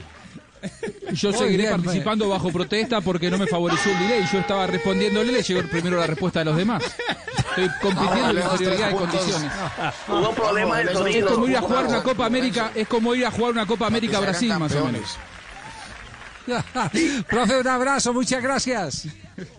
Yo 1.14 1.30
Muy 1.30 1.38
seguiré 1.40 1.64
bien, 1.68 1.82
participando 1.82 2.28
bajo 2.30 2.52
protesta 2.52 3.00
porque 3.02 3.30
no 3.30 3.38
me 3.38 3.46
favoreció 3.48 3.92
el 3.92 4.00
delay. 4.00 4.26
Yo 4.32 4.40
estaba 4.40 4.66
respondiéndole, 4.68 5.32
le 5.32 5.44
llegó 5.44 5.62
primero 5.70 5.98
la 5.98 6.08
respuesta 6.08 6.40
de 6.40 6.46
los 6.46 6.58
demás. 6.58 6.84
Estoy 7.58 7.70
compitiendo 7.82 8.30
en 8.30 8.38
inferioridad 8.38 8.88
de 8.90 8.96
condiciones. 8.96 9.52
Hubo 10.08 10.32
problemas 10.34 10.78
de 10.80 10.86
Vamos, 10.86 11.08
Es 11.08 11.14
sonido. 11.14 11.30
como 11.34 11.48
ir 11.48 11.58
a 11.58 11.62
jugar 11.62 11.86
una. 11.88 12.04
Copa 12.04 12.26
América, 12.26 12.72
es 12.76 12.88
como 12.88 13.16
ir 13.16 13.26
a 13.26 13.32
jugar 13.32 13.52
una 13.52 13.66
Copa 13.66 13.88
América 13.88 14.20
Brasil, 14.20 14.54
más 14.58 14.74
o 14.76 14.86
menos. 14.86 15.18
Profe, 17.28 17.58
un 17.60 17.68
abrazo, 17.68 18.14
muchas 18.14 18.42
gracias. 18.42 19.08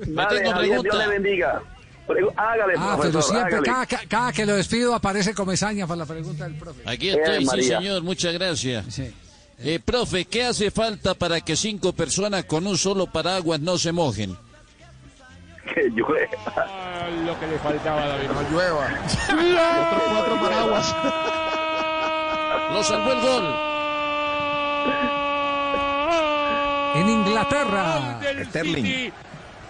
Dale, 0.07 0.41
tengo 0.41 0.63
Dios 0.83 0.97
le 0.97 1.09
bendiga. 1.09 1.63
Hágale, 2.37 2.73
Ah, 2.79 2.97
pero 3.03 3.21
siempre, 3.21 3.61
cada, 3.63 3.85
ca- 3.85 4.01
cada 4.09 4.33
que 4.33 4.47
lo 4.47 4.57
despido 4.57 4.95
aparece 4.95 5.35
comezaña 5.35 5.87
para 5.87 5.99
la 5.99 6.07
pregunta 6.07 6.45
del 6.45 6.55
profe. 6.55 6.81
Aquí 6.87 7.11
Eh, 7.11 7.19
estoy, 7.19 7.39
sí 7.41 7.45
María. 7.45 7.79
señor, 7.79 8.03
muchas 8.03 8.33
gracias. 8.33 8.87
Sí. 8.89 9.15
Eh, 9.59 9.79
profe, 9.85 10.25
¿qué 10.25 10.45
hace 10.45 10.71
falta 10.71 11.13
para 11.13 11.43
que 11.43 11.55
cinco 11.55 11.93
personas 11.93 12.47
con 12.47 12.67
un 12.67 12.79
solo 12.79 13.09
paraguas 13.09 13.61
no 13.61 13.77
se 13.77 13.93
mojen? 13.93 14.35
Que 15.75 15.91
llueve. 15.91 16.31
Lo 17.25 17.39
que 17.39 17.47
le 17.47 17.59
faltaba 17.59 18.03
a 18.03 18.09
David. 18.09 18.29
No 18.29 18.51
llueva. 18.51 18.87
Otros 18.87 20.03
cuatro 20.11 20.41
paraguas. 20.41 20.97
Lo 22.73 22.83
salvó 22.83 23.13
el 23.13 23.21
gol. 23.21 23.55
En 26.95 27.09
Inglaterra. 27.09 28.19
del 28.21 28.47
Sterling. 28.47 28.85
City. 28.85 29.13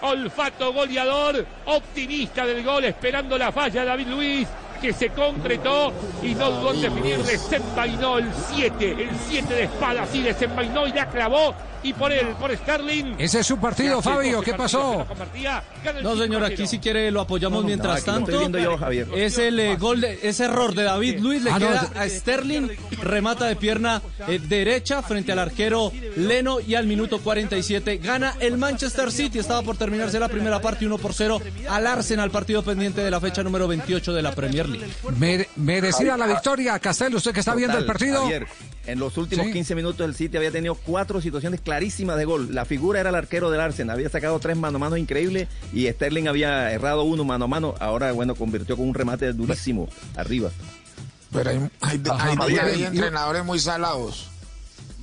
Olfato 0.00 0.72
goleador, 0.72 1.44
optimista 1.66 2.46
del 2.46 2.62
gol, 2.62 2.84
esperando 2.84 3.36
la 3.36 3.50
falla 3.50 3.80
de 3.80 3.86
David 3.86 4.06
Luis, 4.06 4.48
que 4.80 4.92
se 4.92 5.08
concretó 5.08 5.92
y 6.22 6.36
no 6.36 6.50
dudó 6.52 6.72
en 6.72 6.82
definir, 6.82 7.18
desenvainó 7.18 8.18
el 8.18 8.30
7, 8.32 8.90
el 8.92 9.10
7 9.28 9.54
de 9.54 9.64
espada, 9.64 10.06
sí, 10.06 10.22
desenvainó 10.22 10.86
y 10.86 10.92
la 10.92 11.08
clavó, 11.08 11.52
y 11.82 11.92
por 11.92 12.12
él, 12.12 12.26
por 12.40 12.54
Sterling. 12.56 13.14
Ese 13.18 13.40
es 13.40 13.46
su 13.46 13.58
partido, 13.58 14.02
Fabio. 14.02 14.36
12 14.38 14.50
¿Qué 14.50 14.56
pasó? 14.56 15.06
no 16.02 16.16
señor, 16.16 16.42
5-0. 16.42 16.44
aquí 16.52 16.66
si 16.66 16.78
quiere 16.78 17.10
lo 17.10 17.20
apoyamos 17.20 17.64
mientras 17.64 18.04
tanto. 18.04 18.30
estoy 18.30 18.38
viendo 18.40 18.58
yo, 18.58 18.76
Javier. 18.76 19.08
Es 19.14 19.38
el 19.38 19.58
eh, 19.60 19.76
gol, 19.76 20.00
de, 20.00 20.18
ese 20.22 20.44
error 20.44 20.74
de 20.74 20.82
David 20.84 21.18
Luis 21.20 21.42
le 21.42 21.50
Ah, 21.50 21.58
queda 21.58 21.90
a 21.94 22.08
Sterling, 22.08 22.68
remata 23.02 23.46
de 23.46 23.56
pierna 23.56 24.02
eh, 24.26 24.38
derecha 24.42 25.02
frente 25.02 25.32
al 25.32 25.38
arquero 25.38 25.92
Leno 26.16 26.58
y 26.60 26.74
al 26.74 26.86
minuto 26.86 27.20
47 27.20 27.98
gana 27.98 28.34
el 28.40 28.58
Manchester 28.58 29.10
City. 29.12 29.38
Estaba 29.38 29.62
por 29.62 29.76
terminarse 29.76 30.18
la 30.20 30.28
primera 30.28 30.60
parte 30.60 30.86
1 30.86 30.98
por 30.98 31.14
0 31.14 31.40
al 31.68 31.86
Arsenal, 31.86 32.30
partido 32.30 32.62
pendiente 32.62 33.02
de 33.02 33.10
la 33.10 33.20
fecha 33.20 33.42
número 33.42 33.66
28 33.68 34.12
de 34.12 34.22
la 34.22 34.34
Premier 34.34 34.68
League. 34.68 34.86
Mere- 35.18 35.48
merecida 35.56 36.16
la 36.16 36.26
victoria. 36.26 36.78
Castel, 36.78 37.14
usted 37.14 37.32
que 37.32 37.40
está 37.40 37.54
viendo 37.54 37.78
el 37.78 37.86
partido. 37.86 38.22
Javier, 38.22 38.46
en 38.86 38.98
los 38.98 39.16
últimos 39.18 39.46
Sí. 39.46 39.52
15 39.52 39.74
minutos 39.74 40.06
el 40.06 40.14
City 40.14 40.36
había 40.36 40.50
tenido 40.50 40.74
cuatro 40.74 41.20
situaciones 41.20 41.60
clarísimas 41.68 42.16
de 42.16 42.24
gol. 42.24 42.54
La 42.54 42.64
figura 42.64 42.98
era 43.00 43.10
el 43.10 43.14
arquero 43.14 43.50
del 43.50 43.60
Arsenal, 43.60 43.94
había 43.96 44.08
sacado 44.08 44.38
tres 44.40 44.56
mano 44.56 44.76
a 44.76 44.78
mano 44.78 44.96
increíbles 44.96 45.48
y 45.70 45.86
Sterling 45.86 46.26
había 46.26 46.72
errado 46.72 47.02
uno 47.02 47.24
mano 47.24 47.44
a 47.44 47.48
mano. 47.48 47.74
Ahora, 47.78 48.10
bueno, 48.12 48.34
convirtió 48.34 48.74
con 48.74 48.88
un 48.88 48.94
remate 48.94 49.34
durísimo 49.34 49.86
arriba. 50.16 50.50
Pero 51.30 51.50
hay, 51.50 51.70
hay, 51.82 52.02
Ajá, 52.10 52.30
hay- 52.30 52.36
Javier, 52.36 52.60
hay 52.64 52.80
y- 52.80 52.84
entrenadores 52.86 53.44
muy 53.44 53.58
salados. 53.58 54.30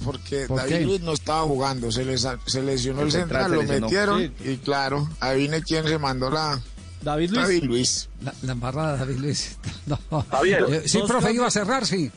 Porque 0.03 0.45
¿Por 0.47 0.57
David? 0.57 0.85
Luis 0.85 1.01
no 1.01 1.13
estaba 1.13 1.41
jugando, 1.43 1.91
se, 1.91 2.03
les, 2.03 2.27
se 2.47 2.61
lesionó 2.63 3.01
el, 3.01 3.05
El 3.07 3.11
central 3.11 3.43
central, 3.51 3.67
se 3.67 3.79
lo 3.79 3.81
metieron 3.85 4.33
y 4.43 4.57
claro, 4.57 5.07
adivine 5.19 5.61
quién 5.61 5.87
se 5.87 5.99
mandó 5.99 6.31
la... 6.31 6.59
David 7.03 7.29
Luis. 7.29 7.41
David 7.43 7.63
Luis. 7.65 8.09
La, 8.23 8.33
la 8.41 8.51
embarrada 8.53 8.93
de 8.93 8.97
David 8.99 9.17
Luis. 9.19 9.57
No. 9.85 9.99
Javier. 10.31 10.65
Eh, 10.69 10.81
sí, 10.87 10.99
profe, 11.07 11.31
iba 11.31 11.45
a 11.45 11.51
cerrar, 11.51 11.85
sí. 11.85 12.11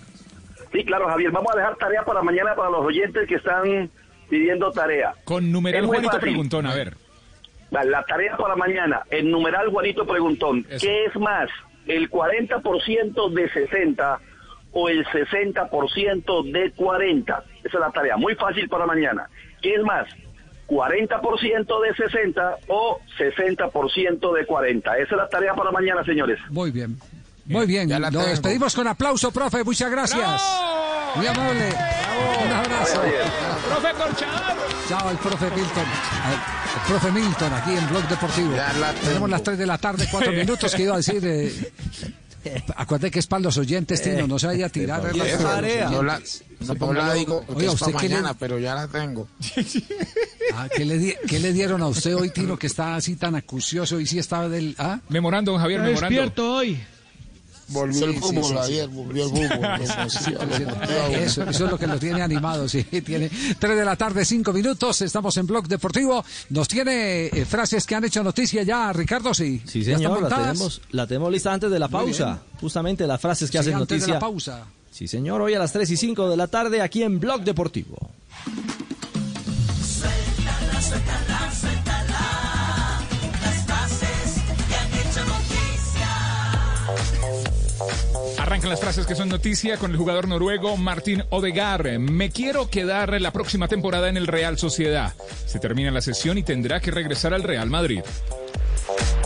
Sí, 0.72 0.84
claro, 0.84 1.06
Javier. 1.08 1.30
Vamos 1.30 1.52
a 1.54 1.56
dejar 1.58 1.76
tarea 1.76 2.02
para 2.04 2.22
mañana 2.22 2.54
para 2.56 2.70
los 2.70 2.84
oyentes 2.84 3.28
que 3.28 3.34
están 3.36 3.90
pidiendo 4.28 4.70
tarea. 4.72 5.14
Con 5.24 5.50
numeral 5.50 5.86
Juanito 5.86 6.12
fácil. 6.12 6.28
Preguntón, 6.28 6.66
a 6.66 6.74
ver. 6.74 6.94
La 7.70 8.02
tarea 8.04 8.36
para 8.36 8.56
mañana, 8.56 9.02
el 9.10 9.30
numeral 9.30 9.68
Juanito 9.70 10.06
Preguntón. 10.06 10.66
Eso. 10.70 10.86
¿Qué 10.86 11.04
es 11.04 11.16
más, 11.16 11.50
el 11.86 12.10
40% 12.10 13.30
de 13.32 13.48
60 13.50 14.20
o 14.72 14.88
el 14.88 15.04
60% 15.06 16.52
de 16.52 16.70
40? 16.72 17.44
Esa 17.58 17.68
es 17.68 17.74
la 17.74 17.90
tarea, 17.90 18.16
muy 18.16 18.34
fácil 18.34 18.68
para 18.68 18.86
mañana. 18.86 19.28
¿Qué 19.60 19.74
es 19.74 19.82
más, 19.82 20.08
40% 20.68 21.80
de 21.82 21.94
60 21.94 22.56
o 22.68 23.00
60% 23.18 24.32
de 24.32 24.46
40? 24.46 24.98
Esa 24.98 25.02
es 25.02 25.10
la 25.12 25.28
tarea 25.28 25.54
para 25.54 25.70
mañana, 25.70 26.04
señores. 26.04 26.38
Muy 26.50 26.70
bien. 26.70 26.96
Muy 27.48 27.66
bien. 27.66 27.88
ya 27.88 27.98
la 27.98 28.10
Lo 28.10 28.18
tengo. 28.20 28.30
despedimos 28.30 28.74
con 28.74 28.86
aplauso, 28.86 29.30
profe. 29.30 29.64
Muchas 29.64 29.90
gracias. 29.90 30.42
Muy 31.16 31.26
amable. 31.26 31.68
Un 32.44 32.52
abrazo. 32.52 33.00
Profe 33.02 33.92
Corchador. 33.96 34.56
Chao, 34.88 35.10
el 35.10 35.16
profe 35.18 35.46
Milton. 35.50 35.84
El, 36.26 36.32
el 36.34 36.86
profe 36.86 37.12
Milton 37.12 37.52
aquí 37.54 37.70
en 37.72 37.88
Blog 37.88 38.08
Deportivo. 38.08 38.54
Ya 38.56 38.72
la 38.74 38.92
tengo. 38.92 39.06
Tenemos 39.06 39.30
las 39.30 39.42
3 39.42 39.58
de 39.58 39.66
la 39.66 39.78
tarde, 39.78 40.08
4 40.10 40.32
minutos 40.32 40.74
que 40.74 40.82
iba 40.82 40.94
a 40.94 40.96
decir. 40.98 41.20
Eh, 41.24 41.70
acuérdate 42.76 43.10
que 43.10 43.18
es 43.18 43.26
para 43.26 43.40
los 43.40 43.56
oyentes, 43.58 44.00
Tino. 44.02 44.26
No 44.26 44.38
se 44.38 44.46
vaya 44.46 44.66
a 44.66 44.68
tirar. 44.68 45.02
Yo 45.12 45.22
las 45.24 45.40
la- 45.42 46.20
los 46.60 46.78
Yo 46.78 46.92
la, 46.92 47.14
digo 47.14 47.44
Oiga, 47.48 47.68
es 47.68 47.74
¿usted 47.74 47.86
para 47.92 47.98
qué 48.02 48.08
le- 48.08 48.14
mañana, 48.16 48.34
pero 48.38 48.58
ya 48.58 48.74
la 48.74 48.86
tengo. 48.88 49.28
Ah, 50.54 50.68
¿qué, 50.74 50.84
le 50.84 50.98
di- 50.98 51.14
qué 51.28 51.38
le 51.40 51.52
dieron 51.52 51.82
a 51.82 51.86
usted 51.88 52.14
hoy, 52.16 52.30
Tino, 52.30 52.58
que 52.58 52.66
está 52.66 52.96
así 52.96 53.16
tan 53.16 53.34
acucioso 53.34 54.00
y 54.00 54.06
sí 54.06 54.18
estaba 54.18 54.48
del... 54.48 54.74
¿ah? 54.78 55.00
Memorando, 55.08 55.52
don 55.52 55.60
Javier, 55.60 55.80
memorando. 55.80 56.08
Despierto 56.08 56.52
hoy. 56.54 56.80
Volvió 57.68 58.06
el 58.06 58.14
fútbol 58.18 58.44
sí, 58.44 58.48
sí, 58.50 58.54
sí. 58.54 58.58
ayer, 58.72 58.88
volvió 58.88 59.24
el 59.24 59.30
fútbol. 59.30 59.64
Eso, 61.12 61.42
eso 61.44 61.64
es 61.64 61.70
lo 61.70 61.78
que 61.78 61.86
lo 61.86 61.98
tiene 61.98 62.22
animado, 62.22 62.68
sí. 62.68 62.82
Tiene 63.04 63.30
3 63.58 63.76
de 63.76 63.84
la 63.84 63.94
tarde, 63.96 64.24
5 64.24 64.52
minutos. 64.52 65.02
Estamos 65.02 65.36
en 65.36 65.46
Blog 65.46 65.68
Deportivo. 65.68 66.24
Nos 66.50 66.66
tiene 66.68 67.26
eh, 67.26 67.44
frases 67.44 67.86
que 67.86 67.94
han 67.94 68.04
hecho 68.04 68.22
noticia 68.22 68.62
ya, 68.62 68.92
Ricardo, 68.92 69.34
sí. 69.34 69.62
Sí, 69.66 69.82
¿Ya 69.82 69.96
están 69.96 70.12
señor, 70.14 70.22
la 70.22 70.36
tenemos, 70.36 70.80
la 70.90 71.06
tenemos 71.06 71.32
lista 71.32 71.52
antes 71.52 71.70
de 71.70 71.78
la 71.78 71.88
pausa. 71.88 72.40
Justamente 72.60 73.06
las 73.06 73.20
frases 73.20 73.50
que 73.50 73.58
Sí, 73.58 73.60
hacen 73.60 73.74
antes 73.74 73.88
de 73.88 73.94
noticia. 73.96 74.14
la 74.14 74.20
pausa. 74.20 74.66
Sí, 74.90 75.06
señor, 75.06 75.40
hoy 75.42 75.54
a 75.54 75.58
las 75.58 75.72
3 75.72 75.90
y 75.90 75.96
5 75.96 76.30
de 76.30 76.36
la 76.36 76.46
tarde 76.48 76.80
aquí 76.80 77.02
en 77.02 77.20
Blog 77.20 77.42
Deportivo. 77.42 77.96
Suéltala, 79.84 80.80
suéltala. 80.82 81.37
Arrancan 88.38 88.70
las 88.70 88.80
frases 88.80 89.06
que 89.06 89.14
son 89.14 89.28
noticia 89.28 89.76
con 89.76 89.90
el 89.90 89.96
jugador 89.96 90.28
noruego 90.28 90.76
Martín 90.76 91.24
Odegaard. 91.30 91.98
Me 91.98 92.30
quiero 92.30 92.68
quedar 92.70 93.20
la 93.20 93.32
próxima 93.32 93.68
temporada 93.68 94.08
en 94.08 94.16
el 94.16 94.26
Real 94.26 94.58
Sociedad. 94.58 95.14
Se 95.46 95.58
termina 95.58 95.90
la 95.90 96.00
sesión 96.00 96.38
y 96.38 96.42
tendrá 96.42 96.80
que 96.80 96.90
regresar 96.90 97.34
al 97.34 97.42
Real 97.42 97.70
Madrid. 97.70 98.02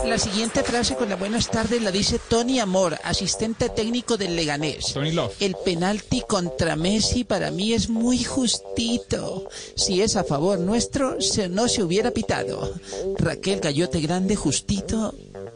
La 0.05 0.17
siguiente 0.17 0.63
frase 0.63 0.95
con 0.95 1.07
la 1.07 1.15
buenas 1.15 1.49
tardes 1.49 1.81
la 1.81 1.89
dice 1.89 2.19
Tony 2.27 2.59
Amor, 2.59 2.97
asistente 3.05 3.69
técnico 3.69 4.17
del 4.17 4.35
Leganés. 4.35 4.91
Tony 4.93 5.13
Love. 5.13 5.33
El 5.39 5.55
penalti 5.63 6.21
contra 6.27 6.75
Messi 6.75 7.23
para 7.23 7.51
mí 7.51 7.71
es 7.71 7.87
muy 7.89 8.21
justito. 8.21 9.47
Si 9.75 10.01
es 10.01 10.17
a 10.17 10.25
favor 10.25 10.59
nuestro, 10.59 11.21
se, 11.21 11.47
no 11.47 11.69
se 11.69 11.83
hubiera 11.83 12.11
pitado. 12.11 12.73
Raquel 13.17 13.61
Gallote 13.61 14.01
Grande, 14.01 14.35
justito, 14.35 15.15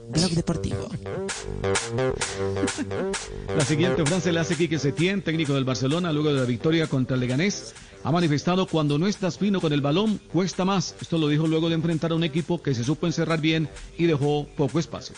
Blog 0.09 0.31
Deportivo. 0.31 0.87
La 3.55 3.65
siguiente 3.65 4.05
frase 4.05 4.31
la 4.31 4.41
hace 4.41 4.55
Quique 4.55 4.79
Setién, 4.79 5.21
técnico 5.21 5.53
del 5.53 5.65
Barcelona, 5.65 6.13
luego 6.13 6.29
de 6.33 6.39
la 6.39 6.45
victoria 6.45 6.87
contra 6.87 7.15
el 7.15 7.21
Leganés. 7.21 7.73
Ha 8.03 8.11
manifestado 8.11 8.67
cuando 8.67 8.97
no 8.97 9.07
estás 9.07 9.37
fino 9.37 9.59
con 9.59 9.73
el 9.73 9.81
balón, 9.81 10.19
cuesta 10.31 10.63
más. 10.63 10.95
Esto 11.01 11.17
lo 11.17 11.27
dijo 11.27 11.47
luego 11.47 11.67
de 11.67 11.75
enfrentar 11.75 12.11
a 12.11 12.15
un 12.15 12.23
equipo 12.23 12.61
que 12.61 12.73
se 12.73 12.83
supo 12.83 13.05
encerrar 13.05 13.41
bien 13.41 13.67
y 13.97 14.05
dejó 14.05 14.47
poco 14.55 14.79
espacio. 14.79 15.15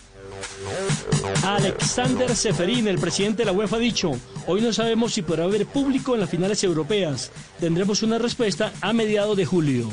Alexander 1.43 2.35
Seferin, 2.35 2.87
el 2.87 2.97
presidente 2.97 3.43
de 3.43 3.45
la 3.45 3.51
UEFA, 3.51 3.75
ha 3.75 3.79
dicho, 3.79 4.11
hoy 4.47 4.61
no 4.61 4.73
sabemos 4.73 5.13
si 5.13 5.21
podrá 5.21 5.43
haber 5.43 5.65
público 5.67 6.15
en 6.15 6.21
las 6.21 6.29
finales 6.29 6.63
europeas. 6.63 7.31
Tendremos 7.59 8.01
una 8.01 8.17
respuesta 8.17 8.73
a 8.81 8.93
mediados 8.93 9.37
de 9.37 9.45
julio. 9.45 9.89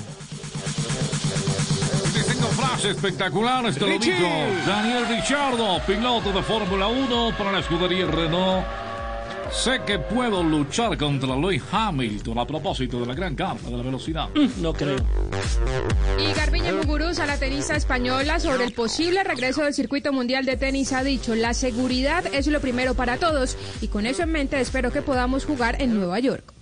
Frase 2.77 2.91
espectacular, 2.91 3.73
te 3.73 3.81
lo 3.81 3.99
digo. 3.99 4.29
Daniel 4.67 5.09
Ricciardo, 5.09 5.81
piloto 5.87 6.31
de 6.31 6.43
Fórmula 6.43 6.89
1 6.89 7.33
para 7.39 7.53
la 7.53 7.61
escudería 7.61 8.05
Renault. 8.05 8.67
Sé 9.51 9.81
que 9.87 9.99
puedo 9.99 10.43
luchar 10.43 10.99
contra 10.99 11.35
Lewis 11.37 11.63
Hamilton 11.73 12.39
a 12.39 12.47
propósito 12.47 13.01
de 13.01 13.07
la 13.07 13.15
gran 13.15 13.35
carta 13.35 13.71
de 13.71 13.79
la 13.79 13.83
velocidad. 13.83 14.29
No 14.61 14.75
creo. 14.75 14.99
Y 16.19 16.35
Garbiñe 16.35 16.73
Muguruza, 16.73 17.25
la 17.25 17.39
tenista 17.39 17.77
española, 17.77 18.39
sobre 18.41 18.65
el 18.65 18.75
posible 18.75 19.25
regreso 19.25 19.63
del 19.65 19.73
circuito 19.73 20.13
mundial 20.13 20.45
de 20.45 20.59
tenis, 20.59 20.93
ha 20.93 21.03
dicho, 21.03 21.35
la 21.35 21.55
seguridad 21.55 22.27
es 22.35 22.47
lo 22.47 22.61
primero 22.61 22.93
para 22.93 23.17
todos 23.17 23.57
y 23.81 23.89
con 23.89 24.05
eso 24.05 24.23
en 24.25 24.33
mente 24.33 24.61
espero 24.61 24.93
que 24.93 25.01
podamos 25.01 25.47
jugar 25.47 25.81
en 25.81 25.95
Nueva 25.95 26.21
York. 26.21 26.56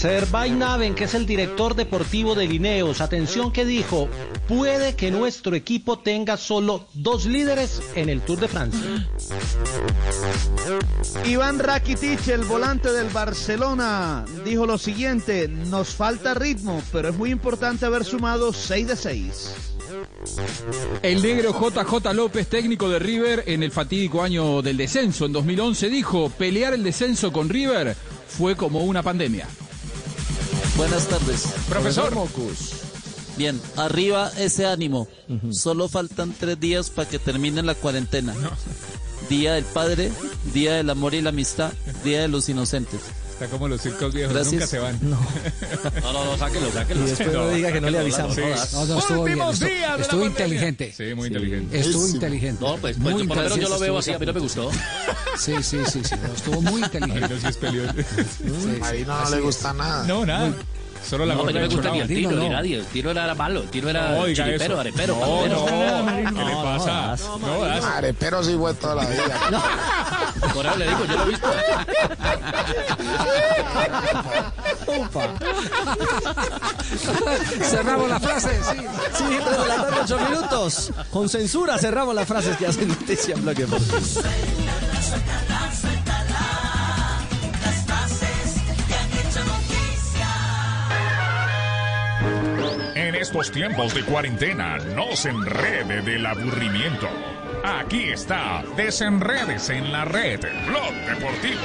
Servay 0.00 0.52
Naven, 0.52 0.94
que 0.94 1.04
es 1.04 1.12
el 1.12 1.26
director 1.26 1.74
deportivo 1.74 2.34
de 2.34 2.48
Lineos, 2.48 3.02
atención 3.02 3.52
que 3.52 3.66
dijo, 3.66 4.08
puede 4.48 4.96
que 4.96 5.10
nuestro 5.10 5.54
equipo 5.54 5.98
tenga 5.98 6.38
solo 6.38 6.86
dos 6.94 7.26
líderes 7.26 7.82
en 7.94 8.08
el 8.08 8.22
Tour 8.22 8.40
de 8.40 8.48
Francia. 8.48 8.80
Iván 11.26 11.58
Rakitic, 11.58 12.28
el 12.28 12.46
volante 12.46 12.90
del 12.92 13.10
Barcelona, 13.10 14.24
dijo 14.42 14.64
lo 14.64 14.78
siguiente, 14.78 15.48
nos 15.48 15.90
falta 15.90 16.32
ritmo, 16.32 16.82
pero 16.92 17.10
es 17.10 17.16
muy 17.18 17.30
importante 17.30 17.84
haber 17.84 18.06
sumado 18.06 18.54
6 18.54 18.86
de 18.86 18.96
6. 18.96 19.54
El 21.02 21.20
negro 21.20 21.52
JJ 21.52 22.14
López, 22.14 22.48
técnico 22.48 22.88
de 22.88 23.00
River 23.00 23.44
en 23.46 23.62
el 23.62 23.70
fatídico 23.70 24.22
año 24.22 24.62
del 24.62 24.78
descenso 24.78 25.26
en 25.26 25.34
2011, 25.34 25.90
dijo, 25.90 26.30
pelear 26.30 26.72
el 26.72 26.84
descenso 26.84 27.30
con 27.30 27.50
River 27.50 27.94
fue 28.26 28.56
como 28.56 28.84
una 28.84 29.02
pandemia. 29.02 29.46
Buenas 30.76 31.08
tardes. 31.08 31.46
Profesor. 31.68 32.12
Bien, 33.36 33.60
arriba 33.76 34.30
ese 34.38 34.66
ánimo. 34.66 35.08
Solo 35.50 35.88
faltan 35.88 36.34
tres 36.38 36.58
días 36.58 36.90
para 36.90 37.08
que 37.08 37.18
termine 37.18 37.62
la 37.62 37.74
cuarentena. 37.74 38.34
Día 39.28 39.54
del 39.54 39.64
Padre, 39.64 40.10
Día 40.52 40.74
del 40.74 40.90
Amor 40.90 41.14
y 41.14 41.22
la 41.22 41.30
Amistad, 41.30 41.72
Día 42.04 42.22
de 42.22 42.28
los 42.28 42.48
Inocentes. 42.48 43.00
Está 43.40 43.50
como 43.52 43.68
los 43.68 43.80
circos 43.80 44.12
viejos, 44.12 44.34
Gracias. 44.34 44.52
nunca 44.52 44.66
se 44.66 44.78
van. 44.80 44.98
No. 45.00 45.18
no, 46.02 46.12
no, 46.12 46.24
no, 46.26 46.36
sáquelo, 46.36 46.70
sáquelo. 46.70 47.00
Y 47.00 47.08
después 47.08 47.32
no 47.32 47.48
diga 47.48 47.72
que 47.72 47.80
no 47.80 47.88
le 47.88 47.98
avisamos. 47.98 48.34
Sí. 48.36 48.42
No, 48.74 48.84
no, 48.84 48.98
estuvo 48.98 49.24
bien. 49.24 49.40
Últimos 49.40 49.62
Estuvo, 49.62 49.96
estuvo 50.02 50.26
inteligente. 50.26 50.92
Sí, 50.94 51.14
muy 51.14 51.28
inteligente. 51.28 51.80
Estuvo 51.80 52.06
Sí. 52.06 52.14
inteligente. 52.16 52.62
No, 52.62 52.76
pues, 52.76 52.98
Muy 52.98 53.14
pues, 53.14 53.26
por 53.28 53.36
lo 53.38 53.42
menos 53.44 53.58
yo 53.58 53.68
lo 53.70 53.78
veo 53.78 53.80
estuvo 53.80 53.98
así, 53.98 54.12
a 54.12 54.18
mí 54.18 54.26
no 54.26 54.32
me 54.34 54.40
gustó. 54.40 54.70
Sí, 55.38 55.54
sí, 55.62 55.78
sí, 55.90 56.02
sí. 56.04 56.14
no, 56.22 56.34
estuvo 56.34 56.60
muy 56.60 56.82
inteligente. 56.82 57.24
Ahí 57.24 57.40
no 57.42 57.50
se 57.50 57.58
peleó. 57.58 57.84
Ahí 58.82 59.04
no, 59.06 59.30
le 59.30 59.36
es. 59.38 59.42
gusta 59.42 59.72
nada. 59.72 60.06
No, 60.06 60.26
nada. 60.26 60.52
Solo 61.08 61.24
la 61.26 61.34
No, 61.34 61.40
gorra 61.42 61.52
no 61.54 61.60
me 61.60 61.66
gusta 61.68 61.90
ni 61.90 62.00
el 62.00 62.06
tiro, 62.08 62.30
Dino, 62.30 62.42
ni 62.42 62.48
no. 62.48 62.56
nadie. 62.56 62.76
El 62.78 62.86
tiro 62.86 63.10
era 63.10 63.34
malo, 63.34 63.62
el 63.62 63.68
tiro 63.70 63.88
era 63.90 64.10
No, 64.10 64.24
diga 64.26 64.44
chiripero, 64.44 64.74
eso. 64.74 64.80
arepero, 64.80 65.14
No, 65.14 65.20
palmero. 65.20 66.30
no, 66.30 66.38
¿qué 66.38 66.44
le 66.44 66.54
pasa? 66.62 67.16
No, 67.40 67.60
das. 67.64 67.84
Arepero 67.84 68.44
sí 68.44 68.54
fue 68.58 68.74
toda 68.74 68.94
la 68.96 69.06
vida. 69.06 69.40
Por 70.54 70.66
eso 70.66 70.76
le 70.76 70.86
digo, 70.88 71.04
yo 71.06 71.16
lo 71.16 71.22
he 71.24 71.28
visto. 71.28 71.48
Cerramos 77.62 78.08
la 78.08 78.20
frase, 78.20 78.50
sí. 78.70 78.76
Sí, 79.16 79.24
de 79.24 79.68
la 79.68 79.76
tarde, 79.76 79.96
ocho 80.02 80.18
minutos. 80.18 80.90
Con 81.10 81.28
censura 81.28 81.78
cerramos 81.78 82.14
las 82.14 82.26
frases 82.26 82.56
que 82.56 82.66
hacen 82.66 82.88
noticia 82.88 83.34
en 83.34 83.42
Bloque 83.42 83.66
estos 93.30 93.52
tiempos 93.52 93.94
de 93.94 94.02
cuarentena, 94.02 94.78
no 94.96 95.14
se 95.14 95.28
enrede 95.28 96.02
del 96.02 96.26
aburrimiento. 96.26 97.08
Aquí 97.62 98.08
está, 98.10 98.64
desenredes 98.76 99.70
en 99.70 99.92
la 99.92 100.04
red, 100.04 100.40
Blog 100.66 100.92
Deportivo. 101.06 101.60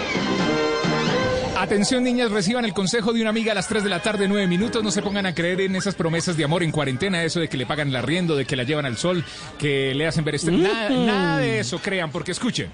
Atención 1.58 2.04
niñas, 2.04 2.30
reciban 2.30 2.66
el 2.66 2.74
consejo 2.74 3.14
de 3.14 3.22
una 3.22 3.32
amiga 3.32 3.54
a 3.54 3.56
las 3.56 3.68
3 3.68 3.84
de 3.84 3.90
la 3.90 4.00
tarde, 4.00 4.28
9 4.28 4.46
minutos. 4.46 4.84
No 4.84 4.92
se 4.92 5.02
pongan 5.02 5.26
a 5.26 5.34
creer 5.34 5.62
en 5.62 5.76
esas 5.76 5.96
promesas 5.96 6.38
de 6.38 6.44
amor 6.44 6.62
en 6.62 6.72
cuarentena, 6.72 7.24
eso 7.24 7.40
de 7.40 7.48
que 7.48 7.58
le 7.58 7.66
pagan 7.66 7.88
el 7.88 7.96
arriendo, 7.96 8.36
de 8.36 8.46
que 8.46 8.56
la 8.56 8.62
llevan 8.62 8.86
al 8.86 8.98
sol, 8.98 9.26
que 9.58 9.96
le 9.96 10.06
hacen 10.06 10.24
ver 10.24 10.36
este... 10.36 10.52
Nada, 10.52 10.92
nada 10.92 11.38
de 11.40 11.62
eso, 11.62 11.80
crean, 11.80 12.12
porque 12.12 12.34
escuchen. 12.34 12.70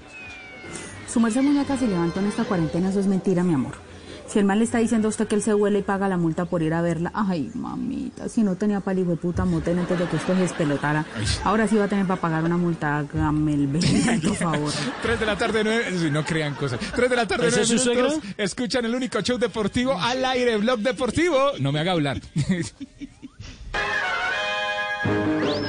Su 1.10 1.18
merced 1.18 1.40
muñeca 1.40 1.78
se 1.78 1.88
levantó 1.88 2.20
en 2.20 2.26
esta 2.26 2.44
cuarentena, 2.44 2.90
eso 2.90 3.00
es 3.00 3.06
mentira, 3.06 3.42
mi 3.42 3.54
amor. 3.54 3.91
Si 4.32 4.38
el 4.38 4.46
mal 4.46 4.58
le 4.60 4.64
está 4.64 4.78
diciendo 4.78 5.08
a 5.08 5.10
usted 5.10 5.28
que 5.28 5.34
él 5.34 5.42
se 5.42 5.52
huele 5.52 5.80
y 5.80 5.82
paga 5.82 6.08
la 6.08 6.16
multa 6.16 6.46
por 6.46 6.62
ir 6.62 6.72
a 6.72 6.80
verla, 6.80 7.10
ay, 7.14 7.50
mamita, 7.54 8.30
si 8.30 8.42
no 8.42 8.56
tenía 8.56 8.80
para 8.80 8.92
el 8.92 9.00
hijo 9.00 9.10
de 9.10 9.16
puta 9.18 9.44
motel 9.44 9.78
antes 9.78 9.98
de 9.98 10.06
que 10.06 10.16
esto 10.16 10.34
se 10.34 10.40
despelotara, 10.40 11.04
ahora 11.44 11.68
sí 11.68 11.76
va 11.76 11.84
a 11.84 11.88
tener 11.88 12.06
para 12.06 12.18
pagar 12.18 12.42
una 12.42 12.56
multa, 12.56 12.98
hágame 13.00 13.52
el 13.52 13.66
bendito 13.66 14.32
favor. 14.34 14.72
3 15.02 15.20
de 15.20 15.26
la 15.26 15.36
tarde, 15.36 15.60
9... 15.64 15.84
sí, 15.98 16.10
No 16.10 16.24
crean 16.24 16.54
cosas. 16.54 16.80
3 16.96 17.10
de 17.10 17.16
la 17.16 17.26
tarde, 17.26 17.48
¿Ese 17.48 17.60
9 17.60 17.74
es 17.74 17.82
su 17.82 17.90
minutos. 17.90 18.12
suegra? 18.14 18.34
Escuchan 18.38 18.84
el 18.86 18.94
único 18.94 19.20
show 19.20 19.36
deportivo 19.36 20.00
al 20.00 20.24
aire, 20.24 20.56
Blog 20.56 20.80
Deportivo. 20.80 21.38
No 21.60 21.70
me 21.70 21.80
haga 21.80 21.92
hablar. 21.92 22.20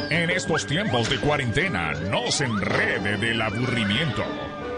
En 0.09 0.29
estos 0.29 0.67
tiempos 0.67 1.09
de 1.09 1.17
cuarentena, 1.19 1.91
no 2.11 2.31
se 2.31 2.45
enrede 2.45 3.17
del 3.17 3.41
aburrimiento. 3.41 4.23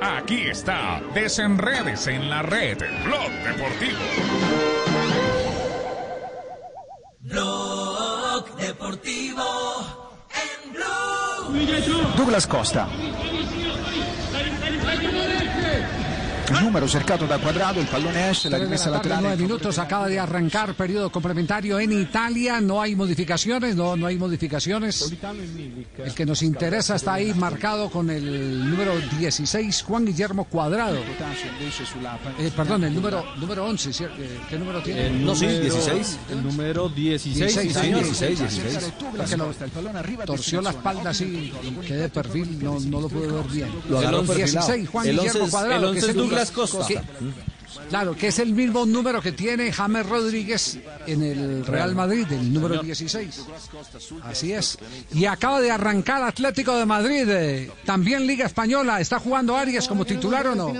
Aquí 0.02 0.48
está, 0.50 1.02
desenredes 1.14 2.08
en 2.08 2.30
la 2.30 2.42
red, 2.42 2.78
Blog 3.04 3.32
Deportivo. 3.44 4.00
Blog 7.22 8.56
Deportivo 8.58 9.44
en 10.34 10.74
Blue. 10.74 12.14
Douglas 12.18 12.48
Costa. 12.48 12.88
Numero 16.62 16.88
cercato 16.88 17.26
da 17.26 17.38
Quadrado, 17.40 17.80
il 17.80 17.88
pallone 17.88 18.30
esce, 18.30 18.50
la 18.50 18.58
rimessa 18.58 18.90
la 18.90 18.98
laterale. 18.98 19.36
minutos, 19.36 19.78
acaba 19.80 20.08
de 20.08 20.20
arrancar 20.20 20.76
periodo 20.76 21.10
complementario 21.12 21.80
en 21.80 21.92
Italia, 21.92 22.62
no 22.62 22.82
hay 22.82 22.96
modificaciones, 22.96 23.76
no, 23.76 23.96
no 23.96 24.06
hay 24.08 24.18
modificaciones. 24.18 25.12
El 25.98 26.14
que 26.14 26.26
nos 26.26 26.44
interesa 26.44 26.96
está 26.96 27.14
ahí 27.16 27.34
marcado 27.34 27.90
con 27.90 28.10
el 28.10 28.70
número 28.70 28.94
16, 29.20 29.82
Juan 29.84 30.06
Guillermo 30.06 30.46
Cuadrado. 30.46 30.98
Eh, 32.40 32.52
perdón, 32.56 32.84
el 32.86 32.94
número, 32.94 33.24
número 33.38 33.66
11, 33.66 33.90
¿cier- 33.90 34.12
eh, 34.20 34.40
¿qué 34.50 34.58
número 34.60 34.82
tiene? 34.82 35.08
El 35.08 35.26
No, 35.26 35.36
sí, 35.36 35.46
número- 35.48 35.62
16. 35.64 36.18
El 36.30 36.44
número 36.44 36.90
16, 36.90 37.52
sí, 37.54 37.60
16, 37.60 37.74
señor. 37.74 38.04
16, 38.04 38.40
16. 38.40 38.94
Que 39.30 39.38
lo- 39.38 40.26
torció 40.26 40.62
la 40.62 40.70
espalda 40.70 41.10
así, 41.10 41.52
quedé 41.88 42.02
de 42.04 42.10
perfil, 42.10 42.60
no, 42.64 42.80
no 42.80 43.02
lo 43.02 43.10
pude 43.10 43.28
ver 43.32 43.44
bien. 43.52 43.70
Lo 43.90 44.00
el 44.02 44.26
perfilado. 44.28 44.68
16, 44.68 44.90
Juan 44.90 45.08
El 45.08 45.18
Guillermo 45.20 45.50
Cuadrado. 45.50 45.88
el 45.90 45.94
que 45.94 46.00
es 46.00 46.16
Douglas 46.36 46.52
Costa. 46.52 46.86
que- 46.88 47.55
claro, 47.90 48.16
que 48.16 48.28
es 48.28 48.40
el 48.40 48.54
mismo 48.54 48.86
número 48.86 49.22
que 49.22 49.32
tiene 49.32 49.72
James 49.72 50.06
Rodríguez 50.08 50.80
en 51.08 51.24
el 51.24 51.66
Real 51.66 51.96
Madrid, 51.96 52.26
el 52.32 52.54
número 52.54 52.82
16. 52.82 53.46
Así 54.24 54.54
es. 54.54 54.78
Y 55.14 55.26
acaba 55.26 55.62
de 55.62 55.72
arrancar 55.72 56.24
Atlético 56.24 56.76
de 56.76 56.86
Madrid, 56.86 57.28
eh, 57.30 57.72
también 57.86 58.26
Liga 58.26 58.46
Española. 58.46 59.00
¿Está 59.00 59.20
jugando 59.20 59.56
Arias 59.56 59.88
como 59.88 60.06
titular 60.06 60.48
o 60.48 60.56
no? 60.56 60.74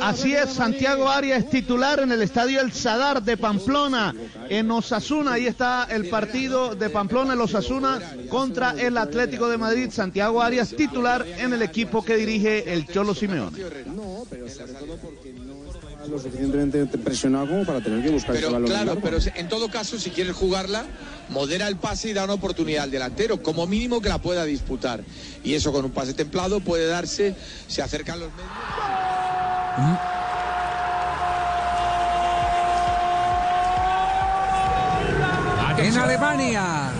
Así 0.00 0.34
es, 0.34 0.50
Santiago 0.50 1.08
Arias 1.08 1.44
es 1.44 1.50
titular 1.50 2.00
en 2.00 2.12
el 2.12 2.22
estadio 2.22 2.60
El 2.60 2.72
Sadar 2.72 3.22
de 3.22 3.36
Pamplona, 3.36 4.14
en 4.48 4.70
Osasuna. 4.70 5.34
Ahí 5.34 5.46
está 5.46 5.84
el 5.84 6.08
partido 6.08 6.74
de 6.74 6.90
Pamplona, 6.90 7.34
el 7.34 7.40
Osasuna 7.40 8.00
contra 8.28 8.72
el 8.72 8.96
Atlético 8.96 9.48
de 9.48 9.58
Madrid. 9.58 9.90
Santiago 9.90 10.42
Arias 10.42 10.70
titular 10.76 11.26
en 11.26 11.52
el 11.52 11.62
equipo 11.62 12.04
que 12.04 12.16
dirige 12.16 12.72
el 12.72 12.86
Cholo 12.86 13.14
Simeone. 13.14 13.58
Lo 16.08 16.18
suficientemente 16.18 16.86
presionado 16.98 17.46
como 17.46 17.64
para 17.64 17.80
tener 17.80 18.02
que 18.02 18.10
buscar 18.10 18.34
ese 18.34 18.42
Pero 18.44 18.52
balón 18.52 18.68
claro, 18.68 18.86
largo. 18.86 19.00
pero 19.02 19.18
en 19.34 19.48
todo 19.48 19.68
caso, 19.68 19.98
si 19.98 20.10
quieres 20.10 20.34
jugarla, 20.34 20.84
modera 21.28 21.68
el 21.68 21.76
pase 21.76 22.10
y 22.10 22.12
da 22.12 22.24
una 22.24 22.34
oportunidad 22.34 22.84
al 22.84 22.90
delantero, 22.90 23.42
como 23.42 23.66
mínimo 23.66 24.00
que 24.00 24.08
la 24.08 24.18
pueda 24.18 24.44
disputar. 24.44 25.02
Y 25.44 25.54
eso 25.54 25.72
con 25.72 25.84
un 25.84 25.90
pase 25.90 26.14
templado 26.14 26.60
puede 26.60 26.86
darse, 26.86 27.34
se 27.68 27.82
acercan 27.82 28.20
los 28.20 28.30
medios. 28.32 28.50
En 35.78 35.96
Alemania. 35.98 36.90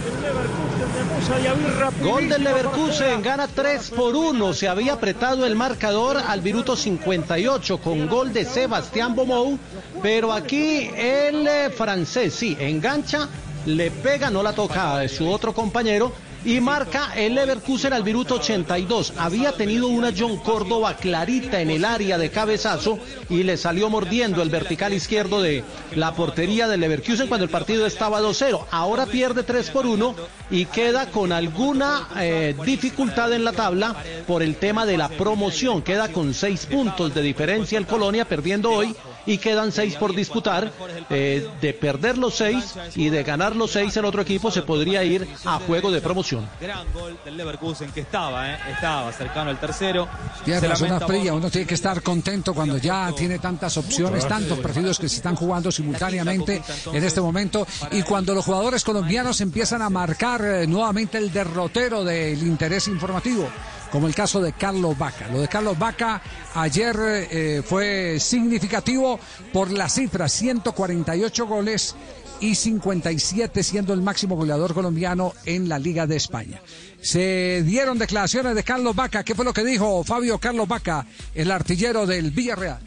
Gol 2.02 2.28
del 2.28 2.44
Leverkusen, 2.44 3.22
gana 3.22 3.48
3 3.48 3.90
por 3.90 4.14
1. 4.14 4.52
Se 4.52 4.68
había 4.68 4.94
apretado 4.94 5.46
el 5.46 5.56
marcador 5.56 6.18
al 6.18 6.42
minuto 6.42 6.76
58 6.76 7.78
con 7.78 8.06
gol 8.06 8.32
de 8.32 8.44
Sebastián 8.44 9.14
Bomou. 9.14 9.58
Pero 10.02 10.32
aquí 10.32 10.90
el 10.94 11.46
eh, 11.46 11.70
francés, 11.70 12.34
sí, 12.34 12.56
engancha, 12.60 13.28
le 13.64 13.90
pega, 13.90 14.30
no 14.30 14.42
la 14.42 14.52
toca 14.52 14.98
a 14.98 15.08
su 15.08 15.28
otro 15.28 15.52
compañero 15.54 16.12
Y 16.46 16.60
marca 16.60 17.12
el 17.16 17.34
Leverkusen 17.34 17.92
al 17.92 18.04
minuto 18.04 18.36
82. 18.36 19.14
Había 19.18 19.50
tenido 19.50 19.88
una 19.88 20.12
John 20.16 20.36
Córdoba 20.36 20.94
clarita 20.94 21.60
en 21.60 21.70
el 21.70 21.84
área 21.84 22.18
de 22.18 22.30
cabezazo 22.30 23.00
y 23.28 23.42
le 23.42 23.56
salió 23.56 23.90
mordiendo 23.90 24.42
el 24.42 24.48
vertical 24.48 24.92
izquierdo 24.92 25.42
de 25.42 25.64
la 25.96 26.14
portería 26.14 26.68
del 26.68 26.82
Leverkusen 26.82 27.26
cuando 27.26 27.42
el 27.42 27.50
partido 27.50 27.84
estaba 27.84 28.20
2-0. 28.20 28.64
Ahora 28.70 29.06
pierde 29.06 29.42
3 29.42 29.70
por 29.70 29.86
1 29.86 30.14
y 30.52 30.66
queda 30.66 31.10
con 31.10 31.32
alguna 31.32 32.10
eh, 32.16 32.54
dificultad 32.64 33.32
en 33.32 33.42
la 33.42 33.50
tabla 33.50 33.96
por 34.28 34.40
el 34.44 34.54
tema 34.54 34.86
de 34.86 34.98
la 34.98 35.08
promoción. 35.08 35.82
Queda 35.82 36.12
con 36.12 36.32
6 36.32 36.66
puntos 36.66 37.12
de 37.12 37.22
diferencia 37.22 37.76
el 37.76 37.88
Colonia 37.88 38.24
perdiendo 38.24 38.70
hoy 38.70 38.94
y 39.26 39.38
quedan 39.38 39.72
seis 39.72 39.94
por 39.96 40.14
disputar. 40.14 40.72
Eh, 41.10 41.48
de 41.60 41.72
perder 41.72 42.18
los 42.18 42.34
seis 42.34 42.74
y 42.94 43.08
de 43.08 43.22
ganar 43.22 43.54
los 43.54 43.72
seis 43.72 43.96
el 43.96 44.04
otro 44.04 44.22
equipo 44.22 44.50
se 44.50 44.62
podría 44.62 45.04
ir 45.04 45.26
a 45.44 45.58
juego 45.58 45.90
de 45.90 46.00
promoción. 46.00 46.48
Gran 46.60 46.92
gol 46.92 47.18
del 47.24 47.36
Leverkusen 47.36 47.90
que 47.92 48.00
estaba, 48.00 48.52
¿eh? 48.52 48.58
estaba 48.72 49.12
cercano 49.12 49.50
al 49.50 49.60
tercero. 49.60 50.08
Tiene 50.44 50.60
razón, 50.60 50.92
Asprilla, 50.92 51.34
uno 51.34 51.50
tiene 51.50 51.66
que 51.66 51.74
estar 51.74 52.02
contento 52.02 52.54
cuando 52.54 52.78
ya 52.78 53.12
tiene 53.16 53.38
tantas 53.38 53.76
opciones, 53.76 54.26
tantos 54.26 54.58
partidos 54.58 54.98
que 54.98 55.08
se 55.08 55.16
están 55.16 55.36
jugando 55.36 55.70
simultáneamente 55.70 56.62
en 56.92 57.04
este 57.04 57.20
momento 57.20 57.66
y 57.90 58.02
cuando 58.02 58.34
los 58.34 58.44
jugadores 58.44 58.84
colombianos 58.84 59.40
empiezan 59.40 59.82
a 59.82 59.90
marcar 59.90 60.44
eh, 60.44 60.66
nuevamente 60.66 61.18
el 61.18 61.32
derrotero 61.32 62.04
del 62.04 62.42
interés 62.42 62.88
informativo. 62.88 63.48
Como 63.90 64.06
el 64.06 64.14
caso 64.14 64.40
de 64.40 64.52
Carlos 64.52 64.98
Vaca. 64.98 65.28
Lo 65.28 65.40
de 65.40 65.48
Carlos 65.48 65.78
Vaca 65.78 66.20
ayer 66.54 66.96
eh, 66.98 67.62
fue 67.64 68.18
significativo 68.20 69.18
por 69.52 69.70
la 69.70 69.88
cifra, 69.88 70.28
148 70.28 71.46
goles 71.46 71.94
y 72.40 72.54
57 72.54 73.62
siendo 73.62 73.92
el 73.92 74.02
máximo 74.02 74.36
goleador 74.36 74.74
colombiano 74.74 75.32
en 75.44 75.68
la 75.68 75.78
Liga 75.78 76.06
de 76.06 76.16
España. 76.16 76.60
Se 77.00 77.62
dieron 77.64 77.98
declaraciones 77.98 78.54
de 78.54 78.64
Carlos 78.64 78.94
Vaca. 78.94 79.24
¿Qué 79.24 79.34
fue 79.34 79.44
lo 79.44 79.52
que 79.52 79.64
dijo 79.64 80.04
Fabio 80.04 80.38
Carlos 80.38 80.68
Vaca, 80.68 81.06
el 81.34 81.50
artillero 81.50 82.06
del 82.06 82.30
Villarreal? 82.30 82.80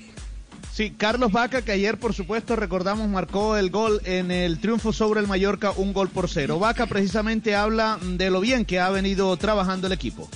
Sí, 0.74 0.92
Carlos 0.92 1.34
Vaca, 1.34 1.62
que 1.62 1.74
ayer, 1.74 1.98
por 1.98 2.14
supuesto, 2.14 2.56
recordamos, 2.56 3.10
marcó 3.10 3.58
el 3.58 3.70
gol 3.70 4.00
en 4.06 4.32
el 4.32 4.60
triunfo 4.60 4.94
sobre 4.94 5.20
el 5.20 5.28
Mallorca, 5.28 5.72
un 5.72 5.92
gol 5.92 6.08
por 6.08 6.30
cero. 6.30 6.58
Vaca 6.58 6.86
precisamente 6.86 7.54
habla 7.54 8.00
de 8.02 8.30
lo 8.30 8.40
bien 8.40 8.64
que 8.64 8.80
ha 8.80 8.90
venido 8.90 9.36
trabajando 9.36 9.88
el 9.88 9.94
equipo. 9.94 10.30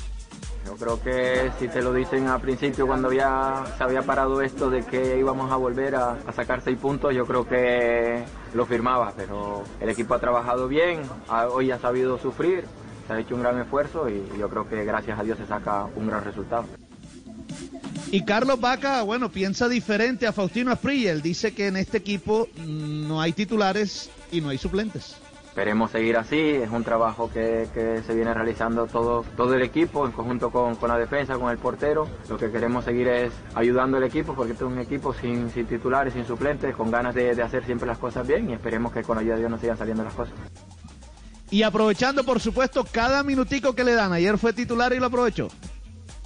Yo 0.66 0.76
creo 0.76 1.02
que 1.02 1.52
si 1.60 1.68
te 1.68 1.82
lo 1.82 1.94
dicen 1.94 2.28
al 2.28 2.40
principio 2.40 2.88
cuando 2.88 3.12
ya 3.12 3.66
se 3.78 3.84
había 3.84 4.02
parado 4.02 4.42
esto 4.42 4.70
de 4.70 4.84
que 4.84 5.20
íbamos 5.20 5.52
a 5.52 5.58
volver 5.58 5.96
a, 5.96 6.18
sacar 6.34 6.62
seis 6.62 6.78
puntos, 6.78 7.14
yo 7.14 7.26
creo 7.26 7.48
que 7.48 8.24
lo 8.54 8.66
firmaba, 8.66 9.14
pero 9.16 9.64
el 9.82 9.90
equipo 9.90 10.14
ha 10.14 10.20
trabajado 10.20 10.68
bien, 10.68 11.02
hoy 11.52 11.72
ha 11.72 11.80
sabido 11.80 12.18
sufrir, 12.18 12.66
se 13.08 13.14
ha 13.14 13.20
hecho 13.20 13.36
un 13.36 13.42
gran 13.42 13.60
esfuerzo 13.60 14.10
y 14.10 14.24
yo 14.40 14.50
creo 14.50 14.68
que 14.68 14.86
gracias 14.86 15.20
a 15.20 15.24
Dios 15.24 15.38
se 15.38 15.46
saca 15.46 15.86
un 15.96 16.08
gran 16.08 16.24
resultado. 16.24 16.66
Y 18.10 18.24
Carlos 18.26 18.62
Vaca, 18.62 19.02
bueno, 19.02 19.30
piensa 19.32 19.68
diferente 19.68 20.28
a 20.28 20.32
Faustino 20.32 20.72
Asprilla. 20.72 21.12
Él 21.12 21.24
dice 21.24 21.56
que 21.56 21.68
en 21.68 21.78
este 21.78 21.98
equipo 21.98 22.48
no 22.64 23.20
hay 23.20 23.34
titulares 23.34 24.12
y 24.32 24.40
no 24.40 24.50
hay 24.50 24.60
suplentes. 24.60 25.18
Esperemos 25.54 25.92
seguir 25.92 26.18
así, 26.18 26.40
es 26.40 26.72
un 26.72 26.84
trabajo 26.84 27.30
que, 27.32 27.68
que 27.76 28.02
se 28.02 28.16
viene 28.16 28.34
realizando 28.34 28.88
todo, 28.88 29.24
todo 29.38 29.54
el 29.54 29.62
equipo 29.62 30.04
en 30.04 30.12
conjunto 30.12 30.50
con, 30.50 30.76
con 30.78 30.90
la 30.90 30.98
defensa, 30.98 31.36
con 31.36 31.52
el 31.52 31.60
portero. 31.60 32.10
Lo 32.28 32.40
que 32.40 32.50
queremos 32.50 32.86
seguir 32.86 33.08
es 33.08 33.32
ayudando 33.54 33.98
al 33.98 34.04
equipo 34.04 34.34
porque 34.34 34.54
este 34.54 34.64
es 34.64 34.72
un 34.72 34.80
equipo 34.80 35.14
sin, 35.14 35.52
sin 35.52 35.68
titulares, 35.68 36.16
sin 36.16 36.26
suplentes, 36.26 36.76
con 36.76 36.90
ganas 36.90 37.14
de, 37.14 37.36
de 37.36 37.44
hacer 37.44 37.64
siempre 37.66 37.86
las 37.86 38.00
cosas 38.00 38.26
bien 38.26 38.50
y 38.50 38.54
esperemos 38.54 38.92
que 38.92 39.04
con 39.04 39.20
ayuda 39.20 39.36
de 39.36 39.42
Dios 39.42 39.52
nos 39.52 39.62
sigan 39.62 39.78
saliendo 39.78 40.04
las 40.04 40.16
cosas. 40.16 40.34
Y 41.52 41.62
aprovechando, 41.62 42.24
por 42.24 42.40
supuesto, 42.40 42.84
cada 42.92 43.22
minutico 43.22 43.76
que 43.76 43.84
le 43.84 43.94
dan. 43.94 44.12
Ayer 44.12 44.40
fue 44.40 44.54
titular 44.54 44.92
y 44.92 44.98
lo 44.98 45.06
aprovechó. 45.06 45.50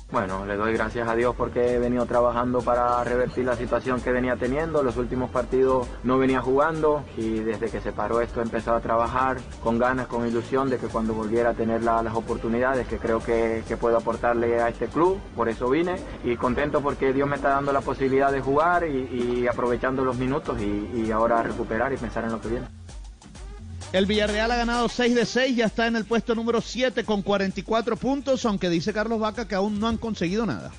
Bueno, 0.09 0.45
le 0.45 0.55
doy 0.55 0.71
gracias 0.71 1.05
a 1.09 1.15
Dios 1.15 1.35
porque 1.35 1.73
he 1.75 1.79
venido 1.79 2.05
trabajando 2.05 2.61
para 2.61 3.03
revertir 3.03 3.43
la 3.43 3.57
situación 3.57 3.99
que 3.99 4.13
venía 4.13 4.37
teniendo. 4.37 4.81
Los 4.81 4.95
últimos 4.95 5.29
partidos 5.29 5.85
no 6.03 6.17
venía 6.17 6.39
jugando 6.39 7.03
y 7.17 7.39
desde 7.39 7.69
que 7.69 7.81
se 7.81 7.91
paró 7.91 8.21
esto 8.21 8.39
he 8.39 8.43
empezado 8.43 8.77
a 8.77 8.79
trabajar 8.79 9.35
con 9.61 9.77
ganas, 9.77 10.07
con 10.07 10.25
ilusión 10.25 10.69
de 10.69 10.77
que 10.77 10.87
cuando 10.87 11.13
volviera 11.13 11.49
a 11.49 11.53
tener 11.55 11.83
la- 11.83 12.01
las 12.01 12.15
oportunidades 12.15 12.87
que 12.87 12.99
creo 12.99 13.19
que, 13.21 13.63
puedo 13.81 13.97
aportarle 13.97 14.61
a 14.61 14.69
este 14.69 14.87
club. 14.87 15.19
Por 15.35 15.49
eso 15.49 15.69
vine 15.69 15.97
y 16.23 16.37
contento 16.37 16.79
porque 16.81 17.11
Dios 17.11 17.27
me 17.27 17.35
está 17.35 17.49
dando 17.49 17.73
la 17.73 17.81
posibilidad 17.81 18.31
de 18.31 18.39
jugar 18.39 18.87
y, 18.87 19.41
y 19.43 19.47
aprovechando 19.47 20.05
los 20.05 20.17
minutos 20.17 20.57
y, 20.61 20.89
y 21.05 21.11
ahora 21.11 21.43
recuperar 21.43 21.91
y 21.91 21.97
pensar 21.97 22.23
en 22.23 22.31
lo 22.31 22.39
que 22.39 22.47
viene. 22.47 22.67
El 23.93 24.05
Villarreal 24.05 24.51
ha 24.51 24.57
ganado 24.57 24.89
6 24.89 25.15
de 25.15 25.25
6, 25.25 25.55
ya 25.55 25.65
está 25.65 25.87
en 25.87 25.95
el 25.95 26.05
puesto 26.05 26.35
número 26.35 26.61
7 26.61 27.03
con 27.05 27.21
44 27.21 27.95
puntos, 27.95 28.45
aunque 28.45 28.69
dice 28.69 28.93
Carlos 28.93 29.19
Vaca 29.19 29.47
que 29.47 29.55
aún 29.55 29.79
no 29.79 29.87
han 29.87 29.97
conseguido 29.97 30.45
nada. 30.45 30.71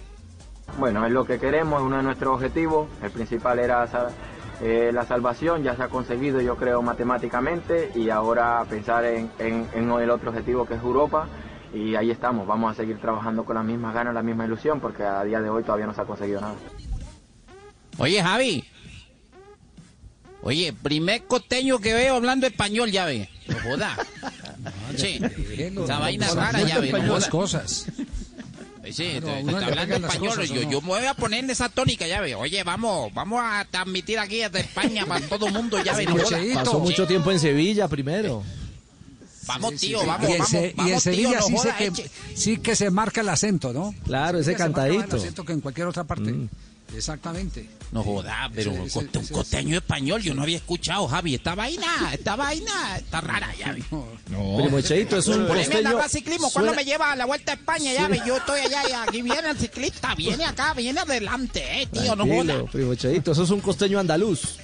Bueno, 0.79 1.05
es 1.07 1.13
lo 1.13 1.25
que 1.25 1.39
queremos, 1.39 1.81
es 1.81 1.87
uno 1.87 1.97
de 1.97 2.03
nuestros 2.03 2.35
objetivos. 2.35 2.89
El 3.03 3.11
principal 3.11 3.59
era 3.59 3.89
eh, 4.61 4.91
la 4.93 5.07
salvación, 5.07 5.63
ya 5.63 5.75
se 5.75 5.83
ha 5.83 5.89
conseguido 5.89 6.41
yo 6.43 6.57
creo 6.57 6.83
matemáticamente 6.83 7.91
y 7.95 8.11
ahora 8.11 8.65
pensar 8.69 9.05
en, 9.07 9.31
en- 9.39 9.67
en 9.73 9.91
el 9.91 10.11
otro 10.11 10.31
objetivo 10.31 10.67
que 10.67 10.75
es 10.75 10.83
Europa 10.83 11.27
y 11.73 11.95
ahí 11.97 12.11
estamos, 12.11 12.47
vamos 12.47 12.73
a 12.73 12.75
seguir 12.75 12.99
trabajando 13.01 13.45
con 13.45 13.57
las 13.57 13.65
mismas 13.65 13.95
ganas, 13.95 14.15
la 14.15 14.23
misma 14.23 14.45
ilusión 14.45 14.81
porque 14.81 15.03
a 15.05 15.25
día 15.25 15.41
de 15.41 15.49
hoy 15.49 15.63
todavía 15.63 15.87
no 15.87 15.95
se 15.95 16.03
ha 16.03 16.05
conseguido 16.05 16.41
nada. 16.43 16.55
Oye, 17.99 18.23
Javi. 18.23 18.65
Oye, 20.43 20.73
primer 20.73 21.25
costeño 21.25 21.79
que 21.81 21.93
veo 21.95 22.17
hablando 22.17 22.47
español, 22.47 22.91
ya 22.91 23.05
ve. 23.07 23.29
No 23.49 23.57
joda. 23.61 23.97
Sí, 24.97 25.21
esa 25.59 25.99
vaina 25.99 26.27
es 26.27 26.35
rara, 26.35 26.63
ya 26.63 26.79
ve. 26.79 26.93
No 26.93 27.15
joda. 27.15 27.29
cosas. 27.31 27.87
Sí, 28.91 29.19
Claro, 29.21 29.37
está 29.51 29.67
hablando 29.67 29.97
español. 29.97 30.29
cosas, 30.31 30.51
¿o 30.51 30.55
yo, 30.55 30.63
no? 30.65 30.71
yo 30.71 30.81
me 30.81 30.87
voy 30.89 31.05
a 31.05 31.13
poner 31.15 31.45
en 31.45 31.51
esa 31.51 31.69
tónica, 31.69 32.07
ya 32.07 32.21
ve. 32.23 32.35
Oye, 32.35 32.63
vamos, 32.65 33.13
vamos 33.13 33.41
a 33.43 33.67
transmitir 33.71 34.19
aquí 34.19 34.37
desde 34.39 34.61
España 34.61 35.05
para 35.05 35.27
todo 35.27 35.49
el 35.49 35.53
mundo, 35.53 35.83
ya 35.85 35.95
ve. 35.95 36.07
No 36.07 36.17
joda. 36.17 36.39
Pasó 36.55 36.79
mucho 36.81 37.07
tiempo 37.07 37.31
en 37.31 37.39
Sevilla 37.41 37.87
primero. 37.89 38.43
Vamos, 39.47 39.75
tío, 39.77 40.01
Sí, 40.01 40.07
vamos, 40.07 40.29
y 40.29 40.33
en, 40.33 40.39
vamos. 40.39 40.51
Se- 40.51 40.67
y 40.67 40.71
en 40.71 40.77
vamos, 40.77 40.91
tío, 40.93 41.01
Sevilla 41.01 41.41
no 41.41 41.47
sí, 41.47 41.55
joda, 41.57 41.77
que, 41.77 42.11
sí 42.35 42.57
que 42.59 42.77
se 42.77 42.91
marca 42.91 43.21
el 43.23 43.29
acento, 43.31 43.73
¿no? 43.73 43.95
Claro, 44.05 44.39
ese 44.39 44.51
Sí 44.51 44.57
que 44.57 44.63
se 44.63 44.69
marca 44.69 44.81
más 44.83 44.89
el 44.91 44.97
cantadito. 44.99 45.17
acento 45.17 45.45
que 45.45 45.53
en 45.53 45.61
cualquier 45.61 45.87
otra 45.87 46.05
parte. 46.05 46.35
Exactamente. 46.95 47.69
No 47.93 48.03
joda, 48.03 48.51
pero 48.55 48.71
Ese- 48.71 48.81
un 48.81 48.87
ese- 48.87 48.99
coste- 49.01 49.19
un 49.19 49.25
ese- 49.25 49.35
costeño 49.35 49.77
español, 49.77 50.23
yo 50.23 50.35
no 50.35 50.43
había 50.43 50.57
escuchado, 50.57 51.07
Javi. 51.09 51.35
Esta 51.37 51.55
vaina, 51.55 51.87
esta 52.13 52.37
vaina 52.37 52.97
está 52.97 53.21
rara, 53.21 53.49
ya 53.59 53.73
ve. 53.73 53.83
Primo 54.27 54.81
Cheito, 54.81 55.17
es 55.19 55.27
un 55.29 55.47
costeño. 55.47 55.83
narrar 55.83 56.09
ciclismo, 56.09 56.51
¿cuándo 56.51 56.71
suena- 56.73 56.83
me 56.83 56.91
lleva 56.91 57.13
a 57.13 57.17
la 57.17 57.27
vuelta 57.27 57.53
a 57.53 57.55
España? 57.57 57.93
Ya 57.93 58.07
Suena- 58.07 58.09
ve, 58.09 58.23
yo 58.27 58.37
estoy 58.37 58.61
allá 58.61 58.83
y 58.89 58.93
aquí 58.93 59.23
viene 59.23 59.51
el 59.51 59.59
ciclista, 59.59 60.15
viene 60.15 60.45
acá, 60.45 60.75
viene 60.75 61.01
adelante, 61.01 61.83
eh, 61.83 61.87
tío, 61.87 62.15
no 62.17 62.27
joda. 62.27 62.65
primo 62.71 62.95
Cheito, 62.95 63.33
eso 63.33 63.43
es 63.45 63.51
un 63.51 63.61
costeño 63.61 63.99
andaluz. 63.99 64.59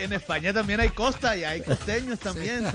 en 0.00 0.12
España 0.12 0.52
también 0.52 0.80
hay 0.80 0.90
costa 0.90 1.34
y 1.36 1.44
hay 1.44 1.62
costeños 1.62 2.18
también. 2.18 2.66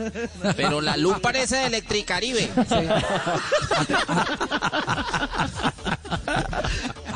Pero 0.55 0.81
la 0.81 0.97
luz 0.97 1.19
parece 1.19 1.57
de 1.57 1.65
Electricaribe. 1.67 2.49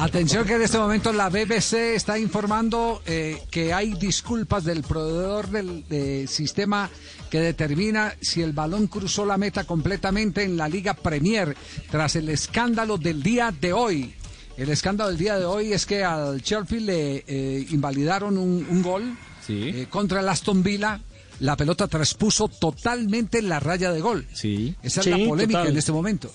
Atención 0.01 0.45
que 0.47 0.53
en 0.55 0.61
este 0.61 0.77
momento 0.77 1.11
la 1.11 1.27
BBC 1.30 1.73
está 1.95 2.17
informando 2.17 3.01
eh, 3.05 3.38
que 3.51 3.73
hay 3.73 3.93
disculpas 3.95 4.63
del 4.63 4.81
proveedor 4.84 5.49
del 5.49 5.85
de 5.89 6.26
sistema 6.27 6.89
que 7.30 7.41
determina 7.41 8.13
si 8.21 8.41
el 8.41 8.53
balón 8.53 8.88
cruzó 8.88 9.26
la 9.26 9.38
meta 9.38 9.65
completamente 9.65 10.43
en 10.43 10.55
la 10.55 10.69
Liga 10.69 10.93
Premier 10.93 11.53
tras 11.91 12.15
el 12.15 12.30
escándalo 12.30 12.97
del 12.97 13.21
día 13.21 13.53
de 13.59 13.73
hoy. 13.73 14.13
El 14.55 14.69
escándalo 14.69 15.09
del 15.09 15.19
día 15.19 15.38
de 15.38 15.43
hoy 15.43 15.73
es 15.73 15.85
que 15.85 16.01
al 16.03 16.41
Sheffield 16.41 16.85
le 16.85 17.23
eh, 17.27 17.67
invalidaron 17.71 18.38
un, 18.38 18.65
un 18.69 18.81
gol 18.81 19.17
eh, 19.49 19.85
contra 19.89 20.21
el 20.21 20.30
Aston 20.30 20.63
Villa. 20.63 21.01
La 21.41 21.57
pelota 21.57 21.88
traspuso 21.89 22.47
totalmente 22.47 23.41
la 23.41 23.59
raya 23.59 23.91
de 23.91 23.99
gol. 23.99 24.26
Sí. 24.34 24.76
Esa 24.81 25.01
es 25.01 25.05
Sí, 25.05 25.09
la 25.11 25.17
polémica 25.27 25.59
total. 25.59 25.71
en 25.73 25.77
este 25.77 25.91
momento. 25.91 26.31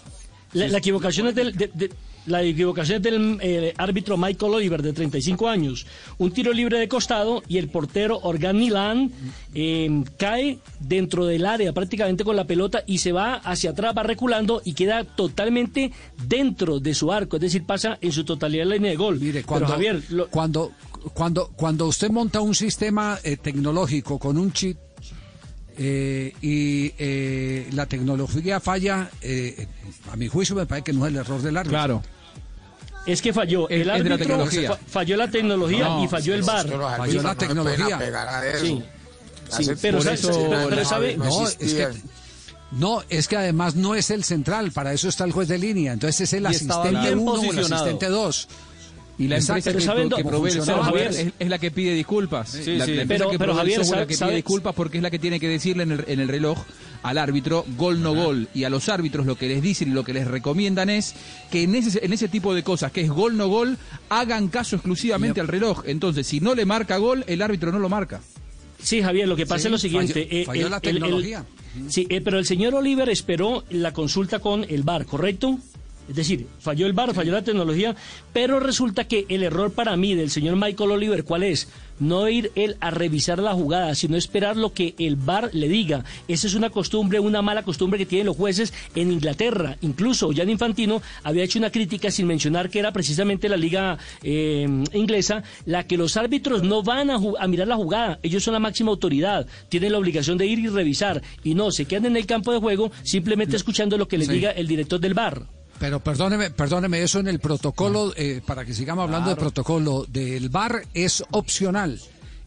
La, 0.53 0.69
la 0.69 0.79
equivocación 0.79 1.29
es 1.29 1.35
del, 1.35 1.57
de- 1.57 1.71
de- 1.75 1.91
la 2.27 2.43
equivocación 2.43 2.97
es 2.97 3.03
del 3.03 3.39
eh, 3.43 3.75
árbitro 3.77 4.17
Michael 4.17 4.55
Oliver, 4.55 4.83
de 4.83 4.93
35 4.93 5.49
años. 5.49 5.87
Un 6.19 6.31
tiro 6.33 6.53
libre 6.53 6.79
de 6.79 6.89
costado 6.89 7.43
y 7.49 7.59
el 7.59 7.69
portero 7.69 8.19
Organ 8.23 8.57
Milan 8.57 9.11
eh, 9.55 10.03
cae 10.17 10.59
dentro 10.81 11.27
del 11.27 11.45
área 11.47 11.73
prácticamente 11.73 12.25
con 12.25 12.37
la 12.37 12.45
pelota 12.47 12.83
y 12.87 12.99
se 12.99 13.13
va 13.13 13.35
hacia 13.35 13.71
atrás, 13.71 13.95
va 13.97 14.03
reculando 14.03 14.63
y 14.65 14.73
queda 14.75 15.05
totalmente 15.05 15.93
dentro 16.27 16.81
de 16.81 16.95
su 16.95 17.13
arco. 17.13 17.37
Es 17.37 17.43
decir, 17.43 17.65
pasa 17.65 17.99
en 18.01 18.13
su 18.13 18.25
totalidad 18.25 18.65
la 18.67 18.75
línea 18.77 18.91
de 18.93 18.97
gol. 18.97 19.21
Mire, 19.21 19.45
cuando, 19.45 19.67
Javier, 19.69 20.03
lo- 20.11 20.29
cuando, 20.29 20.73
cuando, 21.13 21.49
cuando 21.55 21.87
usted 21.87 22.11
monta 22.11 22.41
un 22.41 22.55
sistema 22.55 23.19
eh, 23.23 23.37
tecnológico 23.37 24.19
con 24.19 24.39
un 24.39 24.53
chip 24.53 24.79
eh, 25.77 26.33
y 26.41 26.93
eh, 26.99 27.69
la 27.73 27.87
tecnología 27.87 28.61
falla, 28.61 29.11
eh, 29.21 29.67
a 30.11 30.17
mi 30.17 30.29
juicio 30.29 30.55
me 30.57 30.67
parece 30.67 30.85
que 30.85 30.93
no 30.93 31.05
es 31.07 31.13
el 31.13 31.19
error 31.19 31.41
del 31.43 31.57
árbitro. 31.57 31.79
Claro. 31.79 32.03
es 33.07 33.21
que 33.21 33.33
falló 33.33 33.69
el 33.69 33.85
de 33.85 33.93
árbitro, 33.93 34.19
tecnología. 34.19 34.71
fa- 34.73 34.79
falló 34.87 35.17
la 35.17 35.31
tecnología 35.31 35.85
No, 35.85 36.05
y 36.05 36.09
falló 36.09 36.35
el 36.35 36.41
los 36.41 36.49
Falló 36.49 37.23
la 37.23 37.35
tecnología. 37.35 37.99
Sí. 38.61 38.83
Sí, 39.51 39.71
pero, 39.83 39.99
Por 39.99 40.05
sabe- 40.07 40.15
eso- 40.15 40.47
pero- 40.51 40.69
pero 40.71 40.85
sabe, 40.85 41.17
no, 41.19 41.47
es 41.49 41.57
que 41.57 41.89
No, 42.73 43.03
es 43.09 43.29
que 43.29 43.37
además 43.37 43.77
no 43.77 43.95
es 43.95 44.11
el 44.11 44.25
central, 44.25 44.73
para 44.73 44.93
eso 44.93 45.09
está 45.09 45.25
el 45.25 45.33
juez 45.33 45.47
de 45.49 45.59
línea. 45.59 45.93
Entonces 45.93 46.23
es 46.23 46.33
el 46.33 46.43
Y 46.45 46.47
asistente 46.47 46.91
bien 46.91 47.19
1 47.19 47.33
o 47.35 47.53
el 47.53 47.59
asistente 47.73 48.07
2. 48.09 48.49
Y 49.17 49.29
la 49.29 49.37
Exacto, 49.37 49.71
empresa 49.71 49.79
que, 49.79 49.85
¿saben 49.85 50.11
que 50.11 50.25
provee 50.25 50.51
el 50.51 50.63
software 50.63 51.07
es, 51.13 51.27
es 51.39 51.49
la 51.49 51.59
que 51.61 51.71
pide 51.71 51.95
disculpas. 51.95 52.49
Sí, 52.51 52.77
la, 52.77 52.85
sí. 52.85 52.95
la 52.95 53.05
Pero- 53.07 53.31
que 53.31 53.39
pero 53.39 53.53
provee 53.53 53.59
Javier, 53.75 53.81
es 53.83 53.91
la 53.91 54.07
que 54.09 54.15
¿sabe- 54.15 54.31
pide 54.33 54.37
disculpas 54.39 54.75
porque 54.75 54.97
es 54.99 55.03
la 55.05 55.11
que 55.11 55.21
tiene 55.21 55.39
que 55.39 55.49
decirle 55.49 55.85
en 55.85 55.93
el, 55.93 56.05
en 56.09 56.19
el 56.19 56.27
reloj 56.27 56.59
al 57.05 57.19
árbitro 57.19 57.65
gol 57.77 58.03
no 58.03 58.13
gol. 58.13 58.49
Y 58.55 58.65
a 58.65 58.71
los 58.71 58.89
árbitros 58.89 59.25
lo 59.25 59.37
que 59.37 59.47
les 59.47 59.63
dicen 59.63 59.91
y 59.91 59.93
lo 59.93 60.03
que 60.03 60.13
les 60.15 60.27
recomiendan 60.27 60.91
es 60.91 61.15
que 61.53 61.63
en 61.63 61.77
ese, 61.77 62.05
en 62.05 62.13
ese 62.13 62.27
tipo 62.27 62.55
de 62.55 62.65
cosas, 62.65 62.91
que 62.91 63.03
es 63.03 63.09
gol 63.11 63.37
no 63.37 63.47
gol, 63.47 63.79
hagan 64.09 64.49
caso 64.49 64.75
exclusivamente 64.75 65.41
al 65.41 65.47
reloj. 65.47 65.83
Entonces, 65.87 66.27
si 66.27 66.41
no 66.41 66.57
le 66.57 66.65
marca 66.65 66.97
gol, 66.97 67.25
el 67.29 67.41
árbitro 67.41 67.71
no 67.71 67.79
lo 67.79 67.89
marca. 67.89 68.21
Sí, 68.83 69.01
Javier, 69.01 69.29
lo 69.29 69.37
que 69.37 69.47
pasa 69.47 69.61
Sí, 69.61 69.67
es 69.69 69.71
lo 69.73 69.79
siguiente. 69.79 70.29
falló- 70.29 70.45
falló 70.47 70.69
la 70.69 70.81
tecnología. 70.81 71.45
sí, 71.89 72.07
eh, 72.11 72.21
pero 72.21 72.39
el 72.41 72.47
señor 72.47 72.75
Oliver 72.75 73.09
esperó 73.09 73.63
la 73.71 73.93
consulta 73.93 74.41
con 74.41 74.65
el 74.69 74.83
VAR, 74.83 75.07
¿correcto? 75.07 75.59
Es 76.09 76.17
decir, 76.17 76.47
falló 76.61 76.87
el 76.87 76.93
VAR, 76.93 77.15
falló 77.15 77.33
la 77.33 77.43
tecnología, 77.43 77.97
pero 78.33 78.61
resulta 78.61 79.05
que 79.09 79.25
el 79.29 79.43
error 79.43 79.73
para 79.73 79.97
mí 79.97 80.15
del 80.15 80.31
señor 80.31 80.57
Michael 80.57 80.91
Oliver, 80.91 81.25
¿cuál 81.25 81.43
es? 81.45 81.69
No 82.01 82.29
ir 82.29 82.51
él 82.57 82.77
a 82.81 82.91
revisar 82.91 83.39
la 83.39 83.55
jugada, 83.55 83.95
sino 83.95 84.17
esperar 84.17 84.57
lo 84.57 84.73
que 84.73 84.95
el 84.99 85.15
VAR 85.17 85.51
le 85.53 85.69
diga. 85.69 86.05
Esa 86.27 86.49
es 86.49 86.55
una 86.55 86.69
costumbre, 86.71 87.21
una 87.21 87.41
mala 87.41 87.63
costumbre 87.63 87.99
que 87.99 88.05
tienen 88.07 88.27
los 88.27 88.37
jueces 88.37 88.75
en 88.97 89.13
Inglaterra. 89.13 89.77
Incluso 89.81 90.31
Jan 90.35 90.51
Infantino 90.51 91.01
había 91.23 91.45
hecho 91.45 91.59
una 91.61 91.71
crítica 91.71 92.11
sin 92.11 92.27
mencionar 92.27 92.69
que 92.69 92.81
era 92.81 92.93
precisamente 92.93 93.49
la 93.49 93.57
liga 93.57 93.97
eh, 94.25 94.67
inglesa 94.93 95.45
la 95.67 95.87
que 95.87 95.97
los 95.97 96.17
árbitros 96.17 96.63
no 96.65 96.83
van 96.83 97.11
a, 97.11 97.19
a 97.39 97.47
mirar 97.47 97.69
la 97.69 97.77
jugada. 97.77 98.19
Ellos 98.25 98.43
son 98.43 98.55
la 98.55 98.61
máxima 98.61 98.91
autoridad, 98.91 99.47
tienen 99.69 99.93
la 99.93 99.99
obligación 99.99 100.37
de 100.37 100.47
ir 100.47 100.59
y 100.59 100.67
revisar 100.69 101.23
y 101.45 101.55
no 101.55 101.71
se 101.71 101.85
quedan 101.87 102.07
en 102.07 102.17
el 102.17 102.27
campo 102.27 102.53
de 102.53 102.59
juego 102.59 102.91
simplemente 103.05 103.57
escuchando 103.57 103.97
lo 103.97 104.09
que 104.09 104.19
les 104.19 104.27
Sí. 104.27 104.35
diga 104.35 104.51
el 104.51 104.67
director 104.67 104.99
del 104.99 105.15
VAR. 105.15 105.47
Pero 105.85 106.01
perdóneme, 106.01 106.49
perdóneme, 106.51 107.03
eso 107.03 107.19
en 107.21 107.29
el 107.29 107.41
protocolo, 107.41 108.15
eh, 108.17 108.41
para 108.47 108.65
que 108.65 108.73
sigamos 108.73 109.05
hablando 109.05 109.29
de 109.29 109.37
protocolo 109.37 110.07
del 110.09 110.49
VAR, 110.49 110.83
es 110.95 111.23
opcional. 111.33 112.01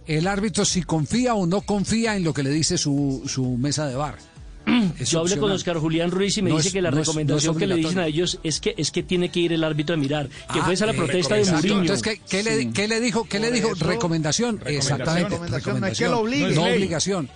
El 0.07 0.25
árbitro 0.25 0.65
si 0.65 0.81
confía 0.81 1.35
o 1.35 1.45
no 1.45 1.61
confía 1.61 2.15
en 2.15 2.23
lo 2.23 2.33
que 2.33 2.41
le 2.41 2.49
dice 2.49 2.79
su, 2.79 3.21
su 3.27 3.45
mesa 3.57 3.85
de 3.85 3.95
VAR. 3.95 4.15
Es 4.99 5.11
Yo 5.11 5.19
hablé 5.19 5.37
con. 5.37 5.51
Oscar 5.51 5.77
Julián 5.77 6.09
Ruiz 6.09 6.35
y 6.39 6.41
me 6.41 6.49
No 6.49 6.55
dice 6.57 6.69
es- 6.69 6.73
que 6.73 6.81
la 6.81 6.89
no 6.89 6.99
es- 6.99 7.05
recomendación 7.05 7.53
no 7.53 7.57
es 7.59 7.61
que 7.61 7.67
le 7.67 7.75
dicen 7.75 7.99
a 7.99 8.07
ellos 8.07 8.39
es 8.43 8.59
que 8.59 8.73
es 8.75 8.89
que 8.89 9.03
tiene 9.03 9.29
que 9.29 9.39
ir 9.39 9.53
el 9.53 9.63
árbitro 9.63 9.93
a 9.93 9.97
mirar, 9.99 10.27
que 10.29 10.59
Ah, 10.59 10.63
fue 10.65 10.73
esa 10.73 10.87
la 10.87 10.93
eh, 10.93 10.95
protesta 10.95 11.35
de. 11.35 11.45
Mourinho. 11.45 11.81
Entonces, 11.81 12.01
¿qué, 12.01 12.19
qué 12.27 12.41
le, 12.41 12.71
qué 12.71 12.87
le 12.87 12.99
dijo? 12.99 13.23
¿Qué 13.25 13.39
le 13.39 13.51
dijo? 13.51 13.69
Recomendación. 13.75 14.59
Exactamente. 14.65 15.29
Recomendación, 15.29 15.79
no 15.79 15.85
es 15.87 15.97
que 15.99 16.07
lo 16.09 16.19
obligue. 16.21 16.55
No 16.55 16.63
Ley. 16.65 16.73
obligación. 16.77 17.29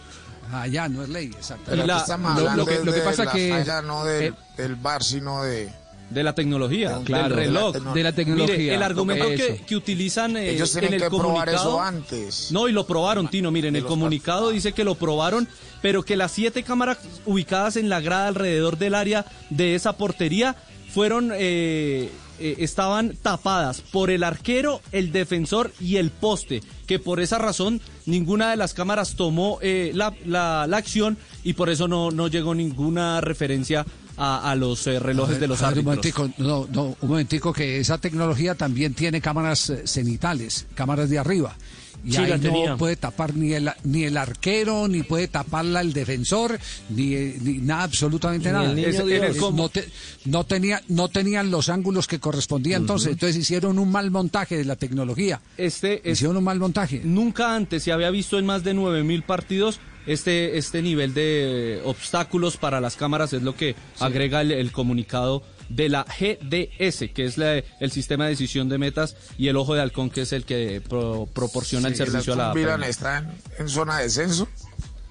Ah, 0.52 0.66
ya, 0.68 0.90
no 0.90 1.04
es 1.04 1.10
ley. 1.10 1.32
Pero 1.68 1.84
aquí 1.84 1.92
estamos 1.96 2.32
lo- 2.36 2.42
lo 2.42 2.50
hablando 2.50 2.66
que- 2.66 2.84
lo 2.84 2.92
que 2.92 3.00
pasa 3.02 3.24
la 3.26 3.32
que- 3.32 3.50
falla 3.52 3.82
no 3.84 4.04
del, 4.04 4.24
eh, 4.24 4.34
del 4.58 4.76
bar, 4.76 5.04
sino 5.04 5.44
de... 5.44 5.70
De 6.12 6.24
la 6.24 6.34
tecnología, 6.36 7.00
Claro, 7.06 7.36
del 7.36 7.46
reloj, 7.46 7.76
de 7.94 8.04
la 8.04 8.12
tecnología. 8.12 8.58
Mire, 8.58 8.76
el 8.76 8.84
argumento 8.84 9.28
que, 9.30 9.62
que 9.66 9.76
utilizan 9.76 10.36
eh, 10.38 10.52
Ellos 10.52 10.72
tienen 10.72 10.90
en 10.90 10.94
el 10.96 11.02
que 11.02 11.08
probar 11.10 11.26
comunicado. 11.48 11.70
eso 11.70 11.82
antes. 11.82 12.52
No, 12.52 12.68
y 12.68 12.74
lo 12.74 12.86
probaron, 12.86 13.28
Tino. 13.30 13.50
Miren, 13.52 13.76
el 13.76 13.86
comunicado 13.86 14.50
dice 14.52 14.74
que 14.74 14.84
lo 14.84 14.96
probaron, 14.96 15.48
pero 15.82 16.04
que 16.04 16.16
las 16.18 16.32
siete 16.34 16.64
cámaras 16.64 16.98
ubicadas 17.26 17.78
en 17.78 17.88
la 17.90 18.02
grada 18.02 18.28
alrededor 18.28 18.78
del 18.78 18.94
área 18.96 19.26
de 19.50 19.76
esa 19.76 19.94
portería 19.98 20.56
fueron. 20.90 21.32
eh, 21.34 22.10
eh, 22.44 22.56
estaban 22.64 23.16
tapadas 23.22 23.82
por 23.82 24.10
el 24.10 24.24
arquero, 24.24 24.82
el 24.92 25.12
defensor 25.12 25.72
y 25.80 25.98
el 25.98 26.10
poste, 26.10 26.64
que 26.88 26.98
por 26.98 27.20
esa 27.20 27.38
razón 27.38 27.80
ninguna 28.08 28.50
de 28.50 28.58
las 28.58 28.74
cámaras 28.74 29.16
tomó 29.16 29.60
eh, 29.62 29.92
la, 29.94 30.12
la- 30.26 30.66
la 30.68 30.78
acción 30.78 31.20
y 31.44 31.54
por 31.54 31.70
eso 31.70 31.88
no, 31.88 32.10
no 32.10 32.28
llegó 32.30 32.56
ninguna 32.56 33.22
referencia 33.22 33.86
a, 34.24 34.52
a 34.52 34.56
los 34.56 34.86
eh, 34.86 35.00
relojes 35.00 35.40
de 35.40 35.48
los 35.48 35.62
A 35.64 35.72
ver, 35.72 35.80
un 35.80 35.90
árbitros. 35.90 36.16
momentico, 36.20 36.44
no, 36.44 36.68
no, 36.72 36.96
un 37.02 37.10
momentico 37.10 37.52
que 37.52 37.80
esa 37.80 37.98
tecnología 37.98 38.54
también 38.56 38.94
tiene 38.94 39.20
cámaras 39.20 39.70
eh, 39.72 39.82
cenitales, 39.88 40.68
cámaras 40.76 41.10
de 41.10 41.18
arriba. 41.18 41.56
Y 42.04 42.14
Sí, 42.14 42.18
ahí 42.18 42.40
no 42.40 42.78
puede 42.80 42.96
tapar 42.96 43.36
ni 43.36 43.54
el, 43.54 43.70
ni 43.84 44.06
el 44.06 44.18
arquero, 44.18 44.88
ni 44.88 45.04
puede 45.04 45.28
taparla 45.28 45.82
el 45.82 45.94
defensor, 45.94 46.60
ni, 46.90 47.14
eh, 47.14 47.38
ni 47.42 47.54
nada, 47.60 47.84
absolutamente 47.84 48.50
Ni 48.50 48.54
nada. 48.54 48.72
Es- 48.80 49.06
Dios. 49.06 49.10
es- 49.36 49.38
no, 49.54 49.70
te- 49.70 49.88
no, 50.26 50.44
tenía, 50.44 50.82
no 50.88 51.10
tenían 51.10 51.52
los 51.52 51.70
ángulos 51.70 52.08
que 52.08 52.20
correspondían, 52.20 52.82
entonces, 52.82 53.12
entonces 53.12 53.38
hicieron 53.38 53.78
un 53.78 53.92
mal 53.92 54.10
montaje 54.10 54.58
de 54.58 54.66
la 54.66 54.76
tecnología. 54.78 55.42
Este 55.58 56.02
es- 56.10 56.18
Hicieron 56.18 56.38
un 56.38 56.44
mal 56.44 56.58
montaje. 56.60 57.02
Nunca 57.04 57.56
antes 57.56 57.84
se 57.84 57.92
había 57.92 58.10
visto 58.10 58.40
en 58.40 58.48
más 58.48 58.64
de 58.64 58.74
9000 58.74 59.22
partidos 59.22 59.80
este, 60.06 60.58
este 60.58 60.82
nivel 60.82 61.14
de 61.14 61.82
obstáculos 61.86 62.58
para 62.58 62.82
las 62.82 62.96
cámaras, 62.96 63.34
es 63.34 63.42
lo 63.44 63.56
que 63.56 63.76
agrega 64.00 64.42
el, 64.42 64.52
el 64.52 64.72
comunicado 64.72 65.44
de 65.70 65.88
la 65.90 66.04
GDS, 66.04 67.10
que 67.14 67.26
es 67.26 67.38
la- 67.38 67.64
el 67.80 67.92
sistema 67.92 68.26
de 68.26 68.32
decisión 68.32 68.68
de 68.70 68.78
metas, 68.78 69.16
y 69.38 69.48
el 69.48 69.56
ojo 69.58 69.74
de 69.74 69.82
halcón, 69.82 70.10
que 70.10 70.22
es 70.22 70.34
el 70.34 70.44
que 70.44 70.82
pro- 70.82 71.28
proporciona 71.34 71.88
el 71.88 71.96
servicio 71.96 72.34
a 72.34 72.36
la 72.36 72.44
Aston 72.50 72.56
Villa 72.56 72.68
Premier. 72.70 72.90
está 72.90 73.18
en, 73.20 73.30
en 73.60 73.70
zona 73.70 73.98
de 74.00 74.04
descenso. 74.04 74.48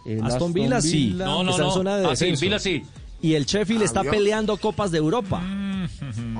El 0.04 0.22
Aston 0.24 0.52
Villa 0.52 0.80
sí. 0.82 1.14
No, 1.16 1.42
no, 1.44 1.50
está 1.50 1.62
en 1.62 1.68
no. 1.68 1.74
zona 1.74 1.96
de 1.96 2.04
Ah, 2.06 2.16
sí, 2.16 2.24
descenso. 2.26 2.40
Villa 2.44 2.58
sí. 2.58 2.82
Y 3.22 3.34
el 3.34 3.44
Sheffield 3.44 3.82
Ah, 3.82 3.84
está 3.84 4.02
peleando 4.02 4.56
Copas 4.56 4.90
de 4.90 4.98
Europa. 4.98 5.42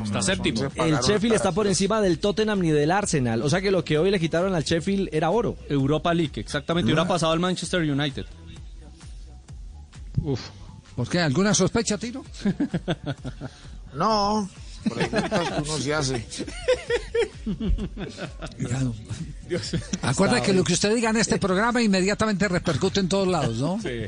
Está 0.02 0.22
séptimo. 0.22 0.62
El 0.76 0.96
Sheffield 0.96 1.34
está 1.34 1.52
por 1.52 1.66
encima 1.66 2.00
del 2.00 2.18
Tottenham 2.18 2.60
ni 2.60 2.70
del 2.70 2.90
Arsenal. 2.90 3.42
O 3.42 3.50
sea 3.50 3.60
que 3.60 3.70
lo 3.70 3.84
que 3.84 3.98
hoy 3.98 4.10
le 4.10 4.18
quitaron 4.18 4.54
al 4.54 4.64
Sheffield 4.64 5.08
era 5.12 5.30
oro. 5.30 5.56
Europa 5.68 6.12
League, 6.14 6.32
exactamente. 6.40 6.86
Hubiera 6.86 7.06
pasado 7.06 7.32
al 7.32 7.40
Manchester 7.40 7.82
United. 7.82 8.24
Uf. 10.22 10.40
¿Por 10.96 11.08
qué? 11.08 11.20
¿Alguna 11.20 11.54
sospecha, 11.54 11.96
Tiro? 11.98 12.24
No, 13.92 14.48
preguntas 14.84 15.48
que 15.48 15.62
uno 15.62 15.78
se 15.78 15.94
hace. 15.94 16.26
Acuerda 20.02 20.40
que 20.42 20.52
lo 20.52 20.62
que 20.62 20.74
usted 20.74 20.94
diga 20.94 21.10
en 21.10 21.16
este 21.16 21.38
programa 21.38 21.82
inmediatamente 21.82 22.46
repercute 22.46 23.00
en 23.00 23.08
todos 23.08 23.26
lados, 23.26 23.56
¿no? 23.56 23.80
Sí. 23.82 24.02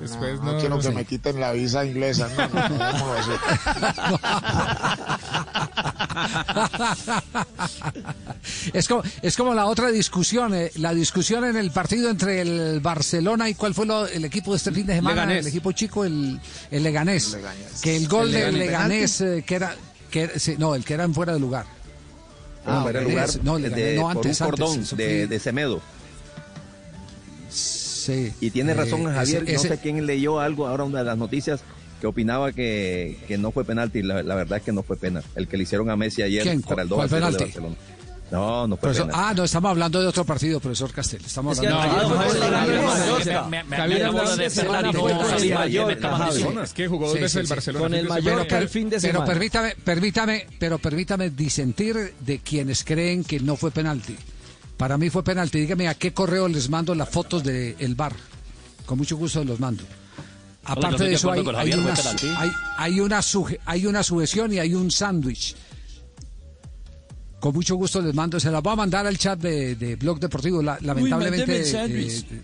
Después 0.00 0.40
no, 0.40 0.52
no, 0.54 0.58
quiero 0.60 0.78
que 0.80 0.90
me 0.90 1.04
quiten 1.04 1.38
la 1.40 1.52
visa 1.52 1.84
inglesa. 1.84 2.28
No, 2.36 2.48
no, 2.68 2.68
no, 2.98 3.12
así. 3.14 3.30
es, 8.72 8.88
como, 8.88 9.02
es 9.22 9.36
como 9.36 9.54
la 9.54 9.66
otra 9.66 9.90
discusión, 9.90 10.54
eh, 10.54 10.70
la 10.76 10.92
discusión 10.94 11.44
en 11.44 11.56
el 11.56 11.70
partido 11.70 12.10
entre 12.10 12.40
el 12.40 12.80
Barcelona 12.80 13.48
y 13.48 13.54
cuál 13.54 13.74
fue 13.74 13.86
lo- 13.86 14.06
el 14.06 14.24
equipo 14.24 14.50
de 14.52 14.56
este 14.58 14.72
fin 14.72 14.86
de 14.86 14.94
semana, 14.96 15.22
Leganés. 15.22 15.44
el 15.46 15.48
equipo 15.48 15.72
chico, 15.72 16.04
el, 16.04 16.40
el 16.70 16.82
Leganés. 16.82 17.32
Leganés. 17.32 17.80
Que 17.82 17.96
el 17.96 18.08
gol 18.08 18.26
El 18.28 18.32
del 18.32 18.58
Leganés. 18.58 19.20
Leganés, 19.20 19.38
eh, 19.40 19.44
que 19.46 19.54
era, 19.54 19.76
que 20.10 20.38
sí, 20.38 20.56
no, 20.58 20.74
el 20.74 20.84
que 20.84 20.94
era 20.94 21.04
en 21.04 21.14
fuera 21.14 21.32
de 21.32 21.40
lugar. 21.40 21.66
Ah, 22.66 22.82
Ah, 22.84 22.90
era 22.90 23.02
lugar 23.02 23.28
no, 23.42 23.58
Leganés, 23.58 23.84
de, 23.84 23.96
no, 23.96 24.02
por 24.02 24.10
antes, 24.16 24.40
un 24.40 24.46
antes, 24.46 24.60
cordón 24.60 24.96
de, 24.96 25.26
de 25.26 25.38
Semedo. 25.38 25.80
Sí. 28.04 28.32
Y 28.40 28.50
tiene 28.50 28.72
eh, 28.72 28.74
razón 28.74 29.04
Javier, 29.04 29.42
ese- 29.44 29.54
ese- 29.54 29.68
no 29.68 29.74
sé 29.74 29.80
quién 29.80 30.04
leyó 30.06 30.40
algo 30.40 30.66
ahora 30.66 30.84
una 30.84 30.98
de 31.00 31.04
las 31.04 31.18
noticias 31.18 31.60
que 32.00 32.06
opinaba 32.06 32.52
que, 32.52 33.16
que 33.26 33.38
no 33.38 33.50
fue 33.50 33.64
penalti. 33.64 34.02
La, 34.02 34.22
la 34.22 34.34
verdad 34.34 34.58
es 34.58 34.64
que 34.64 34.72
no 34.72 34.82
fue 34.82 34.96
penal. 34.96 35.24
El 35.36 35.48
que 35.48 35.56
le 35.56 35.62
hicieron 35.62 35.88
a 35.90 35.96
Messi 35.96 36.22
ayer 36.22 36.42
¿Quién? 36.42 36.62
para 36.62 36.82
el 36.82 36.88
¿Cuál 36.88 37.08
2 37.08 37.12
a 37.12 37.20
0 37.20 37.30
de? 37.38 37.44
Barcelona. 37.44 37.76
No, 38.30 38.66
no 38.66 38.76
fue 38.76 38.88
profesor- 38.88 39.06
penal. 39.06 39.20
ah, 39.26 39.34
no, 39.36 39.44
estamos 39.44 39.70
hablando 39.70 40.00
de 40.00 40.06
otro 40.08 40.24
partido, 40.24 40.58
profesor 40.58 40.90
Castel. 40.92 41.22
Estamos 41.24 41.56
Es 41.56 41.60
que 41.60 41.68
hablando 41.68 42.18
de-. 42.18 42.24
Es 46.62 46.72
que 46.72 46.88
jugó 46.88 47.06
dos 47.08 47.14
veces 47.20 47.36
el. 47.36 47.46
Barcelona. 47.46 47.82
Con 47.82 47.90
fin 47.92 47.98
el 47.98 48.04
de 48.04 48.08
Mallorca 48.08 48.42
semana. 48.44 48.58
el 48.62 48.68
fin 48.68 48.84
de 48.90 48.96
Pero 48.96 49.00
semana. 49.12 49.24
permítame, 49.26 49.74
permítame, 49.84 50.46
pero 50.58 50.78
permítame 50.78 51.30
disentir 51.30 52.14
de 52.20 52.38
quienes 52.38 52.84
creen 52.84 53.24
que 53.24 53.40
no 53.40 53.56
fue 53.56 53.70
penalti. 53.70 54.16
Para 54.76 54.98
mí 54.98 55.08
fue 55.10 55.22
penalti. 55.22 55.60
Dígame 55.60 55.88
a 55.88 55.94
qué 55.94 56.12
correo 56.12 56.48
les 56.48 56.68
mando 56.68 56.94
las 56.94 57.08
fotos 57.08 57.42
del 57.44 57.76
el 57.78 57.94
bar. 57.94 58.12
Con 58.86 58.98
mucho 58.98 59.16
gusto 59.16 59.42
los 59.44 59.60
mando. 59.60 59.82
Aparte 60.64 61.04
de 61.04 61.10
de 61.10 61.14
eso 61.16 61.30
hay, 61.30 61.40
hay 61.56 61.72
una, 61.74 61.94
hay, 62.38 62.50
hay 62.78 63.00
una 63.00 63.18
suje- 63.20 63.60
hay 63.66 63.86
una 63.86 64.02
sujeción 64.02 64.52
y 64.52 64.58
hay 64.58 64.74
un 64.74 64.90
sándwich. 64.90 65.54
Con 67.38 67.54
mucho 67.54 67.76
gusto 67.76 68.00
les 68.00 68.14
mando, 68.14 68.40
se 68.40 68.50
las 68.50 68.62
voy 68.62 68.72
a 68.72 68.76
mandar 68.76 69.06
al 69.06 69.18
chat 69.18 69.38
de, 69.38 69.76
de 69.76 69.96
Blog 69.96 70.18
Deportivo. 70.18 70.62
La- 70.62 70.78
lamentablemente. 70.80 71.58
el 71.58 71.66
sándwich. 71.66 72.24
eh, 72.30 72.42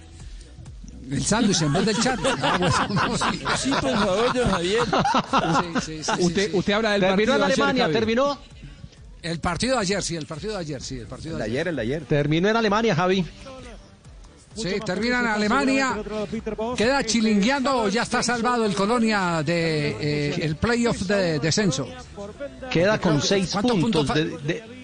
el 1.12 1.24
sándwich 1.24 1.62
en 1.62 1.72
vez 1.72 1.86
del 1.86 1.96
chat. 1.98 2.20
Ah, 2.42 2.58
bueno, 2.58 3.16
sí. 3.16 3.40
Sí, 3.58 3.70
por 3.80 3.90
favor, 3.98 4.34
don 4.34 4.50
Javier. 4.50 4.82
Sí, 4.84 5.80
sí, 5.80 5.80
sí, 5.80 6.04
sí, 6.04 6.22
Usted, 6.24 6.50
sí. 6.50 6.56
usted 6.58 6.72
habla 6.74 6.90
del 6.92 7.00
Terminó 7.00 7.32
partido 7.32 7.34
en 7.34 7.38
de 7.40 7.44
ayer, 7.46 7.64
Alemania, 7.64 7.92
terminó. 7.98 8.38
El 9.22 9.38
partido 9.40 9.74
de 9.76 9.82
ayer, 9.82 10.02
sí, 10.02 10.16
el 10.16 10.26
partido 10.26 10.54
de 10.54 10.60
ayer, 10.60 10.82
sí, 10.82 10.98
el 10.98 11.06
partido 11.06 11.36
El 11.36 11.38
de 11.38 11.44
de 11.44 11.50
ayer. 11.50 11.60
ayer, 11.60 11.68
el 11.68 11.76
de 11.76 11.82
ayer. 11.82 12.04
Terminó 12.04 12.48
en 12.48 12.56
Alemania, 12.56 12.94
Javi. 12.94 13.24
Sí, 14.56 14.68
termina 14.84 15.20
en 15.20 15.26
Alemania. 15.26 15.96
Queda 16.76 17.04
chilingueando 17.04 17.82
o 17.82 17.88
ya 17.88 18.02
está 18.02 18.22
salvado 18.22 18.64
el 18.66 18.74
Colonia 18.74 19.42
de 19.44 19.90
eh, 20.00 20.34
el 20.42 20.56
playoff 20.56 21.02
de 21.02 21.38
descenso. 21.38 21.86
Queda 22.70 23.00
con 23.00 23.22
seis 23.22 23.50
¿Cuántos 23.52 23.78
puntos. 23.78 24.06
puntos 24.06 24.16
de- 24.16 24.38
de- 24.54 24.80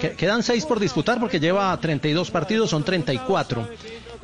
que- 0.00 0.12
quedan 0.16 0.42
seis 0.42 0.66
por 0.66 0.80
disputar 0.80 1.20
porque 1.20 1.38
lleva 1.38 1.78
32 1.80 2.30
partidos, 2.30 2.70
son 2.70 2.82
34. 2.84 3.68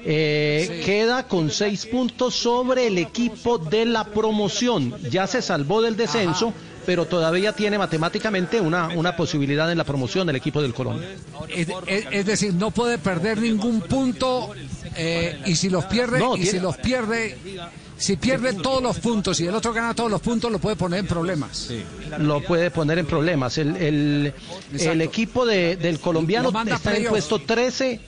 Eh, 0.02 0.82
Queda 0.84 1.28
con 1.28 1.50
seis 1.50 1.86
puntos 1.86 2.34
sobre 2.34 2.86
el 2.88 2.98
equipo 2.98 3.58
de 3.58 3.84
la 3.84 4.04
promoción. 4.04 4.96
Ya 5.10 5.26
se 5.28 5.42
salvó 5.42 5.80
del 5.80 5.96
descenso, 5.96 6.52
pero 6.86 7.06
todavía 7.06 7.52
tiene 7.52 7.78
matemáticamente 7.78 8.60
una, 8.60 8.88
una 8.88 9.16
posibilidad 9.16 9.70
en 9.70 9.78
la 9.78 9.84
promoción 9.84 10.26
del 10.26 10.36
equipo 10.36 10.60
del 10.62 10.74
Colonia. 10.74 11.08
Es, 11.48 11.68
es- 11.86 12.06
es 12.10 12.26
decir, 12.26 12.54
no 12.54 12.70
puede 12.70 12.98
perder 12.98 13.38
ningún 13.40 13.80
punto 13.82 14.50
eh, 14.96 15.40
y 15.46 15.56
si 15.56 15.68
los 15.70 15.84
pierde, 15.86 16.18
No, 16.18 16.36
y 16.36 16.40
tiene- 16.42 16.50
si 16.50 16.60
los 16.60 16.76
pierde, 16.78 17.36
si 17.96 18.16
pierde 18.16 18.54
todos 18.54 18.82
los 18.82 18.98
puntos 18.98 19.38
y 19.40 19.46
el 19.46 19.54
otro 19.54 19.72
gana 19.72 19.94
todos 19.94 20.10
los 20.10 20.20
puntos, 20.20 20.50
lo 20.50 20.58
puede 20.58 20.76
poner 20.76 21.00
en 21.00 21.06
problemas. 21.06 21.70
Lo 22.18 22.40
puede 22.42 22.70
poner 22.70 22.98
en 22.98 23.06
problemas. 23.06 23.58
El, 23.58 23.76
el- 23.76 24.34
el 24.72 25.00
equipo 25.02 25.44
de- 25.46 25.76
del 25.76 26.00
colombiano 26.00 26.48
está 26.76 26.96
en 26.96 27.04
puesto 27.10 27.38
13, 27.40 28.00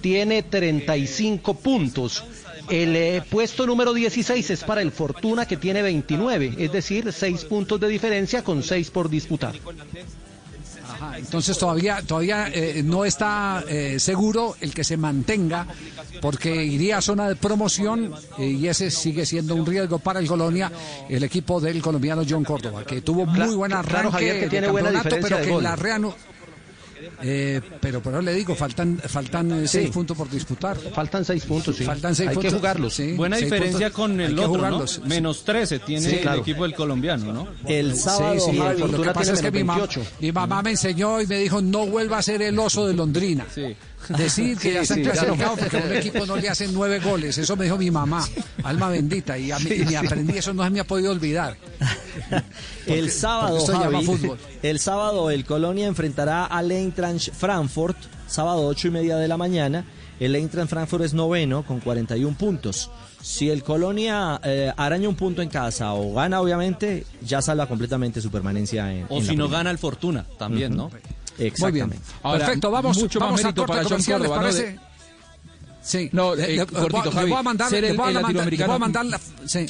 tiene 0.00 0.42
35 0.44 1.54
puntos. 1.54 2.24
El 2.70 2.94
eh, 2.96 3.22
puesto 3.28 3.66
número 3.66 3.92
16 3.92 4.50
es 4.50 4.64
para 4.64 4.80
el 4.82 4.92
Fortuna 4.92 5.46
que 5.46 5.56
tiene 5.56 5.82
29, 5.82 6.54
es 6.58 6.72
decir, 6.72 7.12
6 7.12 7.44
puntos 7.46 7.80
de 7.80 7.88
diferencia 7.88 8.42
con 8.44 8.62
6 8.62 8.90
por 8.90 9.08
disputar. 9.10 9.54
Ajá, 10.92 11.18
entonces 11.18 11.56
todavía, 11.56 12.02
todavía 12.04 12.48
eh, 12.52 12.82
no 12.84 13.04
está 13.04 13.62
eh, 13.68 13.98
seguro 14.00 14.56
el 14.60 14.74
que 14.74 14.82
se 14.82 14.96
mantenga, 14.96 15.66
porque 16.20 16.64
iría 16.64 16.98
a 16.98 17.00
zona 17.00 17.28
de 17.28 17.36
promoción 17.36 18.12
eh, 18.38 18.44
y 18.46 18.66
ese 18.66 18.90
sigue 18.90 19.24
siendo 19.24 19.54
un 19.54 19.64
riesgo 19.64 19.98
para 20.00 20.18
el 20.18 20.26
Colonia, 20.26 20.70
el 21.08 21.22
equipo 21.22 21.60
del 21.60 21.80
colombiano 21.80 22.22
John 22.28 22.44
Córdoba, 22.44 22.84
que 22.84 23.02
tuvo 23.02 23.24
muy 23.24 23.54
buen 23.54 23.72
arranque 23.72 23.90
claro, 23.90 24.10
Javier, 24.10 24.34
que 24.36 24.40
de 24.42 24.50
tiene 24.50 24.68
buena 24.68 24.90
campeonato, 24.92 25.16
diferencia 25.16 25.36
pero 25.36 25.38
de 25.38 25.46
que 25.46 25.54
gol. 25.54 25.62
la 25.62 25.76
reanu- 25.76 26.14
Eh, 27.22 27.60
pero 27.80 28.00
pero 28.02 28.20
le 28.20 28.32
digo, 28.34 28.54
faltan 28.54 28.98
faltan 28.98 29.50
eh, 29.52 29.60
Sí. 29.68 29.78
seis 29.78 29.90
puntos 29.90 30.16
por 30.16 30.28
disputar. 30.30 30.76
Faltan 30.76 31.24
seis 31.24 31.44
puntos, 31.44 31.76
sí. 31.76 31.84
Faltan 31.84 32.14
seis 32.14 32.30
Hay 32.30 32.36
que 32.36 32.50
jugarlos. 32.50 32.94
Sí, 32.94 33.12
Buena 33.12 33.36
seis 33.36 33.50
diferencia 33.50 33.90
puntos. 33.90 33.94
con 33.96 34.20
el 34.20 34.38
otro. 34.38 34.86
Menos 35.06 35.44
13 35.44 35.78
tiene 35.80 36.08
Sí, 36.10 36.16
el 36.22 36.38
equipo 36.40 36.62
del 36.64 36.74
colombiano, 36.74 37.32
¿no? 37.32 37.48
El 37.66 37.96
sábado, 37.96 38.38
Sí, 38.40 38.50
sí, 38.52 38.58
Javi, 38.58 38.80
lo 38.80 39.02
que 39.02 39.10
pasa 39.10 39.32
es 39.32 39.40
que 39.42 39.50
mi, 39.50 39.60
mam- 39.60 39.76
28. 39.78 40.02
mi 40.20 40.32
mamá 40.32 40.62
me 40.62 40.70
enseñó 40.70 41.20
y 41.20 41.26
me 41.26 41.38
dijo 41.38 41.60
no 41.62 41.86
vuelva 41.86 42.18
a 42.18 42.22
ser 42.22 42.42
el 42.42 42.58
oso 42.58 42.86
de 42.86 42.94
Londrina. 42.94 43.46
Decir 44.08 44.56
que 44.58 44.68
Sí, 44.70 44.74
ya 44.74 44.84
se 44.84 44.94
han 44.94 44.98
sí, 45.00 45.04
ya 45.04 45.10
no. 45.12 45.12
clasificado 45.36 45.56
porque 45.56 45.76
a 45.76 45.80
un 45.84 45.92
equipo 45.96 46.26
no 46.26 46.36
le 46.36 46.48
hacen 46.48 46.72
nueve 46.72 46.98
goles. 47.00 47.38
Eso 47.38 47.56
me 47.56 47.64
dijo 47.64 47.78
mi 47.78 47.90
mamá, 47.90 48.26
alma 48.64 48.88
bendita. 48.88 49.38
Y, 49.38 49.50
a 49.52 49.58
mí- 49.58 49.70
y 49.72 49.84
me 49.84 49.96
aprendí, 49.96 50.38
eso 50.38 50.52
no 50.54 50.64
se 50.64 50.70
me 50.70 50.80
ha 50.80 50.84
podido 50.84 51.12
olvidar. 51.12 51.56
El 52.86 53.10
sábado, 53.10 53.64
Javi, 53.64 54.08
el 54.62 54.78
sábado 54.80 55.30
el 55.30 55.44
Colonia 55.44 55.86
enfrentará 55.86 56.46
al 56.46 56.70
Eintracht 56.72 57.30
Frankfurt, 57.32 57.96
sábado 58.26 58.66
ocho 58.66 58.88
y 58.88 58.90
media 58.90 59.16
de 59.16 59.28
la 59.28 59.36
mañana. 59.36 59.84
El 60.18 60.34
Eintracht 60.34 60.68
Frankfurt 60.70 61.04
es 61.04 61.14
noveno 61.14 61.64
con 61.64 61.80
41 61.80 62.36
puntos. 62.36 62.90
Si 63.22 63.48
el 63.50 63.62
Colonia 63.62 64.40
eh, 64.42 64.72
araña 64.76 65.08
un 65.08 65.14
punto 65.14 65.40
en 65.42 65.48
casa 65.50 65.92
o 65.92 66.14
gana, 66.14 66.40
obviamente, 66.40 67.04
ya 67.22 67.40
salva 67.42 67.66
completamente 67.66 68.20
su 68.20 68.30
permanencia 68.30 68.92
en 68.92 69.06
O 69.08 69.18
en 69.18 69.22
si 69.22 69.28
la 69.28 69.32
no 69.34 69.44
primera. 69.44 69.58
gana 69.58 69.70
el 69.70 69.78
Fortuna, 69.78 70.26
también, 70.38 70.74
¿no? 70.76 70.90
Exactamente. 71.46 71.98
Ahora, 72.22 72.44
Perfecto, 72.46 72.70
vamos, 72.70 72.96
mucho 72.98 73.20
más 73.20 73.28
vamos 73.28 73.40
a 73.44 73.54
corte 73.54 73.60
para 73.68 73.80
John 73.82 73.88
comercial, 73.90 74.20
¿les 74.22 74.28
Córdoba, 74.30 74.46
¿no? 74.50 74.56
parece? 74.56 74.78
Sí. 75.82 76.08
No, 76.12 76.34
eh, 76.34 76.56
le- 76.56 76.66
cortito, 76.66 77.10
Javi. 77.10 77.24
Le 77.26 77.30
voy 77.32 77.40
a 77.40 77.42
mandar, 77.42 77.70
Ser 77.70 77.84
el- 77.84 77.96
voy 77.96 78.06
a 78.06 78.08
el 78.08 78.14
mandar- 78.14 78.22
latinoamericano- 78.34 78.66
voy 78.68 78.76
a 78.76 78.78
mandar 78.78 79.06
la... 79.06 79.20
Sí. 79.46 79.66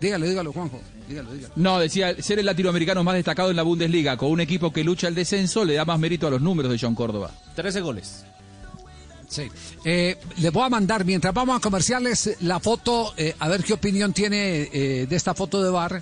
Dígalo, 0.00 0.26
dígalo, 0.26 0.52
Juanjo. 0.52 0.80
Dígalo, 1.08 1.32
dígalo. 1.32 1.54
No, 1.56 1.78
decía, 1.78 2.20
ser 2.22 2.38
el 2.38 2.46
latinoamericano 2.46 3.02
más 3.02 3.14
destacado 3.14 3.50
en 3.50 3.56
la 3.56 3.62
Bundesliga, 3.62 4.16
con 4.16 4.30
un 4.30 4.40
equipo 4.40 4.72
que 4.72 4.84
lucha 4.84 5.08
el 5.08 5.14
descenso, 5.14 5.64
le 5.64 5.74
da 5.74 5.84
más 5.84 5.98
mérito 5.98 6.26
a 6.26 6.30
los 6.30 6.42
números 6.42 6.70
de 6.70 6.78
John 6.78 6.94
Córdoba. 6.94 7.30
13 7.54 7.80
goles. 7.80 8.24
Sí. 9.28 9.48
Eh, 9.84 10.16
les 10.38 10.52
voy 10.52 10.64
a 10.64 10.68
mandar, 10.68 11.04
mientras 11.04 11.32
vamos 11.34 11.56
a 11.56 11.60
comerciales, 11.60 12.36
la 12.42 12.60
foto, 12.60 13.12
eh, 13.16 13.34
a 13.38 13.48
ver 13.48 13.64
qué 13.64 13.72
opinión 13.72 14.12
tiene 14.12 14.68
eh, 14.72 15.06
de 15.08 15.16
esta 15.16 15.34
foto 15.34 15.62
de 15.64 15.70
bar 15.70 16.00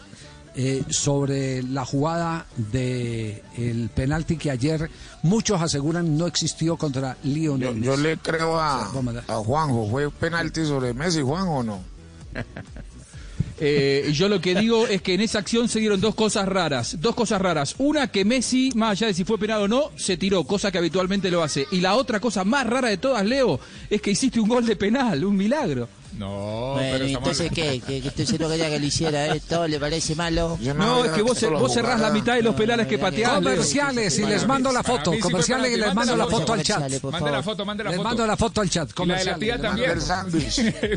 eh, 0.57 0.85
sobre 0.89 1.65
la 1.65 1.85
jugada 1.85 2.47
de 2.57 3.43
el 3.57 3.89
penalti 3.89 4.37
que 4.37 4.53
ayer 4.53 4.89
muchos 5.23 5.61
aseguran 5.61 6.17
no 6.17 6.29
existió 6.29 6.77
contra 6.77 7.17
Lionel. 7.25 7.83
yo 7.83 7.97
le 7.97 8.19
creo 8.19 8.61
a, 8.61 8.85
Juanjo. 8.85 9.89
¿Fue 9.91 10.11
penalti 10.11 10.65
sobre 10.65 10.95
Messi, 10.95 11.23
Juan, 11.23 11.49
o 11.49 11.63
no? 11.63 11.81
Eh, 13.61 14.11
yo 14.13 14.29
lo 14.29 14.41
que 14.41 14.57
digo 14.57 14.89
es 14.89 15.01
que 15.01 15.15
en 15.15 15.21
esa 15.21 15.39
acción 15.39 15.69
se 15.69 15.79
dieron 15.79 16.01
dos 16.01 16.17
cosas 16.17 16.47
raras. 16.47 17.01
Dos 17.01 17.15
cosas 17.15 17.41
raras. 17.41 17.77
Una, 17.79 18.09
que 18.09 18.25
Messi, 18.25 18.73
más 18.75 18.91
allá 18.91 19.07
de 19.07 19.15
si 19.15 19.23
fue 19.23 19.39
penal 19.39 19.63
o 19.63 19.69
no, 19.69 19.91
se 19.97 20.17
tiró, 20.17 20.43
cosa 20.43 20.73
que 20.73 20.79
habitualmente 20.79 21.31
lo 21.31 21.41
hace. 21.41 21.67
Y 21.71 21.81
la 21.81 21.95
otra 21.95 22.19
cosa 22.19 22.43
más 22.43 22.67
rara 22.67 22.89
de 22.89 22.97
todas, 22.97 23.25
Leo, 23.25 23.61
es 23.89 24.03
que 24.03 24.11
hiciste 24.11 24.41
un 24.41 24.49
gol 24.49 24.67
de 24.67 24.75
penal, 24.75 25.25
un 25.25 25.37
milagro. 25.37 25.89
No, 26.19 26.75
Bueno, 26.75 26.89
pero 26.93 27.05
entonces, 27.07 27.51
¿qué? 27.53 27.81
¿Que, 27.81 28.01
que 28.01 28.09
usted 28.09 28.25
se 28.25 28.39
lo 28.39 28.49
quería 28.49 28.69
que 28.71 28.79
le 28.79 28.87
hiciera 28.87 29.35
esto? 29.35 29.67
¿Le 29.67 29.81
parece 29.81 30.15
malo? 30.15 30.59
No, 30.77 31.05
es 31.05 31.11
que 31.13 31.23
vos, 31.23 31.41
vos 31.51 31.73
cerrás 31.75 31.99
la 32.01 32.11
mitad 32.11 32.35
de 32.35 32.43
los 32.43 32.55
penales 32.55 32.87
que 32.87 32.99
pateás. 32.99 33.33
Comerciales 33.35 34.19
y 34.19 34.25
les 34.25 34.47
mando 34.47 34.71
la 34.73 34.83
foto. 34.83 35.13
Comerciales 35.21 35.73
y 35.73 35.77
les 35.77 35.95
mando 35.95 36.17
la 36.17 36.25
la 36.25 36.31
foto 36.31 36.53
al 36.53 36.63
chat. 36.63 36.81
Mande 37.03 37.31
la 37.31 37.43
foto, 37.43 37.65
mande 37.65 37.85
la 37.85 37.91
Les 37.91 37.97
foto. 37.99 38.09
mando 38.09 38.27
la 38.27 38.37
foto 38.37 38.61
al 38.61 38.71
chat. 38.71 38.89
La 38.89 39.17
de 39.17 39.25
la 39.25 39.37
Comerciales. 39.37 39.39
tía 39.41 39.57
les 39.95 40.07
también. 40.07 40.75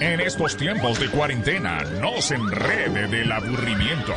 En 0.00 0.18
estos 0.20 0.56
tiempos 0.56 0.98
de 0.98 1.10
cuarentena, 1.10 1.82
no 2.00 2.20
se 2.22 2.34
enrede 2.34 3.06
del 3.08 3.30
aburrimiento. 3.30 4.14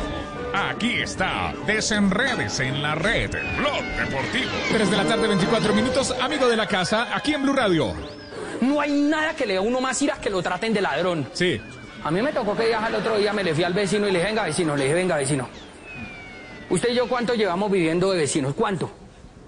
Aquí 0.54 0.94
está, 1.02 1.52
desenredes 1.66 2.58
en 2.60 2.82
la 2.82 2.94
red, 2.94 3.30
Blog 3.58 3.82
Deportivo. 3.98 4.50
3 4.72 4.90
de 4.90 4.96
la 4.96 5.04
tarde, 5.04 5.28
24 5.28 5.74
minutos. 5.74 6.14
Amigo 6.22 6.48
de 6.48 6.56
la 6.56 6.66
casa, 6.66 7.08
aquí 7.14 7.34
en 7.34 7.42
Blue 7.42 7.52
Radio. 7.52 7.92
No 8.64 8.80
hay 8.80 8.90
nada 8.90 9.34
que 9.34 9.46
le 9.46 9.54
dé 9.54 9.58
a 9.58 9.62
uno 9.62 9.80
más 9.80 10.00
iras 10.02 10.18
que 10.18 10.30
lo 10.30 10.42
traten 10.42 10.72
de 10.72 10.80
ladrón. 10.80 11.28
Sí. 11.32 11.60
A 12.02 12.10
mí 12.10 12.20
me 12.22 12.32
tocó 12.32 12.56
que 12.56 12.66
viajar 12.66 12.90
el 12.90 12.96
otro 12.96 13.16
día, 13.16 13.32
me 13.32 13.44
le 13.44 13.54
fui 13.54 13.64
al 13.64 13.72
vecino 13.72 14.08
y 14.08 14.12
le 14.12 14.18
dije, 14.18 14.30
venga 14.30 14.44
vecino, 14.44 14.76
le 14.76 14.84
dije, 14.84 14.94
venga 14.94 15.16
vecino. 15.16 15.48
¿Usted 16.70 16.90
y 16.90 16.94
yo 16.94 17.08
cuánto 17.08 17.34
llevamos 17.34 17.70
viviendo 17.70 18.10
de 18.12 18.18
vecinos? 18.18 18.54
¿Cuánto? 18.54 18.90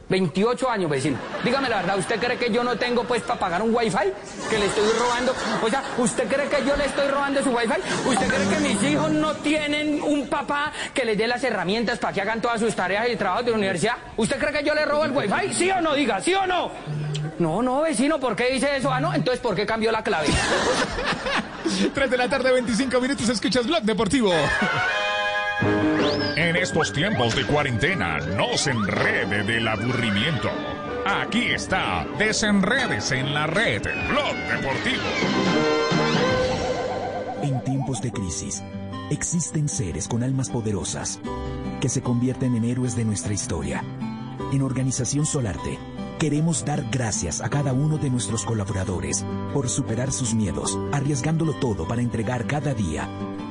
28 0.08 0.70
años, 0.70 0.90
vecino. 0.90 1.18
Dígame 1.44 1.68
la 1.68 1.78
verdad, 1.78 1.98
¿usted 1.98 2.20
cree 2.20 2.38
que 2.38 2.52
yo 2.52 2.62
no 2.62 2.76
tengo 2.76 3.04
pues 3.04 3.22
para 3.22 3.40
pagar 3.40 3.62
un 3.62 3.74
wifi? 3.74 4.12
Que 4.48 4.58
le 4.58 4.66
estoy 4.66 4.88
robando. 4.98 5.34
O 5.62 5.68
sea, 5.68 5.82
¿usted 5.98 6.28
cree 6.28 6.48
que 6.48 6.64
yo 6.64 6.76
le 6.76 6.86
estoy 6.86 7.08
robando 7.08 7.42
su 7.42 7.50
wifi? 7.50 7.80
¿Usted 8.06 8.28
cree 8.28 8.48
que 8.48 8.58
mis 8.60 8.82
hijos 8.84 9.10
no 9.10 9.34
tienen 9.36 10.00
un 10.02 10.28
papá 10.28 10.72
que 10.94 11.04
les 11.04 11.18
dé 11.18 11.26
las 11.26 11.42
herramientas 11.42 11.98
para 11.98 12.12
que 12.12 12.20
hagan 12.20 12.40
todas 12.40 12.60
sus 12.60 12.74
tareas 12.74 13.08
y 13.08 13.16
trabajos 13.16 13.44
de 13.46 13.50
la 13.50 13.56
universidad? 13.56 13.94
¿Usted 14.16 14.38
cree 14.38 14.52
que 14.52 14.64
yo 14.64 14.74
le 14.74 14.84
robo 14.84 15.04
el 15.04 15.12
wifi? 15.12 15.54
¿Sí 15.54 15.70
o 15.70 15.80
no? 15.80 15.94
Diga, 15.94 16.20
¿sí 16.20 16.34
o 16.34 16.46
no? 16.46 16.70
No, 17.38 17.60
no, 17.60 17.82
vecino, 17.82 18.18
¿por 18.18 18.34
qué 18.34 18.50
dice 18.50 18.76
eso? 18.76 18.90
Ah, 18.90 19.00
no, 19.00 19.12
entonces 19.12 19.40
¿por 19.40 19.54
qué 19.54 19.66
cambió 19.66 19.92
la 19.92 20.02
clave? 20.02 20.28
3 21.94 22.10
de 22.10 22.16
la 22.16 22.28
tarde, 22.28 22.52
25 22.52 23.00
minutos. 23.00 23.28
Escuchas 23.28 23.66
Blog 23.66 23.82
Deportivo. 23.82 24.32
En 26.36 26.56
estos 26.56 26.92
tiempos 26.92 27.34
de 27.34 27.44
cuarentena, 27.44 28.18
no 28.18 28.56
se 28.56 28.70
enrede 28.70 29.42
del 29.42 29.68
aburrimiento. 29.68 30.50
Aquí 31.04 31.46
está, 31.46 32.06
desenredes 32.18 33.12
en 33.12 33.34
la 33.34 33.46
red, 33.46 33.82
Blog 34.08 34.34
Deportivo. 34.50 35.02
En 37.42 37.62
tiempos 37.64 38.00
de 38.00 38.12
crisis, 38.12 38.62
existen 39.10 39.68
seres 39.68 40.08
con 40.08 40.22
almas 40.22 40.48
poderosas 40.50 41.20
que 41.80 41.88
se 41.88 42.02
convierten 42.02 42.56
en 42.56 42.64
héroes 42.64 42.96
de 42.96 43.04
nuestra 43.04 43.32
historia. 43.32 43.84
En 44.52 44.62
Organización 44.62 45.26
Solarte, 45.26 45.78
queremos 46.18 46.64
dar 46.64 46.84
gracias 46.90 47.40
a 47.40 47.50
cada 47.50 47.72
uno 47.72 47.98
de 47.98 48.10
nuestros 48.10 48.44
colaboradores 48.44 49.24
por 49.52 49.68
superar 49.68 50.12
sus 50.12 50.34
miedos, 50.34 50.78
arriesgándolo 50.92 51.52
todo 51.54 51.86
para 51.86 52.02
entregar 52.02 52.46
cada 52.46 52.74
día 52.74 53.08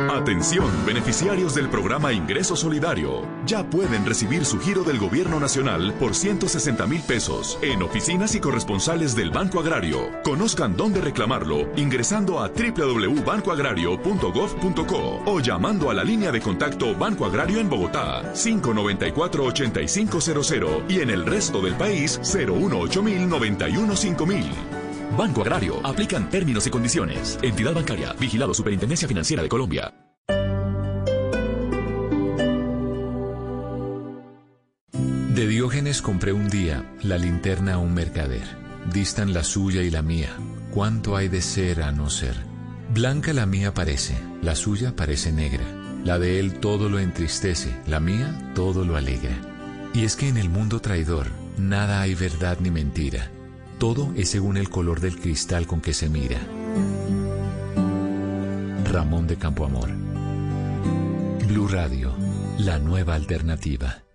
Atención, 0.00 0.70
beneficiarios 0.86 1.56
del 1.56 1.68
programa 1.68 2.12
Ingreso 2.12 2.54
Solidario. 2.54 3.26
Ya 3.46 3.68
pueden 3.68 4.06
recibir 4.06 4.44
su 4.44 4.60
giro 4.60 4.84
del 4.84 4.96
gobierno 4.96 5.40
nacional 5.40 5.92
por 5.94 6.14
160 6.14 6.86
mil 6.86 7.02
pesos 7.02 7.58
en 7.62 7.82
oficinas 7.82 8.36
y 8.36 8.40
corresponsales 8.40 9.16
del 9.16 9.32
Banco 9.32 9.58
Agrario. 9.58 10.08
Conozcan 10.22 10.76
dónde 10.76 11.00
reclamarlo 11.00 11.68
ingresando 11.74 12.38
a 12.38 12.48
www.bancoagrario.gov.co 12.48 15.22
o 15.26 15.40
llamando 15.40 15.90
a 15.90 15.94
la 15.94 16.04
línea 16.04 16.30
de 16.30 16.40
contacto 16.40 16.94
Banco 16.94 17.26
Agrario 17.26 17.58
en 17.58 17.68
Bogotá 17.68 18.22
594-8500 18.34 20.84
y 20.88 21.00
en 21.00 21.10
el 21.10 21.26
resto 21.26 21.60
del 21.60 21.74
país 21.74 22.20
018 22.22 23.02
915 23.02 24.77
Banco 25.16 25.42
Agrario. 25.42 25.80
Aplican 25.84 26.28
términos 26.30 26.66
y 26.66 26.70
condiciones. 26.70 27.38
Entidad 27.42 27.74
bancaria. 27.74 28.12
Vigilado 28.18 28.54
Superintendencia 28.54 29.08
Financiera 29.08 29.42
de 29.42 29.48
Colombia. 29.48 29.92
De 34.92 35.46
Diógenes 35.46 36.02
compré 36.02 36.32
un 36.32 36.48
día 36.48 36.84
la 37.00 37.16
linterna 37.16 37.74
a 37.74 37.78
un 37.78 37.94
mercader. 37.94 38.42
distan 38.92 39.32
la 39.32 39.44
suya 39.44 39.82
y 39.82 39.90
la 39.90 40.02
mía. 40.02 40.30
¿Cuánto 40.72 41.16
hay 41.16 41.28
de 41.28 41.42
ser 41.42 41.82
a 41.82 41.92
no 41.92 42.10
ser? 42.10 42.34
Blanca 42.92 43.32
la 43.32 43.46
mía 43.46 43.74
parece, 43.74 44.16
la 44.42 44.56
suya 44.56 44.96
parece 44.96 45.30
negra. 45.30 45.64
La 46.04 46.18
de 46.18 46.40
él 46.40 46.54
todo 46.54 46.88
lo 46.88 46.98
entristece, 46.98 47.76
la 47.86 48.00
mía 48.00 48.52
todo 48.54 48.84
lo 48.84 48.96
alegra. 48.96 49.36
Y 49.94 50.04
es 50.04 50.16
que 50.16 50.28
en 50.28 50.38
el 50.38 50.48
mundo 50.48 50.80
traidor 50.80 51.26
nada 51.56 52.00
hay 52.00 52.14
verdad 52.14 52.58
ni 52.60 52.70
mentira. 52.70 53.30
Todo 53.78 54.12
es 54.16 54.28
según 54.30 54.56
el 54.56 54.70
color 54.70 55.00
del 55.00 55.20
cristal 55.20 55.68
con 55.68 55.80
que 55.80 55.94
se 55.94 56.08
mira. 56.08 56.40
Ramón 58.84 59.28
de 59.28 59.36
Campoamor. 59.36 59.90
Blue 61.46 61.68
Radio, 61.68 62.12
la 62.58 62.80
nueva 62.80 63.14
alternativa. 63.14 64.07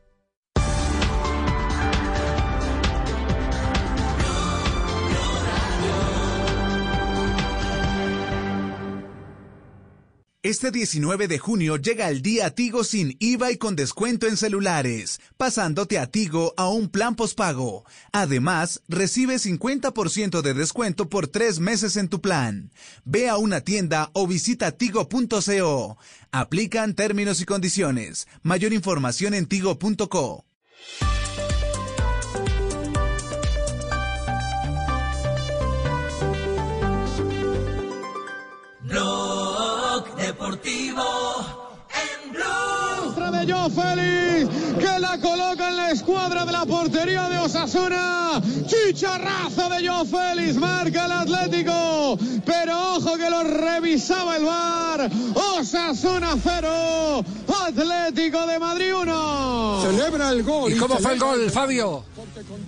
Este 10.43 10.71
19 10.71 11.29
de 11.29 11.39
junio 11.39 11.77
llega 11.77 12.09
el 12.09 12.21
día 12.21 12.49
Tigo 12.53 12.83
sin 12.83 13.15
IVA 13.19 13.51
y 13.51 13.57
con 13.57 13.77
descuento 13.77 14.27
en 14.27 14.35
celulares, 14.35 15.21
pasándote 15.37 15.97
a 15.97 16.07
Tigo 16.07 16.53
a 16.57 16.67
un 16.67 16.89
plan 16.89 17.15
pospago. 17.15 17.85
Además, 18.11 18.81
recibe 18.89 19.35
50% 19.35 20.41
de 20.41 20.53
descuento 20.53 21.07
por 21.07 21.29
tres 21.29 21.61
meses 21.61 21.95
en 21.95 22.09
tu 22.09 22.19
plan. 22.19 22.73
Ve 23.05 23.29
a 23.29 23.37
una 23.37 23.61
tienda 23.61 24.09
o 24.11 24.27
visita 24.27 24.73
tigo.co. 24.73 25.97
Aplican 26.33 26.93
términos 26.93 27.39
y 27.39 27.45
condiciones. 27.45 28.27
Mayor 28.41 28.73
información 28.73 29.33
en 29.35 29.45
tigo.co. 29.45 30.43
de 43.45 43.53
Joe 43.53 43.69
Félix, 43.69 44.49
que 44.79 44.99
la 44.99 45.17
coloca 45.19 45.69
en 45.69 45.77
la 45.77 45.91
escuadra 45.91 46.45
de 46.45 46.51
la 46.51 46.65
portería 46.65 47.27
de 47.29 47.37
Osasuna. 47.39 48.41
Chicharrazo 48.65 49.69
de 49.69 49.87
Joe 49.87 50.05
Félix, 50.05 50.55
marca 50.55 51.05
el 51.05 51.11
Atlético. 51.11 52.17
Pero 52.45 52.95
ojo 52.95 53.17
que 53.17 53.29
lo 53.29 53.43
revisaba 53.43 54.37
el 54.37 54.45
VAR. 54.45 55.09
Osasuna 55.59 56.35
0, 56.41 57.25
Atlético 57.67 58.45
de 58.47 58.59
Madrid 58.59 58.93
1. 58.95 59.81
Celebra 59.83 60.29
el 60.29 60.43
gol. 60.43 60.71
¿Y 60.71 60.77
cómo 60.77 60.97
fue 60.97 61.13
el 61.13 61.19
gol, 61.19 61.51
Fabio? 61.51 62.03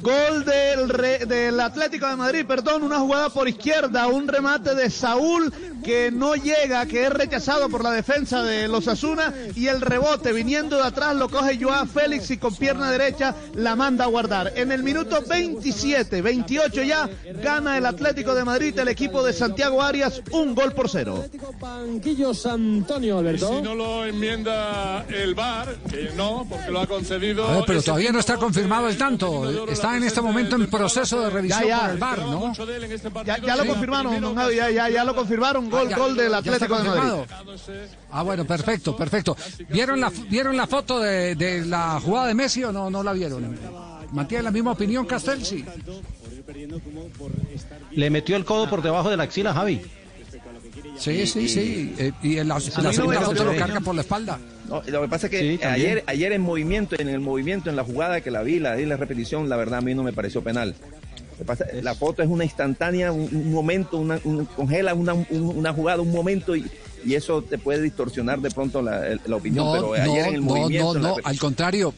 Gol 0.02 0.46
del, 0.46 0.90
re- 0.90 1.26
del 1.26 1.60
Atlético 1.60 2.08
de 2.08 2.16
Madrid, 2.16 2.46
perdón, 2.48 2.84
una 2.84 3.00
jugada 3.00 3.30
por 3.30 3.48
izquierda, 3.50 4.08
un 4.08 4.28
remate 4.28 4.76
de 4.76 4.90
Saúl 4.90 5.52
que 5.86 6.10
no 6.12 6.34
llega, 6.36 6.86
que 6.88 7.04
es 7.06 7.10
rechazado 7.12 7.70
por 7.70 7.84
la 7.84 7.92
defensa 7.92 8.42
de 8.42 8.68
los 8.68 8.88
Asuna 8.88 9.32
y 9.56 9.68
el 9.68 9.82
rebote 9.82 10.34
viniendo 10.34 10.78
de 10.78 10.82
atrás 10.84 11.16
lo 11.16 11.30
coge 11.30 11.60
Joao 11.62 11.86
Félix 11.86 12.32
y 12.32 12.38
con 12.38 12.56
pierna 12.56 12.90
derecha 12.90 13.36
la 13.54 13.76
manda 13.76 14.06
a 14.06 14.08
guardar. 14.08 14.52
En 14.56 14.72
el 14.72 14.82
minuto 14.82 15.22
27, 15.28 16.24
28 16.24 16.82
ya, 16.82 17.08
gana 17.44 17.78
el 17.78 17.86
Atlético 17.86 18.34
de 18.34 18.44
Madrid, 18.44 18.78
el 18.80 18.88
equipo 18.88 19.24
de 19.24 19.32
Santiago 19.32 19.84
Arias, 19.84 20.24
un 20.32 20.56
gol 20.56 20.74
por 20.74 20.90
cero. 20.90 21.24
Banquillos 21.60 22.46
Antonio 22.48 23.20
Alberto. 23.20 23.50
Si 23.58 23.62
no 23.62 23.76
lo 23.76 24.06
enmienda 24.06 25.06
el 25.10 25.36
VAR, 25.36 25.76
que 25.90 26.10
no, 26.16 26.48
porque 26.50 26.72
lo 26.72 26.80
ha 26.80 26.88
concedido. 26.88 27.48
A 27.48 27.58
ver, 27.58 27.64
pero 27.68 27.82
todavía 27.84 28.12
no 28.12 28.20
está 28.20 28.38
confirmado 28.38 28.90
el 28.90 28.98
tanto. 28.98 29.68
Está 29.70 29.96
en 29.98 30.04
este 30.04 30.22
momento 30.22 30.56
en 30.56 30.68
proceso 30.68 31.22
de 31.22 31.30
revisión 31.30 31.62
Ya, 31.62 31.68
ya. 31.68 31.82
por 31.82 31.90
el 31.92 31.98
VAR, 31.98 32.20
¿no? 32.20 32.54
Ya, 33.24 33.38
ya 33.38 33.56
lo 33.56 33.66
confirmaron, 33.68 34.20
don 34.20 34.36
Javi, 34.36 34.56
ya, 34.56 34.72
ya, 34.72 34.90
ya 34.90 35.04
lo 35.04 35.14
confirmaron, 35.16 35.70
gol, 35.76 36.12
Ah, 36.18 36.22
del 36.22 36.34
Atlético 36.34 36.78
de 36.78 36.84
Madrid. 36.84 37.24
Ah, 38.12 38.24
bueno, 38.24 38.46
perfecto, 38.46 38.96
perfecto. 38.96 39.36
¿Vieron 39.70 40.00
la, 40.00 40.12
¿vieron 40.30 40.56
la 40.56 40.68
foto 40.68 41.00
de, 41.00 41.36
de 41.36 41.66
la 41.66 42.00
jugada 42.00 42.28
de 42.28 42.34
Messi 42.34 42.64
o 42.64 42.72
no, 42.72 42.90
no 42.90 43.04
la 43.04 43.14
vieron? 43.14 43.58
¿Mantiene 44.12 44.44
la 44.44 44.52
misma 44.52 44.72
opinión 44.72 45.06
Castel? 45.06 45.44
Sí. 45.44 45.66
Le 47.92 48.10
metió 48.10 48.36
el 48.36 48.46
codo 48.46 48.70
por 48.70 48.82
debajo 48.82 49.10
de 49.10 49.18
la 49.18 49.24
axila, 49.24 49.54
Javi. 49.54 49.82
Sí, 50.98 51.28
sí, 51.28 51.50
sí. 51.50 51.96
Eh, 51.98 52.12
y 52.22 52.38
en 52.38 52.48
la, 52.48 52.60
segunda 52.60 53.22
foto 53.22 53.44
lo 53.44 53.56
carga 53.56 53.80
por 53.82 53.96
la 53.96 54.02
espalda. 54.02 54.40
No, 54.70 54.82
lo 54.88 55.02
que 55.02 55.08
pasa 55.08 55.28
es 55.28 55.32
que 55.32 55.58
Sí, 55.58 55.64
ayer, 55.64 56.04
ayer 56.08 56.32
en 56.32 56.42
movimiento, 56.42 56.96
en 57.00 57.10
el 57.10 57.20
movimiento, 57.20 57.70
en 57.70 57.76
la 57.76 57.84
jugada 57.84 58.22
que 58.22 58.32
la 58.32 58.42
vi, 58.44 58.60
la 58.60 58.80
en 58.80 58.90
la 58.90 58.98
repetición, 58.98 59.50
la 59.50 59.58
verdad 59.58 59.80
a 59.80 59.82
mí 59.82 59.94
no 59.94 60.04
me 60.04 60.14
pareció 60.14 60.42
penal. 60.42 60.76
Pasa- 61.44 61.66
la 61.82 61.96
foto 61.96 62.22
es 62.24 62.30
una 62.30 62.44
instantánea, 62.44 63.12
un, 63.12 63.24
un 63.36 63.52
momento, 63.52 63.98
una, 63.98 64.20
un- 64.24 64.46
congela 64.46 64.94
una, 64.94 65.14
un- 65.14 65.26
una 65.30 65.74
jugada, 65.74 66.02
un 66.02 66.12
momento 66.12 66.56
y, 66.56 66.70
y 67.04 67.16
eso 67.16 67.42
te 67.42 67.58
puede 67.58 67.82
distorsionar 67.82 68.40
de 68.40 68.52
pronto 68.52 68.82
la, 68.82 69.02
opinión. 69.36 69.66
No, 69.66 69.74
pero 69.74 69.94
ayer 69.94 70.28
en 70.28 70.36
el 70.36 70.42
no, 70.46 70.48
no, 70.54 70.56
movimiento. 70.62 70.94
no, 70.94 71.00
la 71.02 71.10
no, 71.10 71.16
al 71.24 71.38
contrario. 71.40 71.94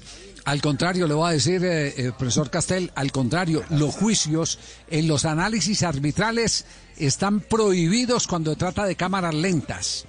Al 0.46 0.62
contrario, 0.62 1.08
le 1.08 1.14
voy 1.14 1.30
a 1.30 1.34
decir, 1.34 1.62
eh, 1.66 1.88
eh, 1.98 2.12
profesor 2.18 2.50
Castel, 2.50 2.90
al 2.96 3.12
contrario, 3.12 3.64
los 3.70 3.94
juicios 3.94 4.60
en 4.90 5.06
los 5.10 5.26
análisis 5.26 5.84
arbitrales 5.84 6.64
están 6.96 7.42
prohibidos 7.42 8.28
cuando 8.28 8.52
se 8.52 8.56
trata 8.58 8.86
de 8.86 8.96
cámaras 8.96 9.34
lentas, 9.36 10.06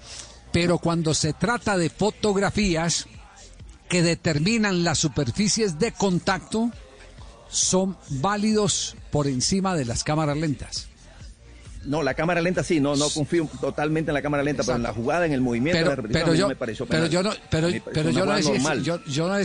pero 0.53 0.79
cuando 0.79 1.13
se 1.13 1.33
trata 1.33 1.77
de 1.77 1.91
fotografías 1.91 3.07
que 3.89 4.01
determinan 4.03 4.85
las 4.85 4.99
superficies 4.99 5.81
de 5.81 5.91
contacto, 5.91 6.71
son 7.49 7.97
válidos 8.09 8.97
por 9.11 9.27
encima 9.27 9.77
de 9.77 9.85
las 9.85 10.05
cámaras 10.05 10.37
lentas. 10.37 10.89
No, 11.85 12.03
la 12.03 12.15
cámara 12.15 12.41
lenta 12.43 12.63
sí, 12.63 12.81
no, 12.81 12.97
no 12.97 13.09
confío 13.09 13.49
totalmente 13.61 14.11
en 14.11 14.15
la 14.15 14.21
cámara 14.23 14.43
lenta, 14.43 14.63
pero 14.63 14.77
en 14.77 14.83
la 14.83 14.93
jugada, 14.93 15.25
en 15.27 15.33
el 15.33 15.41
movimiento, 15.41 15.79
en 15.79 15.85
la 15.85 15.91
pero, 15.91 16.03
repetición, 16.03 16.23
pero 16.25 16.31
a 16.31 16.33
mí 16.33 16.39
yo, 16.39 16.43
no 16.45 16.49
me 16.49 16.57
pareció 16.57 16.87
pero 16.87 17.07
yo 17.07 17.23
no, 17.23 17.31
pero, 17.51 17.69
pero 17.95 18.11
yo 18.11 18.27
no 18.27 18.39
normal. 18.39 18.83
yo, 18.83 19.03
yo 19.07 19.29
no 19.29 19.37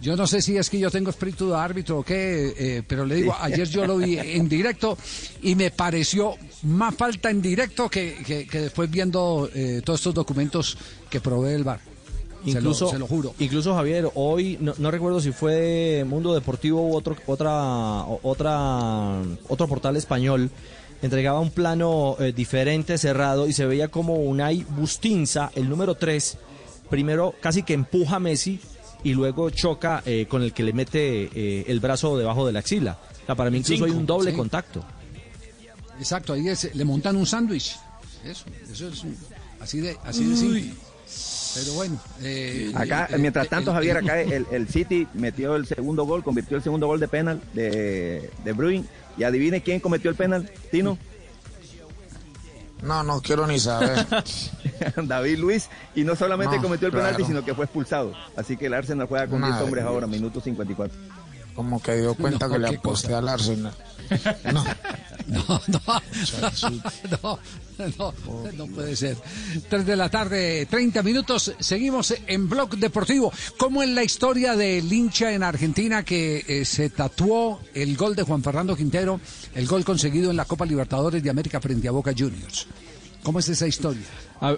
yo 0.00 0.16
no 0.16 0.26
sé 0.26 0.40
si 0.40 0.56
es 0.56 0.70
que 0.70 0.78
yo 0.78 0.90
tengo 0.90 1.10
espíritu 1.10 1.50
de 1.50 1.56
árbitro 1.56 1.98
o 1.98 2.02
qué, 2.02 2.54
eh, 2.58 2.82
pero 2.88 3.04
le 3.04 3.16
digo, 3.16 3.36
ayer 3.38 3.68
yo 3.68 3.84
lo 3.86 3.98
vi 3.98 4.18
en 4.18 4.48
directo 4.48 4.96
y 5.42 5.54
me 5.54 5.70
pareció 5.70 6.34
más 6.62 6.94
falta 6.94 7.28
en 7.30 7.42
directo 7.42 7.90
que, 7.90 8.16
que- 8.26 8.46
que 8.46 8.60
después 8.62 8.90
viendo 8.90 9.50
eh, 9.54 9.82
todos 9.84 10.00
estos 10.00 10.14
documentos 10.14 10.78
que 11.10 11.20
provee 11.20 11.52
el 11.52 11.64
VAR. 11.64 11.80
Se 12.44 12.52
lo- 12.52 12.58
Incluso, 12.58 12.88
se 12.90 12.98
lo 12.98 13.06
juro. 13.06 13.34
Incluso 13.38 13.74
Javier, 13.74 14.08
hoy 14.14 14.56
no, 14.60 14.72
no 14.78 14.90
recuerdo 14.90 15.20
si 15.20 15.32
fue 15.32 16.04
Mundo 16.08 16.32
Deportivo 16.34 16.80
u 16.88 16.94
otro, 16.94 17.16
otra, 17.26 18.04
otra, 18.22 19.20
otro 19.48 19.68
portal 19.68 19.96
español 19.96 20.50
entregaba 21.02 21.40
un 21.40 21.50
plano 21.50 22.16
eh, 22.18 22.32
diferente, 22.32 22.98
cerrado, 22.98 23.46
y 23.48 23.52
se 23.52 23.64
veía 23.66 23.88
como 23.88 24.14
Unai 24.16 24.64
Bustinza, 24.70 25.50
el 25.54 25.68
número 25.68 25.94
3, 25.96 26.38
primero 26.90 27.34
casi 27.40 27.62
que 27.62 27.72
empuja 27.74 28.16
a 28.16 28.20
Messi 28.20 28.60
y 29.02 29.14
luego 29.14 29.48
choca 29.50 30.02
eh, 30.04 30.26
con 30.28 30.42
el 30.42 30.52
que 30.52 30.62
le 30.62 30.72
mete 30.74 31.30
eh, 31.34 31.64
el 31.68 31.80
brazo 31.80 32.18
debajo 32.18 32.46
de 32.46 32.52
la 32.52 32.58
axila. 32.58 32.98
O 33.22 33.26
sea, 33.26 33.34
para 33.34 33.50
mí 33.50 33.58
incluso 33.58 33.84
hay 33.86 33.92
un 33.92 34.04
doble 34.06 34.30
sí. 34.30 34.36
contacto. 34.36 34.84
Exacto, 35.98 36.32
ahí 36.32 36.48
es- 36.48 36.74
le 36.74 36.84
montan 36.84 37.16
un 37.16 37.26
sándwich. 37.26 37.76
Eso, 38.24 38.44
eso 38.70 38.88
es 38.88 39.02
así 39.60 39.80
de, 39.80 39.96
así 40.04 40.24
de 40.24 40.36
simple. 40.36 40.72
Pero 41.54 41.72
bueno. 41.74 41.98
eh, 42.22 42.72
Acá, 42.74 43.08
eh, 43.10 43.18
mientras 43.18 43.48
tanto, 43.48 43.70
el- 43.70 43.74
Javier, 43.76 43.96
acá 43.98 44.20
el, 44.20 44.46
el 44.50 44.68
City 44.68 45.06
metió 45.14 45.56
el 45.56 45.66
segundo 45.66 46.04
gol, 46.04 46.22
convirtió 46.22 46.56
el 46.56 46.62
segundo 46.62 46.86
gol 46.86 47.00
de 47.00 47.08
penal 47.08 47.40
de, 47.54 48.30
de 48.44 48.52
Bruin. 48.52 48.86
Y 49.16 49.24
adivine 49.24 49.60
quién 49.62 49.80
cometió 49.80 50.10
el 50.10 50.16
penal, 50.16 50.50
Tino. 50.70 50.96
No, 52.82 53.02
no 53.02 53.20
quiero 53.20 53.46
ni 53.46 53.58
saber. 53.60 54.06
David 55.04 55.38
Luis. 55.38 55.68
Y 55.94 56.04
no 56.04 56.16
solamente 56.16 56.56
No, 56.56 56.62
cometió 56.62 56.86
el 56.86 56.92
penalti, 56.94 57.16
claro. 57.16 57.26
sino 57.28 57.44
que 57.44 57.54
fue 57.54 57.66
expulsado. 57.66 58.12
Así 58.36 58.56
que 58.56 58.66
el 58.66 58.74
Arsenal 58.74 59.06
juega 59.06 59.26
con 59.26 59.40
Madre 59.40 59.54
10 59.56 59.64
hombres 59.64 59.84
Dios. 59.84 59.92
ahora, 59.92 60.06
minuto 60.06 60.40
54. 60.40 60.96
Como 61.54 61.82
que 61.82 61.96
dio 61.96 62.14
cuenta 62.14 62.46
No, 62.46 62.54
que 62.54 62.58
le 62.60 62.68
aposté 62.68 63.12
al 63.12 63.28
Arsenal. 63.28 63.74
No. 64.52 64.64
No, 65.26 65.60
no, 65.68 65.80
no, 67.10 67.38
no, 67.98 68.52
no 68.56 68.66
puede 68.66 68.96
ser. 68.96 69.16
Tres 69.68 69.86
de 69.86 69.94
la 69.96 70.08
tarde, 70.08 70.66
30 70.66 71.02
minutos. 71.04 71.52
Seguimos 71.60 72.12
en 72.26 72.48
Blog 72.48 72.76
Deportivo. 72.76 73.32
Como 73.56 73.82
en 73.82 73.94
la 73.94 74.02
historia 74.02 74.56
del 74.56 74.92
hincha 74.92 75.32
en 75.32 75.42
Argentina 75.44 76.04
que 76.04 76.44
eh, 76.48 76.64
se 76.64 76.90
tatuó 76.90 77.60
el 77.74 77.96
gol 77.96 78.16
de 78.16 78.24
Juan 78.24 78.42
Fernando 78.42 78.76
Quintero, 78.76 79.20
el 79.54 79.66
gol 79.66 79.84
conseguido 79.84 80.30
en 80.30 80.36
la 80.36 80.44
Copa 80.46 80.66
Libertadores 80.66 81.22
de 81.22 81.30
América 81.30 81.60
frente 81.60 81.86
a 81.86 81.92
Boca 81.92 82.12
Juniors. 82.16 82.66
¿Cómo 83.22 83.38
es 83.38 83.48
esa 83.48 83.66
historia? 83.68 84.02
A- 84.40 84.56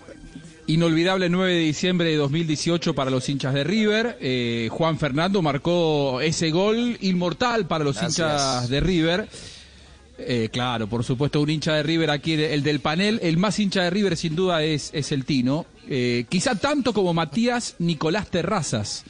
Inolvidable 0.66 1.28
9 1.28 1.55
de 1.55 1.60
diciembre 1.60 2.10
de 2.10 2.16
2018 2.16 2.94
para 2.94 3.10
los 3.10 3.28
hinchas 3.28 3.52
de 3.52 3.64
River. 3.64 4.16
Eh, 4.20 4.68
Juan 4.70 4.98
Fernando 4.98 5.43
marcó 5.43 6.20
ese 6.20 6.51
gol 6.51 6.97
inmortal 7.01 7.66
para 7.66 7.84
los 7.84 7.97
Gracias. 7.97 8.18
hinchas 8.18 8.68
de 8.68 8.80
River. 8.80 9.28
Eh, 10.18 10.51
claro, 10.52 10.86
por 10.86 11.02
supuesto, 11.02 11.40
un 11.40 11.51
hincha 11.51 11.74
de 11.74 11.82
River 11.82 12.10
aquí, 12.10 12.34
el 12.34 12.62
del 12.62 12.80
panel. 12.80 13.18
El 13.22 13.39
más 13.39 13.59
hincha 13.59 13.82
de 13.82 13.90
River, 13.90 14.16
sin 14.16 14.36
duda, 14.36 14.62
es, 14.62 14.90
es 14.93 15.10
el 15.10 15.24
Tino. 15.24 15.66
Eh, 15.89 16.26
quizá 16.28 16.55
tanto 16.55 16.93
como 16.93 17.12
Matías 17.12 17.74
Nicolás 17.80 18.30
Terrazas, 18.30 19.05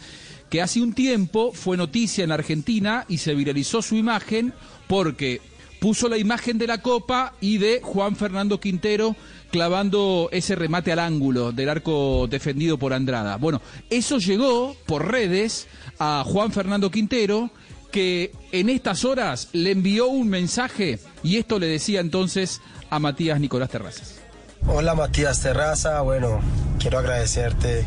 que 0.48 0.62
hace 0.62 0.80
un 0.80 0.94
tiempo 0.94 1.52
fue 1.52 1.76
noticia 1.76 2.24
en 2.24 2.32
Argentina 2.32 3.04
y 3.08 3.18
se 3.18 3.34
viralizó 3.34 3.82
su 3.82 3.96
imagen 3.96 4.54
porque 4.86 5.42
puso 5.80 6.08
la 6.08 6.16
imagen 6.16 6.58
de 6.58 6.66
la 6.66 6.80
copa 6.80 7.34
y 7.40 7.58
de 7.58 7.80
Juan 7.82 8.16
Fernando 8.16 8.60
Quintero 8.60 9.16
clavando 9.52 10.30
ese 10.32 10.56
remate 10.56 10.92
al 10.92 10.98
ángulo 10.98 11.52
del 11.52 11.68
arco 11.68 12.26
defendido 12.26 12.78
por 12.78 12.94
Andrada. 12.94 13.36
Bueno, 13.36 13.60
eso 13.90 14.18
llegó 14.18 14.74
por 14.86 15.12
redes 15.12 15.68
a 15.98 16.24
Juan 16.26 16.50
Fernando 16.50 16.90
Quintero 16.90 17.50
que 17.92 18.32
en 18.50 18.70
estas 18.70 19.04
horas 19.04 19.50
le 19.52 19.72
envió 19.72 20.08
un 20.08 20.28
mensaje 20.28 20.98
y 21.22 21.36
esto 21.36 21.58
le 21.58 21.66
decía 21.66 22.00
entonces 22.00 22.62
a 22.88 22.98
Matías 22.98 23.38
Nicolás 23.38 23.68
Terrazas. 23.68 24.20
Hola 24.66 24.94
Matías 24.94 25.42
Terraza, 25.42 26.00
bueno, 26.00 26.40
quiero 26.78 26.98
agradecerte 26.98 27.86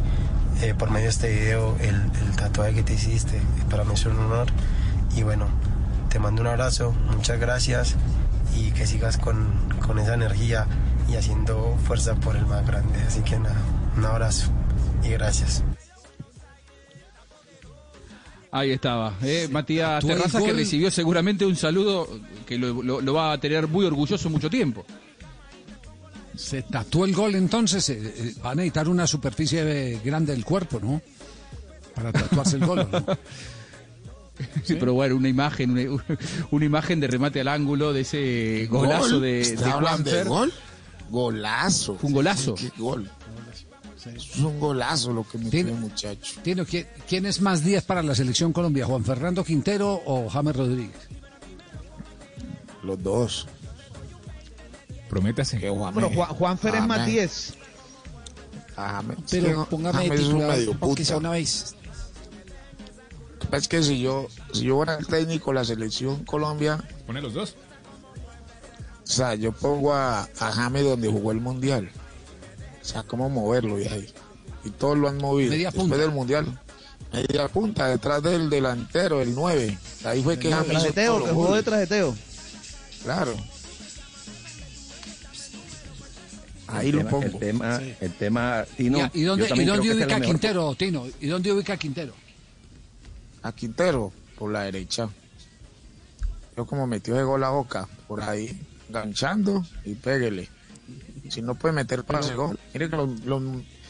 eh, 0.61 0.75
por 0.77 0.91
medio 0.91 1.05
de 1.05 1.09
este 1.09 1.33
video 1.33 1.75
el, 1.79 1.95
el 1.95 2.35
tatuaje 2.35 2.75
que 2.75 2.83
te 2.83 2.93
hiciste, 2.93 3.41
para 3.71 3.83
mí 3.83 3.95
es 3.95 4.05
un 4.05 4.19
honor 4.19 4.47
y 5.17 5.23
bueno, 5.23 5.47
te 6.09 6.19
mando 6.19 6.43
un 6.43 6.47
abrazo, 6.47 6.93
muchas 7.09 7.39
gracias 7.39 7.95
y 8.55 8.71
que 8.71 8.85
sigas 8.85 9.17
con, 9.17 9.47
con 9.85 9.97
esa 9.97 10.13
energía 10.13 10.67
y 11.09 11.15
haciendo 11.15 11.77
fuerza 11.87 12.15
por 12.15 12.35
el 12.35 12.45
más 12.45 12.65
grande, 12.65 12.99
así 13.07 13.21
que 13.21 13.37
nada, 13.39 13.55
un 13.97 14.05
abrazo 14.05 14.49
y 15.03 15.09
gracias. 15.09 15.63
Ahí 18.51 18.71
estaba, 18.71 19.13
eh, 19.21 19.47
Matías 19.51 20.01
el 20.03 20.11
Terrazas 20.11 20.41
que 20.41 20.47
gol. 20.49 20.57
recibió 20.57 20.89
seguramente 20.89 21.45
un 21.45 21.57
saludo 21.57 22.07
que 22.45 22.57
lo, 22.57 22.81
lo- 22.81 23.01
lo 23.01 23.13
va 23.13 23.33
a 23.33 23.37
tener 23.37 23.67
muy 23.67 23.85
orgulloso 23.85 24.29
mucho 24.29 24.49
tiempo. 24.49 24.85
Se 26.37 26.61
tatuó 26.63 27.03
el 27.05 27.13
gol 27.13 27.35
entonces. 27.35 27.89
eh, 27.89 27.99
eh, 28.17 28.33
va 28.45 28.51
a 28.51 28.55
necesitar 28.55 28.87
una 28.87 29.07
superficie 29.07 29.61
eh, 29.95 29.99
grande 30.03 30.31
del 30.33 30.45
cuerpo, 30.45 30.79
¿no? 30.81 31.01
Para 31.93 32.13
tatuarse 32.13 32.55
el 32.57 32.65
gol. 32.65 32.79
¿o 32.79 32.87
¿no? 32.87 33.05
Sí, 34.63 34.75
pero 34.77 34.93
bueno, 34.93 35.15
una 35.15 35.29
imagen, 35.29 35.71
una, 35.71 36.03
una 36.51 36.65
imagen 36.65 36.99
de 37.01 37.07
remate 37.07 37.39
al 37.41 37.47
ángulo 37.49 37.91
de 37.93 38.01
ese 38.01 38.67
golazo 38.69 39.11
Gol. 39.15 39.21
de, 39.21 39.27
de 39.31 39.41
¿Está 39.41 39.73
hablando 39.73 40.11
de 40.11 40.23
gol? 40.25 40.53
Golazo. 41.09 41.95
Fue 41.95 42.07
un 42.09 42.13
golazo. 42.15 42.55
¿Qué 42.55 42.71
gol? 42.77 43.09
Es 44.15 44.37
un 44.37 44.59
golazo 44.59 45.11
lo 45.13 45.23
que 45.27 45.37
metió 45.39 45.51
Tiene- 45.51 45.71
el 45.71 45.77
muchacho. 45.77 46.39
Tino, 46.43 46.63
¿quién, 46.65 46.87
quién 47.07 47.25
es 47.25 47.41
más 47.41 47.63
10 47.63 47.83
para 47.85 48.03
la 48.03 48.13
selección 48.13 48.53
Colombia? 48.53 48.85
¿Juan 48.85 49.03
Fernando 49.03 49.43
Quintero 49.43 49.99
o 50.05 50.29
James 50.29 50.55
Rodríguez? 50.55 50.95
Los 52.83 53.01
dos. 53.01 53.47
Prométase. 55.09 55.57
Que 55.59 55.69
Juan, 55.69 55.93
Bueno, 55.93 56.09
Juan, 56.13 56.29
Juanfer 56.35 56.75
es 56.75 56.85
más 56.85 56.97
James- 56.99 57.13
10. 57.13 57.53
James- 58.75 59.17
Pero 59.31 59.53
no- 59.53 59.65
póngame 59.69 60.09
de 60.09 60.17
titular, 60.17 60.59
aunque 60.81 61.05
sea 61.05 61.17
una 61.17 61.31
vez. 61.31 61.75
Es 63.51 63.67
que 63.67 63.81
si 63.83 64.01
yo, 64.01 64.27
si 64.53 64.63
yo 64.65 64.75
fuera 64.77 64.95
el 64.97 65.07
técnico 65.07 65.51
de 65.51 65.55
la 65.55 65.65
selección 65.65 66.25
Colombia, 66.25 66.83
Pone 67.07 67.21
los 67.21 67.33
dos. 67.33 67.55
O 69.05 69.07
sea, 69.07 69.35
yo 69.35 69.51
pongo 69.51 69.93
a, 69.93 70.21
a 70.39 70.51
James 70.51 70.83
donde 70.83 71.07
jugó 71.07 71.31
el 71.31 71.39
mundial. 71.39 71.89
O 72.81 72.85
sea, 72.85 73.03
cómo 73.03 73.29
moverlo 73.29 73.79
y 73.79 73.85
ahí. 73.87 74.13
Y 74.63 74.71
todos 74.71 74.97
lo 74.97 75.07
han 75.07 75.17
movido. 75.17 75.51
Media 75.51 75.67
Después 75.67 75.83
punta. 75.89 75.97
del 75.97 76.11
mundial. 76.11 76.59
Media 77.13 77.47
punta, 77.47 77.87
detrás 77.87 78.23
del 78.23 78.49
delantero, 78.49 79.21
el 79.21 79.33
9. 79.35 79.77
Ahí 80.05 80.23
fue 80.23 80.37
que 80.39 80.51
James 80.51 80.67
Trajeteo, 80.69 81.23
que 81.23 81.31
jugó 81.31 81.55
de 81.55 81.63
trajeteo. 81.63 82.15
Claro. 83.03 83.35
Ahí 86.67 86.89
el 86.89 86.95
lo 86.95 86.97
tema, 86.99 87.09
pongo. 87.11 87.25
El 87.25 87.37
tema, 87.39 87.81
el 88.01 88.13
tema, 88.13 88.65
Tino, 88.75 88.97
Ya, 88.97 89.11
¿Y 89.13 89.21
dónde, 89.21 89.45
y 89.45 89.47
dónde 89.47 89.63
creo 89.63 89.81
que 89.81 89.87
esa 89.87 89.93
ubica 89.93 89.93
es 89.93 89.99
la 89.99 90.19
mejor 90.19 90.25
Quintero, 90.25 90.75
Tino? 90.75 91.05
¿Y 91.21 91.27
dónde 91.27 91.51
ubica 91.51 91.77
Quintero? 91.77 92.13
A 93.43 93.51
Quintero, 93.51 94.11
por 94.37 94.51
la 94.51 94.63
derecha. 94.63 95.07
Yo 96.57 96.65
como 96.65 96.87
metió 96.87 97.15
de 97.15 97.23
gol 97.23 97.43
a 97.43 97.49
boca, 97.49 97.87
por 98.07 98.23
ahí, 98.23 98.59
ganchando 99.01 99.65
y 99.83 99.93
péguele. 99.95 100.49
Si 101.29 101.41
no 101.41 101.55
puede 101.55 101.73
meter 101.73 102.03
pase 102.03 102.35
gol. 102.35 102.59
Mire 102.73 102.89
que 102.89 102.95
los, 102.95 103.19
los- 103.25 103.41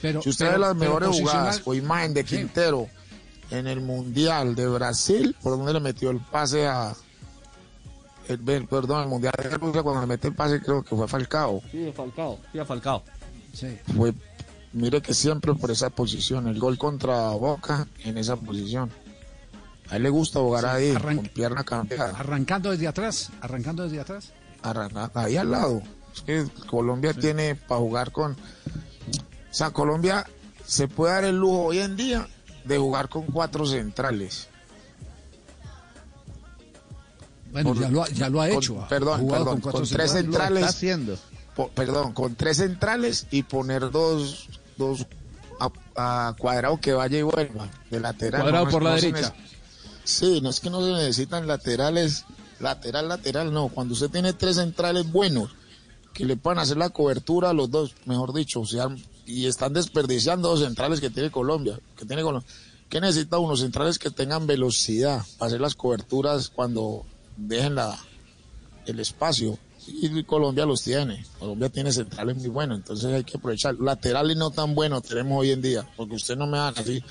Pero- 0.01 0.21
si 0.21 0.29
usted 0.29 0.45
pero- 0.45 0.57
ve 0.57 0.59
las 0.67 0.75
mejores 0.75 1.09
jugadas 1.09 1.61
o 1.65 1.73
imagen 1.73 2.13
de 2.13 2.21
Sí. 2.25 2.37
Quintero 2.37 2.87
en 3.51 3.67
el 3.67 3.81
Mundial 3.81 4.55
de 4.55 4.67
Brasil, 4.67 5.35
por 5.41 5.57
donde 5.57 5.73
le 5.73 5.79
metió 5.79 6.09
el 6.11 6.19
pase 6.19 6.65
a... 6.67 6.93
El, 8.27 8.47
el- 8.49 8.67
perdón, 8.67 9.03
el 9.03 9.09
Mundial 9.09 9.33
de 9.37 9.49
Rusia, 9.57 9.83
cuando 9.83 10.01
le 10.01 10.07
metió 10.07 10.29
el 10.29 10.35
pase 10.35 10.59
creo 10.61 10.81
que 10.83 10.95
fue 10.95 11.05
a 11.05 11.07
Falcao. 11.07 11.61
Sí, 11.71 11.91
Falcao. 11.95 12.39
Sí, 12.51 12.59
a 12.59 12.65
Falcao. 12.65 13.03
Sí. 13.53 13.77
Fue, 13.95 14.13
mire 14.73 15.01
que 15.01 15.13
siempre 15.13 15.53
por 15.53 15.69
esa 15.71 15.89
posición, 15.89 16.47
el 16.47 16.57
gol 16.59 16.77
contra 16.77 17.29
Boca 17.31 17.87
en 18.03 18.17
esa 18.17 18.35
posición. 18.35 18.89
A 19.89 19.97
él 19.97 20.03
le 20.03 20.09
gusta 20.09 20.39
jugar 20.39 20.63
Sí, 20.63 20.69
ahí, 20.69 20.91
arranca- 20.95 21.15
con 21.21 21.27
pierna 21.33 21.63
cambiada. 21.63 22.17
Arrancando 22.17 22.71
desde 22.71 22.87
atrás, 22.87 23.29
arrancando 23.41 23.83
desde 23.83 23.99
atrás. 23.99 24.31
Arranca- 24.69 25.11
ahí 25.13 25.37
al 25.37 25.51
lado. 25.51 25.81
Es 26.13 26.21
que 26.21 26.45
Colombia 26.67 27.13
tiene 27.13 27.55
para 27.55 27.79
jugar 27.81 28.11
con. 28.11 28.31
O 28.33 29.53
sea, 29.53 29.71
Colombia 29.71 30.25
se 30.65 30.87
puede 30.87 31.13
dar 31.13 31.23
el 31.25 31.37
lujo 31.37 31.63
hoy 31.65 31.79
en 31.79 31.95
día 31.95 32.27
de 32.63 32.77
jugar 32.77 33.09
con 33.09 33.23
cuatro 33.27 33.65
centrales. 33.65 34.47
Bueno, 37.51 37.69
Por- 37.73 37.79
ya, 37.81 37.89
lo 37.89 38.03
ha, 38.03 38.09
ya 38.09 38.29
lo 38.29 38.41
ha 38.41 38.49
con- 38.49 38.57
hecho. 38.57 38.85
perdón, 38.89 39.27
perdón, 39.27 39.61
con 39.61 39.83
tres 39.87 40.11
centrales. 40.11 40.51
Lo 40.51 40.57
está 40.59 40.69
haciendo. 40.69 41.17
po- 41.55 41.69
perdón, 41.69 42.11
con 42.13 42.35
tres 42.35 42.57
centrales 42.57 43.27
y 43.31 43.43
poner 43.43 43.91
dos, 43.91 44.49
dos 44.77 45.05
a, 45.59 45.69
a 46.29 46.35
cuadrado 46.37 46.77
que 46.81 46.91
vaya 46.93 47.17
y 47.17 47.21
vuelva 47.21 47.69
de 47.89 47.99
lateral. 48.01 48.41
Cuadrado 48.41 48.65
No, 48.65 48.71
por 48.71 48.83
la 48.83 48.89
no 48.91 48.95
derecha. 48.97 49.33
Sí, 50.03 50.41
no 50.41 50.49
es 50.49 50.59
que 50.59 50.69
no 50.69 50.81
se 50.85 50.91
necesitan 50.91 51.47
laterales, 51.47 52.25
lateral, 52.59 53.07
lateral, 53.07 53.53
no. 53.53 53.69
Cuando 53.69 53.93
usted 53.93 54.09
tiene 54.09 54.33
tres 54.33 54.57
centrales 54.57 55.11
buenos 55.11 55.51
que 56.13 56.25
le 56.25 56.37
puedan 56.37 56.59
hacer 56.59 56.77
la 56.77 56.89
cobertura 56.89 57.49
a 57.49 57.53
los 57.53 57.69
dos, 57.69 57.93
mejor 58.05 58.33
dicho, 58.33 58.61
o 58.61 58.65
sea, 58.65 58.87
y 59.25 59.47
están 59.47 59.73
desperdiciando 59.73 60.51
los 60.51 60.61
centrales 60.61 61.01
que 61.01 61.09
tiene 61.09 61.31
Colombia, 61.31 61.79
que 61.97 62.05
tiene 62.05 62.23
Colombia. 62.23 62.49
¿Qué 62.89 63.01
necesita 63.01 63.39
unos 63.39 63.59
centrales 63.59 63.99
que 63.99 64.11
tengan 64.11 64.47
velocidad 64.47 65.23
para 65.37 65.47
hacer 65.47 65.61
las 65.61 65.75
coberturas 65.75 66.49
cuando 66.49 67.05
dejen 67.35 67.75
la, 67.75 67.97
el 68.85 68.99
espacio? 68.99 69.57
Y 69.87 70.23
Colombia 70.23 70.65
los 70.65 70.81
tiene. 70.83 71.25
Colombia 71.37 71.69
tiene 71.69 71.91
centrales 71.91 72.37
muy 72.37 72.47
buenos, 72.47 72.77
entonces 72.77 73.11
hay 73.11 73.23
que 73.23 73.37
aprovechar. 73.37 73.75
Laterales 73.75 74.37
no 74.37 74.51
tan 74.51 74.73
buenos 74.73 75.03
tenemos 75.03 75.39
hoy 75.39 75.51
en 75.51 75.61
día, 75.61 75.87
porque 75.95 76.15
usted 76.15 76.35
no 76.35 76.47
me 76.47 76.57
va 76.57 76.69
a 76.69 76.71
decir, 76.71 77.03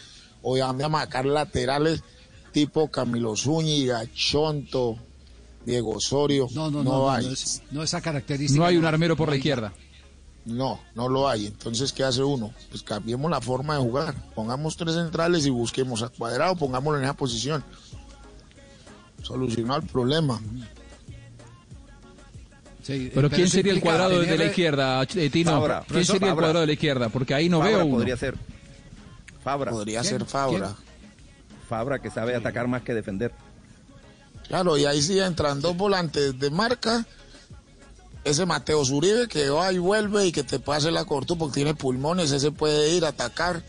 hoy 0.43 0.61
van 0.61 0.81
a 0.83 0.89
marcar 0.89 1.27
laterales 1.27 2.03
tipo 2.53 2.89
Camilo 2.89 3.37
Zúñiga, 3.37 4.05
Chonto, 4.15 4.97
Diego 5.65 5.93
Osorio. 5.93 6.47
No, 6.53 6.71
no, 6.71 6.83
no, 6.85 6.93
no, 6.93 7.11
hay. 7.11 7.27
no 7.27 7.33
es, 7.33 7.63
no 7.71 7.83
esa 7.83 8.01
característica. 8.01 8.59
No 8.61 8.67
hay 8.67 8.77
un 8.77 8.85
armero 8.85 9.17
por 9.17 9.29
no 9.29 9.33
la 9.33 9.37
izquierda. 9.37 9.73
No, 10.45 10.81
no 10.95 11.09
lo 11.09 11.27
hay. 11.29 11.47
Entonces, 11.47 11.93
¿qué 11.93 12.05
hace 12.05 12.23
uno? 12.23 12.53
Pues 12.71 12.83
cambiemos 12.83 13.31
la 13.31 13.41
forma 13.41 13.77
de 13.77 13.81
jugar. 13.83 14.15
Pongamos 14.35 14.77
tres 14.77 14.95
centrales 14.95 15.47
y 15.47 15.51
busquemos 15.51 16.03
a 16.03 16.09
cuadrado, 16.11 16.55
pongámoslo 16.57 16.99
en 16.99 17.05
esa 17.05 17.15
posición. 17.15 17.65
Solucionar 19.23 19.83
el 19.83 19.89
problema. 19.89 20.39
Sí, 22.83 23.11
Pero 23.15 23.31
¿quién 23.31 23.49
sería 23.49 23.73
el 23.73 23.81
cuadrado 23.81 24.21
de 24.21 24.37
la 24.37 24.45
izquierda, 24.45 25.03
eh, 25.03 25.31
Tino? 25.31 25.53
Fabra, 25.53 25.77
¿Quién 25.79 25.87
profesor 25.89 26.17
sería 26.17 26.29
el 26.29 26.35
cuadrado 26.35 26.61
de 26.61 26.67
la 26.67 26.73
izquierda? 26.75 27.09
Porque 27.09 27.33
ahí 27.33 27.49
no 27.49 27.61
Fabra 27.61 27.77
veo 27.79 27.87
uno. 27.87 27.97
podría 27.97 28.17
ser. 28.19 28.35
Fabra. 29.43 29.71
Podría 29.71 30.01
¿Quién? 30.03 30.11
ser 30.19 30.25
Fabra. 30.27 30.75
Fabra 31.67 31.99
que 32.01 32.11
sabe 32.11 32.35
atacar 32.37 32.69
más 32.69 32.83
que 32.83 32.93
defender. 32.93 33.33
Claro, 34.49 34.77
y 34.77 34.85
ahí 34.85 35.01
sí 35.03 35.19
entran 35.19 35.61
dos 35.61 35.77
volantes 35.77 36.39
de 36.39 36.51
marca. 36.51 37.07
Ese 38.25 38.47
Mateo 38.47 38.85
Zuribe 38.85 39.29
que 39.29 39.51
va 39.51 39.73
y 39.73 39.79
vuelve 39.79 40.27
y 40.27 40.33
que 40.33 40.43
te 40.45 40.59
pase 40.59 40.91
la 40.91 41.05
cortura 41.05 41.39
porque 41.39 41.55
tiene 41.55 41.75
pulmones, 41.75 42.31
ese 42.33 42.51
puede 42.53 42.91
ir 42.91 43.05
a 43.05 43.09
atacar 43.09 43.63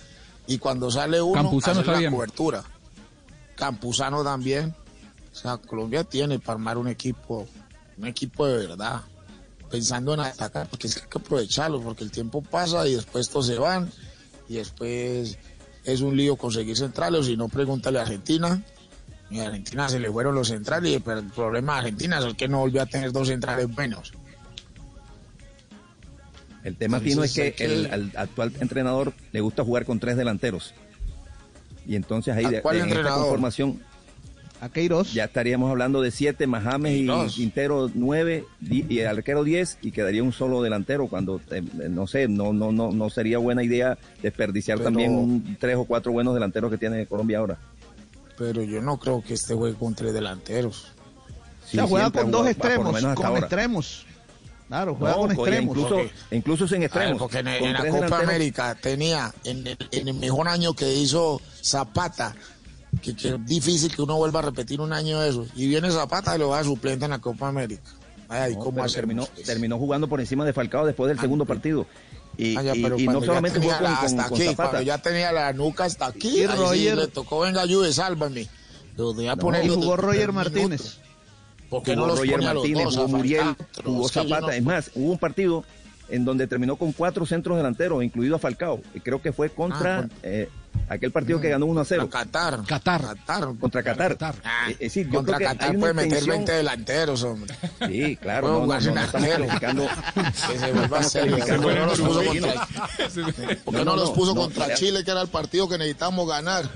y 0.47 0.60
cuando 0.60 0.89
sale 0.91 1.22
uno 1.22 1.41
Campuzano 1.41 1.81
está 1.81 1.91
la 1.93 1.99
bien. 1.99 2.14
cobertura. 2.14 2.64
Campuzano 3.56 4.23
también. 4.23 4.73
O 5.31 5.35
sea, 5.35 5.57
Colombia 5.57 6.03
tiene 6.06 6.39
para 6.39 6.53
armar 6.53 6.77
un 6.77 6.88
equipo, 6.88 7.45
un 7.97 8.07
equipo 8.07 8.47
de 8.47 8.68
verdad, 8.68 9.02
pensando 9.69 10.14
en 10.14 10.22
atacar, 10.22 10.69
porque 10.69 10.88
es 10.88 10.95
que 10.95 11.02
hay 11.02 11.10
que 11.10 11.18
aprovecharlo, 11.18 11.81
porque 11.81 12.06
el 12.06 12.11
tiempo 12.11 12.41
pasa 12.41 12.88
y 12.88 12.95
después 12.95 13.30
todos 13.30 13.47
se 13.47 13.57
van 13.60 13.91
y 14.47 14.56
después 14.56 15.38
es 15.84 16.02
un 16.02 16.15
lío 16.15 16.38
conseguir 16.38 16.77
centrales, 16.77 17.22
o 17.22 17.23
si 17.23 17.35
no, 17.35 17.49
pregúntale 17.49 17.99
a 17.99 18.03
Argentina. 18.03 18.64
Y 19.30 19.39
a 19.39 19.45
Argentina 19.47 19.89
se 19.89 19.99
le 19.99 20.11
fueron 20.11 20.35
los 20.35 20.47
centrales, 20.49 21.02
pero 21.03 21.19
el 21.19 21.26
problema 21.27 21.73
de 21.73 21.80
Argentina 21.80 22.19
es 22.19 22.34
que 22.35 22.47
no 22.47 22.60
volvió 22.60 22.81
a 22.81 22.85
tener 22.85 23.11
dos 23.11 23.27
centrales 23.27 23.73
buenos. 23.73 24.14
El 26.64 26.76
tema, 26.76 26.99
Tino, 26.99 27.23
es 27.23 27.34
que 27.34 27.53
el 27.60 27.88
al 27.91 28.11
actual 28.15 28.52
entrenador 28.60 29.14
le 29.31 29.41
gusta 29.41 29.64
jugar 29.64 29.85
con 29.85 29.99
tres 29.99 30.18
delanteros. 30.18 30.73
Y 31.85 31.95
entonces 31.95 32.35
ahí 32.35 32.45
¿A 32.45 32.49
de, 32.49 32.61
cuál 32.61 32.77
en 32.77 32.81
esta 32.84 32.95
entrenador? 32.95 33.22
conformación 33.26 33.80
A 34.61 34.69
Queiroz. 34.69 35.14
ya 35.14 35.26
estaríamos 35.26 35.69
hablando 35.69 36.02
de 36.02 36.10
siete, 36.10 36.47
más 36.47 36.64
James 36.64 36.93
y 36.93 36.97
Queiroz. 37.02 37.35
Quintero 37.35 37.91
nueve 37.93 38.45
di- 38.60 38.84
y 38.89 38.99
el 38.99 39.07
arquero 39.07 39.43
diez 39.43 39.77
y 39.84 39.91
quedaría 39.91 40.23
un 40.23 40.34
solo 40.34 40.64
delantero 40.64 41.06
cuando 41.07 41.39
eh, 41.52 41.61
no 41.61 42.07
sé, 42.07 42.27
no 42.27 42.52
no 42.53 42.72
no 42.72 42.91
no 42.91 43.10
sería 43.11 43.38
buena 43.38 43.61
idea 43.64 43.99
desperdiciar 44.23 44.80
Pero- 44.80 44.88
también 44.89 45.11
un- 45.14 45.57
tres 45.60 45.76
o 45.76 45.85
cuatro 45.85 46.11
buenos 46.11 46.34
delanteros 46.34 46.72
que 46.72 46.80
tiene 46.80 47.06
Colombia 47.06 47.38
ahora. 47.38 47.60
Pero 48.38 48.62
yo 48.64 48.82
no 48.82 48.98
creo 48.98 49.24
que 49.24 49.34
este 49.34 49.53
juegue 49.53 49.76
con 49.78 49.95
tres 49.95 50.14
delanteros. 50.14 50.88
o 51.68 51.72
sea, 51.72 51.88
juega 51.88 52.12
con 52.12 52.32
dos 52.32 52.48
extremos, 52.48 53.02
con 53.02 53.26
ahora. 53.26 53.40
extremos. 53.40 54.06
Claro, 54.68 54.95
juega 54.95 55.16
No, 55.16 55.22
con 55.22 55.32
extremos. 55.32 55.78
incluso, 55.78 56.02
incluso 56.32 56.68
sin 56.68 56.80
ver, 56.80 56.86
extremos. 56.88 57.18
porque 57.20 57.40
en, 57.40 57.45
la 57.45 57.60
Copa 57.60 57.84
delanteros. 57.84 58.24
América 58.24 58.76
tenía 58.82 59.34
en 59.44 59.68
el, 59.68 59.78
en 59.91 60.07
el 60.07 60.14
mejor 60.16 60.48
año 60.48 60.74
que 60.74 60.91
hizo 60.95 61.40
Zapata, 61.64 62.36
que, 63.02 63.16
que 63.16 63.30
es 63.30 63.45
difícil 63.45 63.95
que 63.95 64.02
uno 64.02 64.18
vuelva 64.18 64.40
a 64.40 64.44
repetir 64.44 64.82
un 64.82 64.91
año 64.91 65.20
de 65.20 65.30
esos. 65.30 65.48
Y 65.56 65.68
viene 65.68 65.91
Zapata 65.91 66.36
y 66.36 66.40
lo 66.40 66.49
va 66.49 66.60
a 66.60 66.64
suplente 66.64 67.06
en 67.06 67.12
la 67.12 67.20
Copa 67.20 67.48
América. 67.48 67.84
Ay, 68.28 68.56
No, 68.56 68.60
¿cómo 68.62 68.86
terminó, 68.88 69.28
terminó 69.45 69.78
jugando 69.78 70.07
por 70.07 70.20
encima 70.20 70.44
de 70.45 70.52
Falcao 70.52 70.86
después 70.86 71.10
del 71.10 71.20
segundo 71.20 71.45
partido. 71.45 71.86
Y, 72.38 72.57
Ah, 72.57 72.62
ya, 72.64 72.76
y- 72.76 72.82
pero 72.84 72.98
y 72.99 73.07
no 73.07 73.22
solamente 73.22 73.60
jugó 73.60 73.72
tenía 73.74 73.88
con, 73.88 73.95
con- 73.95 74.06
hasta 74.20 74.30
con 74.30 74.38
aquí, 74.38 74.48
Zapata. 74.49 74.70
cuando 74.72 74.86
ya 74.86 74.98
tenía 74.98 75.32
la 75.32 75.53
nuca 75.53 75.86
hasta 75.86 76.07
aquí, 76.07 76.28
Y 76.44 76.48
sí 76.74 76.91
le 76.95 77.07
tocó, 77.07 77.40
venga, 77.41 77.62
ayude, 77.62 77.94
sálvame. 77.94 78.48
Lo 78.98 79.14
voy 79.14 79.28
a 79.28 79.36
No, 79.36 79.41
poner 79.41 79.66
y 79.66 79.70
jugó 79.70 79.95
Roger. 79.98 80.32
Martínez. 80.32 80.98
¿Por 81.70 81.84
qué 81.84 81.94
jugó 81.95 82.07
no 82.07 82.12
los 82.14 82.20
Roger 82.20 82.41
Martínez, 82.41 82.86
jugó 82.95 83.07
Muriel, 83.07 83.56
jugó 83.84 84.07
Zapata. 84.10 84.41
no- 84.41 84.49
Es 84.52 84.64
más, 84.64 84.91
hubo 84.95 85.12
un 85.12 85.18
partido 85.18 85.64
en 86.10 86.24
donde 86.24 86.45
terminó 86.48 86.76
con 86.76 86.91
cuatro 86.91 87.26
centros 87.26 87.57
delanteros, 87.57 88.03
incluido 88.03 88.36
a 88.36 88.40
Falcao. 88.40 88.80
Y 88.94 88.99
creo 88.99 89.22
que 89.22 89.34
fue 89.34 89.49
contra 89.49 89.98
Ah, 89.98 90.02
con- 90.02 90.12
eh, 90.24 90.49
aquel 90.89 91.11
partido 91.11 91.39
que 91.41 91.49
ganó 91.49 91.65
1 91.65 91.81
a 91.81 91.85
0. 91.85 92.03
A 92.03 92.10
Qatar. 92.10 92.64
Qatar. 92.65 93.02
Qatar. 93.02 93.47
Contra 93.60 93.84
Qatar. 93.84 94.35
Ah, 94.43 94.65
Eh, 94.69 94.72
es 94.73 94.80
decir, 94.80 95.07
yo 95.10 95.15
contra 95.19 95.38
creo 95.38 95.49
que 95.49 95.57
Qatar 95.57 95.77
puede 95.80 95.93
meter 95.93 96.07
intención- 96.10 96.35
20 96.38 96.52
delanteros, 96.53 97.23
hombre. 97.23 97.56
Sí, 97.88 98.18
claro. 98.18 98.47
No, 98.47 98.53
no, 98.53 98.60
no, 98.61 98.65
no 98.68 98.76
estamos 98.77 99.14
arquero. 99.14 99.38
calificando. 99.47 99.88
Que 100.52 100.60
se 100.60 100.72
vuelva 100.72 100.97
a 100.97 100.99
hacer. 101.02 101.30
¿Por 101.30 101.43
qué 101.43 101.45
no 101.76 101.85
los 101.85 101.99
puso 101.99 102.23
contra, 102.26 102.68
¿por 103.64 103.76
qué 103.76 103.85
no 103.85 103.95
los 103.95 104.11
puso 104.11 104.34
no, 104.35 104.41
contra 104.41 104.68
ya- 104.69 104.76
Chile, 104.76 105.03
que 105.03 105.11
era 105.11 105.22
el 105.22 105.27
partido 105.30 105.68
que 105.68 105.77
necesitamos 105.77 106.27
ganar? 106.27 106.69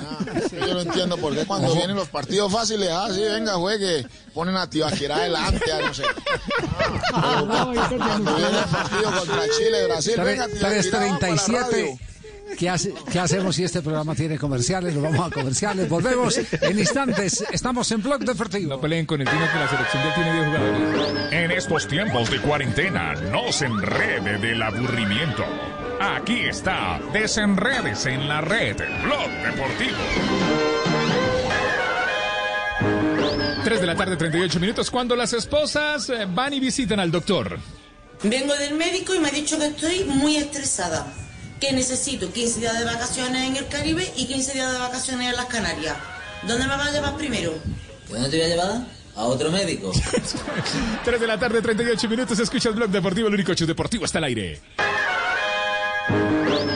Ah, 0.00 0.18
yo 0.66 0.74
no 0.74 0.80
entiendo 0.80 1.16
por 1.18 1.34
qué 1.34 1.44
cuando 1.44 1.74
vienen 1.74 1.96
los 1.96 2.08
partidos 2.08 2.50
fáciles, 2.52 2.88
ah, 2.90 3.08
sí, 3.12 3.20
venga, 3.20 3.54
juegue, 3.54 4.06
ponen 4.34 4.56
a 4.56 4.68
Tibaquira 4.68 5.16
adelante, 5.16 5.72
a 5.72 5.80
no 5.86 5.94
sé. 5.94 6.04
Ah, 7.12 7.44
cuando 7.46 8.36
viene 8.36 8.58
el 8.58 8.64
partido 8.66 9.12
contra 9.12 9.42
Chile, 9.58 9.86
Brasil, 9.86 10.14
venga, 10.24 10.46
la 10.46 10.68
337. 10.68 11.98
¿Qué, 12.56 12.68
hace- 12.68 12.94
¿Qué 13.12 13.18
hacemos 13.18 13.54
si 13.56 13.64
este 13.64 13.82
programa 13.82 14.14
tiene 14.14 14.38
comerciales? 14.38 14.94
Nos 14.94 15.02
vamos 15.02 15.26
a 15.26 15.30
comerciales. 15.34 15.88
Volvemos 15.88 16.36
en 16.38 16.78
instantes. 16.78 17.44
Estamos 17.52 17.90
en 17.92 18.02
Blog 18.02 18.20
Deportivo. 18.20 18.70
No 18.70 18.80
peleen 18.80 19.06
con 19.06 19.20
el 19.20 19.28
Tino 19.28 19.40
que 19.52 19.58
la 19.58 19.68
selección 19.68 20.02
ya 20.04 20.14
tiene 20.14 20.32
10 20.32 20.46
jugadores. 20.46 21.32
En 21.32 21.50
estos 21.50 21.86
tiempos 21.88 22.30
de 22.30 22.38
cuarentena, 22.40 23.14
no 23.14 23.52
se 23.52 23.66
enrede 23.66 24.38
del 24.38 24.62
aburrimiento. 24.62 25.44
Aquí 26.00 26.40
está, 26.40 27.00
desenredes 27.12 28.06
en 28.06 28.28
la 28.28 28.40
red, 28.40 28.76
Blog 29.04 29.30
Deportivo. 29.44 29.96
3 33.64 33.80
de 33.80 33.86
la 33.86 33.96
tarde, 33.96 34.16
38 34.16 34.60
minutos, 34.60 34.90
cuando 34.90 35.14
las 35.16 35.32
esposas 35.32 36.08
eh, 36.08 36.26
van 36.28 36.54
y 36.54 36.60
visitan 36.60 37.00
al 37.00 37.10
doctor. 37.10 37.58
Vengo 38.22 38.54
del 38.56 38.74
médico 38.74 39.14
y 39.14 39.18
me 39.18 39.28
ha 39.28 39.32
dicho 39.32 39.58
que 39.58 39.66
estoy 39.66 40.04
muy 40.04 40.36
estresada, 40.36 41.06
que 41.60 41.72
necesito 41.72 42.32
15 42.32 42.60
días 42.60 42.78
de 42.78 42.84
vacaciones 42.84 43.42
en 43.48 43.56
el 43.56 43.68
Caribe 43.68 44.10
y 44.16 44.26
15 44.26 44.52
días 44.54 44.72
de 44.72 44.78
vacaciones 44.78 45.30
en 45.30 45.36
las 45.36 45.46
Canarias. 45.46 45.96
¿Dónde 46.46 46.66
me 46.66 46.76
vas 46.76 46.88
a 46.88 46.92
llevar 46.92 47.16
primero? 47.16 47.54
¿Dónde 48.08 48.28
te 48.28 48.36
voy 48.36 48.46
a 48.46 48.48
llevar? 48.48 48.80
A 49.16 49.24
otro 49.24 49.50
médico. 49.50 49.92
3 51.04 51.20
de 51.20 51.26
la 51.26 51.38
tarde, 51.38 51.60
38 51.60 52.08
minutos, 52.08 52.38
escuchas 52.38 52.74
Blog 52.74 52.90
Deportivo, 52.90 53.28
el 53.28 53.34
único 53.34 53.52
show 53.54 53.66
deportivo 53.66 54.04
está 54.04 54.18
al 54.18 54.24
aire. 54.24 54.60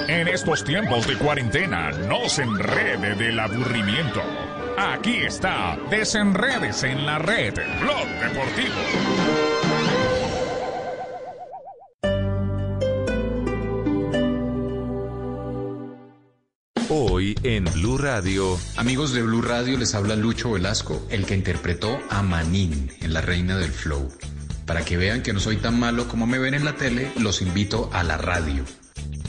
En 0.09 0.29
estos 0.29 0.65
tiempos 0.65 1.07
de 1.07 1.17
cuarentena, 1.17 1.91
no 1.91 2.29
se 2.29 2.43
enrede 2.43 3.15
del 3.15 3.39
aburrimiento. 3.39 4.21
Aquí 4.77 5.19
está, 5.19 5.79
desenredes 5.91 6.83
en 6.83 7.07
la 7.07 7.19
red, 7.19 7.55
Blog 7.81 8.07
Deportivo. 8.21 9.72
Hoy 16.95 17.35
en 17.43 17.65
Blue 17.65 17.97
Radio. 17.97 18.59
Amigos 18.77 19.15
de 19.15 19.23
Blue 19.23 19.41
Radio, 19.41 19.79
les 19.79 19.95
habla 19.95 20.15
Lucho 20.15 20.51
Velasco, 20.51 21.07
el 21.09 21.25
que 21.25 21.35
interpretó 21.35 21.99
a 22.11 22.21
Manín 22.23 22.93
en 23.01 23.15
La 23.15 23.23
Reina 23.23 23.57
del 23.57 23.71
Flow. 23.71 24.13
Para 24.67 24.85
que 24.85 24.99
vean 24.99 25.23
que 25.23 25.33
no 25.33 25.41
soy 25.41 25.57
tan 25.57 25.81
malo 25.81 26.07
como 26.07 26.27
me 26.27 26.39
ven 26.39 26.53
en 26.53 26.67
la 26.67 26.77
tele, 26.77 27.11
los 27.17 27.41
invito 27.41 27.89
a 27.95 28.03
la 28.03 28.19
radio. 28.19 28.63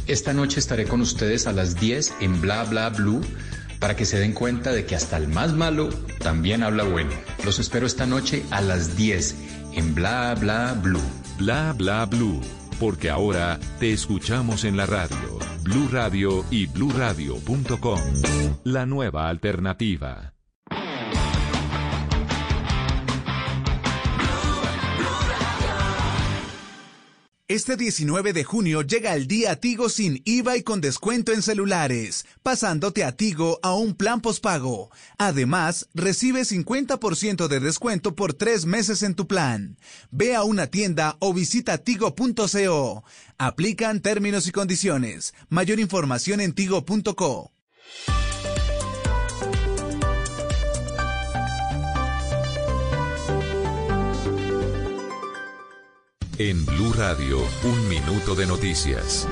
Esta 0.08 0.34
noche 0.34 0.60
estaré 0.60 0.84
con 0.84 1.00
ustedes 1.00 1.48
a 1.48 1.54
las 1.54 1.80
10 1.80 2.16
en 2.20 2.42
Bla 2.42 2.66
Bla 2.66 2.90
Blue 2.90 3.22
para 3.80 3.96
que 3.96 4.04
se 4.04 4.20
den 4.20 4.34
cuenta 4.34 4.74
de 4.74 4.86
que 4.86 4.98
hasta 4.98 5.16
el 5.16 5.30
más 5.30 5.54
malo 5.54 5.88
también 6.20 6.64
habla 6.64 6.84
bueno. 6.84 7.12
Los 7.46 7.60
espero 7.60 7.88
esta 7.88 8.06
noche 8.06 8.44
a 8.52 8.60
las 8.60 8.98
10 8.98 9.36
en 9.76 9.96
Bla 9.96 10.36
Bla 10.36 10.74
Blue. 10.74 11.00
Bla 11.38 11.74
bla 11.74 12.06
blue, 12.06 12.42
porque 12.84 13.10
ahora 13.10 13.58
te 13.80 13.94
escuchamos 13.94 14.66
en 14.66 14.76
la 14.76 14.86
radio, 14.86 15.40
Blue 15.62 15.88
Radio 15.90 16.44
y 16.52 16.66
bluradio.com. 16.66 18.02
La 18.66 18.86
nueva 18.86 19.30
alternativa. 19.30 20.33
Este 27.50 27.76
19 27.76 28.32
de 28.32 28.46
junio 28.46 28.84
llega 28.84 29.14
el 29.16 29.28
día 29.28 29.60
Tigo 29.60 29.90
sin 29.90 30.22
IVA 30.24 30.56
y 30.56 30.64
con 30.64 30.80
descuento 30.80 31.34
en 31.34 31.42
celulares, 31.42 32.26
pasándote 32.42 33.04
a 33.04 33.18
Tigo 33.18 33.60
a 33.62 33.76
un 33.76 33.96
plan 33.96 34.22
pospago. 34.22 34.92
Además, 35.18 35.90
recibe 35.94 36.44
50% 36.44 37.50
de 37.50 37.60
descuento 37.60 38.16
por 38.16 38.34
tres 38.34 38.66
meses 38.66 39.04
en 39.04 39.14
tu 39.14 39.28
plan. 39.28 39.78
Ve 40.10 40.36
a 40.36 40.44
una 40.44 40.68
tienda 40.68 41.18
o 41.20 41.34
visita 41.34 41.80
tigo.co. 41.80 43.04
Aplican 43.38 44.00
términos 44.00 44.48
y 44.48 44.52
condiciones. 44.54 45.34
Mayor 45.50 45.82
información 45.82 46.40
en 46.40 46.54
tigo.co. 46.54 47.52
En 56.40 56.66
Blue 56.66 56.92
Radio, 56.94 57.38
un 57.64 57.90
minuto 57.90 58.34
de 58.34 58.48
noticias. 58.48 59.28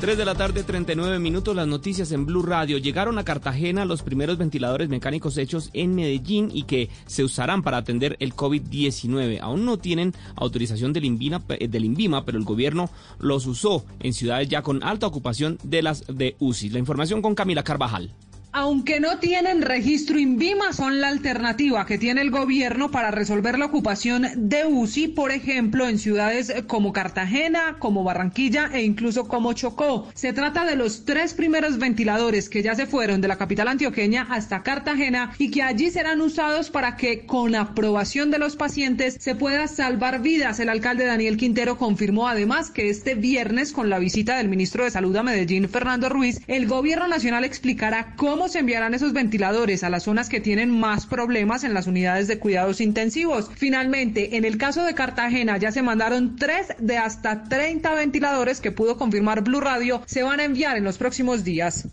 3 0.00 0.18
de 0.18 0.24
la 0.24 0.34
tarde, 0.34 0.64
39 0.64 1.20
minutos, 1.20 1.54
las 1.54 1.68
noticias 1.68 2.10
en 2.10 2.26
Blue 2.26 2.42
Radio. 2.42 2.78
Llegaron 2.78 3.18
a 3.18 3.24
Cartagena 3.24 3.84
los 3.84 4.02
primeros 4.02 4.36
ventiladores 4.36 4.88
mecánicos 4.88 5.38
hechos 5.38 5.70
en 5.74 5.94
Medellín 5.94 6.50
y 6.52 6.64
que 6.64 6.90
se 7.06 7.22
usarán 7.22 7.62
para 7.62 7.76
atender 7.76 8.16
el 8.18 8.34
COVID-19. 8.34 9.38
Aún 9.42 9.64
no 9.64 9.78
tienen 9.78 10.12
autorización 10.34 10.92
del 10.92 11.04
INVIMA, 11.04 11.38
del 11.38 11.84
INVIMA, 11.84 12.24
pero 12.24 12.36
el 12.36 12.44
gobierno 12.44 12.90
los 13.20 13.46
usó 13.46 13.84
en 14.00 14.12
ciudades 14.12 14.48
ya 14.48 14.62
con 14.62 14.82
alta 14.82 15.06
ocupación 15.06 15.58
de 15.62 15.82
las 15.82 16.04
de 16.08 16.34
UCI. 16.40 16.70
La 16.70 16.80
información 16.80 17.22
con 17.22 17.36
Camila 17.36 17.62
Carvajal. 17.62 18.12
Aunque 18.56 19.00
no 19.00 19.18
tienen 19.18 19.62
registro 19.62 20.16
INVIMA, 20.16 20.72
son 20.72 21.00
la 21.00 21.08
alternativa 21.08 21.84
que 21.86 21.98
tiene 21.98 22.20
el 22.20 22.30
gobierno 22.30 22.88
para 22.92 23.10
resolver 23.10 23.58
la 23.58 23.64
ocupación 23.64 24.28
de 24.36 24.64
UCI, 24.64 25.08
por 25.08 25.32
ejemplo, 25.32 25.88
en 25.88 25.98
ciudades 25.98 26.54
como 26.68 26.92
Cartagena, 26.92 27.78
como 27.80 28.04
Barranquilla 28.04 28.70
e 28.72 28.84
incluso 28.84 29.26
como 29.26 29.54
Chocó. 29.54 30.08
Se 30.14 30.32
trata 30.32 30.64
de 30.64 30.76
los 30.76 31.04
tres 31.04 31.34
primeros 31.34 31.78
ventiladores 31.78 32.48
que 32.48 32.62
ya 32.62 32.76
se 32.76 32.86
fueron 32.86 33.20
de 33.20 33.26
la 33.26 33.38
capital 33.38 33.66
antioqueña 33.66 34.28
hasta 34.30 34.62
Cartagena 34.62 35.32
y 35.36 35.50
que 35.50 35.64
allí 35.64 35.90
serán 35.90 36.20
usados 36.20 36.70
para 36.70 36.94
que 36.96 37.26
con 37.26 37.56
aprobación 37.56 38.30
de 38.30 38.38
los 38.38 38.54
pacientes 38.54 39.16
se 39.18 39.34
pueda 39.34 39.66
salvar 39.66 40.22
vidas. 40.22 40.60
El 40.60 40.68
alcalde 40.68 41.06
Daniel 41.06 41.38
Quintero 41.38 41.76
confirmó 41.76 42.28
además 42.28 42.70
que 42.70 42.88
este 42.88 43.16
viernes, 43.16 43.72
con 43.72 43.90
la 43.90 43.98
visita 43.98 44.36
del 44.36 44.46
ministro 44.48 44.84
de 44.84 44.92
Salud 44.92 45.16
a 45.16 45.24
Medellín, 45.24 45.68
Fernando 45.68 46.08
Ruiz, 46.08 46.40
el 46.46 46.68
gobierno 46.68 47.08
nacional 47.08 47.42
explicará 47.42 48.14
se 48.48 48.60
enviarán 48.60 48.94
esos 48.94 49.12
ventiladores 49.12 49.84
a 49.84 49.90
las 49.90 50.04
zonas 50.04 50.28
que 50.28 50.40
tienen 50.40 50.70
más 50.70 51.06
problemas 51.06 51.64
en 51.64 51.74
las 51.74 51.86
unidades 51.86 52.28
de 52.28 52.38
cuidados 52.38 52.80
intensivos. 52.80 53.50
Finalmente, 53.54 54.36
en 54.36 54.44
el 54.44 54.58
caso 54.58 54.84
de 54.84 54.94
Cartagena 54.94 55.56
ya 55.58 55.72
se 55.72 55.82
mandaron 55.82 56.36
tres 56.36 56.68
de 56.78 56.98
hasta 56.98 57.44
30 57.44 57.94
ventiladores 57.94 58.60
que 58.60 58.72
pudo 58.72 58.96
confirmar 58.96 59.42
Blue 59.42 59.60
Radio 59.60 60.02
se 60.06 60.22
van 60.22 60.40
a 60.40 60.44
enviar 60.44 60.76
en 60.76 60.84
los 60.84 60.98
próximos 60.98 61.44
días. 61.44 61.88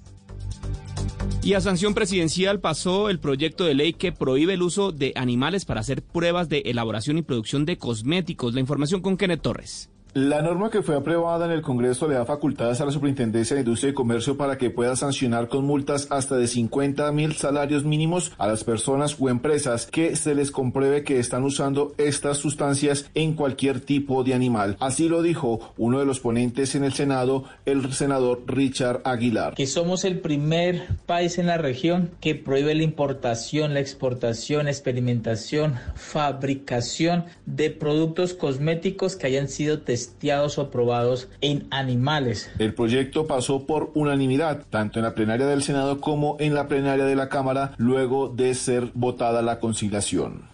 Y 1.44 1.54
a 1.54 1.62
sanción 1.62 1.96
presidencial 1.96 2.60
pasó 2.60 3.10
el 3.10 3.20
proyecto 3.20 3.66
de 3.66 3.74
ley 3.74 3.94
que 3.94 4.12
prohíbe 4.12 4.54
el 4.54 4.62
uso 4.62 4.92
de 4.92 5.12
animales 5.16 5.66
para 5.66 5.80
hacer 5.80 6.04
pruebas 6.04 6.50
de 6.50 6.60
elaboración 6.66 7.18
y 7.18 7.24
producción 7.24 7.66
de 7.66 7.78
cosméticos. 7.78 8.54
La 8.54 8.60
información 8.60 9.02
con 9.02 9.18
Kenneth 9.18 9.42
Torres. 9.42 9.90
La 10.14 10.42
norma 10.42 10.70
que 10.70 10.82
fue 10.82 10.98
aprobada 10.98 11.46
en 11.46 11.52
el 11.52 11.62
Congreso 11.62 12.06
le 12.06 12.16
da 12.16 12.26
facultades 12.26 12.82
a 12.82 12.86
la 12.86 12.92
Superintendencia 12.92 13.56
de 13.56 13.62
Industria 13.62 13.92
y 13.92 13.94
Comercio 13.94 14.36
para 14.36 14.58
que 14.58 14.70
pueda 14.70 14.98
sancionar 14.98 15.48
con 15.48 15.64
multas 15.64 16.08
hasta 16.10 16.36
de 16.36 16.48
50 16.48 17.10
mil 17.14 17.38
salarios 17.38 17.86
mínimos 17.86 18.34
a 18.38 18.46
las 18.46 18.66
personas 18.66 19.16
o 19.18 19.30
empresas 19.30 19.86
que 19.86 20.18
se 20.18 20.36
les 20.36 20.52
compruebe 20.52 21.06
que 21.06 21.18
están 21.18 21.46
usando 21.46 21.94
estas 21.98 22.40
sustancias 22.40 23.10
en 23.14 23.36
cualquier 23.36 23.80
tipo 23.80 24.26
de 24.26 24.34
animal. 24.34 24.76
Así 24.82 25.08
lo 25.08 25.22
dijo 25.22 25.74
uno 25.78 26.00
de 26.00 26.06
los 26.06 26.20
ponentes 26.20 26.76
en 26.76 26.84
el 26.84 26.92
Senado, 26.92 27.46
el 27.66 27.94
senador 27.94 28.44
Richard 28.48 29.00
Aguilar. 29.06 29.54
Que 29.54 29.66
somos 29.66 30.04
el 30.04 30.20
primer 30.20 30.90
país 31.06 31.38
en 31.38 31.48
la 31.48 31.58
región 31.58 32.12
que 32.20 32.36
prohíbe 32.36 32.76
la 32.76 32.84
importación, 32.84 33.74
la 33.74 33.80
exportación, 33.80 34.68
experimentación, 34.68 35.76
fabricación 35.96 37.28
de 37.46 37.70
productos 37.70 38.34
cosméticos 38.34 39.16
que 39.16 39.28
hayan 39.28 39.48
sido 39.48 39.80
testados 39.80 40.01
testeados 40.08 40.58
o 40.58 40.70
probados 40.72 41.30
en 41.42 41.68
animales. 41.70 42.50
El 42.58 42.74
proyecto 42.74 43.28
pasó 43.28 43.66
por 43.66 43.92
unanimidad, 43.94 44.66
tanto 44.70 45.00
en 45.00 45.06
la 45.06 45.14
plenaria 45.14 45.46
del 45.46 45.64
Senado 45.64 46.02
como 46.02 46.38
en 46.40 46.54
la 46.54 46.68
plenaria 46.68 47.06
de 47.06 47.16
la 47.16 47.30
Cámara, 47.30 47.74
luego 47.78 48.30
de 48.30 48.54
ser 48.56 48.92
votada 48.94 49.42
la 49.42 49.60
conciliación. 49.60 50.51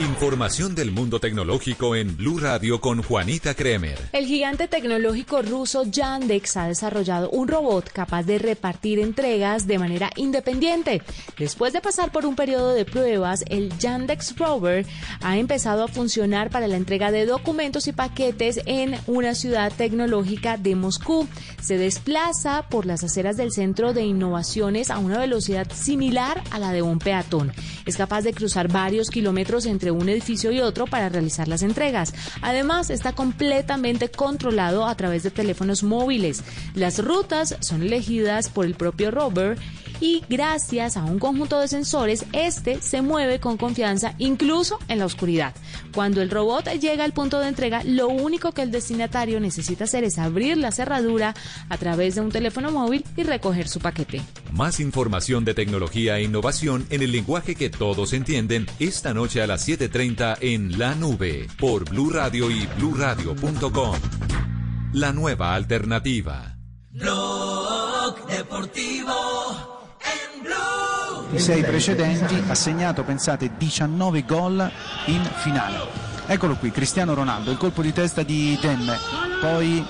Información 0.00 0.74
del 0.74 0.92
mundo 0.92 1.20
tecnológico 1.20 1.94
en 1.94 2.16
Blue 2.16 2.38
Radio 2.38 2.80
con 2.80 3.02
Juanita 3.02 3.52
Kremer. 3.52 3.98
El 4.14 4.24
gigante 4.24 4.66
tecnológico 4.66 5.42
ruso 5.42 5.84
Yandex 5.84 6.56
ha 6.56 6.68
desarrollado 6.68 7.28
un 7.28 7.48
robot 7.48 7.92
capaz 7.92 8.22
de 8.22 8.38
repartir 8.38 8.98
entregas 8.98 9.66
de 9.66 9.78
manera 9.78 10.10
independiente. 10.16 11.02
Después 11.38 11.74
de 11.74 11.82
pasar 11.82 12.12
por 12.12 12.24
un 12.24 12.34
periodo 12.34 12.72
de 12.72 12.86
pruebas, 12.86 13.44
el 13.48 13.76
Yandex 13.78 14.38
Rover 14.38 14.86
ha 15.20 15.36
empezado 15.36 15.84
a 15.84 15.88
funcionar 15.88 16.48
para 16.48 16.66
la 16.66 16.76
entrega 16.76 17.12
de 17.12 17.26
documentos 17.26 17.86
y 17.86 17.92
paquetes 17.92 18.58
en 18.64 18.96
una 19.06 19.34
ciudad 19.34 19.70
tecnológica 19.70 20.56
de 20.56 20.76
Moscú. 20.76 21.28
Se 21.60 21.76
desplaza 21.76 22.64
por 22.70 22.86
las 22.86 23.04
aceras 23.04 23.36
del 23.36 23.52
centro 23.52 23.92
de 23.92 24.04
innovaciones 24.04 24.90
a 24.90 24.96
una 24.96 25.18
velocidad 25.18 25.70
similar 25.70 26.42
a 26.50 26.58
la 26.58 26.72
de 26.72 26.80
un 26.80 26.98
peatón. 26.98 27.52
Es 27.84 27.98
capaz 27.98 28.22
de 28.22 28.32
cruzar 28.32 28.68
varios 28.68 29.10
kilómetros 29.10 29.66
entre 29.66 29.89
un 29.90 30.08
edificio 30.08 30.52
y 30.52 30.60
otro 30.60 30.86
para 30.86 31.08
realizar 31.08 31.48
las 31.48 31.62
entregas. 31.62 32.14
Además, 32.42 32.90
está 32.90 33.12
completamente 33.12 34.10
controlado 34.10 34.86
a 34.86 34.94
través 34.96 35.22
de 35.22 35.30
teléfonos 35.30 35.82
móviles. 35.82 36.42
Las 36.74 37.02
rutas 37.02 37.56
son 37.60 37.82
elegidas 37.82 38.48
por 38.48 38.66
el 38.66 38.74
propio 38.74 39.10
rover 39.10 39.58
y 40.00 40.24
gracias 40.28 40.96
a 40.96 41.04
un 41.04 41.18
conjunto 41.18 41.60
de 41.60 41.68
sensores, 41.68 42.24
este 42.32 42.80
se 42.80 43.02
mueve 43.02 43.38
con 43.38 43.56
confianza 43.56 44.14
incluso 44.18 44.78
en 44.88 44.98
la 44.98 45.04
oscuridad. 45.04 45.54
Cuando 45.94 46.22
el 46.22 46.30
robot 46.30 46.68
llega 46.80 47.04
al 47.04 47.12
punto 47.12 47.38
de 47.38 47.48
entrega, 47.48 47.82
lo 47.84 48.08
único 48.08 48.52
que 48.52 48.62
el 48.62 48.70
destinatario 48.70 49.40
necesita 49.40 49.84
hacer 49.84 50.04
es 50.04 50.18
abrir 50.18 50.56
la 50.56 50.72
cerradura 50.72 51.34
a 51.68 51.76
través 51.76 52.14
de 52.14 52.22
un 52.22 52.30
teléfono 52.30 52.70
móvil 52.70 53.04
y 53.16 53.24
recoger 53.24 53.68
su 53.68 53.80
paquete. 53.80 54.22
Más 54.52 54.80
información 54.80 55.44
de 55.44 55.54
tecnología 55.54 56.18
e 56.18 56.22
innovación 56.22 56.86
en 56.90 57.02
el 57.02 57.12
lenguaje 57.12 57.54
que 57.54 57.70
todos 57.70 58.12
entienden 58.12 58.66
esta 58.78 59.12
noche 59.12 59.42
a 59.42 59.46
las 59.46 59.64
7:30 59.80 60.36
en 60.40 60.78
La 60.78 60.94
Nube 60.94 61.48
por 61.58 61.88
Blue 61.88 62.10
Radio 62.10 62.50
y 62.50 62.66
bluradio.com. 62.76 63.96
La 64.92 65.10
nueva 65.10 65.54
alternativa. 65.54 66.54
Blog 66.90 68.26
Deportivo 68.26 69.96
en 70.02 70.42
Blue. 70.42 71.34
I 71.34 71.38
sei 71.38 71.62
precedenti 71.62 72.42
ha 72.46 72.54
segnato, 72.54 73.04
pensate, 73.04 73.52
19 73.56 74.24
gol 74.26 74.70
in 75.06 75.22
finale. 75.36 75.78
Eccolo 76.26 76.56
qui, 76.56 76.70
Cristiano 76.70 77.14
Ronaldo, 77.14 77.50
il 77.50 77.56
colpo 77.56 77.80
di 77.80 77.94
testa 77.94 78.22
di 78.22 78.58
Demme, 78.60 78.98
poi 79.40 79.82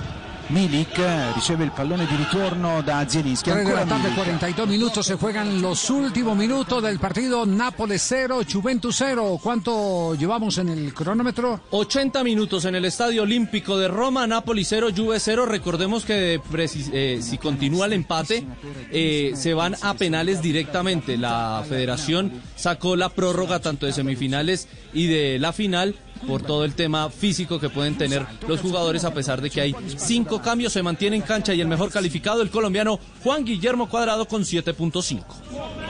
Milik 0.53 1.01
riceve 1.33 1.63
el 1.63 1.71
pallone 1.71 2.07
di 2.07 2.17
ritorno 2.17 2.83
da 2.83 3.07
Zielinski. 3.09 3.51
3 3.51 3.65
de 3.65 3.73
la 3.73 3.83
Ancora 3.83 3.87
tarde, 3.87 4.09
Milik. 4.09 4.17
42 4.17 4.69
minutos. 4.69 5.07
Se 5.07 5.15
juegan 5.15 5.63
los 5.63 5.89
últimos 5.91 6.37
minutos 6.37 6.83
del 6.83 6.99
partido 6.99 7.47
Nápoles 7.47 8.03
0, 8.09 8.41
Juventus 8.51 8.97
0. 8.99 9.39
¿Cuánto 9.41 10.17
llevamos 10.17 10.59
en 10.59 10.71
el 10.71 10.93
cronómetro? 10.93 11.61
80 11.71 12.25
minutos 12.25 12.65
en 12.65 12.75
el 12.75 12.85
Estadio 12.85 13.23
Olímpico 13.23 13.79
de 13.79 13.87
Roma, 13.87 14.27
Napoli 14.27 14.65
0, 14.65 14.89
Juve 14.97 15.21
0. 15.21 15.47
Recordemos 15.47 16.05
que 16.05 16.41
eh, 16.53 17.19
si 17.23 17.39
continúa 17.39 17.87
el 17.87 17.93
empate, 17.93 18.45
eh, 18.91 19.33
se 19.37 19.55
van 19.55 19.77
a 19.83 19.95
penales 19.95 20.43
directamente. 20.43 21.17
La 21.17 21.65
federación 21.69 22.43
sacó 22.57 22.97
la 22.97 23.11
prórroga 23.11 23.61
tanto 23.61 23.87
de 23.87 23.93
semifinales 23.93 24.67
y 24.93 25.07
de 25.07 25.39
la 25.39 25.53
final 25.53 25.95
por 26.27 26.43
todo 26.43 26.65
el 26.65 26.75
tema 26.75 27.11
físico 27.11 27.59
que 27.59 27.69
pueden 27.71 27.97
tener 27.97 28.25
los 28.47 28.61
jugadores 28.61 29.05
a 29.05 29.13
pesar 29.15 29.41
de 29.41 29.51
que 29.51 29.61
hay 29.61 29.75
cinco 29.97 30.41
cambios, 30.41 30.73
se 30.73 30.83
mantiene 30.83 31.17
en 31.17 31.23
cancha 31.23 31.55
y 31.55 31.61
el 31.61 31.69
mejor 31.69 31.91
calificado, 31.91 32.43
el 32.43 32.51
colombiano 32.51 32.99
Juan 33.23 33.45
Guillermo 33.45 33.89
Cuadrado 33.89 34.27
con 34.29 34.43
7.5. 34.43 35.23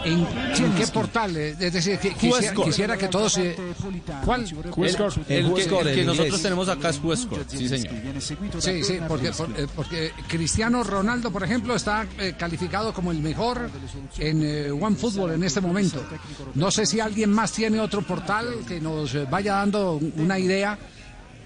¿En, 0.05 0.13
en 0.65 0.75
qué 0.77 0.87
portal? 0.87 1.37
Es 1.37 1.59
decir, 1.73 1.99
que- 1.99 2.15
quisiera, 2.15 2.97
que 2.97 3.09
todos... 3.09 3.37
eh, 3.39 3.57
¿Cuál? 4.25 4.45
El, 5.29 5.45
el 5.45 5.55
que, 5.55 5.63
el 5.63 5.95
que 5.95 6.05
nosotros 6.05 6.41
tenemos 6.43 6.69
acá 6.69 6.89
es 6.91 6.99
Juezscore, 6.99 7.45
sí 7.49 7.69
señor. 7.69 7.93
Sí, 8.59 8.83
sí, 8.85 8.99
porque, 9.07 9.29
eh, 9.29 9.67
porque 9.77 10.13
Cristiano 10.29 10.83
Ronaldo, 10.85 11.31
por 11.31 11.43
ejemplo, 11.45 11.75
está 11.75 12.07
eh, 12.19 12.35
calificado 12.39 12.93
como 12.95 13.11
el 13.13 13.19
mejor 13.19 13.69
en 14.19 14.43
eh, 14.43 14.71
OneFootball 14.71 15.33
en 15.33 15.45
este 15.45 15.61
momento. 15.61 16.03
No 16.55 16.71
sé 16.71 16.87
si 16.87 17.01
alguien 17.01 17.31
más 17.33 17.53
tiene 17.53 17.81
otro 17.81 18.03
portal 18.03 18.47
que 18.67 18.81
nos 18.81 19.29
vaya 19.31 19.55
dando 19.57 20.01
una 20.21 20.39
idea. 20.39 20.79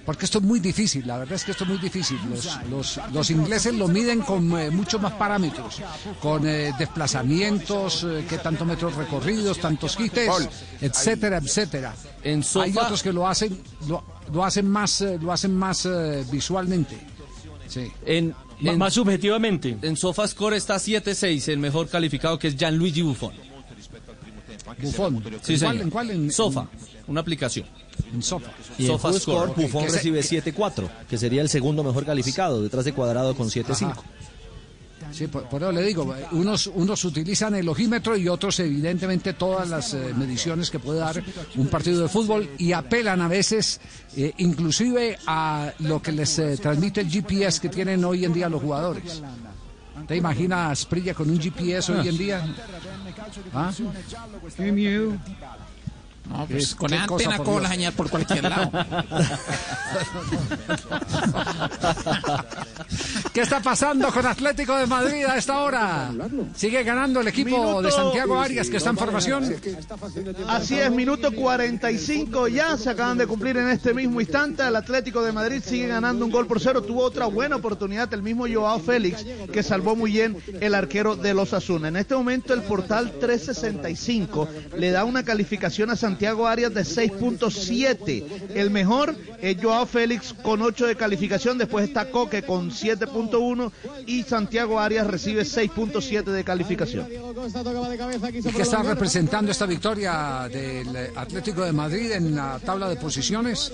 Porque 0.04 0.26
esto 0.26 0.36
es 0.36 0.44
muy 0.44 0.60
difícil, 0.60 1.06
la 1.06 1.16
verdad 1.16 1.36
es 1.36 1.44
que 1.44 1.52
esto 1.52 1.64
es 1.64 1.70
muy 1.70 1.78
difícil. 1.78 2.18
Los, 2.28 2.46
los, 2.68 3.00
los 3.10 3.30
ingleses 3.30 3.72
lo 3.74 3.88
miden 3.88 4.20
con 4.20 4.52
eh, 4.60 4.68
muchos 4.70 5.00
más 5.00 5.14
parámetros, 5.14 5.80
con 6.20 6.46
eh, 6.46 6.72
desplazamientos, 6.78 8.04
eh, 8.06 8.26
qué 8.28 8.36
tantos 8.36 8.66
metros 8.66 8.94
recorridos, 8.96 9.58
tantos 9.60 9.96
quites, 9.96 10.30
etcétera, 10.82 11.38
etcétera. 11.38 11.94
En 12.22 12.44
Hay 12.60 12.74
otros 12.76 13.02
que 13.02 13.14
lo 13.14 13.26
hacen, 13.26 13.58
lo, 13.88 14.04
lo 14.30 14.44
hacen 14.44 14.68
más, 14.68 15.00
eh, 15.00 15.18
lo 15.18 15.32
hacen 15.32 15.56
más 15.56 15.86
eh, 15.86 16.22
visualmente. 16.30 16.98
Sí. 17.66 17.90
En, 18.04 18.34
en- 18.60 18.76
más 18.78 18.92
subjetivamente. 18.92 19.78
En 19.80 19.96
SofaScore 19.96 20.58
está 20.58 20.74
7-6, 20.76 21.48
el 21.48 21.58
mejor 21.60 21.88
calificado 21.88 22.38
que 22.38 22.48
es 22.48 22.56
Gianluigi 22.58 23.00
Buffon. 23.00 23.32
Buffon. 24.82 25.22
Sí, 25.42 25.54
¿En 25.54 25.58
señor. 25.58 25.60
cuál- 25.60 25.80
en 25.80 25.90
cuál? 25.90 26.10
En- 26.10 26.30
Sofa, 26.30 26.66
una 27.06 27.20
aplicación. 27.22 27.66
En 28.12 28.22
Sofa. 28.22 28.50
Y 28.78 28.82
en 28.86 28.88
SofaScore. 28.92 29.52
Score, 29.52 29.62
Buffon 29.62 29.84
recibe 29.88 30.20
que- 30.20 30.26
7-4, 30.42 30.88
que 31.08 31.18
sería 31.18 31.42
el 31.42 31.48
segundo 31.48 31.82
mejor 31.84 32.04
calificado, 32.04 32.62
detrás 32.62 32.84
de 32.84 32.92
Cuadrado 32.92 33.34
con 33.34 33.48
7-5. 33.50 33.90
Ajá. 33.92 34.02
Sí, 35.12 35.28
por, 35.28 35.48
por 35.48 35.62
eso 35.62 35.70
le 35.70 35.82
digo, 35.82 36.12
unos, 36.32 36.66
unos 36.66 37.04
utilizan 37.04 37.54
el 37.54 37.68
ojímetro 37.68 38.16
y 38.16 38.26
otros 38.28 38.58
evidentemente 38.58 39.34
todas 39.34 39.68
las 39.68 39.94
eh, 39.94 40.12
mediciones 40.16 40.70
que 40.72 40.80
puede 40.80 40.98
dar 40.98 41.22
un 41.56 41.68
partido 41.68 42.02
de 42.02 42.08
fútbol 42.08 42.50
y 42.58 42.72
apelan 42.72 43.20
a 43.20 43.28
veces 43.28 43.80
eh, 44.16 44.32
inclusive 44.38 45.16
a 45.26 45.72
lo 45.80 46.02
que 46.02 46.10
les 46.10 46.36
eh, 46.40 46.56
transmite 46.56 47.02
el 47.02 47.10
GPS 47.10 47.60
que 47.60 47.68
tienen 47.68 48.04
hoy 48.04 48.24
en 48.24 48.32
día 48.32 48.48
los 48.48 48.60
jugadores. 48.60 49.22
¿Te 50.08 50.16
imaginas 50.16 50.84
Prilla 50.86 51.14
con 51.14 51.30
un 51.30 51.38
GPS 51.40 51.92
hoy 51.92 52.08
en 52.08 52.18
día? 52.18 52.54
¿Ah? 53.52 53.70
No, 56.28 56.46
pues 56.46 56.74
con 56.74 56.92
antena 56.92 57.36
por 57.36 57.44
cojo 57.46 57.50
Dios. 57.60 57.62
la 57.62 57.68
señal 57.68 57.92
por 57.92 58.08
cualquier 58.10 58.44
lado. 58.44 58.70
¿Qué 63.32 63.40
está 63.42 63.60
pasando 63.60 64.08
con 64.10 64.24
Atlético 64.26 64.76
de 64.76 64.86
Madrid 64.86 65.24
a 65.26 65.36
esta 65.36 65.60
hora? 65.60 66.10
Sigue 66.54 66.82
ganando 66.82 67.20
el 67.20 67.28
equipo 67.28 67.50
Minuto- 67.50 67.82
de 67.82 67.90
Santiago 67.90 68.40
Arias 68.40 68.70
que 68.70 68.78
está 68.78 68.90
en 68.90 68.96
formación. 68.96 69.54
Así 70.48 70.78
es, 70.78 70.90
minuto 70.90 71.30
45 71.32 72.48
ya 72.48 72.76
se 72.78 72.90
acaban 72.90 73.18
de 73.18 73.26
cumplir 73.26 73.56
en 73.58 73.68
este 73.68 73.92
mismo 73.92 74.20
instante. 74.20 74.62
El 74.66 74.76
Atlético 74.76 75.22
de 75.22 75.32
Madrid 75.32 75.62
sigue 75.64 75.88
ganando 75.88 76.24
un 76.24 76.30
gol 76.30 76.46
por 76.46 76.58
cero. 76.60 76.82
Tuvo 76.82 77.02
otra 77.02 77.26
buena 77.26 77.56
oportunidad 77.56 78.12
el 78.14 78.22
mismo 78.22 78.46
Joao 78.50 78.80
Félix, 78.80 79.24
que 79.52 79.62
salvó 79.62 79.94
muy 79.94 80.12
bien 80.12 80.36
el 80.60 80.74
arquero 80.74 81.16
de 81.16 81.34
los 81.34 81.52
Asuna. 81.52 81.88
En 81.88 81.96
este 81.96 82.14
momento 82.14 82.54
el 82.54 82.62
portal 82.62 83.12
365 83.20 84.48
le 84.78 84.90
da 84.90 85.04
una 85.04 85.22
calificación 85.22 85.90
a 85.90 85.96
Santiago 85.96 86.13
Arias 86.46 86.72
de 86.74 86.82
6.7. 86.82 88.24
El 88.54 88.70
mejor 88.70 89.14
es 89.40 89.56
Joao 89.62 89.86
Félix 89.86 90.32
con 90.42 90.62
8 90.62 90.86
de 90.86 90.96
calificación. 90.96 91.58
Después 91.58 91.88
está 91.88 92.10
Coque 92.10 92.42
con 92.42 92.70
7.1 92.70 93.72
y 94.06 94.22
Santiago 94.22 94.78
Arias 94.80 95.06
recibe 95.06 95.42
6.7 95.42 96.22
de 96.24 96.44
calificación. 96.44 97.06
¿Y 98.44 98.52
qué 98.52 98.62
está 98.62 98.82
representando 98.82 99.50
esta 99.50 99.66
victoria 99.66 100.48
del 100.50 101.10
Atlético 101.16 101.62
de 101.64 101.72
Madrid 101.72 102.12
en 102.12 102.34
la 102.34 102.58
tabla 102.64 102.88
de 102.88 102.96
posiciones? 102.96 103.72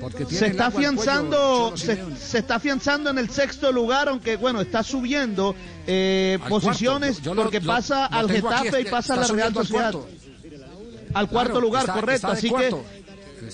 Porque 0.00 0.24
tiene 0.26 0.38
se 0.38 0.46
está 0.48 0.66
afianzando 0.66 1.74
se, 1.74 1.98
está 2.38 2.56
afianzando 2.56 3.08
en 3.08 3.16
el 3.16 3.30
sexto 3.30 3.72
lugar 3.72 4.08
aunque 4.10 4.36
bueno 4.36 4.60
está 4.60 4.82
subiendo 4.82 5.54
eh, 5.86 6.38
posiciones 6.46 7.12
cuarto. 7.20 7.22
Yo 7.24 7.34
lo- 7.34 7.42
porque 7.44 7.60
lo- 7.60 7.66
pasa 7.72 8.06
lo 8.10 8.18
al 8.18 8.26
aquí, 8.26 8.34
Getafe 8.34 8.80
y 8.82 8.84
pasa 8.84 9.14
a 9.14 9.16
la 9.16 9.26
Real 9.28 9.54
Sociedad. 9.54 9.94
Al 11.18 11.28
cuarto 11.28 11.52
Claro, 11.54 11.66
lugar 11.66 11.82
está- 11.82 11.92
correcto 11.94 12.14
está 12.14 12.32
así 12.38 12.48
cuarto. 12.48 12.84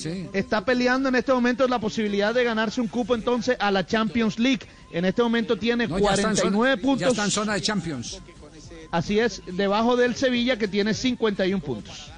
que 0.03 0.29
está 0.39 0.65
peleando 0.65 1.09
en 1.09 1.15
este 1.15 1.33
momento 1.33 1.67
la 1.69 1.79
posibilidad 1.79 2.35
de 2.35 2.45
ganarse 2.45 2.81
un 2.81 2.89
cupo 2.89 3.15
entonces 3.15 3.57
a 3.59 3.71
la 3.71 3.87
Champions 3.87 4.39
League. 4.39 4.61
En 4.93 5.05
este 5.05 5.23
momento 5.23 5.57
tiene 5.57 5.87
No, 5.87 5.99
ya 5.99 6.11
está 6.15 6.21
en 6.21 6.23
49 6.37 6.73
zona- 6.75 6.83
puntos. 6.83 7.01
Ya 7.01 7.09
está 7.09 7.25
en 7.25 7.31
zona 7.31 7.55
de 7.55 7.63
Champions. 7.63 8.21
Así 8.91 9.19
es, 9.19 9.43
debajo 9.47 9.97
del 9.97 10.15
Sevilla 10.15 10.57
que 10.57 10.69
tiene 10.69 10.95
51 10.95 11.61
puntos. 11.61 12.11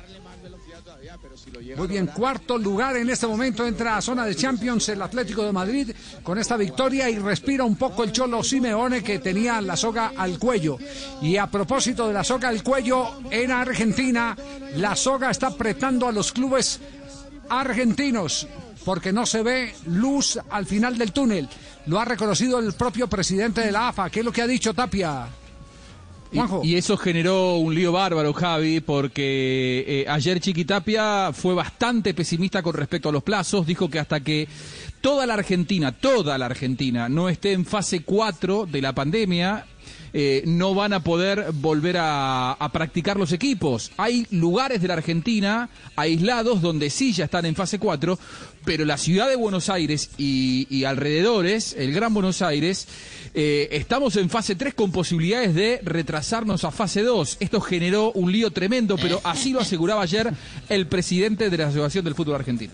Muy 1.76 1.88
bien, 1.88 2.06
cuarto 2.06 2.58
lugar 2.58 2.96
en 2.96 3.08
este 3.08 3.26
momento 3.26 3.66
entra 3.66 3.96
a 3.96 4.02
zona 4.02 4.26
de 4.26 4.34
Champions 4.34 4.88
el 4.88 5.00
Atlético 5.00 5.42
de 5.42 5.52
Madrid 5.52 5.90
con 6.22 6.38
esta 6.38 6.56
victoria 6.56 7.08
y 7.08 7.18
respira 7.18 7.64
un 7.64 7.76
poco 7.76 8.04
el 8.04 8.12
Cholo 8.12 8.42
Simeone 8.42 9.02
que 9.02 9.20
tenía 9.20 9.60
la 9.60 9.76
soga 9.76 10.12
al 10.16 10.38
cuello. 10.38 10.76
Y 11.22 11.36
a 11.36 11.46
propósito 11.46 12.08
de 12.08 12.14
la 12.14 12.24
soga 12.24 12.48
al 12.48 12.62
cuello, 12.62 13.20
en 13.30 13.50
Argentina 13.52 14.36
la 14.76 14.96
soga 14.96 15.30
está 15.30 15.48
apretando 15.48 16.06
a 16.06 16.12
los 16.12 16.32
clubes 16.32 16.80
argentinos 17.48 18.46
porque 18.84 19.12
no 19.12 19.24
se 19.24 19.42
ve 19.42 19.74
luz 19.86 20.38
al 20.50 20.66
final 20.66 20.98
del 20.98 21.12
túnel. 21.12 21.48
Lo 21.86 21.98
ha 21.98 22.04
reconocido 22.04 22.58
el 22.58 22.72
propio 22.74 23.08
presidente 23.08 23.62
de 23.62 23.72
la 23.72 23.88
AFA. 23.88 24.10
¿Qué 24.10 24.20
es 24.20 24.24
lo 24.24 24.32
que 24.32 24.42
ha 24.42 24.46
dicho 24.46 24.74
Tapia? 24.74 25.26
Y, 26.62 26.74
eso 26.74 26.96
generó 26.96 27.56
un 27.56 27.74
lío 27.74 27.92
bárbaro, 27.92 28.32
Javi, 28.32 28.80
porque 28.80 29.84
eh, 29.86 30.04
ayer 30.08 30.40
Chiquitapia 30.40 31.30
fue 31.32 31.54
bastante 31.54 32.14
pesimista 32.14 32.62
con 32.62 32.74
respecto 32.74 33.08
a 33.08 33.12
los 33.12 33.22
plazos. 33.22 33.66
Dijo 33.66 33.88
que 33.88 33.98
hasta 33.98 34.20
que 34.20 34.48
toda 35.00 35.26
la 35.26 35.34
Argentina, 35.34 35.92
toda 35.92 36.36
la 36.38 36.46
Argentina, 36.46 37.08
no 37.08 37.28
esté 37.28 37.52
en 37.52 37.64
fase 37.64 38.02
4 38.02 38.66
de 38.66 38.82
la 38.82 38.92
pandemia, 38.94 39.66
eh, 40.18 40.42
no 40.46 40.74
van 40.74 40.94
a 40.94 41.00
poder 41.00 41.52
volver 41.52 41.98
a, 41.98 42.52
a 42.52 42.72
practicar 42.72 43.18
los 43.18 43.32
equipos. 43.32 43.92
Hay 43.98 44.26
lugares 44.30 44.80
de 44.80 44.88
la 44.88 44.94
Argentina 44.94 45.68
aislados 45.94 46.62
donde 46.62 46.88
sí 46.88 47.12
ya 47.12 47.26
están 47.26 47.44
en 47.44 47.54
fase 47.54 47.78
4, 47.78 48.18
pero 48.64 48.86
la 48.86 48.96
ciudad 48.96 49.28
de 49.28 49.36
Buenos 49.36 49.68
Aires 49.68 50.08
y, 50.16 50.66
y 50.70 50.84
alrededores, 50.84 51.74
el 51.78 51.92
Gran 51.92 52.14
Buenos 52.14 52.40
Aires, 52.40 52.88
eh, 53.34 53.68
estamos 53.72 54.16
en 54.16 54.30
fase 54.30 54.54
3 54.54 54.72
con 54.72 54.90
posibilidades 54.90 55.54
de 55.54 55.80
retrasarnos 55.82 56.64
a 56.64 56.70
fase 56.70 57.02
2. 57.02 57.36
Esto 57.40 57.60
generó 57.60 58.10
un 58.12 58.32
lío 58.32 58.50
tremendo, 58.50 58.96
pero 58.96 59.20
así 59.22 59.52
lo 59.52 59.60
aseguraba 59.60 60.00
ayer 60.00 60.32
el 60.70 60.86
presidente 60.86 61.50
de 61.50 61.58
la 61.58 61.66
Asociación 61.66 62.06
del 62.06 62.14
Fútbol 62.14 62.36
Argentino. 62.36 62.72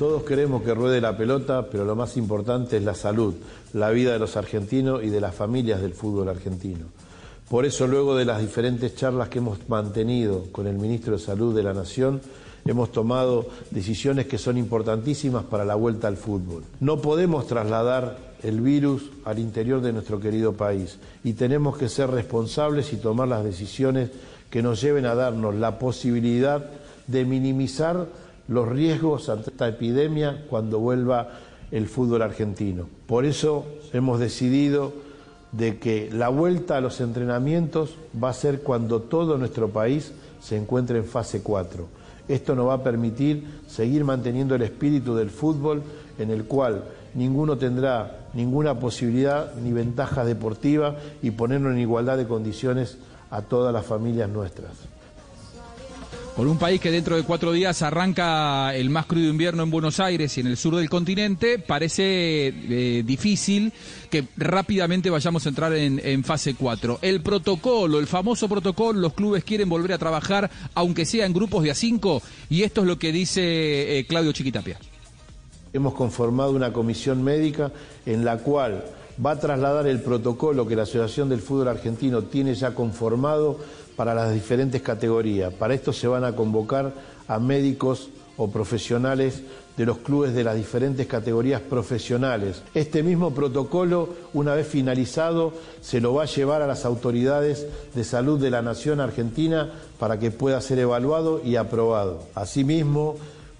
Todos 0.00 0.22
queremos 0.22 0.62
que 0.62 0.72
ruede 0.72 0.98
la 0.98 1.14
pelota, 1.14 1.68
pero 1.70 1.84
lo 1.84 1.94
más 1.94 2.16
importante 2.16 2.78
es 2.78 2.82
la 2.82 2.94
salud, 2.94 3.34
la 3.74 3.90
vida 3.90 4.14
de 4.14 4.18
los 4.18 4.34
argentinos 4.34 5.04
y 5.04 5.10
de 5.10 5.20
las 5.20 5.34
familias 5.34 5.82
del 5.82 5.92
fútbol 5.92 6.30
argentino. 6.30 6.86
Por 7.50 7.66
eso, 7.66 7.86
luego 7.86 8.16
de 8.16 8.24
las 8.24 8.40
diferentes 8.40 8.96
charlas 8.96 9.28
que 9.28 9.40
hemos 9.40 9.58
mantenido 9.68 10.46
con 10.52 10.66
el 10.66 10.78
ministro 10.78 11.12
de 11.12 11.18
Salud 11.18 11.54
de 11.54 11.62
la 11.62 11.74
Nación, 11.74 12.22
hemos 12.64 12.92
tomado 12.92 13.48
decisiones 13.70 14.26
que 14.26 14.38
son 14.38 14.56
importantísimas 14.56 15.44
para 15.44 15.66
la 15.66 15.74
vuelta 15.74 16.08
al 16.08 16.16
fútbol. 16.16 16.64
No 16.80 17.02
podemos 17.02 17.46
trasladar 17.46 18.16
el 18.42 18.62
virus 18.62 19.10
al 19.26 19.38
interior 19.38 19.82
de 19.82 19.92
nuestro 19.92 20.18
querido 20.18 20.54
país 20.54 20.96
y 21.24 21.34
tenemos 21.34 21.76
que 21.76 21.90
ser 21.90 22.08
responsables 22.08 22.94
y 22.94 22.96
tomar 22.96 23.28
las 23.28 23.44
decisiones 23.44 24.08
que 24.48 24.62
nos 24.62 24.80
lleven 24.80 25.04
a 25.04 25.14
darnos 25.14 25.56
la 25.56 25.78
posibilidad 25.78 26.70
de 27.06 27.26
minimizar 27.26 28.06
los 28.50 28.68
riesgos 28.68 29.28
ante 29.28 29.50
esta 29.50 29.68
epidemia 29.68 30.44
cuando 30.50 30.80
vuelva 30.80 31.30
el 31.70 31.86
fútbol 31.86 32.20
argentino. 32.22 32.86
Por 33.06 33.24
eso 33.24 33.64
hemos 33.92 34.18
decidido 34.18 34.92
de 35.52 35.78
que 35.78 36.10
la 36.12 36.28
vuelta 36.28 36.76
a 36.76 36.80
los 36.80 37.00
entrenamientos 37.00 37.94
va 38.22 38.30
a 38.30 38.34
ser 38.34 38.62
cuando 38.62 39.02
todo 39.02 39.38
nuestro 39.38 39.68
país 39.68 40.12
se 40.40 40.56
encuentre 40.56 40.98
en 40.98 41.04
fase 41.04 41.42
4. 41.42 41.86
Esto 42.28 42.56
nos 42.56 42.68
va 42.68 42.74
a 42.74 42.82
permitir 42.82 43.46
seguir 43.68 44.04
manteniendo 44.04 44.56
el 44.56 44.62
espíritu 44.62 45.14
del 45.14 45.30
fútbol 45.30 45.82
en 46.18 46.30
el 46.30 46.44
cual 46.44 46.84
ninguno 47.14 47.56
tendrá 47.56 48.26
ninguna 48.34 48.78
posibilidad 48.78 49.54
ni 49.56 49.72
ventaja 49.72 50.24
deportiva 50.24 50.96
y 51.22 51.30
ponernos 51.30 51.72
en 51.72 51.80
igualdad 51.80 52.16
de 52.16 52.26
condiciones 52.26 52.98
a 53.30 53.42
todas 53.42 53.72
las 53.72 53.86
familias 53.86 54.28
nuestras. 54.28 54.72
Por 56.36 56.46
un 56.46 56.58
país 56.58 56.80
que 56.80 56.90
dentro 56.90 57.16
de 57.16 57.24
cuatro 57.24 57.52
días 57.52 57.82
arranca 57.82 58.74
el 58.74 58.88
más 58.88 59.06
crudo 59.06 59.28
invierno 59.28 59.62
en 59.64 59.70
Buenos 59.70 60.00
Aires 60.00 60.36
y 60.38 60.40
en 60.40 60.46
el 60.46 60.56
sur 60.56 60.76
del 60.76 60.88
continente, 60.88 61.58
parece 61.58 62.48
eh, 62.48 63.02
difícil 63.04 63.72
que 64.10 64.26
rápidamente 64.36 65.10
vayamos 65.10 65.44
a 65.44 65.48
entrar 65.48 65.72
en, 65.74 66.24
fase 66.24 66.54
4. 66.54 67.00
El 67.02 67.20
protocolo, 67.20 67.98
el 67.98 68.06
famoso 68.06 68.48
protocolo, 68.48 69.00
los 69.00 69.12
clubes 69.12 69.44
quieren 69.44 69.68
volver 69.68 69.92
a 69.92 69.98
trabajar, 69.98 70.50
aunque 70.74 71.04
sea 71.04 71.26
en 71.26 71.32
grupos 71.32 71.64
de 71.64 71.72
a 71.72 71.74
5, 71.74 72.22
y 72.48 72.62
esto 72.62 72.82
es 72.82 72.86
lo 72.86 72.98
que 72.98 73.12
dice 73.12 73.98
eh, 73.98 74.06
Claudio 74.06 74.32
Chiquitapia. 74.32 74.78
Hemos 75.72 75.94
conformado 75.94 76.52
una 76.52 76.72
comisión 76.72 77.22
médica 77.22 77.72
en 78.06 78.24
la 78.24 78.38
cual 78.38 78.84
va 79.24 79.32
a 79.32 79.38
trasladar 79.38 79.86
el 79.86 80.00
protocolo 80.00 80.66
que 80.66 80.76
la 80.76 80.82
Asociación 80.82 81.28
del 81.28 81.40
Fútbol 81.40 81.68
Argentino 81.68 82.22
tiene 82.22 82.54
ya 82.54 82.74
conformado 82.74 83.58
para 84.00 84.14
las 84.14 84.32
diferentes 84.32 84.80
categorías. 84.80 85.52
Para 85.52 85.74
esto 85.74 85.92
se 85.92 86.08
van 86.08 86.24
a 86.24 86.34
convocar 86.34 86.94
a 87.28 87.38
médicos 87.38 88.08
o 88.38 88.50
profesionales 88.50 89.42
de 89.76 89.84
los 89.84 89.98
clubes 89.98 90.32
de 90.32 90.42
las 90.42 90.56
diferentes 90.56 91.06
categorías 91.06 91.60
profesionales. 91.60 92.62
Este 92.72 93.02
mismo 93.02 93.34
protocolo, 93.34 94.08
una 94.32 94.54
vez 94.54 94.66
finalizado, 94.66 95.52
se 95.82 96.00
lo 96.00 96.14
va 96.14 96.22
a 96.22 96.26
llevar 96.34 96.62
a 96.62 96.66
las 96.66 96.86
autoridades 96.86 97.66
de 97.94 98.02
salud 98.02 98.40
de 98.40 98.48
la 98.48 98.62
Nación 98.62 99.00
Argentina 99.00 99.70
para 99.98 100.18
que 100.18 100.30
pueda 100.30 100.62
ser 100.62 100.78
evaluado 100.78 101.42
y 101.44 101.56
aprobado. 101.56 102.22
Asimismo, 102.34 103.16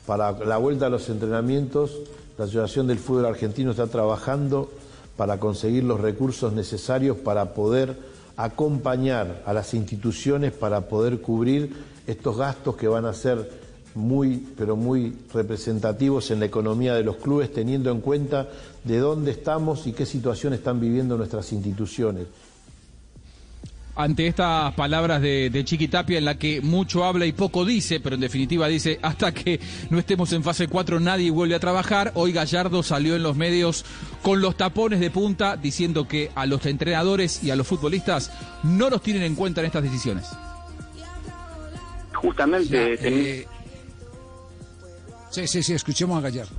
para 0.06 0.32
la 0.32 0.56
vuelta 0.56 0.86
a 0.86 0.88
los 0.88 1.10
entrenamientos, 1.10 1.98
la 2.38 2.46
Asociación 2.46 2.86
del 2.86 2.98
Fútbol 2.98 3.26
Argentino 3.26 3.72
está 3.72 3.88
trabajando 3.88 4.70
para 5.18 5.38
conseguir 5.38 5.84
los 5.84 6.00
recursos 6.00 6.54
necesarios 6.54 7.18
para 7.18 7.52
poder 7.52 7.94
acompañar 8.44 9.42
a 9.46 9.52
las 9.52 9.74
instituciones 9.74 10.52
para 10.52 10.82
poder 10.88 11.20
cubrir 11.20 11.74
estos 12.06 12.36
gastos 12.36 12.76
que 12.76 12.88
van 12.88 13.04
a 13.04 13.12
ser 13.12 13.50
muy, 13.94 14.46
pero 14.56 14.76
muy 14.76 15.16
representativos 15.32 16.30
en 16.30 16.40
la 16.40 16.46
economía 16.46 16.94
de 16.94 17.02
los 17.02 17.16
clubes, 17.16 17.52
teniendo 17.52 17.90
en 17.90 18.00
cuenta 18.00 18.48
de 18.84 18.98
dónde 18.98 19.32
estamos 19.32 19.86
y 19.86 19.92
qué 19.92 20.06
situación 20.06 20.52
están 20.54 20.80
viviendo 20.80 21.16
nuestras 21.16 21.52
instituciones. 21.52 22.26
Ante 23.96 24.26
estas 24.26 24.72
palabras 24.74 25.20
de, 25.20 25.50
de 25.50 25.64
Chiqui 25.64 25.88
Tapia 25.88 26.18
en 26.18 26.24
la 26.24 26.36
que 26.38 26.60
mucho 26.60 27.04
habla 27.04 27.26
y 27.26 27.32
poco 27.32 27.64
dice, 27.64 28.00
pero 28.00 28.14
en 28.14 28.20
definitiva 28.20 28.66
dice, 28.68 28.98
hasta 29.02 29.32
que 29.34 29.60
no 29.90 29.98
estemos 29.98 30.32
en 30.32 30.42
fase 30.42 30.68
4 30.68 31.00
nadie 31.00 31.30
vuelve 31.30 31.54
a 31.54 31.60
trabajar, 31.60 32.12
hoy 32.14 32.32
Gallardo 32.32 32.82
salió 32.82 33.16
en 33.16 33.22
los 33.22 33.36
medios 33.36 33.84
con 34.22 34.40
los 34.40 34.56
tapones 34.56 35.00
de 35.00 35.10
punta 35.10 35.56
diciendo 35.56 36.06
que 36.08 36.30
a 36.34 36.46
los 36.46 36.64
entrenadores 36.66 37.42
y 37.44 37.50
a 37.50 37.56
los 37.56 37.66
futbolistas 37.66 38.30
no 38.62 38.88
los 38.90 39.02
tienen 39.02 39.22
en 39.22 39.34
cuenta 39.34 39.60
en 39.60 39.66
estas 39.66 39.82
decisiones. 39.82 40.26
Justamente, 42.14 42.98
teni- 43.00 43.46
Sí, 45.30 45.46
sí, 45.46 45.62
sí, 45.62 45.74
escuchemos 45.74 46.18
a 46.18 46.22
Gallardo. 46.22 46.50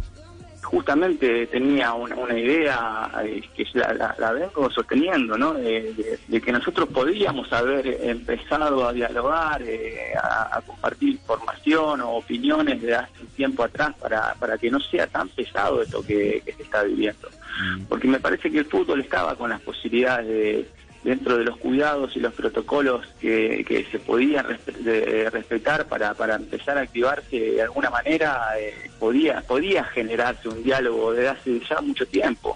Justamente 0.71 1.45
tenía 1.47 1.93
una, 1.93 2.15
una 2.15 2.37
idea 2.39 3.11
eh, 3.23 3.41
que 3.55 3.65
la, 3.73 3.93
la- 3.93 4.15
la 4.17 4.31
vengo 4.31 4.69
sosteniendo, 4.71 5.37
¿no? 5.37 5.53
De, 5.53 5.93
de- 5.93 6.19
de 6.25 6.41
que 6.41 6.51
nosotros 6.51 6.87
podíamos 6.89 7.51
haber 7.51 7.85
empezado 8.03 8.87
a 8.87 8.93
dialogar, 8.93 9.61
eh, 9.63 10.13
a, 10.15 10.57
a 10.57 10.61
compartir 10.61 11.09
información 11.09 11.99
o 12.01 12.11
opiniones 12.11 12.81
de 12.81 12.95
hace 12.95 13.21
un 13.21 13.27
tiempo 13.27 13.63
atrás 13.63 13.91
para, 14.01 14.33
para 14.35 14.57
que 14.57 14.71
no 14.71 14.79
sea 14.79 15.07
tan 15.07 15.27
pesado 15.29 15.81
esto 15.81 16.01
que, 16.01 16.41
que 16.45 16.53
se 16.53 16.63
está 16.63 16.83
viviendo. 16.83 17.27
Porque 17.89 18.07
me 18.07 18.19
parece 18.19 18.49
que 18.49 18.59
el 18.59 18.65
fútbol 18.65 19.01
estaba 19.01 19.35
con 19.35 19.49
las 19.49 19.59
posibilidades 19.61 20.25
de 20.27 20.69
dentro 21.03 21.37
de 21.37 21.43
los 21.45 21.57
cuidados 21.57 22.15
y 22.15 22.19
los 22.19 22.33
protocolos 22.33 23.05
que, 23.19 23.65
que 23.67 23.85
se 23.91 23.97
podían 23.99 24.45
respe- 24.45 24.77
de- 24.77 25.29
respetar 25.31 25.87
para, 25.87 26.13
para 26.13 26.35
empezar 26.35 26.77
a 26.77 26.81
activarse 26.81 27.39
de 27.39 27.61
alguna 27.61 27.89
manera, 27.89 28.39
eh, 28.59 28.73
podía, 28.99 29.41
podía 29.41 29.83
generarse 29.85 30.47
un 30.47 30.61
diálogo 30.63 31.13
desde 31.13 31.29
hace 31.29 31.59
ya 31.67 31.81
mucho 31.81 32.05
tiempo, 32.05 32.55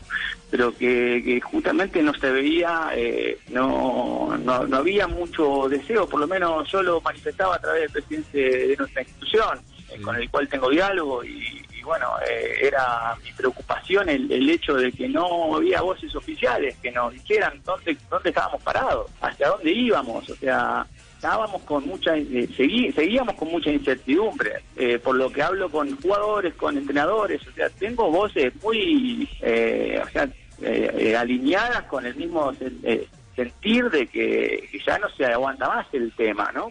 pero 0.52 0.72
que, 0.78 1.22
que 1.26 1.42
justamente 1.42 2.04
no 2.04 2.14
se 2.14 2.30
veía, 2.32 2.90
eh, 2.94 3.40
no, 3.50 4.38
no, 4.44 4.68
no 4.68 4.78
había 4.78 5.08
mucho 5.08 5.68
deseo, 5.68 6.08
por 6.08 6.20
lo 6.20 6.28
menos 6.28 6.72
yo 6.72 6.84
lo 6.84 7.02
manifestaba 7.02 7.56
a 7.56 7.60
través 7.60 7.82
del 7.82 7.92
presidente 8.04 8.68
de 8.68 8.76
nuestra 8.78 9.02
institución, 9.02 9.60
eh, 9.92 10.00
con 10.02 10.16
el 10.16 10.30
cual 10.30 10.48
tengo 10.48 10.70
diálogo 10.70 11.24
y, 11.24 11.66
y 11.74 11.75
bueno, 11.86 12.08
eh, 12.30 12.56
era 12.64 13.16
mi 13.24 13.32
preocupación 13.32 14.10
el, 14.10 14.32
el 14.32 14.50
hecho 14.50 14.74
de 14.76 14.92
que 14.92 15.08
no 15.08 15.56
había 15.56 15.82
voces 15.82 16.14
oficiales 16.16 16.76
que 16.82 16.92
nos 16.92 17.14
dijeran 17.14 17.62
dónde, 17.64 17.96
dónde 18.10 18.30
estábamos 18.30 18.62
parados, 18.64 19.10
hacia 19.22 19.48
dónde 19.50 19.72
íbamos, 19.72 20.30
o 20.30 20.36
sea, 20.36 20.86
estábamos 21.16 21.62
con 21.64 21.88
mucha, 21.88 22.16
eh, 22.18 22.48
seguíamos 22.96 23.36
con 23.36 23.50
mucha 23.50 23.70
incertidumbre, 23.72 24.62
eh, 24.76 25.00
por 25.00 25.16
lo 25.16 25.30
que 25.32 25.42
hablo 25.42 25.70
con 25.70 25.96
jugadores, 26.02 26.54
con 26.56 26.78
entrenadores, 26.78 27.42
o 27.48 27.52
sea, 27.54 27.70
tengo 27.70 28.12
voces 28.12 28.54
muy, 28.62 29.28
eh, 29.42 30.02
o 30.06 30.10
sea, 30.10 30.28
eh, 30.62 31.16
alineadas 31.18 31.84
con 31.84 32.06
el 32.06 32.16
mismo 32.16 32.52
sen- 32.54 33.08
sentir 33.36 33.90
de 33.90 34.08
que 34.08 34.70
ya 34.86 34.98
no 35.00 35.10
se 35.10 35.26
aguanta 35.26 35.68
más 35.68 35.86
el 35.94 36.12
tema, 36.14 36.52
¿no? 36.54 36.70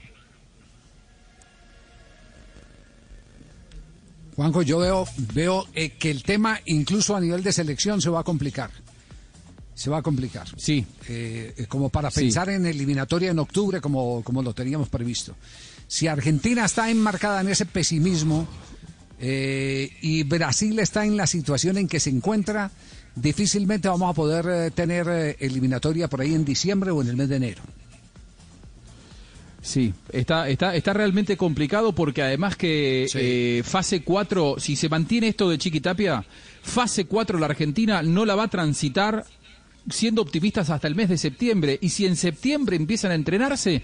Juanjo, 4.37 4.63
yo 4.63 4.79
veo, 4.79 5.07
veo 5.33 5.67
eh, 5.75 5.91
que 5.91 6.11
el 6.11 6.23
tema, 6.23 6.61
incluso 6.67 7.15
a 7.15 7.21
nivel 7.21 7.43
de 7.43 7.53
selección, 7.53 8.01
se 8.03 8.11
va 8.11 8.21
a 8.21 8.25
complicar. 8.25 8.71
Se 9.75 9.91
va 9.91 9.99
a 9.99 10.03
complicar. 10.03 10.47
Sí. 10.57 10.85
Eh, 11.09 11.55
eh, 11.57 11.67
como 11.67 11.89
para 11.89 12.11
Sí. 12.11 12.21
pensar 12.21 12.49
en 12.49 12.67
eliminatoria 12.67 13.31
en 13.31 13.39
octubre, 13.39 13.81
como, 13.81 14.23
como 14.23 14.43
lo 14.43 14.55
teníamos 14.55 14.89
previsto. 14.89 15.35
Si 15.87 16.07
Argentina 16.09 16.65
está 16.65 16.91
enmarcada 16.91 17.41
en 17.41 17.49
ese 17.49 17.67
pesimismo 17.67 18.47
eh, 19.21 19.91
y 20.01 20.23
Brasil 20.25 20.79
está 20.79 21.05
en 21.05 21.17
la 21.17 21.27
situación 21.27 21.77
en 21.79 21.87
que 21.89 22.01
se 22.01 22.11
encuentra, 22.11 22.71
difícilmente 23.15 23.89
vamos 23.89 24.11
a 24.11 24.15
poder 24.15 24.71
tener 24.73 25.37
eliminatoria 25.39 26.09
por 26.09 26.21
ahí 26.21 26.35
en 26.35 26.45
diciembre 26.45 26.91
o 26.91 27.03
en 27.03 27.09
el 27.09 27.17
mes 27.17 27.29
de 27.29 27.37
enero. 27.37 27.63
Sí, 29.65 29.95
está, 30.13 30.47
está, 30.51 30.77
está 30.77 30.93
realmente 30.93 31.39
complicado 31.39 31.95
porque 31.95 32.21
además 32.21 32.55
que 32.55 33.07
eh, 33.15 33.63
fase 33.65 34.03
4, 34.03 34.57
si 34.59 34.77
se 34.77 34.91
mantiene 34.91 35.29
esto 35.29 35.49
de 35.49 35.57
Chiquitapia, 35.57 36.23
fase 36.63 37.07
4 37.07 37.39
la 37.39 37.47
Argentina 37.47 38.03
no 38.03 38.27
la 38.27 38.35
va 38.35 38.43
a 38.43 38.49
transitar 38.49 39.25
siendo 39.89 40.21
optimistas 40.21 40.69
hasta 40.69 40.87
el 40.87 40.95
mes 40.95 41.09
de 41.09 41.17
septiembre. 41.17 41.79
Y 41.81 41.89
si 41.89 42.05
en 42.05 42.17
septiembre 42.17 42.77
empiezan 42.77 43.13
a 43.13 43.15
entrenarse, 43.15 43.81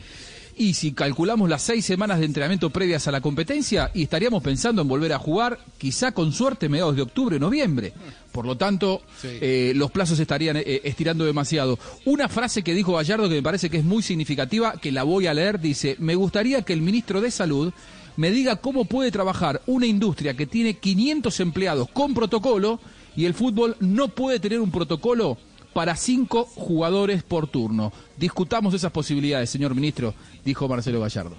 y 0.60 0.74
si 0.74 0.92
calculamos 0.92 1.48
las 1.48 1.62
seis 1.62 1.86
semanas 1.86 2.18
de 2.18 2.26
entrenamiento 2.26 2.68
previas 2.68 3.08
a 3.08 3.10
la 3.10 3.22
competencia, 3.22 3.90
y 3.94 4.02
estaríamos 4.02 4.42
pensando 4.42 4.82
en 4.82 4.88
volver 4.88 5.14
a 5.14 5.18
jugar, 5.18 5.58
quizá 5.78 6.12
con 6.12 6.34
suerte, 6.34 6.68
mediados 6.68 6.96
de 6.96 7.00
octubre 7.00 7.36
o 7.36 7.38
noviembre. 7.38 7.94
Por 8.30 8.44
lo 8.44 8.58
tanto, 8.58 9.00
eh, 9.24 9.72
los 9.74 9.90
plazos 9.90 10.20
estarían 10.20 10.58
eh, 10.58 10.82
estirando 10.84 11.24
demasiado. 11.24 11.78
Una 12.04 12.28
frase 12.28 12.62
que 12.62 12.74
dijo 12.74 12.92
Gallardo 12.92 13.30
que 13.30 13.36
me 13.36 13.42
parece 13.42 13.70
que 13.70 13.78
es 13.78 13.84
muy 13.84 14.02
significativa, 14.02 14.74
que 14.74 14.92
la 14.92 15.02
voy 15.02 15.28
a 15.28 15.32
leer, 15.32 15.60
dice, 15.60 15.96
me 15.98 16.14
gustaría 16.14 16.60
que 16.60 16.74
el 16.74 16.82
ministro 16.82 17.22
de 17.22 17.30
Salud 17.30 17.72
me 18.18 18.30
diga 18.30 18.56
cómo 18.56 18.84
puede 18.84 19.10
trabajar 19.10 19.62
una 19.64 19.86
industria 19.86 20.36
que 20.36 20.44
tiene 20.44 20.74
500 20.74 21.40
empleados 21.40 21.88
con 21.90 22.12
protocolo 22.12 22.80
y 23.16 23.24
el 23.24 23.32
fútbol 23.32 23.76
no 23.80 24.08
puede 24.08 24.40
tener 24.40 24.60
un 24.60 24.70
protocolo 24.70 25.38
para 25.72 25.96
cinco 25.96 26.44
jugadores 26.44 27.22
por 27.22 27.46
turno. 27.46 27.92
Discutamos 28.16 28.74
esas 28.74 28.92
posibilidades, 28.92 29.50
señor 29.50 29.74
ministro, 29.74 30.14
dijo 30.44 30.68
Marcelo 30.68 31.00
Gallardo. 31.00 31.36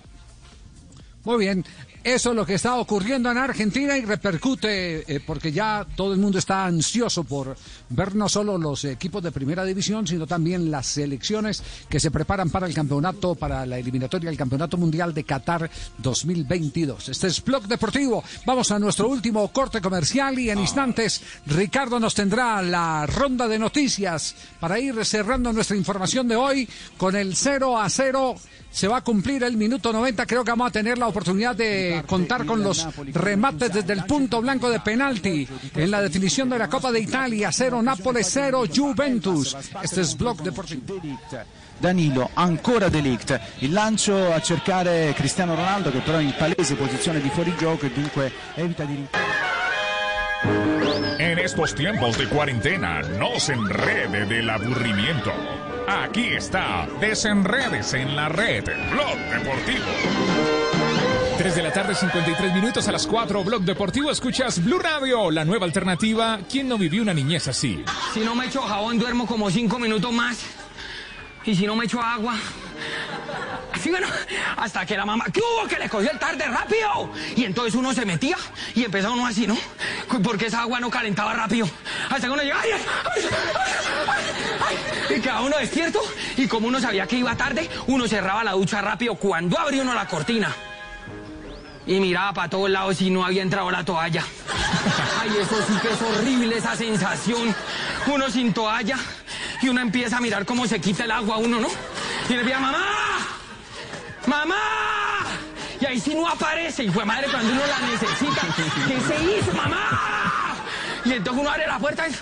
Muy 1.24 1.38
bien, 1.38 1.64
eso 2.04 2.32
es 2.32 2.36
lo 2.36 2.46
que 2.46 2.56
está 2.56 2.78
ocurriendo 2.78 3.30
en 3.30 3.38
Argentina 3.38 3.96
y 3.96 4.04
repercute 4.04 5.04
eh, 5.14 5.20
porque 5.20 5.52
ya 5.52 5.86
todo 5.96 6.14
el 6.14 6.20
mundo 6.20 6.40
está 6.40 6.66
ansioso 6.66 7.24
por 7.24 7.56
ver 7.90 8.16
no 8.16 8.28
solo 8.28 8.58
los 8.58 8.86
equipos 8.86 9.22
de 9.22 9.32
primera 9.32 9.64
división, 9.64 10.08
sino 10.08 10.26
también 10.26 10.72
las 10.72 10.88
selecciones 10.88 11.62
que 11.88 12.00
se 12.00 12.10
preparan 12.10 12.50
para 12.50 12.66
el 12.66 12.74
campeonato, 12.74 13.36
para 13.36 13.68
la 13.68 13.78
eliminatoria 13.78 14.32
del 14.32 14.38
Campeonato 14.38 14.78
Mundial 14.78 15.14
de 15.14 15.24
Qatar 15.24 15.70
2022. 16.00 17.10
Este 17.10 17.28
es 17.28 17.44
Blog 17.44 17.68
Deportivo. 17.68 18.24
Vamos 18.48 18.72
a 18.72 18.80
nuestro 18.80 19.08
último 19.08 19.48
corte 19.54 19.80
comercial 19.80 20.40
y 20.40 20.50
en 20.50 20.60
instantes 20.60 21.22
Ricardo 21.46 22.00
nos 22.00 22.16
tendrá 22.16 22.64
la 22.64 23.06
ronda 23.06 23.48
de 23.48 23.60
noticias 23.60 24.36
para 24.60 24.80
ir 24.80 25.06
cerrando 25.06 25.54
nuestra 25.54 25.78
información 25.78 26.28
de 26.28 26.36
hoy 26.36 26.68
con 26.98 27.16
el 27.16 27.36
0 27.36 27.78
a 27.78 27.88
0 27.90 28.36
se 28.72 28.88
va 28.88 28.98
a 28.98 29.04
cumplir 29.04 29.44
el 29.44 29.58
minuto 29.58 29.92
90. 29.92 30.26
Creo 30.26 30.44
que 30.44 30.52
vamos 30.52 30.70
a 30.70 30.72
tener 30.72 30.98
la 30.98 31.08
oportunidad 31.08 31.56
de 31.56 31.91
contar 32.06 32.46
con 32.46 32.64
los 32.64 32.88
remates 33.14 33.74
desde 33.74 33.94
el 33.94 34.06
punto 34.06 34.42
blanco 34.42 34.70
de 34.70 34.80
penalti 34.80 35.48
en 35.76 35.92
la 35.92 36.02
definición 36.02 36.50
de 36.50 36.60
la 36.60 36.70
Copa 36.70 36.92
de 36.92 37.00
Italia. 37.00 37.52
0 37.52 37.82
Nápoles, 37.82 38.28
0 38.32 38.64
Juventus. 38.74 39.56
Este 39.82 40.02
es 40.02 40.18
Blog 40.18 40.42
Deportivo. 40.42 41.02
Danilo, 41.80 42.30
ancora 42.36 42.90
Delict, 42.90 43.40
il 43.60 43.74
lancio 43.74 44.32
a 44.32 44.40
cercare 44.40 45.14
Cristiano 45.16 45.56
Ronaldo 45.56 45.92
che 45.92 46.00
però 46.00 46.20
è 46.20 46.22
in 46.22 46.36
palese 46.38 46.76
posizione 46.76 47.20
di 47.20 47.30
fuorigioco 47.30 47.88
e 47.88 47.92
dunque 47.92 48.32
evita 48.54 48.84
di 48.84 49.08
En 51.18 51.38
estos 51.38 51.74
tiempos 51.76 52.18
de 52.18 52.28
cuarentena, 52.28 53.02
no 53.18 53.40
se 53.40 53.54
enrede 53.54 54.26
del 54.26 54.50
aburrimiento. 54.50 55.32
Aquí 55.88 56.34
está, 56.34 56.88
desenredes 57.00 57.94
en 57.94 58.16
la 58.16 58.30
red, 58.30 58.64
Blog 58.92 59.18
Deportivo. 59.32 60.81
3 61.42 61.56
de 61.56 61.64
la 61.64 61.74
tarde, 61.74 61.96
53 61.96 62.54
minutos 62.54 62.88
a 62.88 62.92
las 62.92 63.08
4, 63.08 63.44
Blog 63.44 63.64
Deportivo. 63.64 64.12
Escuchas 64.12 64.64
Blue 64.64 64.78
Radio, 64.78 65.32
la 65.32 65.44
nueva 65.44 65.66
alternativa. 65.66 66.40
¿Quién 66.48 66.70
no 66.70 66.78
vivió 66.78 67.02
una 67.02 67.16
niñez 67.16 67.48
así? 67.48 67.84
Si 68.14 68.20
no 68.20 68.36
me 68.36 68.46
echo 68.46 68.62
jabón, 68.62 69.00
duermo 69.00 69.26
como 69.26 69.50
cinco 69.50 69.80
minutos 69.80 70.14
más. 70.14 70.38
Y 71.44 71.56
si 71.56 71.66
no 71.66 71.76
me 71.76 71.86
echo 71.86 72.00
agua. 72.00 72.36
Así 73.74 73.90
bueno, 73.90 74.06
hasta 74.56 74.86
que 74.86 74.96
la 74.96 75.04
mamá, 75.04 75.26
¿qué 75.34 75.40
hubo? 75.40 75.68
Que 75.68 75.80
le 75.80 75.90
cogió 75.90 76.12
el 76.12 76.20
tarde 76.20 76.46
rápido. 76.46 77.10
Y 77.36 77.44
entonces 77.44 77.74
uno 77.74 77.92
se 77.92 78.06
metía 78.06 78.38
y 78.76 78.84
empezaba 78.84 79.16
uno 79.16 79.26
así, 79.26 79.48
¿no? 79.48 79.58
Porque 80.24 80.46
esa 80.46 80.62
agua 80.62 80.80
no 80.80 80.92
calentaba 80.92 81.34
rápido. 81.34 81.68
Hasta 82.08 82.28
que 82.28 82.34
uno 82.34 82.44
llegaba 82.44 82.62
¡ay, 82.62 82.70
ay, 82.72 82.82
ay, 83.18 84.76
ay! 85.10 85.18
y 85.18 85.22
quedaba 85.22 85.42
uno 85.42 85.58
despierto. 85.58 86.02
Y 86.38 86.48
como 86.48 86.68
uno 86.68 86.80
sabía 86.80 87.08
que 87.08 87.16
iba 87.16 87.36
tarde, 87.36 87.68
uno 87.88 88.08
cerraba 88.08 88.44
la 88.44 88.52
ducha 88.52 88.80
rápido 88.80 89.16
cuando 89.16 89.58
abrió 89.58 89.82
uno 89.82 89.96
la 89.96 90.06
cortina. 90.06 90.56
Y 91.88 92.00
miraba 92.00 92.34
para 92.34 92.50
todos 92.50 92.70
lados 92.70 92.98
si 92.98 93.10
no 93.10 93.26
había 93.26 93.42
entrado 93.42 93.72
la 93.72 93.84
toalla. 93.84 94.24
Ay, 95.20 95.30
eso 95.40 95.56
sí 95.68 95.74
que 95.82 95.94
es 95.94 96.02
horrible 96.02 96.58
esa 96.58 96.76
sensación. 96.76 97.56
Uno 98.08 98.30
sin 98.30 98.54
toalla 98.54 98.98
y 99.62 99.70
uno 99.70 99.82
empieza 99.82 100.18
a 100.18 100.22
mirar 100.22 100.46
cómo 100.46 100.68
se 100.68 100.80
quita 100.80 101.04
el 101.04 101.12
agua 101.12 101.36
a 101.36 101.40
uno, 101.40 101.60
¿no? 101.60 101.68
Y 102.30 102.34
le 102.34 102.44
pide, 102.44 102.58
mamá, 102.58 102.86
mamá. 104.26 104.56
Y 105.80 105.86
ahí 105.86 106.00
sí 106.00 106.14
no 106.14 106.28
aparece, 106.28 106.84
hijo 106.84 107.00
de 107.00 107.06
madre, 107.06 107.28
cuando 107.32 107.52
uno 107.52 107.62
la 107.66 107.80
necesita. 107.88 108.42
¿Qué 108.88 109.00
se 109.02 109.24
hizo, 109.24 109.54
mamá? 109.54 110.56
Y 111.04 111.14
entonces 111.14 111.42
uno 111.42 111.50
abre 111.50 111.68
la 111.68 111.80
puerta 111.80 112.08
y... 112.08 112.16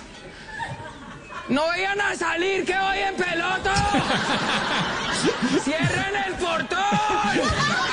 No 1.49 1.65
vayan 1.65 1.99
a 1.99 2.15
salir, 2.15 2.63
que 2.63 2.77
voy 2.77 2.99
en 2.99 3.15
pelota. 3.15 3.73
Cierren 5.63 6.15
el 6.27 6.33
portón. 6.35 6.79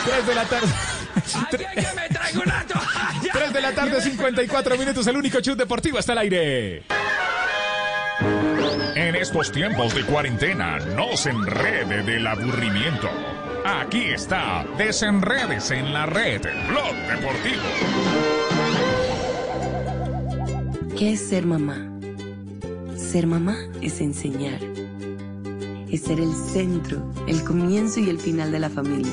3 0.04 0.26
de 0.26 0.34
la 0.34 0.44
tarde. 0.44 0.95
Alguien 1.50 1.70
que 1.74 1.94
me 1.94 2.08
traiga 2.08 2.40
una 2.40 2.66
toalla. 2.66 3.32
3 3.32 3.52
de 3.52 3.60
la 3.60 3.72
tarde, 3.72 4.02
54 4.02 4.78
minutos, 4.78 5.06
el 5.06 5.16
único 5.16 5.40
chut 5.40 5.58
deportivo 5.58 5.98
está 5.98 6.12
al 6.12 6.18
aire. 6.18 6.82
En 8.94 9.14
estos 9.14 9.52
tiempos 9.52 9.94
de 9.94 10.04
cuarentena, 10.04 10.78
no 10.78 11.16
se 11.16 11.30
enrede 11.30 12.02
del 12.02 12.26
aburrimiento. 12.26 13.08
Aquí 13.64 14.04
está, 14.04 14.64
desenredes 14.78 15.70
en 15.70 15.92
la 15.92 16.06
red, 16.06 16.40
Blog 16.68 16.94
Deportivo. 17.08 17.62
¿Qué 20.96 21.12
es 21.12 21.28
ser 21.28 21.44
mamá? 21.44 21.90
Ser 22.96 23.26
mamá 23.26 23.56
es 23.82 24.00
enseñar. 24.00 24.60
Es 25.90 26.02
ser 26.02 26.20
el 26.20 26.32
centro, 26.32 27.12
el 27.26 27.44
comienzo 27.44 28.00
y 28.00 28.08
el 28.08 28.18
final 28.18 28.50
de 28.50 28.60
la 28.60 28.70
familia. 28.70 29.12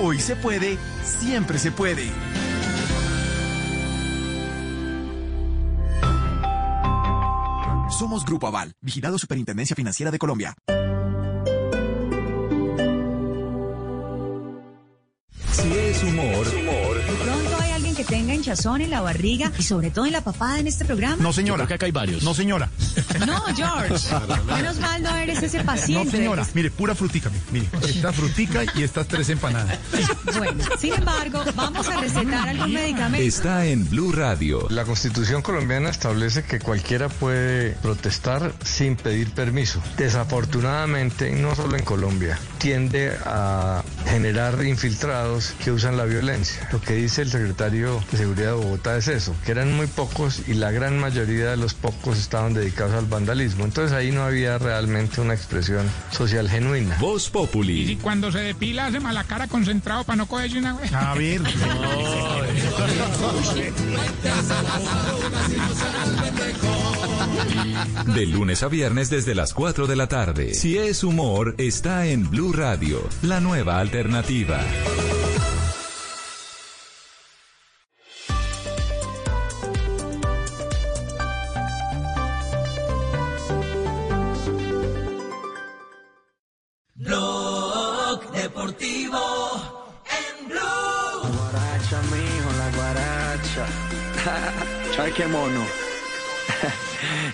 Hoy 0.00 0.18
se 0.18 0.36
puede, 0.36 0.78
siempre 1.04 1.58
se 1.58 1.70
puede. 1.70 2.10
Somos 7.90 8.24
Grupo 8.24 8.46
Aval, 8.46 8.74
vigilado 8.80 9.18
Superintendencia 9.18 9.76
Financiera 9.76 10.10
de 10.10 10.18
Colombia. 10.18 10.54
Si 15.52 15.72
es 15.72 16.02
humor, 16.02 16.46
humor. 16.48 16.96
De 16.96 17.12
pronto 17.22 17.61
que 18.02 18.16
tenga 18.16 18.34
hinchazón 18.34 18.80
en 18.80 18.90
la 18.90 19.00
barriga 19.00 19.52
y 19.58 19.62
sobre 19.62 19.90
todo 19.90 20.06
en 20.06 20.12
la 20.12 20.22
papada 20.22 20.58
en 20.58 20.66
este 20.66 20.84
programa? 20.84 21.16
No, 21.20 21.32
señora. 21.32 21.66
que 21.66 21.74
acá 21.74 21.86
hay 21.86 21.92
varios. 21.92 22.22
No, 22.22 22.34
señora. 22.34 22.68
No, 23.26 23.40
George. 23.54 24.08
Menos 24.46 24.80
mal 24.80 25.02
no 25.02 25.14
eres 25.16 25.42
ese 25.42 25.62
paciente. 25.62 26.04
No, 26.04 26.10
señora. 26.10 26.46
Mire, 26.54 26.70
pura 26.70 26.94
frutica. 26.94 27.30
Mire, 27.52 27.68
esta 27.82 28.12
frutica 28.12 28.62
y 28.74 28.82
estas 28.82 29.06
tres 29.06 29.28
empanadas. 29.28 29.78
Bueno, 30.36 30.64
sin 30.78 30.94
embargo, 30.94 31.42
vamos 31.54 31.88
a 31.88 32.00
recetar 32.00 32.48
algún 32.48 32.72
medicamento. 32.72 33.24
Está 33.24 33.66
en 33.66 33.88
Blue 33.88 34.12
Radio. 34.12 34.66
La 34.70 34.84
constitución 34.84 35.42
colombiana 35.42 35.90
establece 35.90 36.42
que 36.42 36.58
cualquiera 36.58 37.08
puede 37.08 37.72
protestar 37.82 38.52
sin 38.64 38.96
pedir 38.96 39.30
permiso. 39.32 39.80
Desafortunadamente, 39.96 41.30
no 41.32 41.54
solo 41.54 41.76
en 41.76 41.84
Colombia, 41.84 42.38
tiende 42.58 43.12
a 43.24 43.82
generar 44.06 44.64
infiltrados 44.64 45.54
que 45.62 45.70
usan 45.70 45.96
la 45.96 46.04
violencia. 46.04 46.68
Lo 46.72 46.80
que 46.80 46.94
dice 46.94 47.22
el 47.22 47.30
secretario 47.30 47.91
de 48.10 48.16
Seguridad 48.16 48.48
de 48.48 48.52
Bogotá 48.52 48.96
es 48.96 49.08
eso, 49.08 49.34
que 49.44 49.52
eran 49.52 49.74
muy 49.74 49.86
pocos 49.86 50.42
y 50.48 50.54
la 50.54 50.70
gran 50.70 50.98
mayoría 50.98 51.50
de 51.50 51.56
los 51.56 51.74
pocos 51.74 52.18
estaban 52.18 52.54
dedicados 52.54 52.94
al 52.94 53.06
vandalismo. 53.06 53.64
Entonces 53.64 53.92
ahí 53.92 54.10
no 54.10 54.22
había 54.22 54.58
realmente 54.58 55.20
una 55.20 55.34
expresión 55.34 55.88
social 56.10 56.48
genuina. 56.48 56.96
Voz 56.98 57.28
Populi. 57.30 57.90
Y 57.92 57.96
cuando 57.96 58.32
se 58.32 58.38
depila 58.38 58.86
hace 58.86 59.00
mala 59.00 59.24
cara 59.24 59.46
concentrado 59.48 60.04
para 60.04 60.16
no 60.16 60.26
cogerse 60.26 60.58
una 60.58 60.74
vez. 60.74 60.92
A 60.92 61.14
ver. 61.14 61.42
De 68.14 68.26
lunes 68.26 68.62
a 68.62 68.68
viernes 68.68 69.10
desde 69.10 69.34
las 69.34 69.54
4 69.54 69.86
de 69.86 69.96
la 69.96 70.06
tarde. 70.06 70.54
Si 70.54 70.76
es 70.78 71.04
humor, 71.04 71.54
está 71.58 72.06
en 72.06 72.28
Blue 72.28 72.52
Radio, 72.52 73.08
la 73.22 73.40
nueva 73.40 73.78
alternativa. 73.78 74.60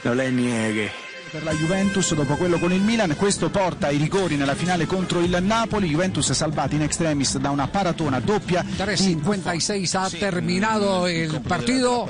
No 0.08 0.14
le 0.14 0.32
niegue. 0.32 1.07
Per 1.30 1.42
la 1.42 1.52
Juventus 1.52 2.14
dopo 2.14 2.36
quello 2.36 2.58
con 2.58 2.72
il 2.72 2.80
Milan, 2.80 3.14
questo 3.14 3.50
porta 3.50 3.88
ai 3.88 3.98
rigori 3.98 4.36
nella 4.36 4.54
finale 4.54 4.86
contro 4.86 5.20
il 5.20 5.36
Napoli, 5.42 5.88
Juventus 5.88 6.30
è 6.30 6.34
salvata 6.34 6.74
in 6.74 6.80
extremis 6.80 7.36
da 7.36 7.50
una 7.50 7.68
paratona 7.68 8.18
doppia. 8.18 8.64
3.56 8.64 9.96
ha 9.98 10.08
terminado 10.08 11.06
el 11.06 11.42
partido. 11.42 12.08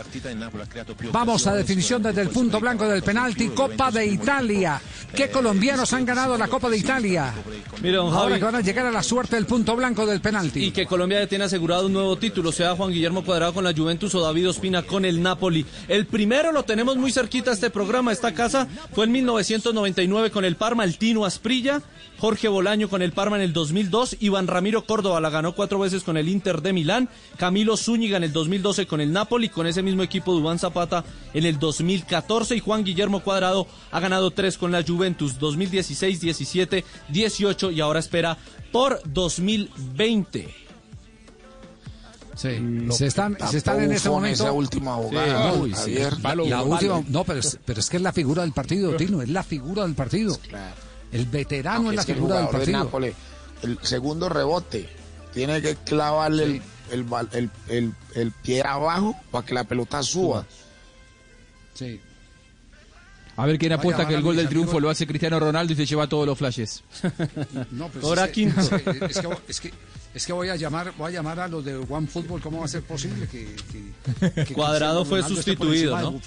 Vamos 1.10 1.48
a 1.48 1.54
definición 1.54 2.00
desde 2.00 2.20
el 2.20 2.28
punto 2.28 2.60
blanco 2.60 2.86
del 2.86 3.02
penalti. 3.02 3.48
Copa 3.48 3.90
de 3.90 4.06
Italia. 4.06 4.80
¿Qué 5.12 5.30
colombianos 5.30 5.92
han 5.94 6.04
ganado 6.04 6.38
la 6.38 6.46
Copa 6.46 6.68
de 6.68 6.76
Italia? 6.76 7.34
Mira, 7.82 7.98
Ahora 7.98 8.38
que 8.38 8.44
van 8.44 8.54
a 8.54 8.60
llegar 8.60 8.86
a 8.86 8.92
la 8.92 9.02
suerte 9.02 9.34
del 9.34 9.46
punto 9.46 9.74
blanco 9.74 10.06
del 10.06 10.20
penalti. 10.20 10.66
Y 10.66 10.70
que 10.70 10.86
Colombia 10.86 11.20
ya 11.20 11.26
tiene 11.26 11.44
asegurado 11.44 11.86
un 11.86 11.92
nuevo 11.94 12.16
título, 12.18 12.52
sea 12.52 12.76
Juan 12.76 12.92
Guillermo 12.92 13.24
Cuadrado 13.24 13.54
con 13.54 13.64
la 13.64 13.72
Juventus 13.72 14.14
o 14.14 14.20
David 14.20 14.50
Ospina 14.50 14.82
con 14.82 15.04
el 15.04 15.20
Napoli. 15.20 15.66
El 15.88 16.06
primero 16.06 16.52
lo 16.52 16.62
tenemos 16.62 16.96
muy 16.96 17.10
cerquita 17.10 17.50
a 17.50 17.54
este 17.54 17.70
programa, 17.70 18.12
esta 18.12 18.32
casa, 18.32 18.68
fue 18.92 19.07
en 19.08 19.12
1999 19.12 20.30
con 20.30 20.44
el 20.44 20.56
Parma, 20.56 20.84
el 20.84 20.98
Tino 20.98 21.24
Asprilla, 21.24 21.80
Jorge 22.18 22.46
Bolaño 22.48 22.90
con 22.90 23.00
el 23.00 23.12
Parma 23.12 23.36
en 23.36 23.42
el 23.42 23.54
2002, 23.54 24.18
Iván 24.20 24.46
Ramiro 24.46 24.84
Córdoba 24.84 25.18
la 25.20 25.30
ganó 25.30 25.54
cuatro 25.54 25.78
veces 25.78 26.02
con 26.02 26.18
el 26.18 26.28
Inter 26.28 26.60
de 26.60 26.74
Milán, 26.74 27.08
Camilo 27.38 27.78
Zúñiga 27.78 28.18
en 28.18 28.24
el 28.24 28.34
2012 28.34 28.86
con 28.86 29.00
el 29.00 29.10
Napoli, 29.10 29.48
con 29.48 29.66
ese 29.66 29.82
mismo 29.82 30.02
equipo 30.02 30.34
Dubán 30.34 30.58
Zapata 30.58 31.04
en 31.32 31.46
el 31.46 31.58
2014 31.58 32.56
y 32.56 32.60
Juan 32.60 32.84
Guillermo 32.84 33.20
Cuadrado 33.20 33.66
ha 33.90 33.98
ganado 33.98 34.30
tres 34.30 34.58
con 34.58 34.72
la 34.72 34.82
Juventus 34.82 35.38
2016, 35.38 36.20
17, 36.20 36.84
18 37.08 37.70
y 37.70 37.80
ahora 37.80 38.00
espera 38.00 38.36
por 38.72 39.00
2020. 39.06 40.67
Sí, 42.38 42.86
se 42.92 43.06
están, 43.06 43.36
se 43.50 43.58
están 43.58 43.82
en 43.82 43.90
este 43.90 44.08
momento. 44.08 44.44
esa 44.44 44.52
última 44.52 44.94
jugada, 44.94 45.52
Uy, 45.54 45.70
¿no, 45.72 45.76
sí. 45.76 45.96
Javier? 45.96 46.20
La 46.48 46.62
última, 46.62 47.02
no, 47.08 47.24
pero 47.24 47.40
es, 47.40 47.58
pero 47.64 47.80
es 47.80 47.90
que 47.90 47.96
es 47.96 48.02
la 48.04 48.12
figura 48.12 48.42
del 48.42 48.52
partido, 48.52 48.94
Tino, 48.94 49.20
es 49.22 49.28
la 49.28 49.42
figura 49.42 49.82
del 49.82 49.94
partido. 49.96 50.38
El 51.10 51.26
veterano 51.26 51.82
No, 51.84 51.90
es 51.90 51.96
la 51.96 52.04
figura 52.04 52.36
del 52.36 52.46
de 52.46 52.52
partido. 52.52 52.78
Nápoles, 52.78 53.14
el 53.62 53.78
segundo 53.82 54.28
rebote, 54.28 54.88
tiene 55.34 55.60
que 55.60 55.74
clavarle 55.74 56.44
el, 56.44 56.62
el, 56.92 57.06
el, 57.32 57.50
el- 57.68 57.94
el 58.14 58.30
pie 58.32 58.62
abajo 58.64 59.16
para 59.32 59.44
que 59.44 59.54
la 59.54 59.64
pelota 59.64 60.00
suba. 60.04 60.46
Sí. 61.74 62.00
A 63.36 63.46
ver 63.46 63.58
quién 63.58 63.70
Vaya, 63.70 63.80
apuesta 63.80 64.06
que 64.06 64.14
el 64.14 64.22
gol 64.22 64.36
del 64.36 64.48
triunfo 64.48 64.70
amigos. 64.72 64.82
lo 64.82 64.90
hace 64.90 65.06
Cristiano 65.08 65.38
Ronaldo 65.40 65.72
y 65.72 65.76
se 65.76 65.86
lleva 65.86 66.08
todos 66.08 66.24
los 66.26 66.38
flashes. 66.38 66.82
No, 67.72 67.88
pues 67.88 68.04
Ahora 68.04 68.24
es 68.26 68.28
que- 68.28 68.34
quinto. 68.34 68.60
Es 68.60 68.68
que, 68.68 68.76
es 69.06 69.18
que- 69.20 69.28
es 69.48 69.60
que- 69.60 69.72
es 70.14 70.26
que 70.26 70.32
voy 70.32 70.48
a 70.48 70.56
llamar, 70.56 70.92
voy 70.96 71.08
a 71.10 71.14
llamar 71.14 71.40
a 71.40 71.48
los 71.48 71.64
de 71.64 71.76
One 71.76 72.06
Football, 72.06 72.40
¿cómo 72.40 72.58
va 72.60 72.64
a 72.64 72.68
ser 72.68 72.82
posible 72.82 73.26
que, 73.28 73.54
que- 73.70 74.44
que 74.44 74.54
Cuadrado 74.54 75.04
fue 75.04 75.22
sustituido, 75.22 75.96
de 75.96 76.02
¿no? 76.02 76.20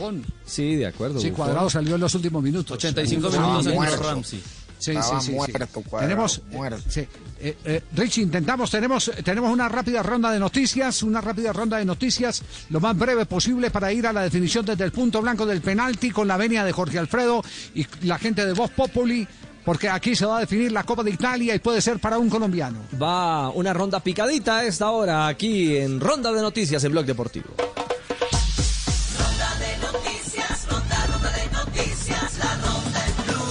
Sí, 0.45 0.75
de 0.75 0.87
acuerdo. 0.87 1.19
Sí, 1.19 1.29
Buffon. 1.29 1.45
Cuadrado 1.45 1.69
salió 1.69 1.95
en 1.95 2.01
los 2.01 2.13
últimos 2.15 2.41
minutos. 2.43 2.71
85 2.77 3.27
Estaba 3.27 3.47
minutos 3.47 3.67
en 3.67 3.73
muerto. 3.75 4.03
Ramsey. 4.03 4.43
Sí, 4.77 4.91
Estaba 4.93 5.21
sí, 5.21 5.31
muerto, 5.33 5.81
Cuadrado, 5.83 5.99
Tenemos, 6.09 6.41
muerto. 6.51 6.83
sí. 6.89 7.01
Eh, 7.39 7.55
eh, 7.65 7.83
Richie, 7.95 8.23
intentamos, 8.23 8.71
tenemos, 8.71 9.11
tenemos 9.23 9.51
una 9.53 9.69
rápida 9.69 10.01
ronda 10.01 10.31
de 10.31 10.39
noticias, 10.39 11.03
una 11.03 11.21
rápida 11.21 11.53
ronda 11.53 11.77
de 11.77 11.85
noticias, 11.85 12.41
lo 12.71 12.79
más 12.79 12.97
breve 12.97 13.27
posible 13.27 13.69
para 13.69 13.93
ir 13.93 14.07
a 14.07 14.13
la 14.13 14.23
definición 14.23 14.65
desde 14.65 14.83
el 14.83 14.91
punto 14.91 15.21
blanco 15.21 15.45
del 15.45 15.61
penalti 15.61 16.09
con 16.09 16.27
la 16.27 16.35
venia 16.37 16.63
de 16.63 16.71
Jorge 16.71 16.97
Alfredo 16.97 17.43
y 17.75 17.85
la 18.07 18.17
gente 18.17 18.43
de 18.43 18.53
Voz 18.53 18.71
Populi, 18.71 19.27
porque 19.65 19.89
aquí 19.89 20.15
se 20.15 20.25
va 20.25 20.37
a 20.37 20.39
definir 20.41 20.71
la 20.71 20.83
Copa 20.83 21.03
de 21.03 21.11
Italia 21.11 21.53
y 21.55 21.59
puede 21.59 21.81
ser 21.81 21.99
para 21.99 22.17
un 22.17 22.29
colombiano. 22.29 22.79
Va 23.01 23.49
una 23.49 23.73
ronda 23.73 23.99
picadita 23.99 24.59
a 24.59 24.65
esta 24.65 24.91
hora 24.91 25.27
aquí 25.27 25.77
en 25.77 25.99
Ronda 25.99 26.31
de 26.31 26.41
Noticias 26.41 26.83
en 26.83 26.91
Blog 26.91 27.05
Deportivo. 27.05 27.49
Ronda 27.57 29.55
de 29.59 29.77
noticias, 29.77 30.67
ronda, 30.69 31.05
ronda 31.07 31.31
de 31.31 31.45
noticias, 31.51 32.37
la 32.37 32.55
ronda 32.55 33.05
en 33.05 33.15
Blue, 33.25 33.43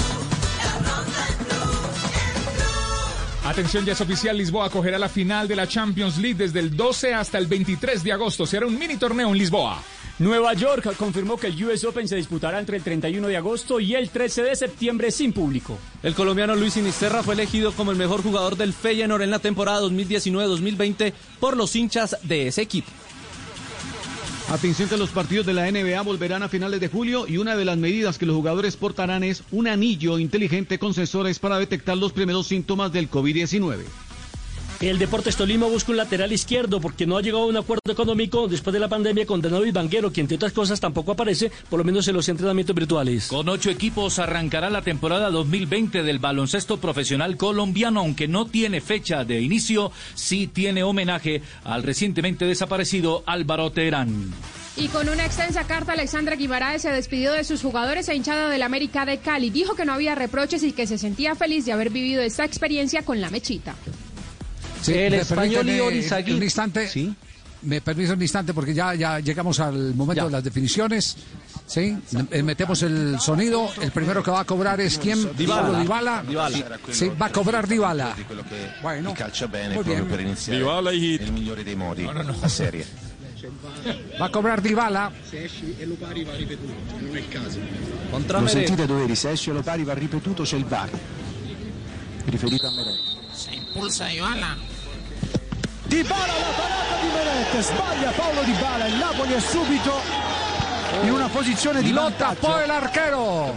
la 0.58 0.72
ronda 0.74 1.26
en 1.28 1.38
Blue, 1.44 3.48
Atención, 3.48 3.84
ya 3.84 3.92
es 3.92 4.00
oficial, 4.00 4.36
Lisboa 4.36 4.66
acogerá 4.66 4.98
la 4.98 5.08
final 5.08 5.46
de 5.48 5.56
la 5.56 5.66
Champions 5.66 6.18
League 6.18 6.36
desde 6.36 6.60
el 6.60 6.76
12 6.76 7.14
hasta 7.14 7.38
el 7.38 7.46
23 7.46 8.02
de 8.02 8.12
agosto. 8.12 8.46
Será 8.46 8.66
un 8.66 8.78
mini 8.78 8.96
torneo 8.96 9.28
en 9.28 9.38
Lisboa. 9.38 9.82
Nueva 10.20 10.52
York 10.52 10.96
confirmó 10.98 11.38
que 11.38 11.46
el 11.46 11.64
US 11.64 11.82
Open 11.82 12.06
se 12.06 12.14
disputará 12.14 12.58
entre 12.58 12.76
el 12.76 12.82
31 12.82 13.26
de 13.26 13.38
agosto 13.38 13.80
y 13.80 13.94
el 13.94 14.10
13 14.10 14.42
de 14.42 14.54
septiembre 14.54 15.10
sin 15.10 15.32
público. 15.32 15.78
El 16.02 16.14
colombiano 16.14 16.54
Luis 16.54 16.74
Sinisterra 16.74 17.22
fue 17.22 17.32
elegido 17.32 17.72
como 17.72 17.90
el 17.90 17.96
mejor 17.96 18.22
jugador 18.22 18.58
del 18.58 18.74
Feyenoord 18.74 19.22
en 19.22 19.30
la 19.30 19.38
temporada 19.38 19.80
2019-2020 19.80 21.14
por 21.40 21.56
los 21.56 21.74
hinchas 21.74 22.18
de 22.22 22.48
ese 22.48 22.60
equipo. 22.60 22.90
Atención 24.50 24.90
que 24.90 24.98
los 24.98 25.08
partidos 25.08 25.46
de 25.46 25.54
la 25.54 25.70
NBA 25.70 26.02
volverán 26.02 26.42
a 26.42 26.50
finales 26.50 26.80
de 26.80 26.88
julio 26.88 27.26
y 27.26 27.38
una 27.38 27.56
de 27.56 27.64
las 27.64 27.78
medidas 27.78 28.18
que 28.18 28.26
los 28.26 28.36
jugadores 28.36 28.76
portarán 28.76 29.24
es 29.24 29.42
un 29.50 29.68
anillo 29.68 30.18
inteligente 30.18 30.78
con 30.78 30.92
sensores 30.92 31.38
para 31.38 31.58
detectar 31.58 31.96
los 31.96 32.12
primeros 32.12 32.46
síntomas 32.46 32.92
del 32.92 33.10
COVID-19. 33.10 33.84
El 34.80 34.98
Deportes 34.98 35.36
Tolima 35.36 35.66
busca 35.66 35.90
un 35.90 35.98
lateral 35.98 36.32
izquierdo 36.32 36.80
porque 36.80 37.06
no 37.06 37.18
ha 37.18 37.20
llegado 37.20 37.42
a 37.42 37.46
un 37.48 37.56
acuerdo 37.58 37.92
económico 37.92 38.48
después 38.48 38.72
de 38.72 38.80
la 38.80 38.88
pandemia 38.88 39.26
con 39.26 39.42
David 39.42 39.74
Banguero, 39.74 40.10
quien 40.10 40.24
entre 40.24 40.36
otras 40.36 40.52
cosas 40.52 40.80
tampoco 40.80 41.12
aparece, 41.12 41.52
por 41.68 41.78
lo 41.78 41.84
menos 41.84 42.08
en 42.08 42.14
los 42.14 42.26
entrenamientos 42.30 42.74
virtuales. 42.74 43.26
Con 43.26 43.50
ocho 43.50 43.68
equipos 43.68 44.18
arrancará 44.18 44.70
la 44.70 44.80
temporada 44.80 45.30
2020 45.30 46.02
del 46.02 46.18
baloncesto 46.18 46.78
profesional 46.78 47.36
colombiano, 47.36 48.00
aunque 48.00 48.26
no 48.26 48.46
tiene 48.46 48.80
fecha 48.80 49.22
de 49.24 49.42
inicio, 49.42 49.92
sí 50.14 50.46
tiene 50.46 50.82
homenaje 50.82 51.42
al 51.62 51.82
recientemente 51.82 52.46
desaparecido 52.46 53.22
Álvaro 53.26 53.70
Terán. 53.72 54.32
Y 54.78 54.88
con 54.88 55.10
una 55.10 55.26
extensa 55.26 55.64
carta, 55.64 55.92
Alexandra 55.92 56.36
Guimaraes 56.36 56.80
se 56.80 56.90
despidió 56.90 57.32
de 57.32 57.44
sus 57.44 57.60
jugadores 57.60 58.08
e 58.08 58.14
hinchada 58.14 58.48
del 58.48 58.62
América 58.62 59.04
de 59.04 59.18
Cali. 59.18 59.50
Dijo 59.50 59.74
que 59.74 59.84
no 59.84 59.92
había 59.92 60.14
reproches 60.14 60.62
y 60.62 60.72
que 60.72 60.86
se 60.86 60.96
sentía 60.96 61.34
feliz 61.34 61.66
de 61.66 61.72
haber 61.72 61.90
vivido 61.90 62.22
esta 62.22 62.46
experiencia 62.46 63.02
con 63.02 63.20
la 63.20 63.28
mechita. 63.28 63.74
Sí, 64.82 64.92
El 64.94 65.12
¿me 65.12 65.18
español 65.18 65.68
Ior 65.68 65.92
eh, 65.92 65.96
Izaguirre. 65.96 66.36
Un 66.38 66.42
instante. 66.42 66.90
Me 67.62 67.82
permite 67.82 68.12
un 68.12 68.22
instante 68.22 68.54
porque 68.54 68.72
ya, 68.72 68.94
ya 68.94 69.20
llegamos 69.20 69.60
al 69.60 69.94
momento 69.94 70.24
de 70.24 70.30
las 70.30 70.42
definiciones. 70.42 71.16
Sí, 71.66 71.96
Eh, 72.30 72.42
metemos 72.42 72.82
el 72.82 73.20
sonido. 73.20 73.70
El 73.80 73.90
primero 73.92 74.22
que 74.22 74.30
va 74.30 74.40
a 74.40 74.44
cobrar 74.44 74.80
es 74.80 74.98
quién? 74.98 75.36
Dybala. 75.36 75.80
Dybala. 75.80 76.22
Dybala. 76.26 76.78
Sí, 76.90 77.10
va 77.20 77.26
a 77.26 77.32
cobrar 77.32 77.68
Dybala. 77.68 78.16
Bueno, 78.82 79.14
muy 79.74 79.84
bien. 79.84 80.06
per 80.06 80.20
iniziare 80.20 80.58
Dybala 80.58 80.92
il 80.92 81.32
migliore 81.32 81.62
dei 81.62 81.76
modi 81.76 82.04
la 82.04 82.48
serie. 82.48 82.86
Va 84.18 84.26
a 84.26 84.30
cobrar 84.30 84.60
Dybala. 84.60 85.12
Se 85.28 85.44
esci 85.44 85.74
e 85.78 85.86
lo 85.86 85.94
pari 85.94 86.24
va 86.24 86.34
ripetuto, 86.34 86.72
non 86.98 87.16
è 87.16 87.18
il 87.20 87.28
caso. 87.28 87.58
Lo 88.40 88.46
sentite 88.48 88.86
doveri, 88.86 89.14
se 89.14 89.30
esce 89.30 89.52
lo 89.52 89.62
pari 89.62 89.84
va 89.84 89.94
ripetuto, 89.94 90.42
c'è 90.42 90.56
il 90.56 90.64
VAR. 90.64 90.90
Riferito 92.24 92.66
a 92.66 92.70
Merè. 92.70 93.09
Se 93.40 93.54
impulsa 93.54 94.12
Ivana. 94.12 94.54
Di 95.84 96.02
Bala 96.02 96.26
la 96.26 96.52
parata 96.54 97.00
di 97.00 97.08
Meret, 97.08 97.60
sbaglia 97.60 98.10
Paolo 98.10 98.42
Di 98.42 98.52
Bala, 98.52 98.86
il 98.86 98.96
Napoli 98.96 99.32
è 99.32 99.40
subito 99.40 99.92
in 101.04 101.10
una 101.10 101.28
posizione 101.28 101.80
di 101.82 101.90
Lo 101.90 102.02
vantaggio. 102.02 102.34
tapó 102.34 102.58
el 102.58 102.70
arquero. 102.70 103.54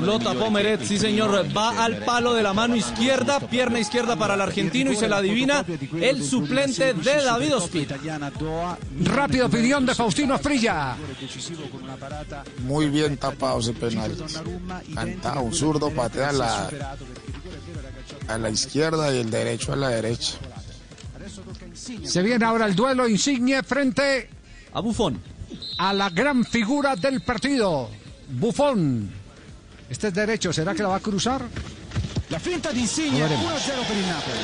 Lo 0.00 0.18
tapó 0.18 0.50
Meret, 0.50 0.82
sí 0.82 0.98
señor, 0.98 1.46
va 1.56 1.84
al 1.84 1.98
palo 1.98 2.34
de 2.34 2.42
la 2.42 2.52
mano 2.52 2.74
izquierda, 2.74 3.38
pierna 3.38 3.78
izquierda 3.78 4.16
para 4.16 4.34
el 4.34 4.40
argentino 4.40 4.90
y 4.90 4.96
se 4.96 5.06
la 5.06 5.18
adivina 5.18 5.64
el 6.00 6.24
suplente 6.24 6.94
de 6.94 7.22
David 7.22 7.54
Ospina. 7.54 7.96
Rápida 9.04 9.46
opinión 9.46 9.86
de 9.86 9.94
Faustino 9.94 10.36
Frilla. 10.40 10.96
Muy 12.64 12.88
bien 12.88 13.18
tapado 13.18 13.60
ese 13.60 13.72
penal. 13.72 14.16
Cantado, 14.92 15.42
un 15.42 15.54
zurdo 15.54 15.90
patea 15.90 16.32
la, 16.32 16.68
a 18.28 18.38
la 18.38 18.50
izquierda 18.50 19.12
y 19.14 19.18
el 19.18 19.30
derecho 19.30 19.72
a 19.72 19.76
la 19.76 19.88
derecha. 19.88 20.34
Se 22.04 22.22
viene 22.22 22.44
ahora 22.44 22.66
el 22.66 22.74
duelo 22.74 23.08
Insigne 23.08 23.62
frente 23.62 24.28
a 24.72 24.80
Bufón. 24.80 25.20
A 25.78 25.92
la 25.92 26.10
gran 26.10 26.44
figura 26.44 26.96
del 26.96 27.22
partido, 27.22 27.90
Bufón. 28.28 29.10
Este 29.88 30.08
es 30.08 30.14
derecho, 30.14 30.52
¿será 30.52 30.74
que 30.74 30.82
la 30.82 30.88
va 30.88 30.96
a 30.96 31.00
cruzar? 31.00 31.42
La 32.30 32.38
finta 32.40 32.72
di 32.72 32.80
Insigne, 32.80 33.20
Lo 33.20 33.26
1-0 33.26 33.28
veremos. 33.28 33.62
per 33.86 33.96
il 33.96 34.06
Napoli. 34.06 34.38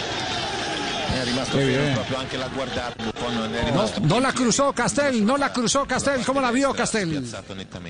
È 1.12 1.24
rimasto 1.24 1.56
Che 1.56 1.64
fermo 1.64 1.82
bien. 1.82 1.94
proprio 1.94 2.18
anche 2.18 2.36
l'ha 2.36 2.48
guardato, 2.48 3.02
Buffon 3.04 3.34
non 3.34 3.54
è 3.54 4.00
No, 4.02 4.20
la 4.20 4.32
cruzó 4.32 4.72
Castel, 4.72 5.24
no 5.24 5.36
la 5.36 5.50
cruzó 5.50 5.84
Castel. 5.86 6.24
¿Cómo 6.24 6.40
la 6.40 6.50
vio 6.52 6.72
Castel? 6.72 7.26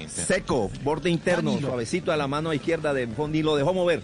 Seco, 0.09 0.71
borde 0.83 1.11
interno, 1.11 1.59
suavecito 1.59 2.13
a 2.13 2.17
la 2.17 2.27
mano 2.27 2.53
izquierda 2.53 2.95
de 2.95 3.07
Buffon 3.07 3.35
y 3.35 3.43
lo 3.43 3.57
dejó 3.57 3.75
mover. 3.75 4.03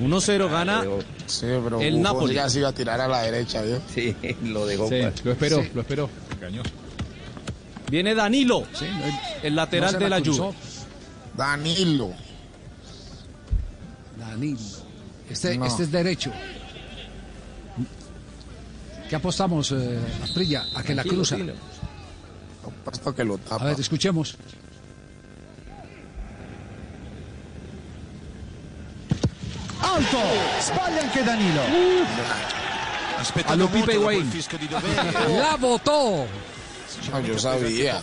1-0 0.00 0.50
gana 0.50 0.82
Sí, 1.26 1.42
pero 1.42 1.80
el 1.80 1.90
Buffon 1.96 2.02
Napoli. 2.02 2.34
ya 2.34 2.48
se 2.48 2.58
iba 2.60 2.68
a 2.68 2.72
tirar 2.72 3.00
a 3.00 3.06
la 3.08 3.22
derecha, 3.22 3.62
¿vio? 3.62 3.80
Sí, 3.94 4.16
lo 4.44 4.66
dejó. 4.66 4.88
Sí, 4.88 5.00
lo 5.24 5.32
esperó, 5.32 5.62
Sí. 5.62 5.70
lo 5.74 5.80
esperó. 5.82 6.10
Viene 7.90 8.14
Danilo, 8.14 8.64
el 9.42 9.54
lateral 9.56 9.92
No 9.94 9.98
de 9.98 10.08
la 10.08 10.16
la 10.18 10.22
cruzó. 10.22 10.44
Juve. 10.46 10.56
Danilo. 11.36 12.12
Danilo. 14.18 14.58
Este, 15.28 15.56
No. 15.58 15.66
este 15.66 15.82
es 15.84 15.90
derecho. 15.92 16.32
¿Qué 19.08 19.16
apostamos, 19.16 19.72
eh, 19.72 19.98
Asprilla? 20.22 20.64
A 20.74 20.82
que 20.82 20.94
la 20.94 21.02
cruza. 21.02 21.36
Apuesto 22.64 23.14
que 23.14 23.24
lo 23.24 23.38
tapa. 23.38 23.64
A 23.64 23.68
ver, 23.68 23.80
escuchemos. 23.80 24.36
Alto, 29.82 30.18
sbaglia 30.60 31.02
anche 31.02 31.22
Danilo. 31.22 31.60
Allo 33.46 33.68
Pipe 33.68 33.94
Higuaín. 33.94 34.30
La 35.38 35.56
votó. 35.56 36.26
No, 37.12 37.20
yo 37.20 37.38
sabía. 37.38 38.02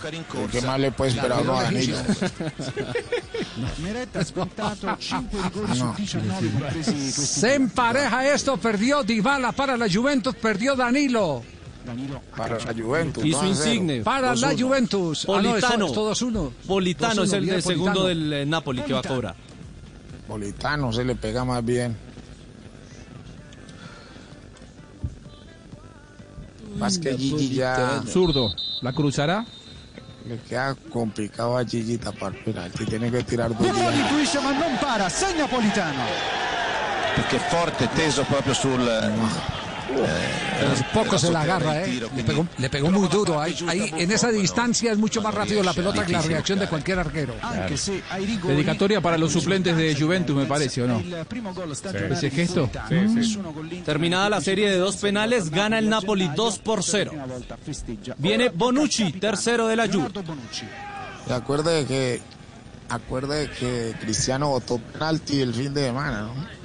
¿Qué 0.52 0.62
más 0.62 0.80
le 0.80 0.92
puede 0.92 1.12
esperar 1.12 1.40
a 1.40 1.64
Danilo? 1.64 1.98
Meret 3.84 4.16
ha 4.16 4.24
spuntato 4.24 4.96
5 5.00 5.30
rigori 5.44 5.76
su 5.76 5.86
No. 5.86 5.94
19 5.98 6.50
compresi 6.52 6.92
questi 6.94 7.22
Se 7.22 7.56
empareja 7.56 8.34
esto, 8.34 8.58
perdió 8.58 9.04
Dybala 9.04 9.52
para 9.52 9.76
la 9.78 9.88
Juventus, 9.92 10.36
perdió 10.36 10.76
Danilo. 10.76 11.44
Para 12.36 12.58
la 12.60 12.74
Juventus. 12.74 13.24
Y 13.26 13.32
su 13.32 13.40
2-0. 13.40 13.48
insigne. 13.48 14.02
Para 14.02 14.36
la 14.36 14.52
2-1. 14.54 14.62
Juventus. 14.62 15.26
Ah, 15.30 15.42
no, 15.42 15.50
Politano. 15.52 15.86
es 15.86 15.94
todos 15.94 16.22
uno. 16.22 16.54
Politano 16.66 17.24
es 17.24 17.34
el 17.34 17.46
de 17.46 17.62
segundo 17.62 18.02
Politano. 18.02 18.08
del 18.30 18.34
eh, 18.34 18.46
Napoli 18.46 18.82
que 18.82 18.94
va 18.94 19.00
a 19.00 19.04
cobrar. 19.04 19.36
Politano 20.28 20.92
se 20.92 21.04
le 21.04 21.16
pega 21.16 21.46
más 21.46 21.64
bien. 21.64 21.98
Más 26.78 27.00
que 27.00 27.18
Gigi 27.18 27.56
ya 27.56 28.04
Zurdo. 28.06 28.54
¿La 28.82 28.94
cruzará? 28.94 29.46
le 30.28 30.38
queda 30.40 30.76
complicado 30.92 31.58
a 31.58 31.66
Gigi 31.66 31.98
tapar 31.98 32.34
penalti. 32.44 32.86
Tiene 32.86 33.10
que 33.10 33.24
tirar 33.24 33.50
dos 33.50 33.60
Buffon 33.60 33.94
días. 33.94 33.96
intuisce 33.96 34.40
ma 34.42 34.52
non 34.52 34.78
para, 34.80 35.10
segna 35.10 35.48
Politano. 35.48 36.04
Perché 37.16 37.40
forte, 37.40 37.88
teso 37.96 38.24
proprio 38.24 38.54
sul... 38.54 39.67
Poco 40.94 41.18
se 41.18 41.32
la 41.32 41.42
agarra, 41.42 41.84
¿eh? 41.84 42.02
Le 42.16 42.24
pegó, 42.24 42.48
le 42.58 42.70
pegó 42.70 42.92
muy 42.92 43.08
duro. 43.08 43.40
Ahí, 43.42 43.56
ahí, 43.68 43.92
en 43.98 44.12
esa 44.12 44.30
distancia 44.32 44.92
es 44.92 44.98
mucho 44.98 45.22
más 45.22 45.34
rápido 45.34 45.64
la 45.64 45.74
pelota 45.74 46.06
que 46.06 46.14
la 46.14 46.22
reacción 46.22 46.60
de 46.60 46.68
cualquier 46.68 47.00
arquero. 47.00 47.36
Rigori 48.18 48.56
Dedicatoria 48.56 49.02
para 49.02 49.18
los 49.18 49.32
suplentes 49.32 49.76
de 49.78 49.96
Juventus, 49.96 50.36
me 50.36 50.46
parece, 50.46 50.84
¿o 50.84 50.88
no? 50.88 51.02
stagionale 51.74 52.16
Ese 52.16 52.30
gesto. 52.30 52.70
Terminada 53.86 54.30
la 54.30 54.42
serie 54.42 54.70
de 54.70 54.78
dos 54.78 54.98
penales, 54.98 55.50
gana 55.50 55.80
el 55.80 55.90
Napoli 55.90 56.30
2 56.36 56.60
por 56.60 56.84
0. 56.84 57.12
Prima 57.12 57.26
volta 57.26 57.58
festeggia. 57.58 58.16
Viene 58.18 58.50
Bonucci, 58.50 59.14
tercero 59.14 59.68
de 59.68 59.76
la 59.76 59.88
Juve. 59.88 60.10
Y 61.28 61.32
acuerde 61.32 61.86
que 61.86 62.22
acuerde 62.90 63.50
que 63.52 63.94
Cristiano 64.00 64.50
votó 64.50 64.80
penalti 64.80 65.42
el 65.42 65.54
fin 65.54 65.74
de 65.74 65.86
semana, 65.86 66.22
¿no? 66.22 66.57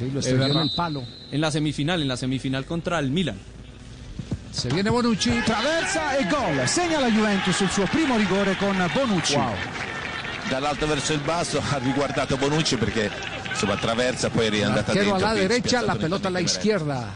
Sí, 0.00 0.10
lo 0.10 0.18
Es 0.20 0.26
estrelló 0.26 0.50
en 0.52 0.58
el 0.58 0.70
palo. 0.74 1.04
En 1.30 1.40
la 1.42 1.50
semifinal, 1.50 2.00
en 2.00 2.08
la 2.08 2.16
semifinal 2.16 2.64
contra 2.64 2.98
el 2.98 3.10
Milan. 3.10 3.36
Se 4.50 4.68
viene 4.70 4.88
Bonucci. 4.90 5.30
Traversa 5.44 6.16
e 6.16 6.24
gol. 6.24 6.66
Segna 6.66 7.00
la 7.00 7.10
Juventus 7.10 7.60
il 7.60 7.70
suo 7.70 7.84
primo 7.84 8.16
rigore 8.16 8.56
con 8.56 8.74
Bonucci. 8.94 9.36
Dall'alto 10.48 10.86
verso 10.86 11.12
il 11.12 11.20
basso 11.20 11.62
ha 11.70 11.78
riguardato 11.78 12.36
Bonucci 12.38 12.76
perché 12.76 13.10
insomma 13.48 13.74
attraversa 13.74 14.30
poi 14.30 14.46
è 14.46 14.50
riandata 14.50 14.90
Arquero 14.92 15.10
dentro. 15.10 15.26
a 15.26 15.32
la 15.32 15.38
derecha, 15.38 15.82
la 15.82 15.94
pelota 15.96 16.28
a 16.28 16.30
la 16.30 16.40
izquierda. 16.40 17.12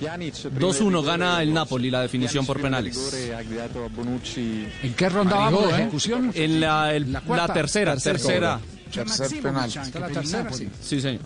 2-1 0.00 1.04
gana 1.04 1.42
el 1.42 1.52
Napoli 1.52 1.90
la 1.90 2.02
definición 2.02 2.44
por 2.44 2.60
penales. 2.60 2.98
¿En 4.82 4.94
qué 4.94 5.08
ronda 5.08 5.36
vamos 5.36 5.68
de 5.68 5.72
¿eh? 5.72 5.80
ejecución? 5.82 6.32
En 6.34 6.60
la, 6.60 6.92
el- 6.94 7.12
La 7.12 7.22
la, 7.26 7.52
tercera, 7.52 7.92
Tercer 7.92 8.16
tercera. 8.16 8.60
Tercer 8.90 9.26
Está 9.26 10.00
la 10.00 10.08
tercera, 10.08 10.52
sí. 10.52 10.68
Sí, 10.82 11.00
señor. 11.00 11.20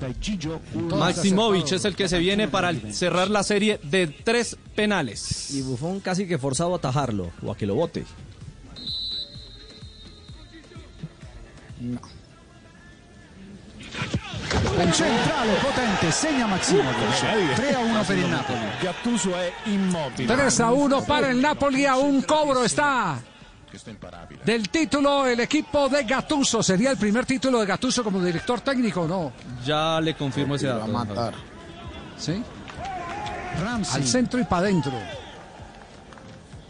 Dai 0.00 0.14
Gigio 0.20 0.60
un 0.74 0.88
Maximovic 0.96 1.72
es 1.72 1.84
el 1.84 1.96
que 1.96 2.08
se 2.08 2.18
viene 2.18 2.48
para 2.48 2.72
cerrar 2.92 3.30
la 3.30 3.42
serie 3.42 3.80
de 3.82 4.06
tres 4.06 4.56
penales. 4.74 5.50
Y 5.50 5.62
Buffon 5.62 6.00
casi 6.00 6.26
que 6.26 6.38
forzado 6.38 6.74
a 6.74 6.76
atajarlo 6.76 7.32
o 7.42 7.50
a 7.50 7.56
que 7.56 7.66
lo 7.66 7.74
bote. 7.74 8.04
Un 14.78 14.92
centrale 14.92 15.54
potente, 15.60 16.12
segna 16.12 16.46
Maximovic. 16.46 17.54
3 17.56 17.74
a 17.74 17.78
1 17.80 18.04
per 18.04 18.18
il 18.18 18.28
Napoli. 18.28 18.58
Gattuso 18.80 19.36
è 19.36 19.52
immobile. 19.64 20.32
3 20.32 20.62
a 20.62 20.72
1 20.72 21.02
para 21.02 21.30
el 21.30 21.40
Napoli. 21.40 21.84
A 21.86 21.96
un 21.96 22.22
cobro 22.22 22.62
está 22.64 23.20
del 24.44 24.68
título 24.70 25.26
el 25.26 25.40
equipo 25.40 25.88
de 25.88 26.04
Gattuso. 26.04 26.62
¿Sería 26.62 26.90
el 26.90 26.96
primer 26.96 27.26
título 27.26 27.60
de 27.60 27.66
Gattuso 27.66 28.02
como 28.02 28.22
director 28.22 28.60
técnico 28.60 29.02
o 29.02 29.08
no? 29.08 29.32
Ya 29.64 30.00
le 30.00 30.14
confirmo 30.14 30.54
ese 30.54 30.68
Va 30.68 30.76
a 30.76 30.78
dato. 30.78 30.92
matar. 30.92 31.34
Sí. 32.16 32.42
Ramsey. 33.62 33.94
Al 34.02 34.06
centro 34.06 34.40
y 34.40 34.44
para 34.44 34.62
adentro. 34.62 34.92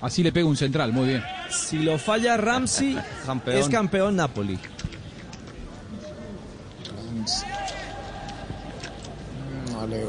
Así 0.00 0.22
le 0.22 0.30
pega 0.32 0.46
un 0.46 0.56
central, 0.56 0.92
muy 0.92 1.08
bien. 1.08 1.24
Si 1.50 1.78
lo 1.78 1.98
falla 1.98 2.36
Ramsey, 2.36 2.96
Campeón. 3.26 3.56
es 3.58 3.68
campeón 3.68 4.16
Napoli. 4.16 4.58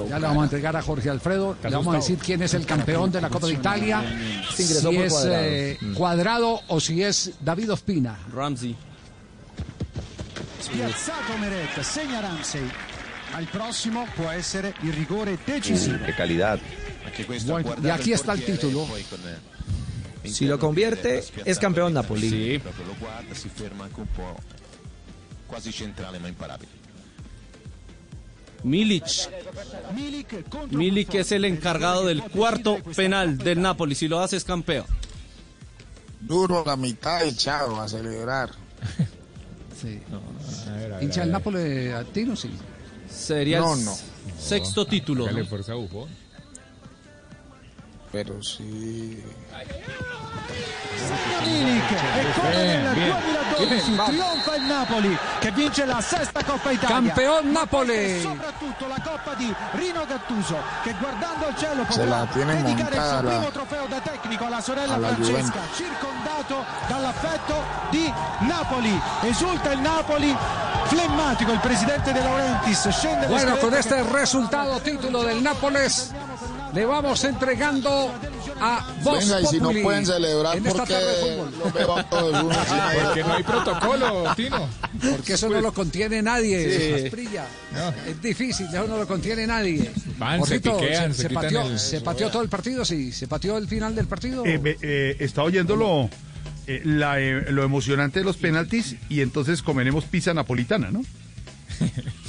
Ya 0.10 0.20
le 0.20 0.26
vamos 0.28 0.42
a 0.42 0.44
entregar 0.46 0.76
a 0.76 0.82
Jorge 0.82 1.10
Alfredo. 1.10 1.56
Le 1.64 1.70
vamos 1.70 1.94
a 1.94 1.98
decir 1.98 2.18
quién 2.18 2.42
es 2.42 2.54
el 2.54 2.66
campeón 2.66 3.12
de 3.12 3.22
la 3.22 3.30
Copa 3.30 3.48
de 3.48 3.54
Italia. 3.54 4.04
Si 4.56 4.64
es 4.64 4.82
Cuadrado. 4.82 5.44
eh, 5.44 5.78
Cuadrado 5.96 6.62
o 6.68 6.80
si 6.80 7.04
es 7.04 7.32
David 7.42 7.72
Ospina. 7.74 8.18
Ramsey. 8.34 8.76
Spiazzato 10.62 11.38
Meret, 11.40 11.80
segna 11.82 12.20
Ramsey. 12.20 12.70
Ma 13.32 13.40
il 13.40 13.48
prossimo 13.48 14.08
può 14.16 14.30
essere 14.30 14.74
il 14.82 14.94
rigore 14.94 15.38
decisivo. 15.46 15.98
Calidad. 16.16 16.60
Questo 17.26 17.56
ha 17.56 17.62
Bueno, 17.62 17.82
y 17.88 17.90
aquí 17.90 18.12
está 18.14 18.34
el 18.34 18.44
título. 18.44 18.88
eh, 20.24 20.30
Si 20.30 20.46
lo 20.46 20.58
convierte, 20.58 21.24
es 21.46 21.60
campeón 21.60 21.94
Napoli. 21.94 22.60
Po' 22.60 24.36
quasi 25.48 25.72
centrale 25.72 26.20
ma 26.20 26.28
imparabile. 26.28 26.79
Milic. 28.64 29.30
Buffon. 30.52 31.20
es 31.20 31.32
el 31.32 31.46
encargado 31.46 32.06
del 32.06 32.24
cuarto 32.24 32.78
penal 32.96 33.38
del 33.38 33.62
Napoli. 33.62 33.96
Si 33.96 34.08
lo 34.08 34.20
hace 34.20 34.38
es 34.38 34.44
campeón. 34.44 34.86
Duro 36.22 36.64
la 36.66 36.76
mitad 36.76 37.24
y 37.26 37.36
chao 37.36 37.80
a 37.80 37.88
celebrar. 37.88 38.52
Sí. 39.80 39.98
¿Hincha 41.00 41.24
el 41.24 41.32
Nápoles 41.32 41.94
a 41.94 42.04
tiro? 42.04 42.36
Sí. 42.36 42.50
Sería 43.10 43.60
No, 43.62 43.78
no. 43.78 43.96
sexto 44.38 44.86
título. 44.86 45.24
Dale 45.26 45.46
pero 48.12 48.42
sí. 48.42 49.24
Milik 51.44 51.92
e 51.92 52.32
come 52.34 52.52
Bien, 52.52 52.84
nel 52.84 52.94
bien. 52.94 53.16
2012 53.58 53.92
Bien, 53.92 54.06
trionfa 54.06 54.56
il 54.56 54.64
Napoli 54.64 55.18
che 55.40 55.52
vince 55.52 55.86
la 55.86 56.02
sesta 56.02 56.44
Coppa 56.44 56.72
Italia. 56.72 56.96
Campeón 56.96 57.52
Napoli. 57.52 57.94
E 57.94 58.20
soprattutto 58.22 58.88
la 58.88 59.00
Coppa 59.04 59.34
di 59.36 59.54
Rino 59.72 60.06
Gattuso 60.06 60.58
che 60.84 60.94
guardando 61.00 61.48
al 61.48 61.56
cielo 61.56 61.84
potrà 61.84 62.28
tiene 62.32 62.64
dedicare 62.64 62.96
il 62.96 63.02
suo 63.02 63.20
primo 63.20 63.50
trofeo 63.50 63.86
da 63.88 64.00
tecnico 64.00 64.46
alla 64.46 64.62
sorella 64.62 64.94
alla 64.96 65.08
Francesca, 65.08 65.34
Juventus. 65.42 65.76
circondato 65.76 66.66
dall'affetto 66.88 67.64
di 67.90 68.14
Napoli. 68.40 69.02
Esulta 69.22 69.72
il 69.72 69.80
Napoli, 69.80 70.36
flemmatico 70.86 71.52
il 71.52 71.60
presidente 71.60 72.12
De 72.12 72.22
Laurentiis, 72.22 72.88
scende 72.90 73.28
Bueno, 73.28 73.56
con 73.58 73.74
este 73.74 74.02
resultado, 74.04 74.80
título 74.82 75.24
del 75.24 75.42
Nápoles, 75.42 76.12
le 76.74 76.86
vamos 76.86 77.24
entregando 77.24 78.14
a 78.62 78.88
Voz 79.04 79.20
Venga, 79.20 79.42
y 79.42 79.46
si 79.46 79.60
no 79.60 79.72
pueden 79.82 80.06
celebrar 80.06 80.58
en 80.58 80.68
esta 80.68 80.80
porque 80.80 80.94
tarde 80.94 81.08
de 81.08 81.22
fútbol. 81.38 81.54
los 81.64 81.74
veo 81.74 81.98
a 81.98 82.04
todos 82.10 82.44
uno 82.44 82.54
encima 82.60 82.92
de 82.92 83.00
Porque 83.02 83.24
no 83.24 83.34
hay 83.34 83.44
protocolo, 83.44 84.24
Tino. 84.36 84.70
Porque 85.12 85.34
eso 85.34 85.50
no 85.50 85.62
lo 85.62 85.74
contiene 85.74 86.22
nadie. 86.22 87.10
Sí. 87.10 87.18
Es 88.08 88.22
difícil, 88.22 88.68
eso 88.68 88.88
no 88.88 88.98
lo 88.98 89.08
contiene 89.08 89.48
nadie. 89.48 89.90
Van, 90.18 90.34
se 90.44 90.60
Jorgito, 90.60 90.78
piquean, 90.78 91.14
se, 91.14 91.22
se 91.24 91.30
pateó, 91.30 91.62
el- 91.62 91.80
se 91.80 92.02
pateó 92.02 92.30
todo 92.30 92.42
el 92.42 92.50
partido, 92.50 92.84
sí. 92.86 93.12
Se 93.12 93.28
pateó 93.28 93.58
el 93.58 93.68
final 93.68 93.96
del 93.96 94.08
partido. 94.08 94.46
Eh, 94.46 94.78
eh, 94.82 95.16
está 95.20 95.44
oyendo 95.44 95.76
lo, 95.76 96.10
eh, 96.68 96.82
la, 96.84 97.20
eh, 97.20 97.52
lo 97.52 97.64
emocionante 97.64 98.20
de 98.20 98.26
los 98.26 98.38
penaltis 98.38 98.96
y 99.10 99.22
entonces 99.22 99.62
comeremos 99.62 100.04
pizza 100.06 100.34
napolitana, 100.34 100.92
¿no? 100.92 101.04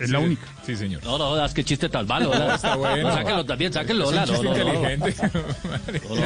Es 0.00 0.10
la 0.10 0.18
única. 0.18 0.42
Sí, 0.64 0.74
señor. 0.76 1.04
No, 1.04 1.18
no, 1.18 1.26
jodas, 1.26 1.52
qué 1.54 1.62
chiste 1.62 1.88
tan 1.88 2.06
malo. 2.06 2.30
¿verdad? 2.30 2.54
Está 2.56 2.74
bueno. 2.76 3.08
No, 3.08 3.14
sáquenlo 3.14 3.44
también, 3.44 3.72
sáquenlo. 3.72 4.10
Es 4.10 4.18
un 4.18 4.24
chiste 4.24 4.42
no, 4.44 4.54
no, 4.54 4.64
no, 4.64 4.72
no. 4.72 4.90
inteligente. 4.92 5.28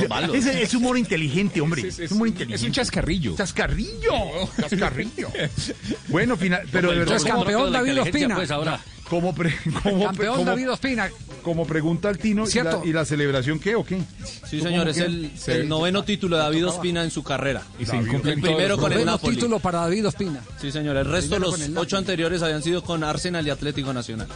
No, 0.08 0.20
no. 0.26 0.34
Es, 0.34 0.46
es 0.46 0.74
humor 0.74 0.96
inteligente, 0.98 1.60
hombre. 1.60 1.86
Es, 1.88 2.10
humor 2.12 2.28
inteligente. 2.28 2.54
Es 2.54 2.62
un 2.62 2.72
chascarrillo. 2.72 3.34
Chascarrillo. 3.36 4.12
Chascarrillo. 4.60 5.28
bueno, 6.08 6.36
final, 6.36 6.62
pero 6.70 6.90
de 6.92 6.98
verdad. 7.00 7.20
Campeón 7.26 7.72
David 7.72 8.00
Ospina. 8.00 8.34
pues, 8.36 8.50
ahora. 8.50 8.80
Como, 9.08 9.34
pre- 9.34 9.54
como, 9.82 10.04
Campeón 10.06 10.36
como- 10.36 10.50
David 10.50 10.70
Ospina. 10.70 11.10
Como 11.44 11.64
pregunta 11.66 12.10
el 12.10 12.18
Tino, 12.18 12.42
¿y 12.42 12.46
la, 12.46 12.50
Cierto. 12.50 12.82
¿y 12.84 12.92
la 12.92 13.04
celebración 13.04 13.60
qué 13.60 13.76
o 13.76 13.84
qué? 13.84 14.00
Sí, 14.48 14.58
¿Cómo 14.58 14.70
señor, 14.70 14.88
es 14.88 14.96
el, 14.98 15.68
noveno 15.68 16.02
título 16.02 16.36
de 16.36 16.42
David 16.42 16.66
Ospina 16.66 17.04
en 17.04 17.10
su 17.12 17.22
carrera. 17.22 17.62
Y 17.78 17.86
se 17.86 17.96
el 17.96 18.40
primero 18.40 18.76
con 18.76 18.90
el 18.90 18.98
Noveno 18.98 19.12
Napoli. 19.12 19.36
título 19.36 19.60
para 19.60 19.80
David 19.82 20.08
Ospina. 20.08 20.40
Sí, 20.60 20.72
señor, 20.72 20.96
el 20.96 21.04
resto, 21.04 21.36
Primero 21.36 21.52
los 21.52 21.60
ocho 21.60 21.70
Napoli. 21.72 21.96
anteriores 21.96 22.42
habían 22.42 22.62
sido 22.64 22.82
con 22.82 23.04
Arsenal 23.04 23.46
y 23.46 23.50
Atlético 23.50 23.92
Nacional. 23.92 24.26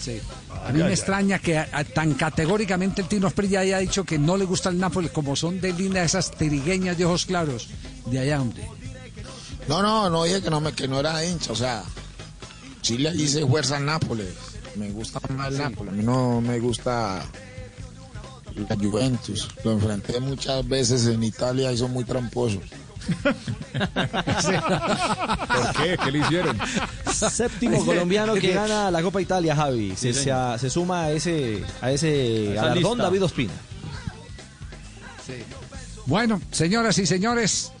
Sí. 0.00 0.20
A 0.66 0.72
mí 0.72 0.82
me 0.82 0.90
extraña 0.92 1.38
que 1.38 1.56
a- 1.58 1.68
a- 1.72 1.84
tan 1.84 2.14
categóricamente 2.14 3.00
el 3.02 3.08
Tino 3.08 3.26
Asprilla 3.26 3.60
haya 3.60 3.78
dicho 3.78 4.04
que 4.04 4.18
no 4.18 4.36
le 4.36 4.44
gusta 4.44 4.68
el 4.68 4.78
Nápoles, 4.78 5.10
como 5.10 5.36
son 5.36 5.60
de 5.60 5.72
linda 5.72 6.02
esas 6.02 6.30
tirigueñas 6.32 6.98
de 6.98 7.04
ojos 7.06 7.24
claros. 7.26 7.68
De 8.06 8.18
allá, 8.18 8.40
hombre. 8.42 8.62
No, 9.68 9.82
no, 9.82 10.10
no 10.10 10.24
dije 10.24 10.42
que 10.42 10.50
no, 10.50 10.60
me, 10.60 10.72
que 10.72 10.88
no 10.88 10.98
era 11.00 11.24
hincha, 11.24 11.52
o 11.52 11.56
sea, 11.56 11.84
Chile 12.82 13.12
dice 13.12 13.46
fuerza 13.46 13.76
al 13.76 13.84
Nápoles. 13.86 14.28
Me 14.76 14.90
gusta 14.90 15.20
más 15.36 15.48
el 15.52 15.58
Nápoles, 15.58 15.92
a 15.92 15.96
mí 15.96 16.02
no 16.04 16.40
me 16.40 16.58
gusta 16.60 17.22
la 18.68 18.76
Juventus. 18.76 19.48
Lo 19.64 19.72
enfrenté 19.72 20.20
muchas 20.20 20.66
veces 20.68 21.06
en 21.06 21.22
Italia 21.22 21.72
y 21.72 21.78
son 21.78 21.92
muy 21.92 22.04
tramposos. 22.04 22.62
¿Por 23.72 23.82
qué? 25.76 25.96
¿Qué 26.04 26.10
le 26.12 26.18
hicieron? 26.18 26.58
Séptimo 27.12 27.84
colombiano 27.84 28.34
que 28.34 28.52
gana 28.52 28.90
la 28.90 29.02
Copa 29.02 29.20
Italia, 29.20 29.56
Javi. 29.56 29.94
Se, 29.96 30.12
Sí, 30.12 30.24
se, 30.24 30.32
a- 30.32 30.58
se 30.58 30.70
suma 30.70 31.04
a 31.04 31.10
ese, 31.12 31.62
a 31.80 31.90
ese 31.90 32.52
galardón 32.54 32.92
lista. 32.92 33.02
David 33.04 33.24
Ospina. 33.24 33.52
Bueno, 36.06 36.40
señoras 36.50 36.98
y 36.98 37.06
señores, 37.06 37.72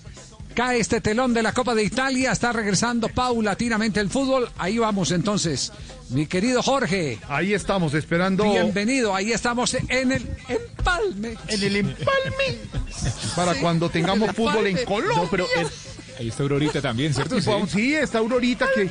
cae 0.54 0.78
este 0.80 1.00
telón 1.00 1.32
de 1.34 1.42
la 1.42 1.52
Copa 1.52 1.74
de 1.74 1.82
Italia, 1.84 2.32
está 2.32 2.52
regresando 2.52 3.08
paulatinamente 3.08 4.00
el 4.00 4.10
fútbol. 4.10 4.50
Ahí 4.58 4.78
vamos 4.78 5.10
entonces, 5.12 5.72
mi 6.10 6.26
querido 6.26 6.62
Jorge. 6.62 7.18
Ahí 7.28 7.54
estamos 7.54 7.94
esperando 7.94 8.44
Bienvenido, 8.44 9.14
ahí 9.14 9.32
estamos 9.32 9.74
en 9.74 10.12
el 10.12 10.26
empalme. 10.48 11.36
en 11.48 11.62
el 11.62 11.76
empalme 11.76 12.58
para 13.36 13.54
cuando 13.54 13.88
tengamos 13.90 14.30
fútbol 14.34 14.66
en. 14.66 14.84
Colombia. 14.84 15.16
No, 15.16 15.28
pero 15.30 15.46
el- 15.56 15.68
ahí 16.18 16.28
está 16.28 16.42
Aurorita 16.42 16.80
también, 16.80 17.14
¿cierto? 17.14 17.36
Vamos- 17.46 17.70
sí, 17.70 17.94
está 17.94 18.18
Aurorita 18.18 18.66
que, 18.74 18.90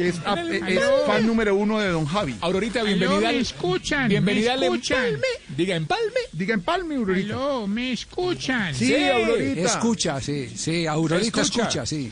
que 0.00 0.08
es, 0.08 0.16
es 0.16 0.80
fan 1.06 1.26
número 1.26 1.54
uno 1.54 1.78
de 1.78 1.88
Don 1.88 2.06
Javi. 2.06 2.34
Aurorita, 2.40 2.82
bienvenida. 2.82 3.28
al- 3.28 3.34
escuchan, 3.36 4.08
Bienvenida 4.08 4.56
me 4.56 4.66
al 4.66 4.72
escuchan. 4.74 5.04
empalme. 5.06 5.26
Diga 5.56 5.76
empalme. 5.76 6.20
Diga 6.32 6.54
empalme, 6.54 6.94
Aurorita. 6.96 7.34
Aló, 7.34 7.66
me 7.66 7.92
escuchan. 7.92 8.74
Sí, 8.74 8.94
Aurorita. 8.94 9.60
Escucha, 9.60 10.20
sí, 10.20 10.48
sí, 10.56 10.86
Aurorita 10.86 11.42
Escucha. 11.42 11.62
escucha, 11.62 11.86
sí. 11.86 12.10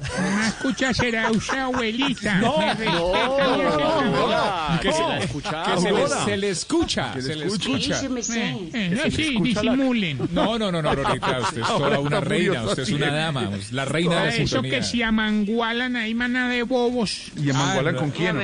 No 0.00 0.44
escucha 0.44 0.94
será 0.94 1.30
usted 1.30 1.58
abuelita. 1.58 2.34
No, 2.38 2.56
no, 2.58 3.14
abuela. 3.14 4.78
Que 4.80 4.92
se, 4.92 5.02
la 5.02 5.18
que 5.18 5.24
escuchaba. 5.24 5.78
se 5.78 5.92
le, 5.92 6.08
se 6.08 6.36
le 6.36 6.50
escucha. 6.50 7.20
Se 7.20 7.36
le 7.36 7.46
escucha. 7.46 8.00
Eh, 8.02 8.70
eh, 8.72 8.90
no, 9.04 9.10
sí, 9.10 9.38
disimulen. 9.42 10.18
No, 10.32 10.58
no, 10.58 10.72
no, 10.72 10.80
no, 10.80 10.88
Aurorita. 10.90 11.40
Usted 11.40 11.60
es 11.60 11.66
toda 11.66 11.98
una 11.98 12.20
reina. 12.20 12.64
Usted 12.64 12.82
es 12.84 12.90
una 12.90 13.12
dama. 13.12 13.50
La 13.72 13.84
reina 13.84 14.24
de 14.24 14.42
eso 14.42 14.62
que 14.62 14.82
se 14.82 15.04
amangualan 15.04 15.96
ahí, 15.96 16.14
mana 16.14 16.48
de 16.48 16.62
bobos. 16.62 17.32
¿Y 17.36 17.50
Amangualan 17.50 17.94
Ah, 17.94 17.98
con 17.98 18.08
no. 18.08 18.14
quién? 18.14 18.40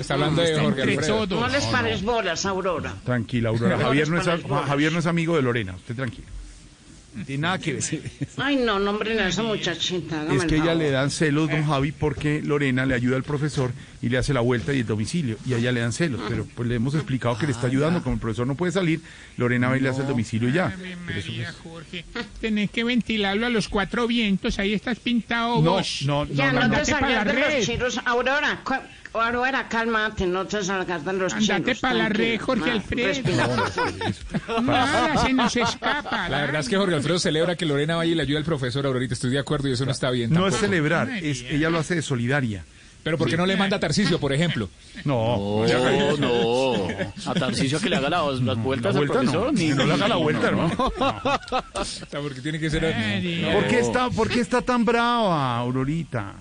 Está 0.00 0.14
hablando 0.14 0.42
de 0.42 0.58
Jorge 0.60 0.82
Alfredo. 0.82 1.26
No 1.26 1.48
les 1.48 1.64
pares 1.66 2.02
bolas, 2.02 2.44
Aurora. 2.46 2.94
Tranquila, 3.04 3.48
Aurora. 3.50 3.76
No 3.76 3.84
Javier 3.84 4.08
no, 4.08 4.16
les 4.16 4.26
es, 4.26 4.44
no 5.04 5.10
amigo 5.10 5.36
de 5.36 5.42
Lorena. 5.42 5.74
Usted 5.76 5.94
tranquilo. 5.94 6.26
No 7.14 7.24
tiene 7.24 7.42
nada 7.42 7.58
que 7.58 7.74
ver. 7.74 7.82
Ay, 8.38 8.56
no, 8.56 8.78
nombren 8.78 9.18
a 9.20 9.28
esa 9.28 9.42
muchachita. 9.42 10.26
Es 10.32 10.44
que 10.44 10.56
ella 10.56 10.74
le 10.74 10.90
dan 10.90 11.10
celos, 11.10 11.48
don 11.48 11.64
Javi, 11.64 11.92
porque 11.92 12.42
Lorena 12.42 12.84
le 12.86 12.94
ayuda 12.94 13.16
al 13.16 13.22
profesor 13.22 13.72
y 14.02 14.08
le 14.08 14.18
hace 14.18 14.34
la 14.34 14.40
vuelta 14.40 14.72
y 14.72 14.80
el 14.80 14.86
domicilio. 14.86 15.36
Y 15.46 15.54
a 15.54 15.58
ella 15.58 15.70
le 15.72 15.80
dan 15.80 15.92
celos. 15.92 16.20
Pero 16.28 16.46
pues 16.54 16.68
le 16.68 16.74
hemos 16.74 16.94
explicado 16.94 17.38
que 17.38 17.46
le 17.46 17.52
está 17.52 17.68
ayudando. 17.68 18.02
Como 18.02 18.14
el 18.14 18.20
profesor 18.20 18.46
no 18.46 18.54
puede 18.56 18.72
salir, 18.72 19.00
Lorena 19.36 19.68
va 19.68 19.76
y 19.76 19.80
le 19.80 19.88
hace 19.90 20.00
el 20.00 20.08
domicilio 20.08 20.48
y 20.48 20.52
ya. 20.52 20.74
Pero 21.06 21.18
eso, 21.18 21.28
María, 21.30 21.54
pues, 21.62 21.72
Jorge. 21.72 22.04
Tenés 22.40 22.70
que 22.70 22.84
ventilarlo 22.84 23.46
a 23.46 23.50
los 23.50 23.68
cuatro 23.68 24.06
vientos. 24.06 24.58
Ahí 24.58 24.74
estás 24.74 24.98
pintado 24.98 25.62
No, 25.62 25.70
vos. 25.72 26.02
no, 26.04 26.26
Ya, 26.26 26.52
no, 26.52 26.60
no, 26.60 26.68
no, 26.68 26.82
te 26.82 26.90
Andate 26.90 26.92
pa' 26.92 27.00
la 27.00 27.06
salgas 27.08 27.26
de 27.26 27.32
red. 27.32 27.56
los 27.58 27.66
chiros. 27.66 28.00
Aurora, 28.04 28.60
cu- 28.64 28.74
Aurora, 29.14 29.68
cálmate, 29.68 30.26
no 30.26 30.44
te 30.46 30.62
salgas 30.64 31.04
de 31.04 31.12
los. 31.12 31.32
Andate 31.32 31.76
para 31.76 31.94
la 31.94 32.08
red. 32.08 32.40
Jorge 32.40 32.70
Ah, 32.70 32.72
Alfredo. 32.74 33.32
Nada, 34.62 35.16
se 35.24 35.32
nos 35.32 35.56
escapa. 35.56 36.28
La 36.28 36.40
verdad 36.40 36.60
es 36.60 36.68
que 36.68 36.76
Jorge 36.76 36.94
Alfredo 36.96 37.18
celebra 37.18 37.54
que 37.56 37.64
Lorena 37.64 37.96
vaya 37.96 38.12
y 38.12 38.14
le 38.14 38.22
ayude 38.22 38.38
al 38.38 38.44
profesor 38.44 38.84
Aurorita. 38.86 39.14
Estoy 39.14 39.30
de 39.30 39.38
acuerdo 39.38 39.68
y 39.68 39.72
eso 39.72 39.84
no 39.84 39.92
está 39.92 40.10
bien. 40.10 40.30
No 40.30 40.46
es 40.48 40.56
celebrar, 40.56 41.08
es, 41.10 41.42
ella 41.48 41.70
lo 41.70 41.78
hace 41.78 41.94
de 41.94 42.02
solidaria. 42.02 42.64
Pero 43.04 43.18
¿por 43.18 43.28
qué 43.28 43.36
no 43.36 43.44
le 43.44 43.54
manda 43.56 43.76
a 43.76 43.80
Tarcisio, 43.80 44.18
por 44.18 44.32
ejemplo? 44.32 44.70
No, 45.04 45.64
No, 45.66 46.16
no. 46.16 46.88
A 47.26 47.34
Tarcicio 47.34 47.78
que 47.78 47.90
le 47.90 47.96
haga 47.96 48.08
las, 48.08 48.40
las 48.40 48.56
vueltas 48.58 48.94
la 48.94 49.00
al 49.02 49.06
vuelta 49.06 49.22
no. 49.24 49.30
profesor. 49.42 49.54
Que 49.54 49.74
no 49.74 49.84
le 49.84 49.92
haga 49.92 50.08
la 50.08 50.16
vuelta, 50.16 50.50
¿no? 50.50 50.66
O 51.74 51.84
sea, 51.84 52.20
porque 52.20 52.40
tiene 52.40 52.58
que 52.58 52.70
ser... 52.70 52.80
¿Por 53.52 53.66
qué 53.68 53.78
está, 53.80 54.08
por 54.10 54.28
qué 54.28 54.40
está 54.40 54.62
tan 54.62 54.84
brava, 54.86 55.58
Aurorita? 55.58 56.34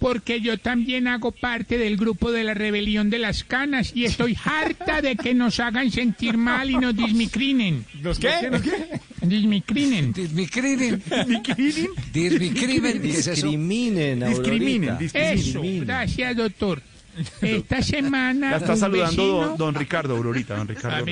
Porque 0.00 0.40
yo 0.40 0.56
también 0.58 1.06
hago 1.06 1.30
parte 1.30 1.76
del 1.78 1.96
grupo 1.98 2.32
de 2.32 2.42
la 2.42 2.54
rebelión 2.54 3.10
de 3.10 3.18
las 3.18 3.44
canas 3.44 3.92
y 3.94 4.06
estoy 4.06 4.36
harta 4.44 5.02
de 5.02 5.14
que 5.14 5.34
nos 5.34 5.60
hagan 5.60 5.90
sentir 5.92 6.36
mal 6.38 6.70
y 6.70 6.76
nos 6.78 6.96
dismicrinen. 6.96 7.84
¿Los 8.02 8.18
qué? 8.18 8.30
¿Los 8.50 8.62
qué? 8.62 8.98
Dismicrinen. 9.20 10.12
Dismicrinen. 10.14 11.02
¿Dismicrinen? 11.06 11.90
Dismicrinen. 12.12 13.02
Discriminen, 13.02 14.20
Discriminen. 14.28 14.96
Eso, 15.12 15.32
discriminen. 15.32 15.84
gracias, 15.86 16.36
doctor. 16.36 16.82
Esta 17.42 17.82
semana 17.82 18.50
La 18.52 18.56
está 18.56 18.76
saludando 18.76 19.10
vecino- 19.22 19.46
don, 19.48 19.56
don 19.58 19.74
Ricardo, 19.74 20.16
Aurorita, 20.16 20.56
don 20.56 20.66
Ricardo. 20.68 21.04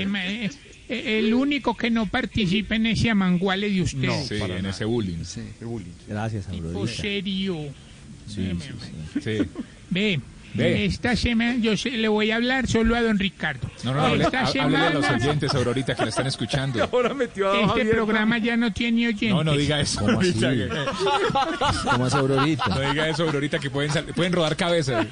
El 0.88 1.34
único 1.34 1.76
que 1.76 1.90
no 1.90 2.06
participa 2.06 2.76
en 2.76 2.86
ese 2.86 3.10
amanguale 3.10 3.68
de 3.70 3.82
usted. 3.82 4.08
No, 4.08 4.24
sí, 4.24 4.36
en 4.36 4.64
ese 4.64 4.86
bullying. 4.86 5.18
Gracias, 6.08 6.46
Tipo 6.46 6.68
Aurorita. 6.68 7.02
serio. 7.02 7.58
Sí, 8.28 8.52
sí, 8.60 9.20
sí. 9.20 9.50
Ve, 9.90 10.20
Ve. 10.54 10.84
esta 10.86 11.14
semana 11.16 11.56
yo 11.60 11.76
se- 11.76 11.90
le 11.90 12.08
voy 12.08 12.30
a 12.30 12.36
hablar 12.36 12.66
solo 12.66 12.96
a 12.96 13.02
don 13.02 13.18
Ricardo. 13.18 13.70
No, 13.84 13.92
no, 13.94 14.00
no, 14.00 14.06
hable, 14.06 14.24
esta 14.24 14.40
a 14.44 14.90
los 14.90 15.08
oyentes, 15.10 15.54
Aurorita, 15.54 15.94
que 15.94 16.02
la 16.02 16.08
están 16.08 16.26
escuchando. 16.26 16.82
Ahora 16.92 17.14
metió 17.14 17.50
a 17.52 17.54
este 17.60 17.66
Javier. 17.68 17.90
programa 17.90 18.38
ya 18.38 18.56
no 18.56 18.72
tiene 18.72 19.06
oyentes. 19.08 19.30
No, 19.30 19.44
no 19.44 19.56
diga 19.56 19.80
eso. 19.80 20.00
¿Cómo 20.00 20.20
así? 20.20 20.34
¿Cómo 21.90 22.06
hace 22.06 22.16
Aurorita? 22.16 22.64
No 22.68 22.80
diga 22.80 23.08
eso, 23.08 23.22
Aurorita, 23.24 23.58
que 23.58 23.70
pueden, 23.70 23.92
pueden 24.14 24.32
rodar 24.32 24.56
cabezas. 24.56 25.06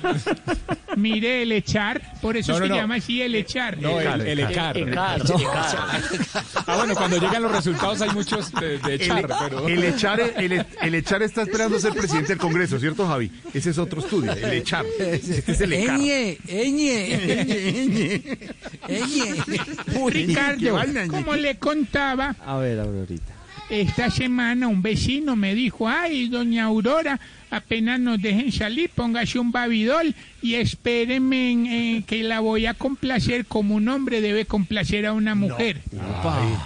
Mire, 0.96 1.42
el 1.42 1.52
echar, 1.52 2.00
por 2.22 2.36
eso 2.38 2.52
No, 2.52 2.58
no, 2.60 2.64
se 2.64 2.68
no. 2.70 2.76
llama 2.76 2.94
así 2.96 3.20
el 3.20 3.34
echar. 3.34 3.78
No, 3.78 4.00
el, 4.00 4.20
el 4.22 4.38
ECAR. 4.40 4.76
Ah, 4.96 6.76
bueno, 6.76 6.94
cuando 6.94 7.18
llegan 7.18 7.42
los 7.42 7.52
resultados 7.52 8.00
hay 8.02 8.10
muchos 8.10 8.50
de, 8.52 8.78
de 8.78 8.94
echar, 8.94 9.18
el, 9.20 9.26
pero... 9.48 9.68
el 9.68 9.84
echar, 9.84 10.20
el, 10.20 10.64
el 10.82 10.94
echar 10.94 11.22
está 11.22 11.42
esperando 11.42 11.78
ser 11.78 11.92
presidente 11.92 12.28
del 12.28 12.38
Congreso, 12.38 12.78
¿cierto, 12.78 13.06
Javi? 13.06 13.30
Ese 13.52 13.70
es 13.70 13.78
otro 13.78 14.00
estudio, 14.00 14.32
el 14.32 14.52
echar. 14.52 14.84
Este 15.28 15.52
es 15.52 15.60
el 15.60 15.72
ECAR. 15.72 16.00
Eñe, 16.00 16.38
eñe, 16.48 18.22
eñe. 18.88 19.36
Ricardo, 20.10 20.78
como 21.08 21.34
le 21.34 21.56
contaba, 21.56 22.36
A 22.44 22.56
ver, 22.58 22.80
Aurorita. 22.80 23.34
esta 23.70 24.10
semana 24.10 24.68
un 24.68 24.82
vecino 24.82 25.36
me 25.36 25.54
dijo, 25.54 25.88
ay, 25.88 26.28
doña 26.28 26.64
Aurora, 26.64 27.18
apenas 27.50 27.98
nos 28.00 28.20
dejen 28.20 28.52
salir, 28.52 28.90
póngase 28.90 29.38
un 29.38 29.50
babidol 29.52 30.14
y 30.42 30.54
espérenme 30.54 31.50
en, 31.52 31.66
eh, 31.66 32.04
que 32.06 32.22
la 32.22 32.40
voy 32.40 32.66
a 32.66 32.74
complacer 32.74 33.46
como 33.46 33.74
un 33.74 33.88
hombre 33.88 34.20
debe 34.20 34.44
complacer 34.44 35.06
a 35.06 35.12
una 35.12 35.34
mujer. 35.34 35.80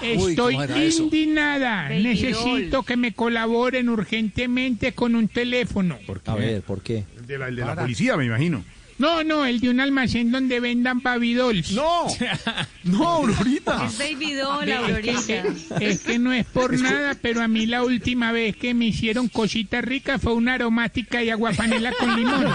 Estoy 0.02 0.56
indignada. 0.86 1.88
Necesito 1.90 2.82
que 2.82 2.96
me 2.96 3.12
colaboren 3.12 3.88
urgentemente 3.88 4.92
con 4.92 5.14
un 5.14 5.28
teléfono. 5.28 5.98
A 6.26 6.34
ver, 6.34 6.62
¿por 6.62 6.82
qué? 6.82 7.04
De 7.30 7.38
la, 7.38 7.46
el 7.46 7.54
de 7.54 7.64
la 7.64 7.76
policía, 7.76 8.16
me 8.16 8.24
imagino. 8.24 8.64
No, 9.00 9.24
no, 9.24 9.46
el 9.46 9.60
de 9.60 9.70
un 9.70 9.80
almacén 9.80 10.30
donde 10.30 10.60
vendan 10.60 11.00
babidols. 11.00 11.72
No, 11.72 12.06
no, 12.84 13.08
Aurorita. 13.08 13.86
Es 13.86 13.98
Baby 13.98 14.34
Doll, 14.34 14.68
Es 14.68 14.76
Aurorita. 14.78 15.22
que, 15.26 15.88
es 15.90 16.00
que 16.00 16.18
no 16.18 16.32
es 16.32 16.44
por 16.46 16.78
nada, 16.78 17.16
pero 17.20 17.40
a 17.42 17.48
mí 17.48 17.64
la 17.66 17.82
última 17.82 18.30
vez 18.30 18.56
que 18.56 18.74
me 18.74 18.84
hicieron 18.86 19.28
cositas 19.28 19.82
ricas 19.84 20.20
fue 20.22 20.34
una 20.34 20.54
aromática 20.54 21.22
y 21.22 21.30
aguapanela 21.30 21.92
con 21.98 22.14
limón. 22.14 22.44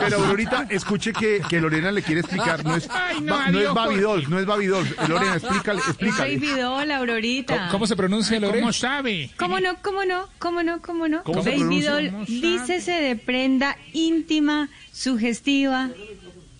Pero 0.00 0.16
Aurorita, 0.18 0.66
escuche 0.70 1.12
que, 1.12 1.40
que 1.48 1.60
Lorena 1.60 1.90
le 1.92 2.02
quiere 2.02 2.20
explicar. 2.20 2.64
No 2.64 2.76
es, 2.76 2.88
Ay, 2.90 3.20
no, 3.20 3.34
ba- 3.34 3.50
no 3.50 3.58
es 3.58 3.66
adiós, 3.68 3.74
Babidol, 3.74 4.30
no 4.30 4.38
es 4.38 4.46
Babidol. 4.46 4.96
Lorena, 5.08 5.34
explícale, 5.36 5.80
Es 5.80 5.88
explícale. 5.88 6.36
Baby 6.36 6.60
Doll, 6.60 6.90
Aurorita. 6.90 7.68
¿Cómo 7.70 7.86
se 7.86 7.96
pronuncia, 7.96 8.38
Lore? 8.40 8.60
¿Cómo 8.60 8.72
sabe? 8.72 9.30
¿Cómo 9.38 9.60
no? 9.60 9.76
¿Cómo 9.82 10.04
no? 10.04 10.28
¿Cómo 10.38 10.62
no? 10.62 10.80
¿Cómo 10.82 11.08
no? 11.08 11.22
¿Cómo 11.22 11.42
se 11.42 11.50
Baby 11.50 11.60
pronuncia? 11.60 11.90
Doll, 11.92 12.10
¿Cómo 12.10 12.26
sabe? 12.26 12.38
dícese 12.40 12.92
de 12.92 13.16
prenda 13.16 13.76
íntima, 13.92 14.68
sugestiva, 14.92 15.90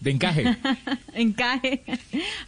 De 0.02 0.10
encaje. 0.10 0.56
encaje. 1.14 1.84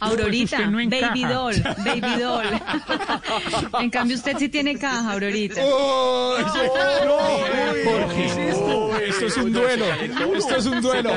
Aurorita, 0.01 0.67
no 0.67 0.77
encaja. 0.77 1.07
Baby 1.07 1.23
Doll, 1.23 1.63
Baby 1.85 2.21
Doll. 2.21 2.45
en 3.79 3.89
cambio, 3.89 4.17
usted 4.17 4.35
sí 4.37 4.49
tiene 4.49 4.77
caja, 4.77 5.13
Aurorita. 5.13 5.61
Esto 9.07 9.25
es 9.27 9.37
un 9.37 9.53
duelo. 9.53 9.85
Esto 10.35 10.55
es 10.57 10.65
un 10.65 10.81
duelo. 10.81 11.11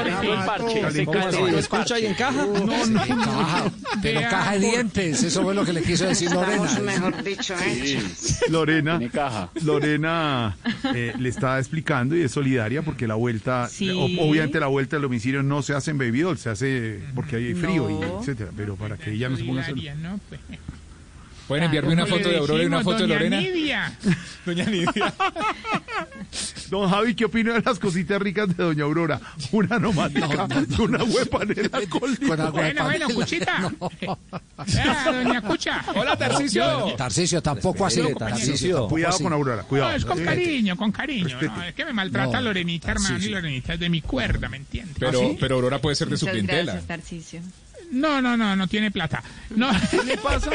¿Escucha 1.59 1.98
y 1.98 2.06
encaja? 2.06 2.47
No, 2.47 2.86
no. 2.86 3.01
Caja, 3.01 3.73
pero 4.01 4.20
caja 4.20 4.52
de 4.52 4.59
dientes, 4.60 5.23
eso 5.24 5.43
fue 5.43 5.56
lo 5.56 5.65
que 5.65 5.73
le 5.73 5.82
quiso 5.82 6.06
decir 6.06 6.31
Lorena. 6.31 6.78
mejor 6.81 7.24
dicho, 7.24 7.55
¿eh? 7.55 8.01
Lorena. 8.48 9.01
Lorena 9.65 10.56
eh, 10.94 11.15
le 11.19 11.28
está 11.28 11.59
explicando 11.59 12.15
y 12.15 12.23
es 12.23 12.31
solidaria 12.31 12.82
porque 12.82 13.09
la 13.09 13.16
vuelta, 13.16 13.69
obviamente 14.20 14.60
la 14.60 14.69
vuelta 14.69 14.94
del 14.94 15.02
domicilio 15.02 15.43
no 15.43 15.62
se 15.62 15.74
hace 15.74 15.90
en 15.90 15.98
Baby 15.98 16.28
Se 16.37 16.51
hace 16.51 17.01
porque 17.15 17.37
hay 17.37 17.55
frío 17.55 17.89
y 17.91 18.03
etcétera, 18.21 18.51
pero 18.57 18.77
para 18.77 18.97
que 18.97 19.13
ella 19.13 19.29
no 19.29 19.37
se 19.37 19.45
ponga 19.45 19.61
a 19.61 19.63
hacer- 19.65 19.75
Solidaria, 19.77 19.95
¿no? 20.11 20.21
Pueden 21.49 21.65
enviarme 21.65 21.95
una 21.95 22.05
¿cómo 22.05 22.16
foto 22.16 22.29
de 22.29 22.37
Aurora 22.37 22.62
y 22.62 22.66
una 22.66 22.83
foto 22.83 22.97
de 22.99 23.03
doña 23.05 23.15
Lorena. 23.15 23.41
Nidia? 23.41 23.93
Doña 24.47 24.65
Nidia. 24.66 25.15
Don 26.70 26.91
Javi, 26.91 27.15
¿qué 27.15 27.25
opina 27.25 27.55
de 27.55 27.62
las 27.62 27.79
cositas 27.79 28.20
ricas 28.20 28.49
de 28.55 28.62
Doña 28.62 28.85
Aurora? 28.85 29.19
Una 29.53 29.77
aromática 29.77 30.47
y 30.69 30.81
una 30.83 31.03
huepanela 31.05 31.81
con 31.89 32.12
limón. 32.15 32.37
Con 32.37 32.53
Bueno, 32.53 32.85
bueno. 32.85 33.07
Cuchita. 33.15 33.73
Vea, 34.75 35.12
doña 35.12 35.41
Cucha. 35.41 35.83
Hola, 35.95 36.16
Tarcicio. 36.16 36.95
Tarcicio, 36.97 37.43
tampoco 37.43 37.87
así. 37.87 38.03
Tarcicio, 38.19 38.87
Cuidado 38.89 39.15
así. 39.15 39.23
con 39.25 39.33
Aurora, 39.33 39.62
cuidado. 39.62 39.91
No, 39.91 39.97
es 39.97 40.05
con 40.05 40.23
cariño, 40.23 40.77
con 40.77 40.93
cariño. 40.93 41.39
No, 41.41 41.62
es 41.62 41.75
que 41.75 41.85
me 41.87 41.95
maltrata 41.95 42.39
No, 42.39 42.43
Lorenita, 42.49 42.91
hermano, 42.93 43.19
y. 43.19 43.29
Lorenita 43.29 43.75
es 43.75 43.81
de 43.81 43.89
mi 43.89 44.03
cuerda, 44.03 44.49
¿me 44.51 44.59
entiendes? 44.59 44.97
Pero, 44.99 45.35
pero 45.41 45.55
Aurora 45.55 45.79
puede 45.81 45.97
ser 45.97 46.09
de 46.09 46.19
su 46.19 46.27
clientela. 46.27 46.73
gracias, 46.73 46.87
Tarcicio. 46.87 47.41
No, 47.90 48.20
no, 48.23 48.36
no, 48.36 48.55
no 48.56 48.66
tiene 48.69 48.90
plata. 48.90 49.23
No. 49.51 49.70
¿Qué 49.90 50.02
le 50.05 50.16
pasa? 50.19 50.51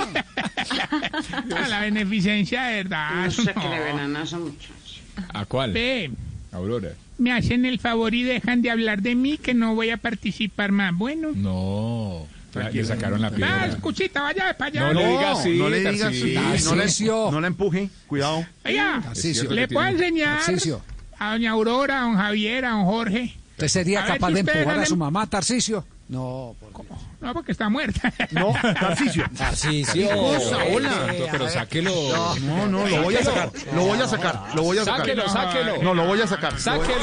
A 1.56 1.68
la 1.68 1.80
beneficencia, 1.82 2.64
de 2.66 2.76
verdad. 2.84 3.26
No 3.26 3.32
sé 3.32 3.54
qué 3.54 3.60
no. 3.60 3.70
le 3.70 3.80
ven 3.94 4.16
a 4.16 4.24
esos 4.24 4.40
muchachos. 4.40 5.02
¿A 5.34 5.46
cuál? 5.46 5.72
Ve, 5.74 6.12
Aurora. 6.52 6.90
me 7.18 7.32
hacen 7.32 7.66
el 7.66 7.80
favor 7.80 8.14
y 8.14 8.24
dejan 8.24 8.62
de 8.62 8.72
hablar 8.72 9.02
de 9.02 9.16
mí 9.16 9.38
que 9.38 9.54
no 9.54 9.76
voy 9.76 9.90
a 9.90 9.98
participar 9.98 10.72
más. 10.72 10.94
Bueno. 10.96 11.30
No. 11.34 12.28
Le 12.72 12.86
sacaron 12.86 13.20
la 13.20 13.30
Ah, 13.30 13.32
piedra. 13.32 13.66
escuchita, 13.66 14.22
vaya 14.22 14.56
para 14.56 14.68
allá. 14.70 14.94
No 14.94 15.00
le 15.00 15.08
diga 15.08 15.32
así, 15.32 15.58
no 15.58 15.70
le 15.70 15.80
digas 15.80 16.02
así, 16.04 16.36
no 16.36 16.76
le, 16.76 17.32
no 17.32 17.42
la 17.42 17.48
empuje, 17.48 17.90
cuidado. 18.06 18.46
Oiga, 18.64 19.02
Tarcisio. 19.04 19.50
le 19.50 19.68
puedo 19.68 19.88
enseñar 19.88 20.38
Tarcisio. 20.46 20.80
a 21.18 21.32
doña 21.32 21.50
Aurora, 21.52 22.02
a 22.02 22.02
don 22.04 22.16
Javier, 22.16 22.66
a 22.66 22.72
don 22.74 22.86
Jorge. 22.86 23.34
¿Usted 23.54 23.68
sería 23.68 24.04
A 24.04 24.06
capaz 24.06 24.30
de 24.32 24.42
empujar 24.42 24.78
a 24.80 24.86
su 24.86 24.96
mamá, 24.96 25.26
Tarcisio? 25.28 25.84
No, 26.10 26.56
por 26.60 26.86
Dios. 26.86 27.00
No, 27.24 27.34
porque 27.34 27.54
está 27.54 27.70
muerta. 27.70 28.14
No, 28.32 28.54
Tarcicio. 28.62 29.26
Tarcisio. 29.38 30.10
hola. 30.12 30.92
Pero 31.32 31.48
sáquelo. 31.50 31.94
No, 32.42 32.68
no, 32.68 32.88
lo 32.88 33.04
voy 33.04 33.16
a 33.16 33.24
sacar, 33.24 33.52
lo 33.74 33.82
voy 33.84 34.00
a 34.00 34.08
sacar, 34.08 34.42
lo 34.56 34.64
voy 34.64 34.78
a 34.78 34.84
sacar. 34.86 35.00
Sáquelo, 35.00 35.30
sáquelo. 35.30 35.84
No, 35.84 35.94
lo 35.94 36.06
voy 36.06 36.22
a 36.22 36.28
sacar. 36.28 36.60
Sáquelo. 36.60 36.98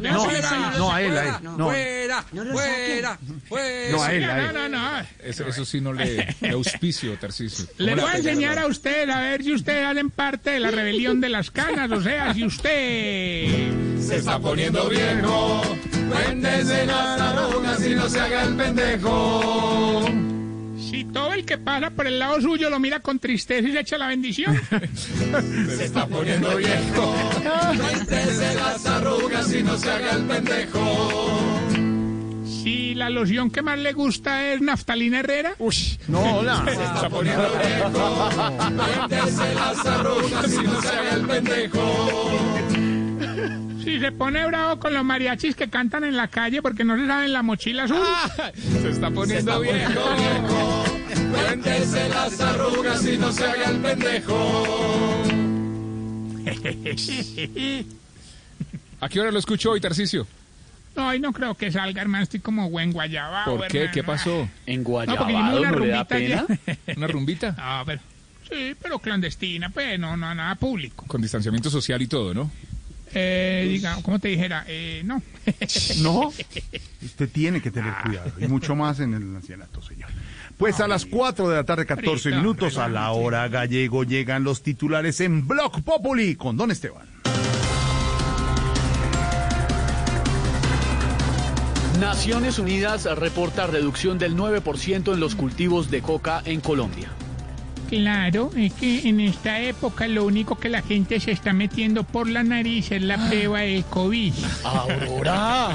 No, 0.00 0.26
no, 0.78 0.92
a 0.92 1.02
él, 1.02 1.16
a 1.16 1.24
él. 1.24 1.34
No, 1.42 1.66
Fuera, 1.66 2.22
fuera, 2.22 3.18
fuera. 3.48 3.90
no 3.92 4.02
a 4.02 4.12
él, 4.12 4.24
a 4.24 4.52
No, 4.52 4.64
él. 4.64 4.70
no, 4.72 4.78
no. 5.00 5.06
Eso, 5.22 5.46
eso 5.46 5.64
sí 5.64 5.80
no 5.80 5.92
le, 5.92 6.34
le 6.40 6.50
auspicio, 6.50 7.16
Tarcisio. 7.18 7.66
Le 7.78 7.90
¿Cómo 7.92 8.02
voy 8.02 8.10
a 8.12 8.16
enseñar 8.16 8.58
a 8.58 8.66
usted 8.66 9.08
a 9.10 9.20
ver 9.20 9.42
si 9.44 9.52
ustedes 9.54 9.84
hacen 9.86 10.10
parte 10.10 10.50
de 10.50 10.60
la 10.60 10.70
rebelión 10.70 11.20
de 11.20 11.28
las 11.28 11.50
canas. 11.50 11.90
O 11.92 12.02
sea, 12.02 12.34
si 12.34 12.44
usted. 12.44 13.70
Se 14.00 14.16
está 14.16 14.38
poniendo 14.38 14.88
viejo. 14.88 15.62
Cuéntese 16.08 16.86
las 16.86 17.20
arrugas 17.20 17.86
y 17.86 17.94
no 17.94 18.08
se 18.08 18.20
haga 18.20 18.42
el 18.44 18.56
pendejo. 18.56 20.04
Si 20.78 21.04
todo 21.04 21.32
el 21.32 21.44
que 21.44 21.58
pasa 21.58 21.90
por 21.90 22.06
el 22.06 22.18
lado 22.18 22.40
suyo 22.40 22.70
lo 22.70 22.78
mira 22.78 23.00
con 23.00 23.18
tristeza 23.18 23.68
y 23.68 23.72
se 23.72 23.80
echa 23.80 23.98
la 23.98 24.08
bendición. 24.08 24.54
Se 25.76 25.84
está 25.84 26.06
poniendo 26.06 26.56
viejo. 26.56 27.14
Cuéntese 27.76 28.54
las 28.54 28.86
arrugas 28.86 29.52
y 29.52 29.62
no 29.62 29.76
se 29.76 29.90
haga 29.90 30.12
el 30.12 30.22
pendejo. 30.24 31.60
Si 32.44 32.94
la 32.94 33.10
loción 33.10 33.50
que 33.50 33.62
más 33.62 33.78
le 33.78 33.92
gusta 33.92 34.52
es 34.52 34.60
naftalina 34.60 35.20
Herrera. 35.20 35.54
No, 36.08 36.38
hola. 36.38 36.64
Se 36.66 36.72
está 36.72 37.08
poniendo 37.08 37.48
viejo. 37.50 38.30
Cuéntese 39.08 39.54
las 39.54 39.86
arrugas 39.86 40.52
y 40.52 40.66
no 40.66 40.82
se 40.82 40.88
haga 40.88 41.14
el 41.14 41.26
pendejo. 41.26 42.56
Si 43.86 44.00
se 44.00 44.10
pone 44.10 44.44
bravo 44.48 44.80
con 44.80 44.92
los 44.92 45.04
mariachis 45.04 45.54
que 45.54 45.70
cantan 45.70 46.02
en 46.02 46.16
la 46.16 46.26
calle 46.26 46.60
porque 46.60 46.82
no 46.82 46.96
se 46.96 47.06
saben 47.06 47.32
la 47.32 47.44
mochila 47.44 47.84
azul. 47.84 48.02
Se 48.82 48.90
está 48.90 49.12
poniendo 49.12 49.60
viejo. 49.60 50.00
Cuéntese 51.32 52.08
las 52.08 52.40
arrugas 52.40 53.06
y 53.06 53.16
no 53.16 53.30
se 53.30 53.44
haga 53.46 53.70
el 53.70 53.76
pendejo. 53.76 55.22
¿A 59.00 59.08
qué 59.08 59.20
hora 59.20 59.30
lo 59.30 59.38
escuchó 59.38 59.70
hoy, 59.70 59.80
Tarcisio? 59.80 60.26
No, 60.96 61.06
hoy 61.06 61.20
no 61.20 61.32
creo 61.32 61.54
que 61.54 61.70
salga, 61.70 62.02
hermano. 62.02 62.24
Estoy 62.24 62.40
como 62.40 62.68
buen 62.68 62.90
guayabao, 62.90 63.56
¿Por 63.56 63.68
qué? 63.68 63.78
hermano. 63.82 63.94
¿Qué 63.94 64.02
pasó? 64.02 64.48
En 64.66 64.82
No, 64.82 64.88
Guayabado 64.88 65.60
una 65.60 65.70
no 65.70 65.78
le 65.78 65.86
da 65.86 66.04
pena. 66.04 66.44
¿Una 66.96 67.06
rumbita? 67.06 67.52
No, 67.52 67.84
pero... 67.86 68.00
Sí, 68.50 68.74
pero 68.82 68.98
clandestina, 68.98 69.70
pues, 69.70 69.96
no, 69.96 70.16
no, 70.16 70.34
nada 70.34 70.56
público. 70.56 71.04
Con 71.06 71.22
distanciamiento 71.22 71.70
social 71.70 72.02
y 72.02 72.08
todo, 72.08 72.34
¿no? 72.34 72.50
Eh, 73.18 73.66
digamos, 73.70 74.04
¿cómo 74.04 74.18
te 74.18 74.28
dijera? 74.28 74.64
Eh, 74.68 75.02
no. 75.04 75.22
No, 76.02 76.32
usted 77.02 77.28
tiene 77.30 77.62
que 77.62 77.70
tener 77.70 77.94
cuidado, 78.04 78.32
y 78.38 78.46
mucho 78.46 78.74
más 78.74 79.00
en 79.00 79.14
el 79.14 79.22
ancianato, 79.34 79.80
señor. 79.80 80.10
Pues 80.58 80.80
a 80.80 80.88
las 80.88 81.06
4 81.06 81.48
de 81.48 81.56
la 81.56 81.64
tarde, 81.64 81.86
14 81.86 82.22
Frito, 82.22 82.36
minutos, 82.36 82.78
a 82.78 82.88
la 82.88 83.10
hora 83.12 83.48
gallego, 83.48 84.04
llegan 84.04 84.44
los 84.44 84.62
titulares 84.62 85.20
en 85.20 85.46
Block 85.46 85.82
Populi 85.82 86.34
con 86.34 86.56
Don 86.56 86.70
Esteban. 86.70 87.06
Naciones 92.00 92.58
Unidas 92.58 93.04
reporta 93.16 93.66
reducción 93.66 94.18
del 94.18 94.36
9% 94.36 95.14
en 95.14 95.20
los 95.20 95.34
cultivos 95.34 95.90
de 95.90 96.02
coca 96.02 96.42
en 96.44 96.60
Colombia. 96.60 97.15
Claro, 97.88 98.50
es 98.56 98.72
que 98.72 99.08
en 99.08 99.20
esta 99.20 99.60
época 99.60 100.08
lo 100.08 100.24
único 100.24 100.56
que 100.56 100.68
la 100.68 100.82
gente 100.82 101.20
se 101.20 101.30
está 101.30 101.52
metiendo 101.52 102.02
por 102.02 102.28
la 102.28 102.42
nariz 102.42 102.90
es 102.90 103.02
la 103.02 103.16
prueba 103.28 103.60
del 103.60 103.84
COVID. 103.84 104.34
Aurora. 104.64 105.68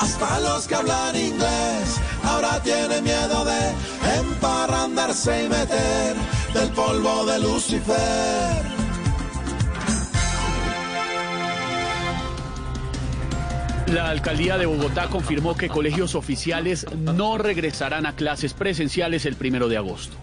Hasta 0.00 0.40
los 0.40 0.66
que 0.66 0.74
hablan 0.74 1.16
inglés 1.16 2.00
ahora 2.24 2.60
tienen 2.62 3.04
miedo 3.04 3.44
de 3.44 4.18
emparrandarse 4.18 5.44
y 5.44 5.48
meter 5.48 6.16
del 6.52 6.68
polvo 6.70 7.26
de 7.26 7.38
Lucifer. 7.40 8.79
La 13.92 14.08
alcaldía 14.08 14.56
de 14.56 14.66
Bogotá 14.66 15.08
confirmó 15.08 15.56
que 15.56 15.68
colegios 15.68 16.14
oficiales 16.14 16.86
no 16.96 17.38
regresarán 17.38 18.06
a 18.06 18.14
clases 18.14 18.54
presenciales 18.54 19.26
el 19.26 19.34
primero 19.34 19.68
de 19.68 19.76
agosto. 19.76 20.16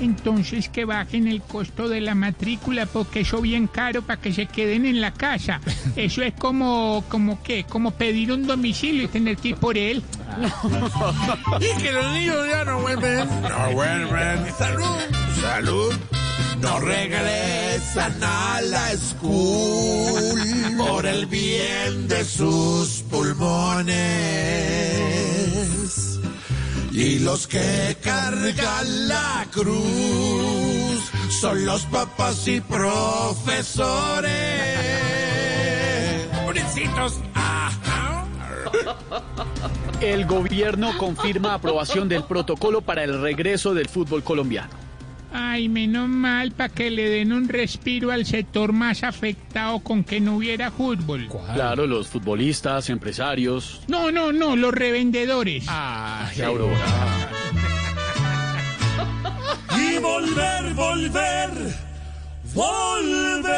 Entonces 0.00 0.68
que 0.68 0.84
bajen 0.84 1.26
el 1.26 1.42
costo 1.42 1.88
de 1.88 2.00
la 2.00 2.14
matrícula 2.14 2.86
porque 2.86 3.20
eso 3.20 3.40
bien 3.42 3.66
caro 3.66 4.02
para 4.02 4.20
que 4.20 4.32
se 4.32 4.46
queden 4.46 4.86
en 4.86 5.00
la 5.00 5.12
casa. 5.12 5.60
Eso 5.96 6.22
es 6.22 6.34
como, 6.34 7.04
como 7.08 7.42
qué, 7.42 7.64
como 7.64 7.90
pedir 7.90 8.32
un 8.32 8.46
domicilio 8.46 9.02
y 9.04 9.08
tener 9.08 9.36
que 9.36 9.48
ir 9.48 9.56
por 9.56 9.76
él. 9.76 10.02
Y 11.60 11.82
que 11.82 11.92
los 11.92 12.12
niños 12.12 12.36
ya 12.48 12.64
no 12.64 12.80
vuelven, 12.80 13.28
no 13.42 13.72
vuelven. 13.72 14.54
Salud, 14.56 14.96
salud. 15.40 16.17
No 16.60 16.80
regresan 16.80 18.22
a 18.22 18.60
la 18.62 18.96
school 18.96 20.76
por 20.76 21.06
el 21.06 21.26
bien 21.26 22.08
de 22.08 22.24
sus 22.24 23.04
pulmones. 23.10 23.98
Y 26.92 27.20
los 27.20 27.46
que 27.46 27.96
cargan 28.02 29.08
la 29.08 29.46
cruz 29.52 31.00
son 31.40 31.64
los 31.64 31.82
papás 31.86 32.48
y 32.48 32.60
profesores. 32.60 34.38
El 40.00 40.26
gobierno 40.26 40.96
confirma 40.96 41.54
aprobación 41.54 42.08
del 42.08 42.24
protocolo 42.24 42.80
para 42.82 43.04
el 43.04 43.20
regreso 43.20 43.74
del 43.74 43.88
fútbol 43.88 44.22
colombiano. 44.22 44.87
Ay, 45.32 45.68
menos 45.68 46.08
mal 46.08 46.52
para 46.52 46.68
que 46.70 46.90
le 46.90 47.08
den 47.10 47.32
un 47.32 47.48
respiro 47.48 48.10
al 48.10 48.24
sector 48.24 48.72
más 48.72 49.02
afectado 49.02 49.80
con 49.80 50.04
que 50.04 50.20
no 50.20 50.36
hubiera 50.36 50.70
fútbol. 50.70 51.28
Claro, 51.54 51.86
los 51.86 52.08
futbolistas, 52.08 52.88
empresarios. 52.88 53.82
No, 53.88 54.10
no, 54.10 54.32
no, 54.32 54.56
los 54.56 54.72
revendedores. 54.72 55.66
Ay, 55.68 56.40
Aurora. 56.40 57.28
Y 59.78 59.98
volver, 59.98 60.74
volver, 60.74 61.50
volver 62.54 63.48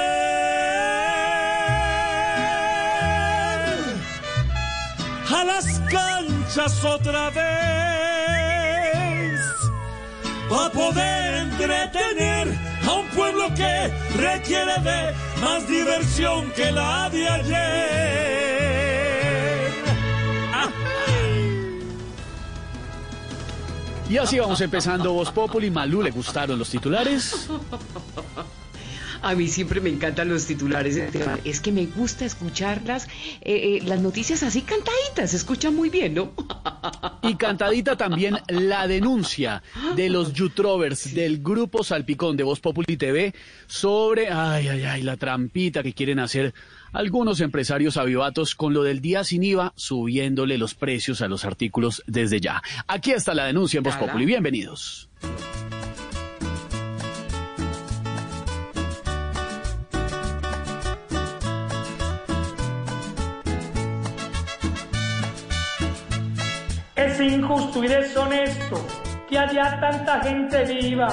a 5.32 5.44
las 5.44 5.80
canchas 5.88 6.84
otra 6.84 7.30
vez 7.30 8.39
para 10.50 10.70
poder 10.70 11.34
entretener 11.36 12.58
a 12.86 12.94
un 12.94 13.06
pueblo 13.10 13.54
que 13.54 13.88
requiere 14.16 14.80
de 14.80 15.14
más 15.40 15.68
diversión 15.68 16.50
que 16.50 16.72
la 16.72 17.08
de 17.08 17.28
ayer. 17.28 18.10
Y 24.08 24.18
así 24.18 24.40
vamos 24.40 24.60
empezando 24.60 25.12
Voz 25.12 25.30
Populi. 25.30 25.70
Malú, 25.70 26.02
¿le 26.02 26.10
gustaron 26.10 26.58
los 26.58 26.68
titulares? 26.68 27.48
A 29.22 29.34
mí 29.34 29.48
siempre 29.48 29.80
me 29.80 29.90
encantan 29.90 30.28
los 30.28 30.46
titulares, 30.46 30.96
Esteban. 30.96 31.40
Es 31.44 31.60
que 31.60 31.72
me 31.72 31.86
gusta 31.86 32.24
escucharlas, 32.24 33.06
eh, 33.42 33.78
eh, 33.78 33.82
las 33.84 34.00
noticias 34.00 34.42
así 34.42 34.62
cantaditas, 34.62 35.30
se 35.30 35.36
escuchan 35.36 35.74
muy 35.74 35.90
bien, 35.90 36.14
¿no? 36.14 36.32
Y 37.22 37.34
cantadita 37.34 37.96
también 37.96 38.38
la 38.48 38.86
denuncia 38.88 39.62
de 39.94 40.08
los 40.08 40.32
youtubers 40.32 41.14
del 41.14 41.42
grupo 41.42 41.84
Salpicón 41.84 42.36
de 42.36 42.44
Voz 42.44 42.60
Populi 42.60 42.96
TV 42.96 43.34
sobre, 43.66 44.30
ay, 44.30 44.68
ay, 44.68 44.84
ay, 44.84 45.02
la 45.02 45.18
trampita 45.18 45.82
que 45.82 45.92
quieren 45.92 46.18
hacer 46.18 46.54
algunos 46.92 47.40
empresarios 47.40 47.98
avivatos 47.98 48.54
con 48.54 48.72
lo 48.72 48.82
del 48.82 49.00
día 49.00 49.22
sin 49.22 49.44
IVA, 49.44 49.74
subiéndole 49.76 50.56
los 50.56 50.74
precios 50.74 51.20
a 51.20 51.28
los 51.28 51.44
artículos 51.44 52.02
desde 52.06 52.40
ya. 52.40 52.62
Aquí 52.86 53.12
está 53.12 53.34
la 53.34 53.44
denuncia 53.44 53.78
en 53.78 53.84
Voz. 53.84 53.96
Populi. 53.96 54.24
Bienvenidos. 54.24 55.08
Es 67.00 67.18
injusto 67.18 67.82
y 67.82 67.88
deshonesto 67.88 68.86
que 69.26 69.38
haya 69.38 69.80
tanta 69.80 70.20
gente 70.20 70.64
viva 70.64 71.08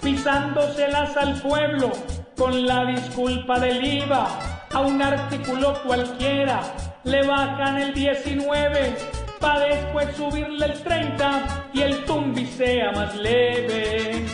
pisándoselas 0.00 1.16
al 1.16 1.40
pueblo 1.40 1.90
con 2.36 2.64
la 2.64 2.84
disculpa 2.84 3.58
del 3.58 3.84
IVA. 3.84 4.28
A 4.72 4.80
un 4.82 5.02
artículo 5.02 5.82
cualquiera 5.82 6.60
le 7.02 7.26
bajan 7.26 7.78
el 7.78 7.92
19 7.94 8.94
para 9.40 9.58
después 9.66 10.14
subirle 10.16 10.66
el 10.66 10.80
30 10.84 11.70
y 11.72 11.82
el 11.82 12.04
tumbi 12.04 12.46
sea 12.46 12.92
más 12.92 13.16
leve. 13.16 14.26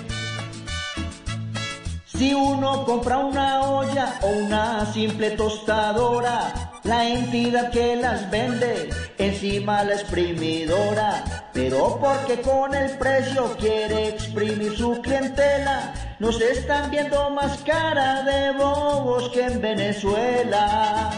Si 2.21 2.35
uno 2.35 2.85
compra 2.85 3.17
una 3.17 3.63
olla 3.63 4.19
o 4.21 4.29
una 4.45 4.85
simple 4.93 5.31
tostadora, 5.31 6.53
la 6.85 7.09
entidad 7.09 7.71
que 7.71 7.97
las 7.97 8.31
vende 8.31 8.91
encima 9.17 9.85
la 9.85 9.95
exprimidora, 9.95 11.49
pero 11.55 11.99
porque 11.99 12.43
con 12.43 12.75
el 12.75 12.91
precio 12.99 13.57
quiere 13.59 14.09
exprimir 14.09 14.77
su 14.77 15.01
clientela, 15.01 15.95
nos 16.19 16.39
están 16.43 16.91
viendo 16.91 17.31
más 17.31 17.57
cara 17.63 18.23
de 18.25 18.53
bobos 18.53 19.31
que 19.31 19.47
en 19.47 19.63
Venezuela. 19.63 21.11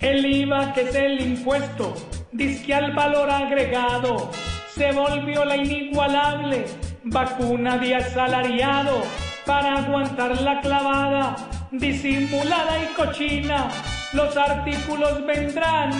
El 0.00 0.26
IVA, 0.26 0.74
que 0.74 0.82
es 0.82 0.94
el 0.94 1.18
impuesto, 1.18 1.94
disque 2.30 2.74
al 2.74 2.92
valor 2.92 3.30
agregado, 3.30 4.30
se 4.74 4.92
volvió 4.92 5.46
la 5.46 5.56
inigualable 5.56 6.66
vacuna 7.04 7.78
de 7.78 7.96
asalariado 7.96 9.02
para 9.44 9.78
aguantar 9.78 10.40
la 10.40 10.60
clavada 10.60 11.36
disimulada 11.72 12.78
y 12.78 12.94
cochina. 12.94 13.68
Los 14.12 14.36
artículos 14.36 15.26
vendrán 15.26 15.90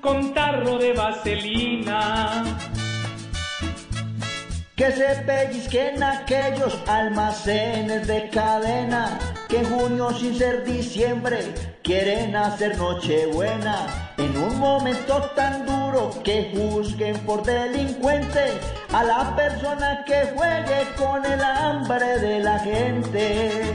con 0.00 0.32
tarro 0.32 0.78
de 0.78 0.92
vaselina. 0.94 2.44
Que 4.78 4.92
se 4.92 5.08
pellizquen 5.26 6.00
aquellos 6.04 6.78
almacenes 6.86 8.06
de 8.06 8.30
cadena 8.30 9.18
que 9.48 9.58
en 9.58 9.64
junio 9.64 10.12
sin 10.12 10.38
ser 10.38 10.64
diciembre 10.64 11.40
quieren 11.82 12.36
hacer 12.36 12.78
nochebuena. 12.78 14.12
En 14.18 14.36
un 14.36 14.56
momento 14.60 15.20
tan 15.34 15.66
duro 15.66 16.12
que 16.22 16.52
juzguen 16.54 17.18
por 17.26 17.42
delincuente 17.42 18.52
a 18.92 19.02
la 19.02 19.34
persona 19.34 20.04
que 20.06 20.28
juegue 20.36 20.86
con 20.96 21.26
el 21.26 21.42
hambre 21.42 22.20
de 22.20 22.38
la 22.38 22.60
gente. 22.60 23.74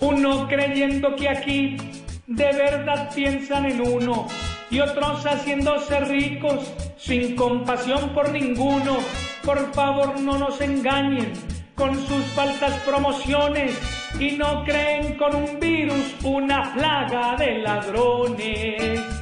Uno 0.00 0.48
creyendo 0.48 1.14
que 1.14 1.28
aquí 1.28 1.76
de 2.26 2.52
verdad 2.52 3.14
piensan 3.14 3.66
en 3.66 3.80
uno 3.80 4.26
y 4.72 4.80
otros 4.80 5.22
haciéndose 5.24 6.00
ricos 6.00 6.72
sin 6.96 7.36
compasión 7.36 8.14
por 8.14 8.32
ninguno. 8.32 8.96
Por 9.44 9.72
favor 9.74 10.18
no 10.18 10.38
nos 10.38 10.60
engañen 10.62 11.32
con 11.74 11.94
sus 12.06 12.24
falsas 12.34 12.72
promociones 12.80 13.78
y 14.18 14.32
no 14.32 14.64
creen 14.64 15.18
con 15.18 15.36
un 15.36 15.60
virus 15.60 16.14
una 16.24 16.72
plaga 16.72 17.36
de 17.36 17.58
ladrones. 17.58 19.21